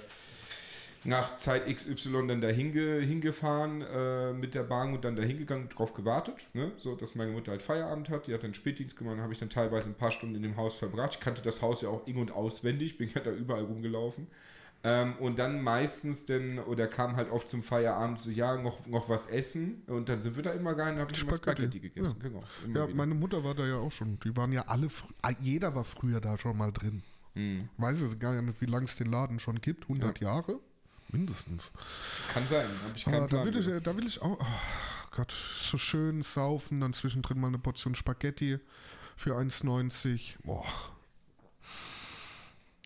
nach 1.04 1.34
Zeit 1.36 1.66
XY 1.66 2.28
dann 2.28 2.40
da 2.40 2.48
hinge, 2.48 3.00
hingefahren 3.00 3.82
äh, 3.82 4.32
mit 4.32 4.54
der 4.54 4.62
Bahn 4.62 4.94
und 4.94 5.04
dann 5.04 5.16
da 5.16 5.22
hingegangen, 5.22 5.68
drauf 5.68 5.94
gewartet, 5.94 6.46
ne? 6.52 6.70
so 6.76 6.94
dass 6.94 7.14
meine 7.14 7.32
Mutter 7.32 7.50
halt 7.50 7.62
Feierabend 7.62 8.08
hat. 8.08 8.26
Die 8.26 8.34
hat 8.34 8.44
dann 8.44 8.54
Spätdienst 8.54 8.96
gemacht, 8.96 9.18
habe 9.18 9.32
ich 9.32 9.40
dann 9.40 9.50
teilweise 9.50 9.90
ein 9.90 9.94
paar 9.94 10.12
Stunden 10.12 10.36
in 10.36 10.42
dem 10.42 10.56
Haus 10.56 10.76
verbracht. 10.76 11.14
Ich 11.14 11.20
kannte 11.20 11.42
das 11.42 11.60
Haus 11.60 11.82
ja 11.82 11.88
auch 11.88 12.06
in- 12.06 12.18
und 12.18 12.30
auswendig, 12.30 12.98
bin 12.98 13.10
ja 13.12 13.20
da 13.20 13.32
überall 13.32 13.64
rumgelaufen. 13.64 14.28
Ähm, 14.84 15.14
und 15.20 15.38
dann 15.38 15.62
meistens 15.62 16.24
denn, 16.24 16.58
oder 16.58 16.88
kam 16.88 17.14
halt 17.16 17.30
oft 17.30 17.48
zum 17.48 17.62
Feierabend 17.62 18.20
so, 18.20 18.30
ja, 18.30 18.56
noch, 18.60 18.84
noch 18.86 19.08
was 19.08 19.26
essen. 19.26 19.82
Und 19.86 20.08
dann 20.08 20.20
sind 20.20 20.34
wir 20.34 20.42
da 20.42 20.50
immer 20.50 20.76
rein 20.76 20.94
und 20.94 21.00
habe 21.00 21.12
ich 21.12 21.22
immer 21.22 21.34
Spaghetti. 21.34 21.62
Spaghetti 21.62 21.80
gegessen. 21.80 22.16
Ja. 22.22 22.28
Genau. 22.28 22.86
Ja, 22.88 22.94
meine 22.94 23.14
Mutter 23.14 23.44
war 23.44 23.54
da 23.54 23.64
ja 23.64 23.76
auch 23.76 23.92
schon. 23.92 24.18
Die 24.20 24.36
waren 24.36 24.50
ja 24.52 24.62
alle, 24.66 24.88
ah, 25.22 25.30
jeder 25.38 25.74
war 25.74 25.84
früher 25.84 26.20
da 26.20 26.36
schon 26.36 26.56
mal 26.56 26.72
drin. 26.72 27.02
Hm. 27.34 27.68
Weiß 27.78 28.02
ich 28.02 28.18
gar 28.18 28.40
nicht, 28.40 28.60
wie 28.60 28.66
lange 28.66 28.84
es 28.86 28.96
den 28.96 29.06
Laden 29.10 29.38
schon 29.38 29.60
gibt. 29.60 29.84
100 29.84 30.20
Jahre? 30.20 30.58
Mindestens. 31.10 31.70
Kann 32.32 32.46
sein, 32.46 32.66
habe 32.84 32.96
ich 32.96 33.04
keinen 33.04 33.14
Ah, 33.14 33.20
da, 33.20 33.26
Plan. 33.26 33.46
will 33.46 33.56
ich, 33.56 33.66
äh, 33.68 33.80
da 33.80 33.96
will 33.96 34.06
ich 34.06 34.20
auch, 34.20 34.38
oh 34.40 35.08
Gott, 35.14 35.32
so 35.60 35.78
schön 35.78 36.22
saufen, 36.22 36.80
dann 36.80 36.92
zwischendrin 36.92 37.38
mal 37.38 37.48
eine 37.48 37.58
Portion 37.58 37.94
Spaghetti 37.94 38.58
für 39.16 39.36
1,90. 39.36 40.36
Boah, 40.44 40.64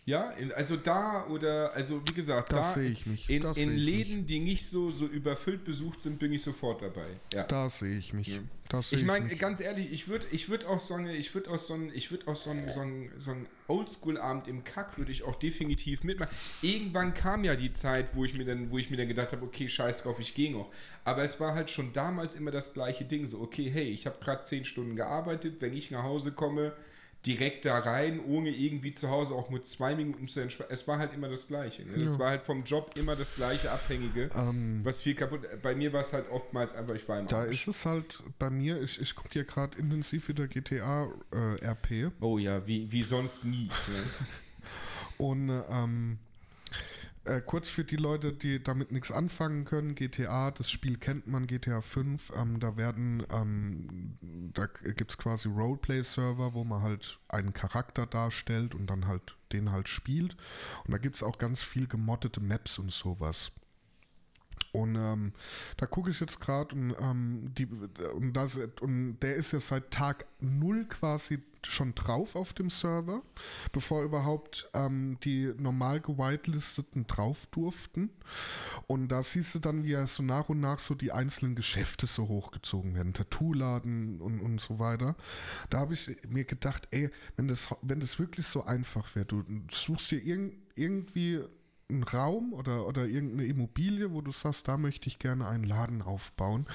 Ja, 0.07 0.31
also 0.55 0.77
da 0.77 1.25
oder, 1.27 1.73
also 1.73 2.01
wie 2.07 2.13
gesagt, 2.13 2.53
Das 2.53 2.67
da 2.67 2.73
sehe 2.75 2.89
ich 2.89 3.05
mich, 3.05 3.29
in, 3.29 3.43
in 3.43 3.55
ich 3.55 3.65
Läden, 3.65 4.25
die 4.25 4.39
nicht 4.39 4.65
so, 4.65 4.89
so 4.89 5.05
überfüllt 5.05 5.65
besucht 5.65 5.99
sind, 5.99 6.17
bin 6.17 6.31
ich 6.31 6.43
sofort 6.43 6.81
dabei. 6.81 7.07
Ja. 7.33 7.43
da 7.43 7.69
sehe 7.69 7.97
ich 7.97 8.13
mich. 8.13 8.29
Ja. 8.29 8.39
Das 8.69 8.93
Ich 8.93 9.03
meine, 9.03 9.25
mich. 9.25 9.37
ganz 9.37 9.59
ehrlich, 9.59 9.91
ich 9.91 10.07
würde 10.07 10.27
ich 10.31 10.47
würd 10.47 10.65
auch 10.65 10.79
so 10.79 10.93
eine, 10.93 11.13
ich 11.15 11.33
würde 11.35 11.49
auch 11.49 11.57
so 11.57 11.73
ein, 11.73 11.91
ich 11.93 12.09
würde 12.09 12.25
auch 12.27 12.35
so 12.35 12.51
ein, 12.51 12.69
so 12.69 12.79
ein, 12.79 13.11
so 13.17 13.31
ein 13.31 13.47
Oldschool-Abend 13.67 14.47
im 14.47 14.63
Kack 14.63 14.97
würde 14.97 15.11
ich 15.11 15.23
auch 15.23 15.35
definitiv 15.35 16.05
mitmachen. 16.05 16.33
Irgendwann 16.61 17.13
kam 17.13 17.43
ja 17.43 17.55
die 17.55 17.71
Zeit, 17.71 18.15
wo 18.15 18.23
ich 18.23 18.33
mir 18.33 18.45
dann, 18.45 18.71
wo 18.71 18.77
ich 18.77 18.89
mir 18.89 18.95
dann 18.95 19.09
gedacht 19.09 19.33
habe, 19.33 19.45
okay, 19.45 19.67
scheiß 19.67 20.03
drauf, 20.03 20.21
ich 20.21 20.33
gehe 20.33 20.53
noch. 20.53 20.71
Aber 21.03 21.23
es 21.23 21.39
war 21.41 21.53
halt 21.53 21.69
schon 21.69 21.91
damals 21.91 22.33
immer 22.33 22.51
das 22.51 22.73
gleiche 22.73 23.03
Ding, 23.03 23.25
so, 23.27 23.41
okay, 23.41 23.69
hey, 23.69 23.89
ich 23.89 24.05
habe 24.05 24.17
gerade 24.21 24.41
zehn 24.41 24.63
Stunden 24.63 24.95
gearbeitet, 24.95 25.55
wenn 25.59 25.73
ich 25.73 25.91
nach 25.91 26.03
Hause 26.03 26.31
komme, 26.31 26.73
direkt 27.25 27.65
da 27.65 27.79
rein, 27.79 28.19
ohne 28.25 28.49
irgendwie 28.49 28.93
zu 28.93 29.09
Hause 29.09 29.33
auch 29.35 29.49
nur 29.49 29.61
zwei 29.61 29.95
Minuten 29.95 30.27
zu 30.27 30.39
entspannen. 30.39 30.71
Es 30.71 30.87
war 30.87 30.97
halt 30.99 31.13
immer 31.13 31.27
das 31.27 31.47
Gleiche. 31.47 31.83
Ne? 31.83 31.97
Das 31.97 32.13
Ja. 32.13 32.19
war 32.19 32.29
halt 32.29 32.43
vom 32.43 32.63
Job 32.63 32.91
immer 32.95 33.15
das 33.17 33.35
gleiche 33.35 33.71
Abhängige, 33.71 34.29
Ähm, 34.35 34.79
was 34.83 35.01
viel 35.01 35.15
kaputt. 35.15 35.41
Bei 35.61 35.75
mir 35.75 35.91
war 35.91 36.01
es 36.01 36.13
halt 36.13 36.29
oftmals 36.29 36.73
einfach, 36.73 36.95
ich 36.95 37.07
war 37.09 37.19
im 37.19 37.27
da 37.27 37.39
Arsch. 37.41 37.51
ist 37.53 37.67
es 37.67 37.85
halt 37.85 38.23
bei 38.39 38.49
mir, 38.49 38.81
ich, 38.81 39.01
ich 39.01 39.13
gucke 39.15 39.29
hier 39.33 39.43
gerade 39.43 39.77
intensiv 39.77 40.27
wieder 40.29 40.47
GTA 40.47 41.11
äh, 41.31 41.65
RP. 41.65 42.11
Oh 42.21 42.37
ja, 42.37 42.65
wie, 42.65 42.89
wie 42.91 43.01
sonst 43.01 43.43
nie. 43.43 43.65
Ne? 43.67 44.03
Und 45.17 45.49
ähm, 45.69 46.19
äh, 47.27 47.41
kurz 47.41 47.69
für 47.69 47.83
die 47.83 47.95
Leute, 47.95 48.33
die 48.33 48.63
damit 48.63 48.91
nichts 48.91 49.11
anfangen 49.11 49.65
können, 49.65 49.95
GTA, 49.95 50.51
das 50.51 50.71
Spiel 50.71 50.97
kennt 50.97 51.27
man, 51.27 51.47
GTA 51.47 51.81
5, 51.81 52.31
ähm, 52.35 52.59
da 52.59 52.77
werden, 52.77 53.25
ähm, 53.31 54.17
da 54.53 54.65
gibt 54.65 55.11
es 55.11 55.17
quasi 55.17 55.47
Roleplay-Server, 55.49 56.53
wo 56.53 56.63
man 56.63 56.81
halt 56.81 57.19
einen 57.27 57.53
Charakter 57.53 58.05
darstellt 58.05 58.73
und 58.73 58.87
dann 58.87 59.07
halt 59.07 59.35
den 59.51 59.71
halt 59.71 59.87
spielt. 59.87 60.35
Und 60.85 60.91
da 60.91 60.97
gibt 60.97 61.15
es 61.15 61.23
auch 61.23 61.37
ganz 61.37 61.61
viel 61.61 61.87
gemoddete 61.87 62.41
Maps 62.41 62.79
und 62.79 62.91
sowas. 62.91 63.51
Und 64.71 64.95
ähm, 64.95 65.33
da 65.77 65.85
gucke 65.85 66.09
ich 66.09 66.19
jetzt 66.19 66.39
gerade 66.39 66.75
und, 66.75 66.95
ähm, 66.99 67.53
und, 68.13 68.81
und 68.81 69.19
der 69.19 69.35
ist 69.35 69.53
ja 69.53 69.59
seit 69.59 69.91
Tag 69.91 70.25
null 70.39 70.85
quasi 70.85 71.39
schon 71.65 71.95
drauf 71.95 72.35
auf 72.35 72.53
dem 72.53 72.69
Server, 72.69 73.21
bevor 73.71 74.03
überhaupt 74.03 74.69
ähm, 74.73 75.17
die 75.23 75.53
normal 75.57 75.99
gewitelisteten 75.99 77.07
drauf 77.07 77.47
durften. 77.47 78.09
Und 78.87 79.09
da 79.09 79.23
siehst 79.23 79.55
du 79.55 79.59
dann, 79.59 79.83
wie 79.83 79.91
ja 79.91 80.07
so 80.07 80.23
nach 80.23 80.49
und 80.49 80.59
nach 80.59 80.79
so 80.79 80.95
die 80.95 81.11
einzelnen 81.11 81.55
Geschäfte 81.55 82.07
so 82.07 82.27
hochgezogen 82.27 82.95
werden, 82.95 83.13
Tattoo-Laden 83.13 84.21
und, 84.21 84.39
und 84.39 84.61
so 84.61 84.79
weiter. 84.79 85.15
Da 85.69 85.79
habe 85.79 85.93
ich 85.93 86.17
mir 86.29 86.45
gedacht, 86.45 86.87
ey, 86.91 87.09
wenn 87.35 87.47
das, 87.47 87.75
wenn 87.81 87.99
das 87.99 88.19
wirklich 88.19 88.47
so 88.47 88.63
einfach 88.63 89.15
wäre, 89.15 89.25
du 89.25 89.43
suchst 89.71 90.11
dir 90.11 90.23
irgend, 90.23 90.53
irgendwie 90.75 91.41
einen 91.89 92.03
Raum 92.03 92.53
oder, 92.53 92.85
oder 92.85 93.05
irgendeine 93.05 93.45
Immobilie, 93.45 94.11
wo 94.11 94.21
du 94.21 94.31
sagst, 94.31 94.67
da 94.67 94.77
möchte 94.77 95.07
ich 95.07 95.19
gerne 95.19 95.47
einen 95.47 95.63
Laden 95.63 96.01
aufbauen. 96.01 96.65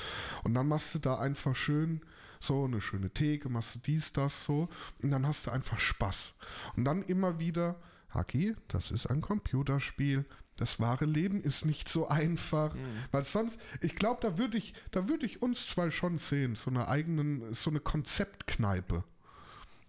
Und 0.43 0.55
dann 0.55 0.69
machst 0.69 0.95
du 0.95 0.99
da 0.99 1.19
einfach 1.19 1.55
schön 1.55 2.01
so 2.41 2.65
eine 2.65 2.81
schöne 2.81 3.11
Theke, 3.11 3.49
machst 3.49 3.77
du 3.77 3.79
dies, 3.79 4.13
das 4.13 4.45
so. 4.45 4.69
Und 5.03 5.11
dann 5.11 5.27
hast 5.27 5.47
du 5.47 5.51
einfach 5.51 5.79
Spaß. 5.79 6.35
Und 6.77 6.85
dann 6.85 7.03
immer 7.03 7.39
wieder, 7.39 7.77
Haki, 8.11 8.57
das 8.69 8.91
ist 8.91 9.07
ein 9.07 9.21
Computerspiel. 9.21 10.25
Das 10.57 10.81
wahre 10.81 11.07
Leben 11.07 11.43
ist 11.43 11.65
nicht 11.65 11.89
so 11.89 12.09
einfach. 12.09 12.75
Weil 13.11 13.25
sonst, 13.25 13.61
ich 13.81 13.97
glaube, 13.97 14.21
da 14.21 14.39
würde 14.39 14.59
ich, 14.59 14.75
da 14.91 15.09
würde 15.09 15.25
ich 15.25 15.41
uns 15.41 15.67
zwei 15.67 15.91
schon 15.91 16.19
sehen, 16.19 16.57
so 16.57 16.71
eine 16.71 16.89
eigenen, 16.89 17.55
so 17.55 17.71
eine 17.71 17.81
Konzeptkneipe. 17.81 19.05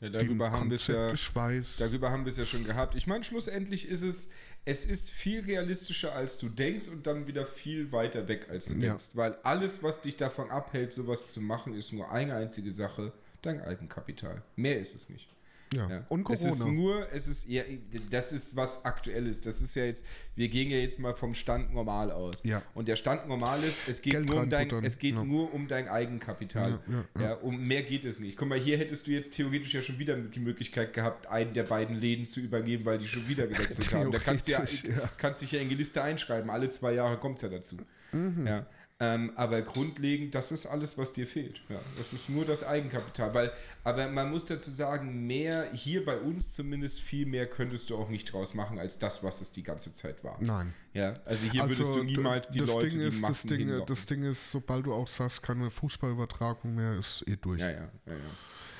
Ja, 0.04 0.10
darüber 0.10 0.52
haben 0.52 0.70
wir 0.70 0.76
es 0.76 0.88
ja, 0.88 1.14
weiß. 1.34 1.78
darüber 1.78 2.12
haben 2.12 2.26
wir 2.26 2.30
es 2.30 2.36
ja 2.38 2.46
schon 2.46 2.66
gehabt. 2.66 2.94
Ich 2.96 3.08
meine, 3.08 3.24
schlussendlich 3.24 3.88
ist 3.88 4.02
es, 4.02 4.28
es 4.66 4.86
ist 4.86 5.12
viel 5.12 5.40
realistischer, 5.46 6.14
als 6.14 6.38
du 6.38 6.50
denkst 6.50 6.90
und 6.90 7.08
dann 7.08 7.26
wieder 7.26 7.46
viel 7.46 7.92
weiter 7.94 8.28
weg, 8.28 8.48
als 8.50 8.66
du 8.66 8.74
Ja. 8.74 8.90
denkst. 8.90 9.12
Weil 9.14 9.36
alles, 9.44 9.82
was 9.82 10.02
dich 10.02 10.18
davon 10.18 10.52
abhält, 10.52 10.92
sowas 10.92 11.32
zu 11.32 11.40
machen, 11.40 11.74
ist 11.74 11.94
nur 11.94 12.12
eine 12.12 12.36
einzige 12.36 12.70
Sache, 12.72 13.14
dein 13.42 13.62
Eigenkapital. 13.62 14.42
Mehr 14.58 14.82
ist 14.82 14.94
es 14.94 15.08
nicht. 15.08 15.30
Ja. 15.76 15.90
Ja. 15.90 16.06
Und 16.10 16.30
Es 16.30 16.46
ist 16.46 16.60
Corona. 16.62 16.78
nur, 16.80 17.12
es 17.12 17.28
ist, 17.28 17.48
ja, 17.48 17.64
das 18.10 18.32
ist 18.32 18.56
was 18.56 18.86
Aktuelles. 18.86 19.42
Das 19.42 19.62
ist 19.62 19.76
ja 19.76 19.86
jetzt, 19.86 20.06
wir 20.36 20.48
gehen 20.50 20.70
ja 20.70 20.78
jetzt 20.78 21.00
mal 21.00 21.14
vom 21.16 21.34
Stand 21.34 21.74
normal 21.74 22.12
aus. 22.12 22.44
Ja. 22.44 22.62
Und 22.74 22.88
der 22.88 22.96
Stand 22.96 23.28
normal 23.28 23.64
ist, 23.64 23.88
es 23.88 24.02
geht, 24.02 24.14
Geld 24.14 24.26
nur 24.30 24.42
um, 24.42 24.50
dein, 24.50 24.70
es 24.84 24.98
geht 24.98 25.16
Ja. 25.16 25.24
nur 25.24 25.54
um 25.54 25.68
dein 25.68 25.88
Eigenkapital. 25.88 26.80
Ja, 27.20 27.34
um 27.36 27.60
mehr 27.68 27.84
geht 27.84 28.06
es 28.06 28.20
nicht. 28.20 28.38
Guck 28.38 28.48
mal, 28.50 28.60
hier 28.60 28.78
hättest 28.78 29.08
du 29.08 29.12
jetzt 29.12 29.34
theoretisch 29.34 29.74
ja 29.74 29.82
schon 29.82 30.00
wieder 30.00 30.16
die 30.16 30.40
Möglichkeit 30.40 30.94
gehabt, 30.94 31.28
einen 31.28 31.54
der 31.54 31.64
beiden 31.64 31.96
Läden 31.96 32.26
zu 32.26 32.40
übergeben, 32.40 32.86
weil 32.86 32.98
die 32.98 33.08
schon 33.08 33.28
wieder 33.28 33.48
gewechselt 33.48 33.94
haben. 33.94 34.12
Da 34.12 34.20
kannst 34.20 34.48
du 34.48 34.52
ja. 34.52 34.64
kannst 35.18 35.42
dich 35.42 35.52
ja 35.52 35.60
in 35.60 35.70
die 35.70 35.76
Liste 35.76 36.02
einschreiben. 36.02 36.50
Alle 36.50 36.70
zwei 36.70 36.94
Jahre 36.94 37.18
kommt 37.18 37.38
es 37.38 37.42
ja 37.44 37.50
dazu. 37.50 37.78
Mhm. 38.12 38.46
Ja. 38.48 38.66
Ähm, 39.04 39.34
aber 39.36 39.62
grundlegend, 39.62 40.34
das 40.34 40.52
ist 40.54 40.66
alles, 40.66 40.98
was 40.98 41.12
dir 41.12 41.28
fehlt. 41.28 41.62
Ja, 41.68 41.80
das 41.98 42.14
ist 42.14 42.30
nur 42.30 42.46
das 42.46 42.64
Eigenkapital. 42.64 43.34
Weil, 43.34 43.52
aber 43.84 44.08
man 44.08 44.32
muss 44.32 44.46
dazu 44.46 44.72
sagen, 44.72 45.28
mehr, 45.28 45.70
hier 45.74 46.06
bei 46.06 46.18
uns 46.18 46.54
zumindest, 46.54 47.02
viel 47.02 47.26
mehr 47.26 47.48
könntest 47.48 47.90
du 47.90 47.98
auch 47.98 48.08
nicht 48.08 48.32
draus 48.32 48.54
machen, 48.54 48.80
als 48.80 49.00
das, 49.00 49.22
was 49.22 49.42
es 49.42 49.52
die 49.52 49.64
ganze 49.64 49.92
Zeit 49.92 50.24
war. 50.24 50.38
Nein. 50.40 50.74
Ja, 50.94 51.16
also 51.26 51.46
hier 51.52 51.64
Also, 51.64 51.80
würdest 51.80 51.96
du 51.96 52.04
niemals 52.04 52.50
die 52.50 52.60
das 52.60 52.70
Leute, 52.70 52.90
Ding 52.90 53.00
die 53.02 53.08
ist, 53.08 53.16
das 53.16 53.22
Massen 53.22 53.48
Ding, 53.50 53.60
hinlocken. 53.60 53.86
das 53.88 54.06
Ding 54.06 54.24
ist, 54.24 54.52
sobald 54.52 54.86
du 54.86 54.94
auch 54.94 55.08
sagst, 55.08 55.44
keine 55.44 55.70
Fußballübertragung 55.70 56.74
mehr, 56.74 56.98
ist 56.98 57.26
eh 57.28 57.36
durch. 57.36 57.60
Ja, 57.60 57.72
ja, 57.72 57.90
ja, 58.06 58.14
ja. 58.14 58.18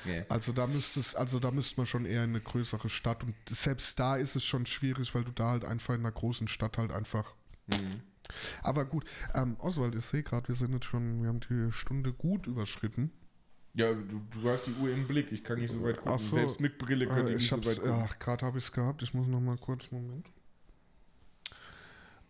Nee. 0.06 0.24
Also 0.28 0.52
da 0.52 0.66
müsste 0.66 1.00
es, 1.00 1.14
also 1.14 1.38
da 1.38 1.50
müsste 1.50 1.78
man 1.78 1.86
schon 1.86 2.06
eher 2.06 2.24
in 2.24 2.30
eine 2.30 2.40
größere 2.40 2.88
Stadt 2.88 3.22
und 3.24 3.34
selbst 3.50 3.98
da 3.98 4.16
ist 4.16 4.36
es 4.36 4.44
schon 4.44 4.64
schwierig, 4.66 5.14
weil 5.14 5.24
du 5.24 5.32
da 5.32 5.50
halt 5.50 5.64
einfach 5.64 5.94
in 5.94 6.00
einer 6.00 6.12
großen 6.12 6.48
Stadt 6.48 6.78
halt 6.78 6.92
einfach. 6.92 7.34
Mhm. 7.66 8.02
Aber 8.62 8.84
gut, 8.84 9.04
ähm, 9.34 9.56
Oswald, 9.58 9.94
ich 9.94 10.04
sehe 10.04 10.22
gerade, 10.22 10.48
wir 10.48 10.54
sind 10.56 10.72
jetzt 10.72 10.86
schon, 10.86 11.22
wir 11.22 11.28
haben 11.28 11.40
die 11.40 11.70
Stunde 11.72 12.12
gut 12.12 12.46
überschritten. 12.46 13.10
Ja, 13.74 13.92
du, 13.92 14.20
du 14.30 14.48
hast 14.48 14.66
die 14.68 14.74
Uhr 14.74 14.90
im 14.90 15.06
Blick. 15.06 15.32
Ich 15.32 15.42
kann 15.42 15.58
nicht 15.58 15.72
so 15.72 15.82
weit 15.82 15.96
gucken. 15.96 16.12
Ach 16.14 16.20
so. 16.20 16.34
Selbst 16.34 16.60
mit 16.60 16.78
Brille 16.78 17.06
könnte 17.06 17.32
Äh, 17.32 17.36
ich 17.36 17.44
ich 17.46 17.52
nicht 17.52 17.64
so 17.64 17.70
weit 17.70 17.78
gucken. 17.80 18.04
ach, 18.08 18.18
gerade 18.18 18.46
habe 18.46 18.58
ich 18.58 18.64
es 18.64 18.72
gehabt. 18.72 19.02
Ich 19.02 19.14
muss 19.14 19.26
noch 19.26 19.40
mal 19.40 19.58
kurz, 19.58 19.90
Moment. 19.90 20.28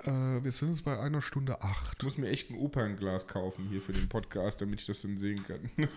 Äh, 0.01 0.43
wir 0.43 0.51
sind 0.53 0.71
jetzt 0.71 0.85
bei 0.85 0.99
einer 0.99 1.23
Stunde 1.23 1.63
acht. 1.63 1.97
Ich 1.99 2.05
muss 2.05 2.19
mir 2.19 2.29
echt 2.29 2.51
ein 2.51 2.59
Opernglas 2.59 3.27
kaufen 3.29 3.69
hier 3.71 3.81
für 3.81 3.93
den 3.93 4.09
Podcast, 4.09 4.61
damit 4.61 4.81
ich 4.81 4.87
das 4.87 5.01
dann 5.03 5.17
sehen 5.17 5.45
kann. 5.45 5.71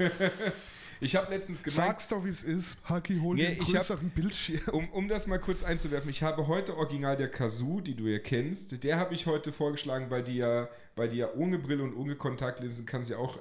ich 1.02 1.16
habe 1.16 1.32
letztens 1.34 1.64
gemeint, 1.64 1.76
Sag's 1.90 2.08
doch, 2.08 2.24
wie 2.24 2.30
es 2.30 2.44
ist. 2.44 2.78
Haki, 2.84 3.20
hol 3.20 3.36
Nee, 3.36 3.42
dir 3.42 3.48
einen 3.54 3.62
ich 3.62 3.70
hab- 3.70 3.82
größeren 3.82 4.10
Bildschirm. 4.12 4.62
um, 4.72 4.88
um 4.90 5.08
das 5.08 5.26
mal 5.28 5.40
kurz 5.40 5.64
einzuwerfen, 5.64 6.10
ich 6.12 6.22
habe 6.24 6.48
heute 6.48 6.78
original 6.78 7.18
der 7.18 7.28
Kazoo, 7.30 7.82
die 7.82 7.96
du 7.96 8.04
ja 8.06 8.20
kennst, 8.20 8.84
der 8.84 8.98
habe 9.00 9.14
ich 9.16 9.26
heute 9.26 9.52
vorgeschlagen, 9.52 10.10
weil 10.12 10.24
die 10.24 10.38
ja, 10.38 10.70
weil 10.96 11.10
die 11.10 11.18
ja 11.18 11.34
ohne 11.34 11.58
Brille 11.58 11.84
und 11.84 11.96
ohne 11.96 12.16
Kontaktlinsen 12.16 12.86
kann 12.86 13.04
sie 13.04 13.16
auch, 13.16 13.40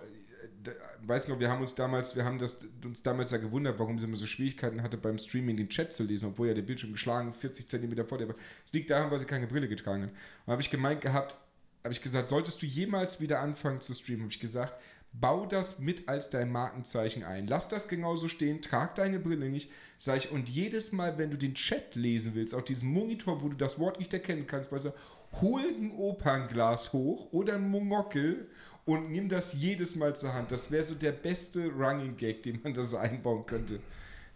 weiß 1.02 1.28
noch, 1.28 1.38
wir 1.40 1.50
haben 1.50 1.60
uns 1.60 1.74
damals, 1.74 2.16
wir 2.16 2.24
haben 2.24 2.38
das, 2.38 2.66
uns 2.84 3.02
damals 3.02 3.30
ja 3.30 3.38
gewundert, 3.38 3.78
warum 3.78 3.98
sie 3.98 4.06
immer 4.06 4.16
so 4.16 4.26
Schwierigkeiten 4.26 4.82
hatte 4.82 4.96
beim 4.96 5.18
Streaming 5.18 5.56
den 5.56 5.68
Chat 5.68 5.92
zu 5.92 6.04
lesen, 6.04 6.28
obwohl 6.28 6.48
ja 6.48 6.54
der 6.54 6.62
Bildschirm 6.62 6.92
geschlagen 6.92 7.32
40 7.32 7.68
Zentimeter 7.68 8.04
vor 8.04 8.18
der 8.18 8.28
war. 8.28 8.36
Es 8.64 8.72
liegt 8.72 8.90
daran, 8.90 9.10
weil 9.10 9.18
sie 9.18 9.24
keine 9.24 9.46
Brille 9.46 9.68
getragen 9.68 10.04
hat. 10.04 10.10
Und 10.46 10.52
habe 10.52 10.62
ich 10.62 10.70
gemeint 10.70 11.00
gehabt, 11.00 11.36
habe 11.82 11.92
ich 11.92 12.02
gesagt, 12.02 12.28
solltest 12.28 12.60
du 12.62 12.66
jemals 12.66 13.20
wieder 13.20 13.40
anfangen 13.40 13.80
zu 13.80 13.94
streamen, 13.94 14.22
habe 14.22 14.32
ich 14.32 14.40
gesagt, 14.40 14.74
bau 15.12 15.46
das 15.46 15.78
mit 15.78 16.08
als 16.08 16.30
dein 16.30 16.50
Markenzeichen 16.50 17.22
ein. 17.22 17.46
Lass 17.46 17.68
das 17.68 17.88
genauso 17.88 18.28
stehen, 18.28 18.60
trag 18.60 18.94
deine 18.96 19.18
Brille 19.18 19.48
nicht, 19.48 19.70
sag 19.98 20.18
ich, 20.18 20.30
und 20.30 20.50
jedes 20.50 20.92
Mal, 20.92 21.16
wenn 21.18 21.30
du 21.30 21.38
den 21.38 21.54
Chat 21.54 21.94
lesen 21.94 22.34
willst, 22.34 22.54
auf 22.54 22.64
diesem 22.64 22.90
Monitor, 22.92 23.42
wo 23.42 23.48
du 23.48 23.56
das 23.56 23.78
Wort 23.78 23.98
nicht 23.98 24.12
erkennen 24.12 24.46
kannst, 24.46 24.72
weißt 24.72 24.86
du, 24.86 24.92
hol 25.40 25.60
ein 25.60 25.92
Opernglas 25.92 26.92
hoch 26.92 27.32
oder 27.32 27.54
ein 27.54 27.68
Monockel 27.68 28.48
und 28.86 29.10
nimm 29.10 29.28
das 29.28 29.52
jedes 29.52 29.96
Mal 29.96 30.16
zur 30.16 30.32
Hand. 30.32 30.50
Das 30.52 30.70
wäre 30.70 30.84
so 30.84 30.94
der 30.94 31.12
beste 31.12 31.68
Running 31.68 32.16
Gag, 32.16 32.42
den 32.44 32.60
man 32.62 32.72
da 32.72 32.82
so 32.82 32.96
einbauen 32.96 33.44
könnte. 33.44 33.80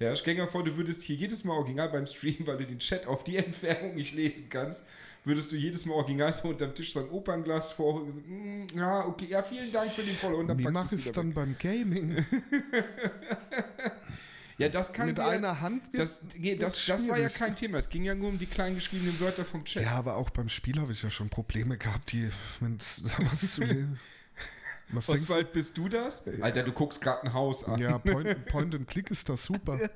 Ja, 0.00 0.16
stell 0.16 0.34
dir 0.34 0.42
mal 0.44 0.48
vor, 0.50 0.64
du 0.64 0.76
würdest 0.76 1.02
hier 1.02 1.14
jedes 1.16 1.44
Mal 1.44 1.52
original 1.54 1.90
beim 1.90 2.06
Stream, 2.06 2.46
weil 2.46 2.56
du 2.56 2.66
den 2.66 2.78
Chat 2.78 3.06
auf 3.06 3.22
die 3.22 3.36
Entfernung 3.38 3.94
nicht 3.94 4.14
lesen 4.14 4.48
kannst, 4.48 4.86
würdest 5.24 5.52
du 5.52 5.56
jedes 5.56 5.84
Mal 5.86 5.94
original 5.94 6.32
so 6.32 6.48
unterm 6.48 6.74
Tisch 6.74 6.92
so 6.94 7.00
ein 7.00 7.10
Opernglas 7.10 7.72
vor. 7.72 8.00
Mm, 8.04 8.66
Ja, 8.74 9.06
okay, 9.06 9.26
ja, 9.28 9.42
vielen 9.42 9.70
Dank 9.70 9.92
für 9.92 10.02
den 10.02 10.14
Follow. 10.16 10.38
Und 10.38 10.48
dann 10.48 10.58
Wie 10.58 10.64
mache 10.64 10.88
du 10.88 10.96
ich 10.96 11.06
es 11.06 11.12
dann 11.12 11.28
weg. 11.28 11.34
beim 11.34 11.56
Gaming? 11.58 12.24
Ja, 14.58 14.68
das 14.68 14.92
kann 14.92 15.06
Mit 15.06 15.16
sie 15.16 15.22
einer 15.24 15.48
ja, 15.48 15.60
Hand 15.60 15.84
wird 15.90 16.02
das, 16.02 16.20
nee, 16.36 16.54
das, 16.54 16.84
das 16.84 17.08
war 17.08 17.16
ja 17.16 17.30
kein 17.30 17.56
Thema. 17.56 17.78
Es 17.78 17.88
ging 17.88 18.04
ja 18.04 18.14
nur 18.14 18.28
um 18.28 18.38
die 18.38 18.44
kleinen 18.44 18.74
geschriebenen 18.74 19.18
Wörter 19.18 19.46
vom 19.46 19.64
Chat. 19.64 19.84
Ja, 19.84 19.92
aber 19.92 20.16
auch 20.16 20.28
beim 20.28 20.50
Spiel 20.50 20.78
habe 20.78 20.92
ich 20.92 21.02
ja 21.02 21.08
schon 21.08 21.30
Probleme 21.30 21.78
gehabt, 21.78 22.12
die, 22.12 22.30
wenn 22.60 22.76
es 22.76 23.02
da 23.02 23.24
was 23.32 23.54
zu 23.54 23.62
lesen. 23.62 23.98
Was? 24.92 25.08
Oswald, 25.08 25.52
bist 25.52 25.78
du 25.78 25.88
das? 25.88 26.26
Alter, 26.40 26.62
du 26.64 26.72
guckst 26.72 27.00
gerade 27.00 27.22
ein 27.22 27.32
Haus 27.32 27.64
an. 27.64 27.78
Ja, 27.80 27.98
Point, 27.98 28.44
Point 28.50 28.74
and 28.74 28.88
Click 28.88 29.10
ist 29.10 29.28
das 29.28 29.44
super. 29.44 29.78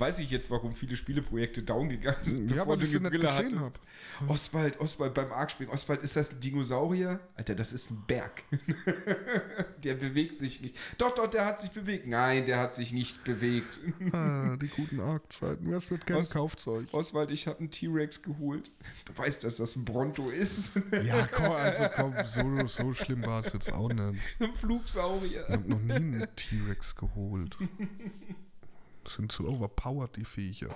Weiß 0.00 0.18
ich 0.18 0.30
jetzt, 0.30 0.50
warum 0.50 0.74
viele 0.74 0.96
Spieleprojekte 0.96 1.62
down 1.62 1.88
gegangen 1.90 2.16
sind, 2.24 2.48
Ja, 2.50 2.64
bevor 2.64 2.68
weil 2.68 2.78
du 2.78 2.86
nicht 2.86 3.02
Brille 3.02 3.18
gesehen 3.20 3.44
hattest. 3.60 3.80
habe. 4.20 4.30
Oswald, 4.32 4.80
Oswald 4.80 5.14
beim 5.14 5.30
Arc-Spielen. 5.32 5.70
Oswald, 5.70 6.02
ist 6.02 6.16
das 6.16 6.32
ein 6.32 6.40
Dinosaurier? 6.40 7.20
Alter, 7.36 7.54
das 7.54 7.72
ist 7.72 7.90
ein 7.90 8.02
Berg. 8.06 8.42
der 9.84 9.94
bewegt 9.94 10.38
sich 10.38 10.60
nicht. 10.60 10.76
Doch, 10.98 11.14
doch, 11.14 11.26
der 11.26 11.44
hat 11.46 11.60
sich 11.60 11.70
bewegt. 11.70 12.06
Nein, 12.06 12.46
der 12.46 12.58
hat 12.58 12.74
sich 12.74 12.92
nicht 12.92 13.24
bewegt. 13.24 13.78
Ah, 14.12 14.56
die 14.56 14.68
guten 14.68 15.00
Arc-Zeiten. 15.00 15.64
Nicht 15.66 15.88
kennt, 15.88 16.10
Was- 16.18 16.30
kauft's 16.30 16.66
euch. 16.66 16.92
Oswald, 16.92 17.30
ich 17.30 17.46
habe 17.46 17.58
einen 17.60 17.70
T-Rex 17.70 18.22
geholt. 18.22 18.70
Du 19.04 19.16
weißt, 19.16 19.44
dass 19.44 19.56
das 19.58 19.76
ein 19.76 19.84
Bronto 19.84 20.28
ist. 20.30 20.80
Ja, 21.04 21.26
komm, 21.26 21.52
also 21.52 21.84
komm, 21.94 22.14
so, 22.26 22.66
so 22.66 22.92
schlimm 22.94 23.22
war 23.22 23.44
es 23.44 23.52
jetzt 23.52 23.72
auch 23.72 23.88
nicht. 23.88 24.00
ein 24.40 24.54
Flugsaurier. 24.54 25.44
Ich 25.48 25.52
habe 25.54 25.68
noch 25.68 25.80
nie 25.80 25.92
einen 25.92 26.28
T-Rex 26.36 26.94
geholt. 26.94 27.56
Sind 29.06 29.32
zu 29.32 29.48
overpowered, 29.48 30.16
die 30.16 30.24
Viecher. 30.24 30.74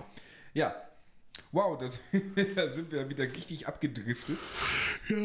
Ja. 0.54 0.74
Wow, 1.50 1.78
das, 1.78 2.00
da 2.56 2.68
sind 2.68 2.90
wir 2.92 3.08
wieder 3.08 3.24
richtig 3.24 3.66
abgedriftet. 3.66 4.38
Ja, 5.08 5.16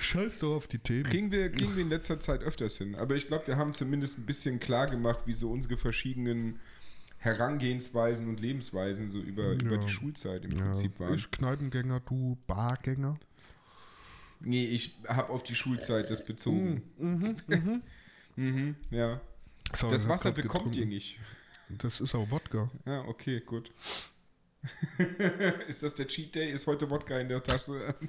scheiß 0.00 0.38
doch 0.40 0.56
auf 0.56 0.66
die 0.66 0.78
Themen. 0.78 1.04
Kriegen 1.04 1.30
wir, 1.30 1.50
kriegen 1.50 1.74
wir 1.76 1.82
in 1.82 1.90
letzter 1.90 2.20
Zeit 2.20 2.42
öfters 2.42 2.78
hin. 2.78 2.94
Aber 2.94 3.14
ich 3.16 3.26
glaube, 3.26 3.46
wir 3.46 3.56
haben 3.56 3.72
zumindest 3.74 4.18
ein 4.18 4.26
bisschen 4.26 4.60
klar 4.60 4.86
gemacht, 4.86 5.20
wie 5.26 5.34
so 5.34 5.50
unsere 5.50 5.76
verschiedenen 5.76 6.58
Herangehensweisen 7.18 8.28
und 8.28 8.40
Lebensweisen 8.40 9.08
so 9.10 9.18
über, 9.18 9.52
über 9.52 9.76
Ja. 9.76 9.80
die 9.82 9.88
Schulzeit 9.88 10.44
im 10.46 10.52
Ja, 10.52 10.62
Prinzip 10.64 10.98
waren. 10.98 11.14
ich 11.14 11.30
Kneipengänger, 11.30 12.00
du 12.00 12.38
Bargänger. 12.46 13.12
nee, 14.40 14.64
ich 14.64 14.96
habe 15.06 15.28
auf 15.30 15.42
die 15.42 15.54
Schulzeit 15.54 16.10
das 16.10 16.24
bezogen. 16.24 16.82
Mhm, 18.36 18.76
ja. 18.90 19.20
So, 19.74 19.88
Das 19.90 20.02
ich 20.04 20.08
hab 20.08 20.14
Wasser 20.14 20.30
grad 20.32 20.42
bekommt 20.42 20.64
ihr 20.76 20.86
getrunken. 20.86 20.88
nicht. 20.94 21.18
Das 21.78 22.00
ist 22.00 22.14
auch 22.14 22.30
Wodka. 22.30 22.70
Ja, 22.86 23.02
okay, 23.02 23.40
gut. 23.40 23.70
ist 25.68 25.82
das 25.82 25.94
der 25.94 26.06
Cheat 26.06 26.34
Day? 26.34 26.50
Ist 26.50 26.66
heute 26.66 26.90
Wodka 26.90 27.18
in 27.18 27.28
der 27.28 27.42
Tasse? 27.42 27.94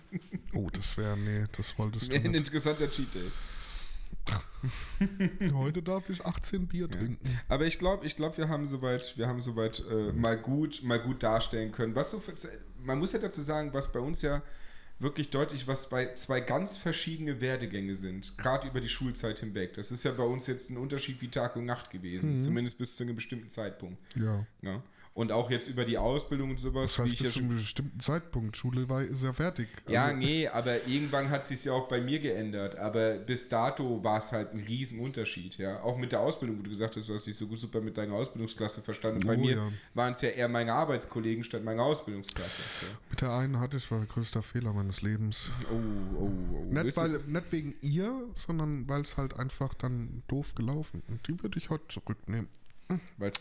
Oh, 0.53 0.69
das 0.69 0.97
wäre, 0.97 1.17
nee, 1.17 1.45
das 1.55 1.77
wolltest 1.79 2.07
du 2.07 2.11
Wäre 2.11 2.25
ein 2.25 2.33
interessanter 2.33 2.89
Cheat 2.91 3.15
Day. 3.15 3.31
Heute 5.53 5.81
darf 5.81 6.09
ich 6.09 6.25
18 6.25 6.67
Bier 6.67 6.89
trinken. 6.89 7.39
Aber 7.47 7.65
ich 7.65 7.79
glaube, 7.79 8.05
ich 8.05 8.17
glaube, 8.17 8.37
wir 8.37 8.49
haben 8.49 8.67
soweit, 8.67 9.17
wir 9.17 9.27
haben 9.27 9.39
soweit 9.39 9.81
äh, 9.89 10.11
mal 10.11 10.37
gut, 10.37 10.83
mal 10.83 10.99
gut 10.99 11.23
darstellen 11.23 11.71
können. 11.71 11.95
Was 11.95 12.11
so 12.11 12.19
für, 12.19 12.33
man 12.83 12.99
muss 12.99 13.13
ja 13.13 13.19
dazu 13.19 13.41
sagen, 13.41 13.73
was 13.73 13.91
bei 13.93 13.99
uns 14.01 14.21
ja 14.21 14.43
wirklich 15.01 15.29
deutlich, 15.29 15.67
was 15.67 15.89
bei 15.89 16.13
zwei 16.13 16.41
ganz 16.41 16.77
verschiedene 16.77 17.41
Werdegänge 17.41 17.95
sind, 17.95 18.37
gerade 18.37 18.67
über 18.67 18.81
die 18.81 18.89
Schulzeit 18.89 19.39
hinweg. 19.39 19.73
Das 19.73 19.91
ist 19.91 20.03
ja 20.03 20.11
bei 20.11 20.23
uns 20.23 20.47
jetzt 20.47 20.69
ein 20.69 20.77
Unterschied 20.77 21.21
wie 21.21 21.29
Tag 21.29 21.55
und 21.55 21.65
Nacht 21.65 21.89
gewesen, 21.89 22.35
Mhm. 22.35 22.41
zumindest 22.41 22.77
bis 22.77 22.95
zu 22.95 23.03
einem 23.03 23.15
bestimmten 23.15 23.49
Zeitpunkt. 23.49 23.97
Ja. 24.15 24.45
Ja? 24.61 24.83
Und 25.13 25.33
auch 25.33 25.51
jetzt 25.51 25.67
über 25.67 25.83
die 25.83 25.97
Ausbildung 25.97 26.51
und 26.51 26.57
sowas, 26.59 26.95
Das 26.95 26.99
heißt, 26.99 27.19
bis 27.21 27.33
zu 27.33 27.39
einem 27.39 27.57
bestimmten 27.57 27.99
Zeitpunkt. 27.99 28.55
Schule 28.55 28.87
war, 28.87 29.01
ist 29.03 29.23
ja 29.23 29.33
fertig. 29.33 29.67
Ja, 29.89 30.05
Also, 30.05 30.15
nee, 30.17 30.47
aber 30.47 30.87
irgendwann 30.87 31.29
hat 31.29 31.45
sich 31.45 31.65
ja 31.65 31.73
auch 31.73 31.89
bei 31.89 31.99
mir 31.99 32.19
geändert. 32.19 32.77
Aber 32.77 33.15
bis 33.17 33.49
dato 33.49 34.01
war 34.05 34.19
es 34.19 34.31
halt 34.31 34.53
ein 34.53 34.59
Riesenunterschied, 34.61 35.57
ja. 35.57 35.81
Auch 35.83 35.97
mit 35.97 36.13
der 36.13 36.21
Ausbildung, 36.21 36.59
wo 36.59 36.63
du 36.63 36.69
gesagt 36.69 36.95
hast, 36.95 37.09
du 37.09 37.13
hast 37.13 37.27
dich 37.27 37.35
so 37.35 37.45
gut 37.45 37.59
super 37.59 37.81
mit 37.81 37.97
deiner 37.97 38.13
Ausbildungsklasse 38.13 38.81
verstanden. 38.81 39.27
Bei 39.27 39.35
Oh, 39.35 39.39
mir 39.39 39.55
ja. 39.57 39.67
waren 39.95 40.13
es 40.13 40.21
ja 40.21 40.29
eher 40.29 40.47
meine 40.47 40.71
Arbeitskollegen 40.73 41.43
statt 41.43 41.63
meine 41.65 41.83
Ausbildungsklasse. 41.83 42.61
Mit 43.09 43.19
der 43.19 43.31
einen 43.33 43.59
hatte 43.59 43.77
ich 43.77 43.91
war 43.91 43.97
der 43.99 44.07
größte 44.07 44.41
Fehler 44.41 44.71
meines 44.71 45.01
Lebens. 45.01 45.51
So. 45.63 45.75
Oh, 45.75 46.21
oh, 46.21 46.29
oh. 46.53 46.73
Nicht, 46.73 46.95
weil, 46.95 47.19
nicht 47.27 47.51
wegen 47.51 47.75
ihr, 47.81 48.13
sondern 48.35 48.87
weil 48.87 49.01
es 49.01 49.17
halt 49.17 49.37
einfach 49.37 49.73
dann 49.73 50.23
doof 50.29 50.55
gelaufen. 50.55 51.03
Und 51.09 51.27
die 51.27 51.41
würde 51.43 51.57
ich 51.57 51.69
heute 51.69 51.87
zurücknehmen. 51.89 52.47
Weil, 53.17 53.31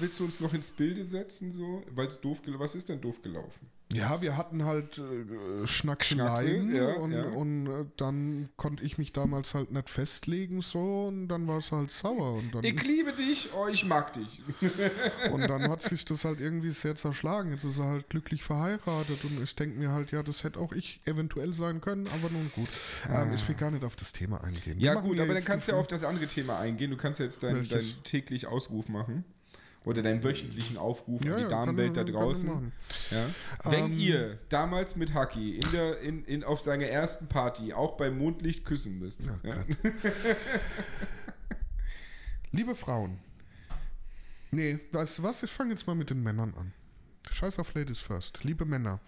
willst 0.00 0.20
du 0.20 0.24
uns 0.24 0.40
noch 0.40 0.54
ins 0.54 0.70
Bilde 0.70 1.04
setzen, 1.04 1.52
so? 1.52 1.82
Weil 1.90 2.08
doof 2.20 2.42
Was 2.58 2.74
ist 2.74 2.88
denn 2.88 3.00
doof 3.00 3.22
gelaufen? 3.22 3.70
Ja, 3.92 4.20
wir 4.20 4.36
hatten 4.36 4.64
halt 4.64 4.98
äh, 4.98 5.66
Schnackseleien 5.66 6.70
Schnacksel, 6.70 6.76
ja, 6.76 6.94
und, 6.94 7.12
ja. 7.12 7.22
und 7.22 7.66
äh, 7.68 7.84
dann 7.96 8.48
konnte 8.56 8.82
ich 8.82 8.98
mich 8.98 9.12
damals 9.12 9.54
halt 9.54 9.70
nicht 9.70 9.88
festlegen 9.88 10.60
so 10.60 11.04
und 11.06 11.28
dann 11.28 11.46
war 11.46 11.58
es 11.58 11.70
halt 11.70 11.92
sauer 11.92 12.34
und 12.34 12.52
dann, 12.52 12.64
Ich 12.64 12.82
liebe 12.82 13.12
dich, 13.12 13.50
oh, 13.56 13.68
ich 13.68 13.84
mag 13.84 14.12
dich. 14.12 14.42
und 15.32 15.48
dann 15.48 15.70
hat 15.70 15.82
sich 15.82 16.04
das 16.04 16.24
halt 16.24 16.40
irgendwie 16.40 16.72
sehr 16.72 16.96
zerschlagen. 16.96 17.52
Jetzt 17.52 17.62
ist 17.62 17.78
er 17.78 17.86
halt 17.86 18.10
glücklich 18.10 18.42
verheiratet 18.42 19.22
und 19.22 19.40
ich 19.42 19.54
denke 19.54 19.78
mir 19.78 19.92
halt, 19.92 20.10
ja, 20.10 20.24
das 20.24 20.42
hätte 20.42 20.58
auch 20.58 20.72
ich 20.72 21.00
eventuell 21.04 21.54
sein 21.54 21.80
können, 21.80 22.08
aber 22.08 22.28
nun 22.32 22.50
gut. 22.56 22.68
Ähm, 23.08 23.32
ich 23.34 23.46
will 23.46 23.54
gar 23.54 23.70
nicht 23.70 23.84
auf 23.84 23.94
das 23.94 24.12
Thema 24.12 24.42
eingehen. 24.42 24.80
Ja, 24.80 24.94
gut, 24.94 25.20
aber 25.20 25.32
dann 25.32 25.44
kannst 25.44 25.68
du 25.68 25.72
ja 25.72 25.78
auf 25.78 25.86
das 25.86 26.02
andere 26.02 26.26
Thema 26.26 26.58
eingehen. 26.58 26.90
Du 26.90 26.96
kannst 26.96 27.20
ja 27.20 27.24
jetzt 27.24 27.44
deinen 27.44 27.68
dein 27.68 27.84
täglich 28.02 28.48
Ausruf 28.48 28.88
machen. 28.88 29.24
Oder 29.86 30.02
deinen 30.02 30.22
wöchentlichen 30.24 30.76
Aufruf 30.76 31.24
Ja, 31.24 31.36
an 31.36 31.42
die 31.42 31.48
Damenwelt 31.48 31.96
da 31.96 32.02
draußen. 32.04 32.72
Ja. 33.12 33.26
Wenn 33.70 33.92
Ähm, 33.92 33.98
ihr 33.98 34.38
damals 34.48 34.96
mit 34.96 35.14
Haki 35.14 35.56
in 35.56 35.70
der, 35.70 36.00
in, 36.00 36.24
in, 36.24 36.42
auf 36.44 36.60
seiner 36.60 36.86
ersten 36.86 37.28
Party 37.28 37.72
auch 37.72 37.96
bei 37.96 38.10
Mondlicht 38.10 38.64
küssen 38.64 38.98
müsst. 38.98 39.20
Oh 39.28 39.46
ja? 39.46 39.54
Liebe 42.50 42.74
Frauen. 42.74 43.18
Nee, 44.50 44.80
weißt 44.90 45.18
du 45.18 45.22
was? 45.22 45.42
Ich 45.44 45.52
fange 45.52 45.70
jetzt 45.70 45.86
mal 45.86 45.94
mit 45.94 46.10
den 46.10 46.22
Männern 46.22 46.52
an. 46.54 46.72
Scheiß 47.30 47.58
auf 47.58 47.74
Ladies 47.74 48.00
first. 48.00 48.42
Liebe 48.42 48.64
Männer. 48.64 49.00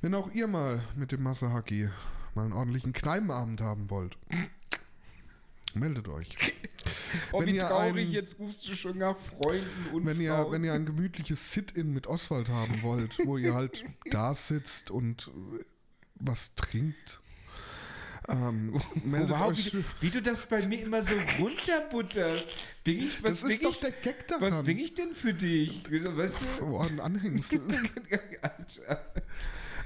Wenn 0.00 0.14
auch 0.14 0.32
ihr 0.32 0.46
mal 0.48 0.82
mit 0.96 1.12
dem 1.12 1.22
Masahaki 1.22 1.88
mal 2.34 2.44
einen 2.44 2.52
ordentlichen 2.52 2.92
Kneipenabend 2.92 3.60
haben 3.60 3.90
wollt, 3.90 4.16
meldet 5.74 6.08
euch. 6.08 6.28
Oh, 7.32 7.40
Wenn 7.40 7.54
wie 7.54 7.58
traurig, 7.58 8.06
ein- 8.08 8.12
jetzt 8.12 8.38
rufst 8.38 8.68
du 8.68 8.74
schon 8.74 8.98
nach 8.98 9.16
Freunden 9.16 9.86
und 9.92 10.06
Wenn 10.06 10.20
ihr, 10.20 10.46
wenn 10.50 10.62
ihr 10.64 10.72
ein 10.72 10.86
gemütliches 10.86 11.52
Sit-In 11.52 11.92
mit 11.92 12.06
Oswald 12.06 12.48
haben 12.48 12.82
wollt, 12.82 13.18
wo 13.26 13.36
ihr 13.36 13.52
halt 13.54 13.84
da 14.10 14.32
sitzt 14.34 14.90
und 14.92 15.28
äh, 15.58 15.64
was 16.14 16.54
trinkt, 16.54 17.20
Ähm, 18.28 18.80
meldet 19.04 19.30
wow, 19.30 19.48
euch. 19.48 19.66
wie, 19.66 19.70
du, 19.70 19.84
wie 20.00 20.10
du 20.10 20.22
das 20.22 20.46
bei 20.46 20.64
mir 20.66 20.82
immer 20.82 21.02
so 21.02 21.14
runterbutterst. 21.40 22.46
Bin 22.84 22.98
ich, 22.98 23.22
was 23.24 23.40
das 23.40 23.42
bin 23.42 23.50
ist 23.52 23.64
doch 23.64 23.70
ich, 23.72 23.78
der 23.80 23.90
Gag 23.90 24.28
daran. 24.28 24.42
was 24.42 24.62
bin 24.62 24.78
ich 24.78 24.94
denn 24.94 25.12
für 25.14 25.34
dich? 25.34 25.82
Weißt 25.90 26.42
du? 26.60 26.64
Oh, 26.64 26.78
ein 26.78 27.00
Anhängsel. 27.00 27.60
Alter. 28.40 29.04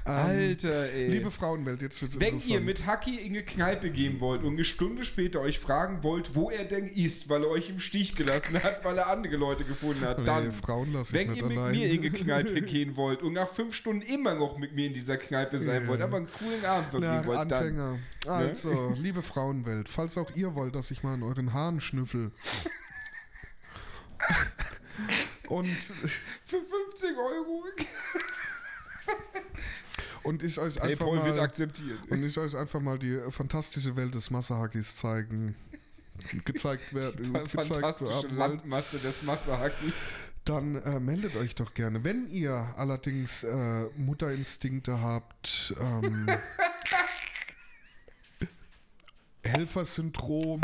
Alter, 0.05 0.91
ey. 0.93 1.05
Ähm, 1.07 1.11
Liebe 1.11 1.31
Frauenwelt, 1.31 1.81
jetzt 1.81 1.99
wird's 1.99 2.19
Wenn 2.19 2.37
ihr 2.37 2.61
mit 2.61 2.85
Haki 2.85 3.15
in 3.15 3.33
eine 3.33 3.43
Kneipe 3.43 3.89
gehen 3.89 4.19
wollt 4.19 4.43
und 4.43 4.53
eine 4.53 4.63
Stunde 4.63 5.03
später 5.03 5.41
euch 5.41 5.57
fragen 5.57 6.03
wollt, 6.03 6.35
wo 6.35 6.51
er 6.51 6.63
denn 6.63 6.85
ist, 6.85 7.27
weil 7.27 7.43
er 7.43 7.49
euch 7.49 7.69
im 7.71 7.79
Stich 7.79 8.15
gelassen 8.15 8.61
hat, 8.61 8.85
weil 8.85 8.99
er 8.99 9.07
andere 9.09 9.35
Leute 9.35 9.63
gefunden 9.63 10.01
hat, 10.05 10.19
Nee, 10.19 10.25
dann, 10.25 10.53
Frauen 10.53 10.93
lasse 10.93 11.11
ich 11.11 11.19
wenn 11.19 11.31
nicht 11.31 11.41
ihr 11.41 11.47
mit 11.47 11.57
allein. 11.57 11.71
mir 11.71 11.89
in 11.91 11.99
eine 12.01 12.11
Kneipe 12.19 12.61
gehen 12.61 12.95
wollt 12.95 13.23
und 13.23 13.33
nach 13.33 13.49
fünf 13.49 13.73
Stunden 13.75 14.03
immer 14.03 14.35
noch 14.35 14.59
mit 14.59 14.75
mir 14.75 14.85
in 14.85 14.93
dieser 14.93 15.17
Kneipe 15.17 15.57
sein 15.57 15.81
Ja. 15.81 15.87
wollt, 15.87 16.01
aber 16.01 16.17
einen 16.17 16.29
coolen 16.31 16.63
Abend 16.63 16.89
verbringen 16.91 17.21
Na, 17.21 17.25
wollt, 17.25 17.51
dann 17.51 17.53
Anfänger. 17.53 17.99
Also, 18.27 18.93
liebe 18.97 19.23
Frauenwelt, 19.23 19.89
falls 19.89 20.19
auch 20.19 20.29
ihr 20.35 20.53
wollt, 20.53 20.75
dass 20.75 20.91
ich 20.91 21.01
mal 21.01 21.15
in 21.15 21.23
euren 21.23 21.51
Haaren 21.51 21.81
schnüffel. 21.81 22.31
und, 25.49 25.67
für 26.43 26.61
50 26.61 27.17
Euro. 27.17 27.63
und 30.25 30.43
ich 30.43 30.59
euch 30.59 30.81
einfach 30.81 31.05
wird 31.05 31.23
mal 31.23 31.39
akzeptiert. 31.39 31.99
und 32.09 32.23
ich 32.23 32.37
euch 32.37 32.55
einfach 32.55 32.81
mal 32.81 32.97
die 32.97 33.13
äh, 33.13 33.31
fantastische 33.31 33.95
Welt 33.95 34.15
des 34.15 34.31
Massahakis 34.31 34.97
zeigen. 34.97 35.55
Gezeigt 36.45 36.93
werden. 36.93 37.33
gezeigt 37.33 37.51
Fantastische 37.51 38.13
haben. 38.13 38.37
Landmasse 38.37 38.97
des 38.99 39.23
Massahakis. 39.23 39.93
Dann 40.45 40.75
äh, 40.75 40.99
meldet 40.99 41.35
euch 41.35 41.55
doch 41.55 41.73
gerne. 41.73 42.03
Wenn 42.03 42.27
ihr 42.27 42.73
allerdings 42.77 43.43
äh, 43.43 43.85
Mutterinstinkte 43.97 45.01
habt, 45.01 45.73
ähm, 45.79 46.27
Helfersyndrom 49.43 50.61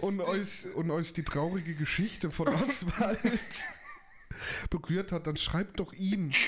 und 0.00 0.20
euch, 0.22 0.66
und 0.74 0.90
euch 0.90 1.12
die 1.12 1.24
traurige 1.24 1.74
Geschichte 1.74 2.30
von 2.30 2.48
Oswald 2.62 3.20
berührt 4.70 5.12
hat, 5.12 5.26
dann 5.26 5.36
schreibt 5.36 5.80
doch 5.80 5.92
ihm. 5.92 6.30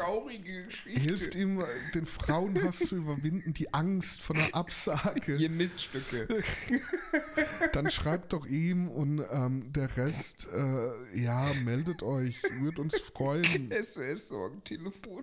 traurige 0.00 0.64
Geschichte. 0.66 1.00
Hilft 1.00 1.34
ihm, 1.34 1.64
den 1.94 2.06
Frauenhass 2.06 2.78
zu 2.78 2.96
überwinden, 2.96 3.52
die 3.52 3.72
Angst 3.74 4.22
vor 4.22 4.36
der 4.36 4.54
Absage. 4.54 5.36
Ihr 5.36 5.50
Miststücke. 5.50 6.26
Dann 7.72 7.90
schreibt 7.90 8.32
doch 8.32 8.46
ihm 8.46 8.88
und 8.88 9.24
ähm, 9.30 9.72
der 9.72 9.96
Rest, 9.96 10.48
äh, 10.52 11.20
ja, 11.20 11.52
meldet 11.64 12.02
euch, 12.02 12.42
wird 12.60 12.78
uns 12.78 12.98
freuen. 12.98 13.70
SOS-Sorgentelefon. 13.82 15.22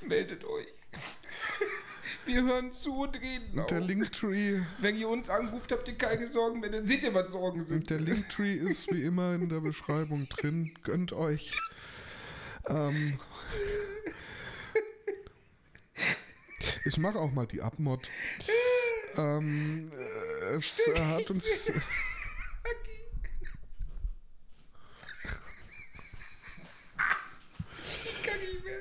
Meldet 0.00 0.44
euch. 0.44 0.77
Wir 2.28 2.44
hören 2.44 2.72
zu 2.72 2.94
und 2.94 3.16
reden 3.16 3.58
auch. 3.58 3.66
Der 3.68 3.80
Linktree, 3.80 4.60
Wenn 4.82 4.98
ihr 4.98 5.08
uns 5.08 5.30
anruft, 5.30 5.72
habt 5.72 5.88
ihr 5.88 5.94
keine 5.94 6.26
Sorgen 6.26 6.60
mehr, 6.60 6.68
dann 6.68 6.86
seht 6.86 7.02
ihr, 7.02 7.14
was 7.14 7.32
Sorgen 7.32 7.62
sind. 7.62 7.88
der 7.88 8.00
Linktree 8.00 8.52
ist 8.52 8.92
wie 8.92 9.02
immer 9.02 9.34
in 9.34 9.48
der 9.48 9.60
Beschreibung 9.60 10.28
drin. 10.28 10.74
Gönnt 10.82 11.14
euch. 11.14 11.56
Ähm, 12.68 13.18
ich 16.84 16.98
mache 16.98 17.18
auch 17.18 17.32
mal 17.32 17.46
die 17.46 17.62
Abmod. 17.62 18.06
Ähm, 19.16 19.90
äh, 19.90 20.54
es 20.56 20.82
hat 20.96 21.30
uns. 21.30 21.46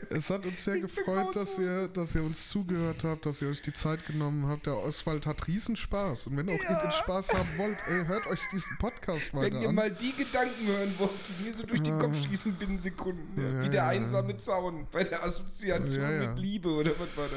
Es 0.09 0.29
hat 0.29 0.45
uns 0.45 0.63
sehr 0.63 0.79
gefreut, 0.79 1.35
dass 1.35 1.57
ihr, 1.57 1.87
dass 1.89 2.15
ihr 2.15 2.23
uns 2.23 2.49
zugehört 2.49 3.03
habt, 3.03 3.25
dass 3.25 3.41
ihr 3.41 3.49
euch 3.49 3.61
die 3.61 3.73
Zeit 3.73 4.05
genommen 4.07 4.47
habt. 4.47 4.65
Der 4.65 4.77
Oswald 4.77 5.25
hat 5.25 5.47
Riesenspaß. 5.47 6.27
Und 6.27 6.37
wenn 6.37 6.49
auch 6.49 6.53
ihr 6.53 6.79
den 6.81 6.91
Spaß 6.91 7.33
haben 7.33 7.49
wollt, 7.57 7.77
ey, 7.89 8.05
hört 8.05 8.27
euch 8.27 8.39
diesen 8.51 8.77
Podcast 8.77 9.33
weiter 9.33 9.55
Wenn 9.55 9.61
ihr 9.61 9.69
an. 9.69 9.75
mal 9.75 9.91
die 9.91 10.13
Gedanken 10.13 10.67
hören 10.67 10.93
wollt, 10.97 11.11
die 11.27 11.43
mir 11.45 11.53
so 11.53 11.65
durch 11.65 11.81
den 11.81 11.97
Kopf 11.99 12.15
schießen 12.23 12.53
binnen 12.53 12.79
Sekunden. 12.79 13.39
Ja, 13.41 13.49
Ja, 13.49 13.63
wie 13.63 13.69
der 13.69 13.83
ja. 13.83 13.87
einsame 13.89 14.37
Zaun 14.37 14.87
bei 14.91 15.03
der 15.03 15.23
Assoziation 15.23 16.03
Ja, 16.03 16.11
ja. 16.11 16.29
mit 16.29 16.39
Liebe 16.39 16.69
oder 16.69 16.91
was 16.99 17.17
war 17.17 17.27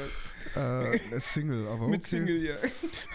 das? 0.55 1.11
äh, 1.13 1.19
Single, 1.19 1.67
aber 1.67 1.81
okay. 1.83 1.91
Mit 1.91 2.03
Single, 2.07 2.43
ja. 2.43 2.55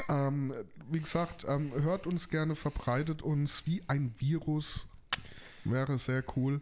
Ähm, 0.09 0.53
wie 0.91 1.01
gesagt, 1.01 1.45
ähm, 1.49 1.73
hört 1.83 2.07
uns 2.07 2.28
gerne, 2.28 2.55
verbreitet 2.55 3.23
uns 3.23 3.65
wie 3.66 3.83
ein 3.89 4.15
Virus. 4.19 4.87
Wäre 5.65 5.99
sehr 5.99 6.23
cool. 6.37 6.61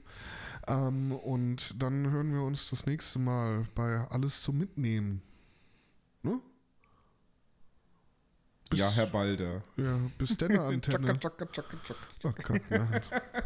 Ähm, 0.66 1.12
und 1.12 1.74
dann 1.81 2.11
hören 2.11 2.32
wir 2.32 2.43
uns 2.43 2.70
das 2.70 2.86
nächste 2.86 3.19
Mal 3.19 3.66
bei 3.74 3.99
Alles 4.11 4.43
zum 4.43 4.59
Mitnehmen. 4.59 5.20
Ne? 6.23 6.41
Bis, 8.70 8.81
Ja, 8.81 8.91
Herr 8.91 9.07
Balder. 9.07 9.62
Ja, 9.77 9.99
bis 10.16 10.36
dann, 10.39 10.59
Antenne. 10.59 11.19
Tschakka, 11.19 11.47
tschakka, 11.47 11.77
tschakka. 11.85 12.07
Oh 12.24 12.32
Gott, 12.43 12.62
nein. 12.70 13.03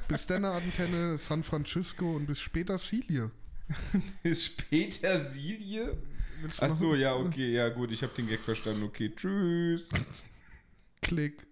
bis 0.07 0.27
dann, 0.27 0.45
Antenne, 0.45 1.19
San 1.19 1.43
Francisco 1.43 2.15
und 2.17 2.27
bis 2.27 2.41
später, 2.41 2.79
Silie. 2.79 3.31
Ist 4.23 4.69
Petersilie? 4.71 5.97
Willst 6.41 6.61
du 6.61 6.65
Ach 6.65 6.69
noch- 6.69 6.77
so, 6.77 6.95
ja, 6.95 7.15
okay, 7.17 7.53
ja 7.53 7.69
gut, 7.69 7.91
ich 7.91 8.03
habe 8.03 8.15
den 8.15 8.29
Gag 8.29 8.41
verstanden. 8.41 8.85
Okay, 8.85 9.13
tschüss. 9.15 9.91
Klick. 11.03 11.47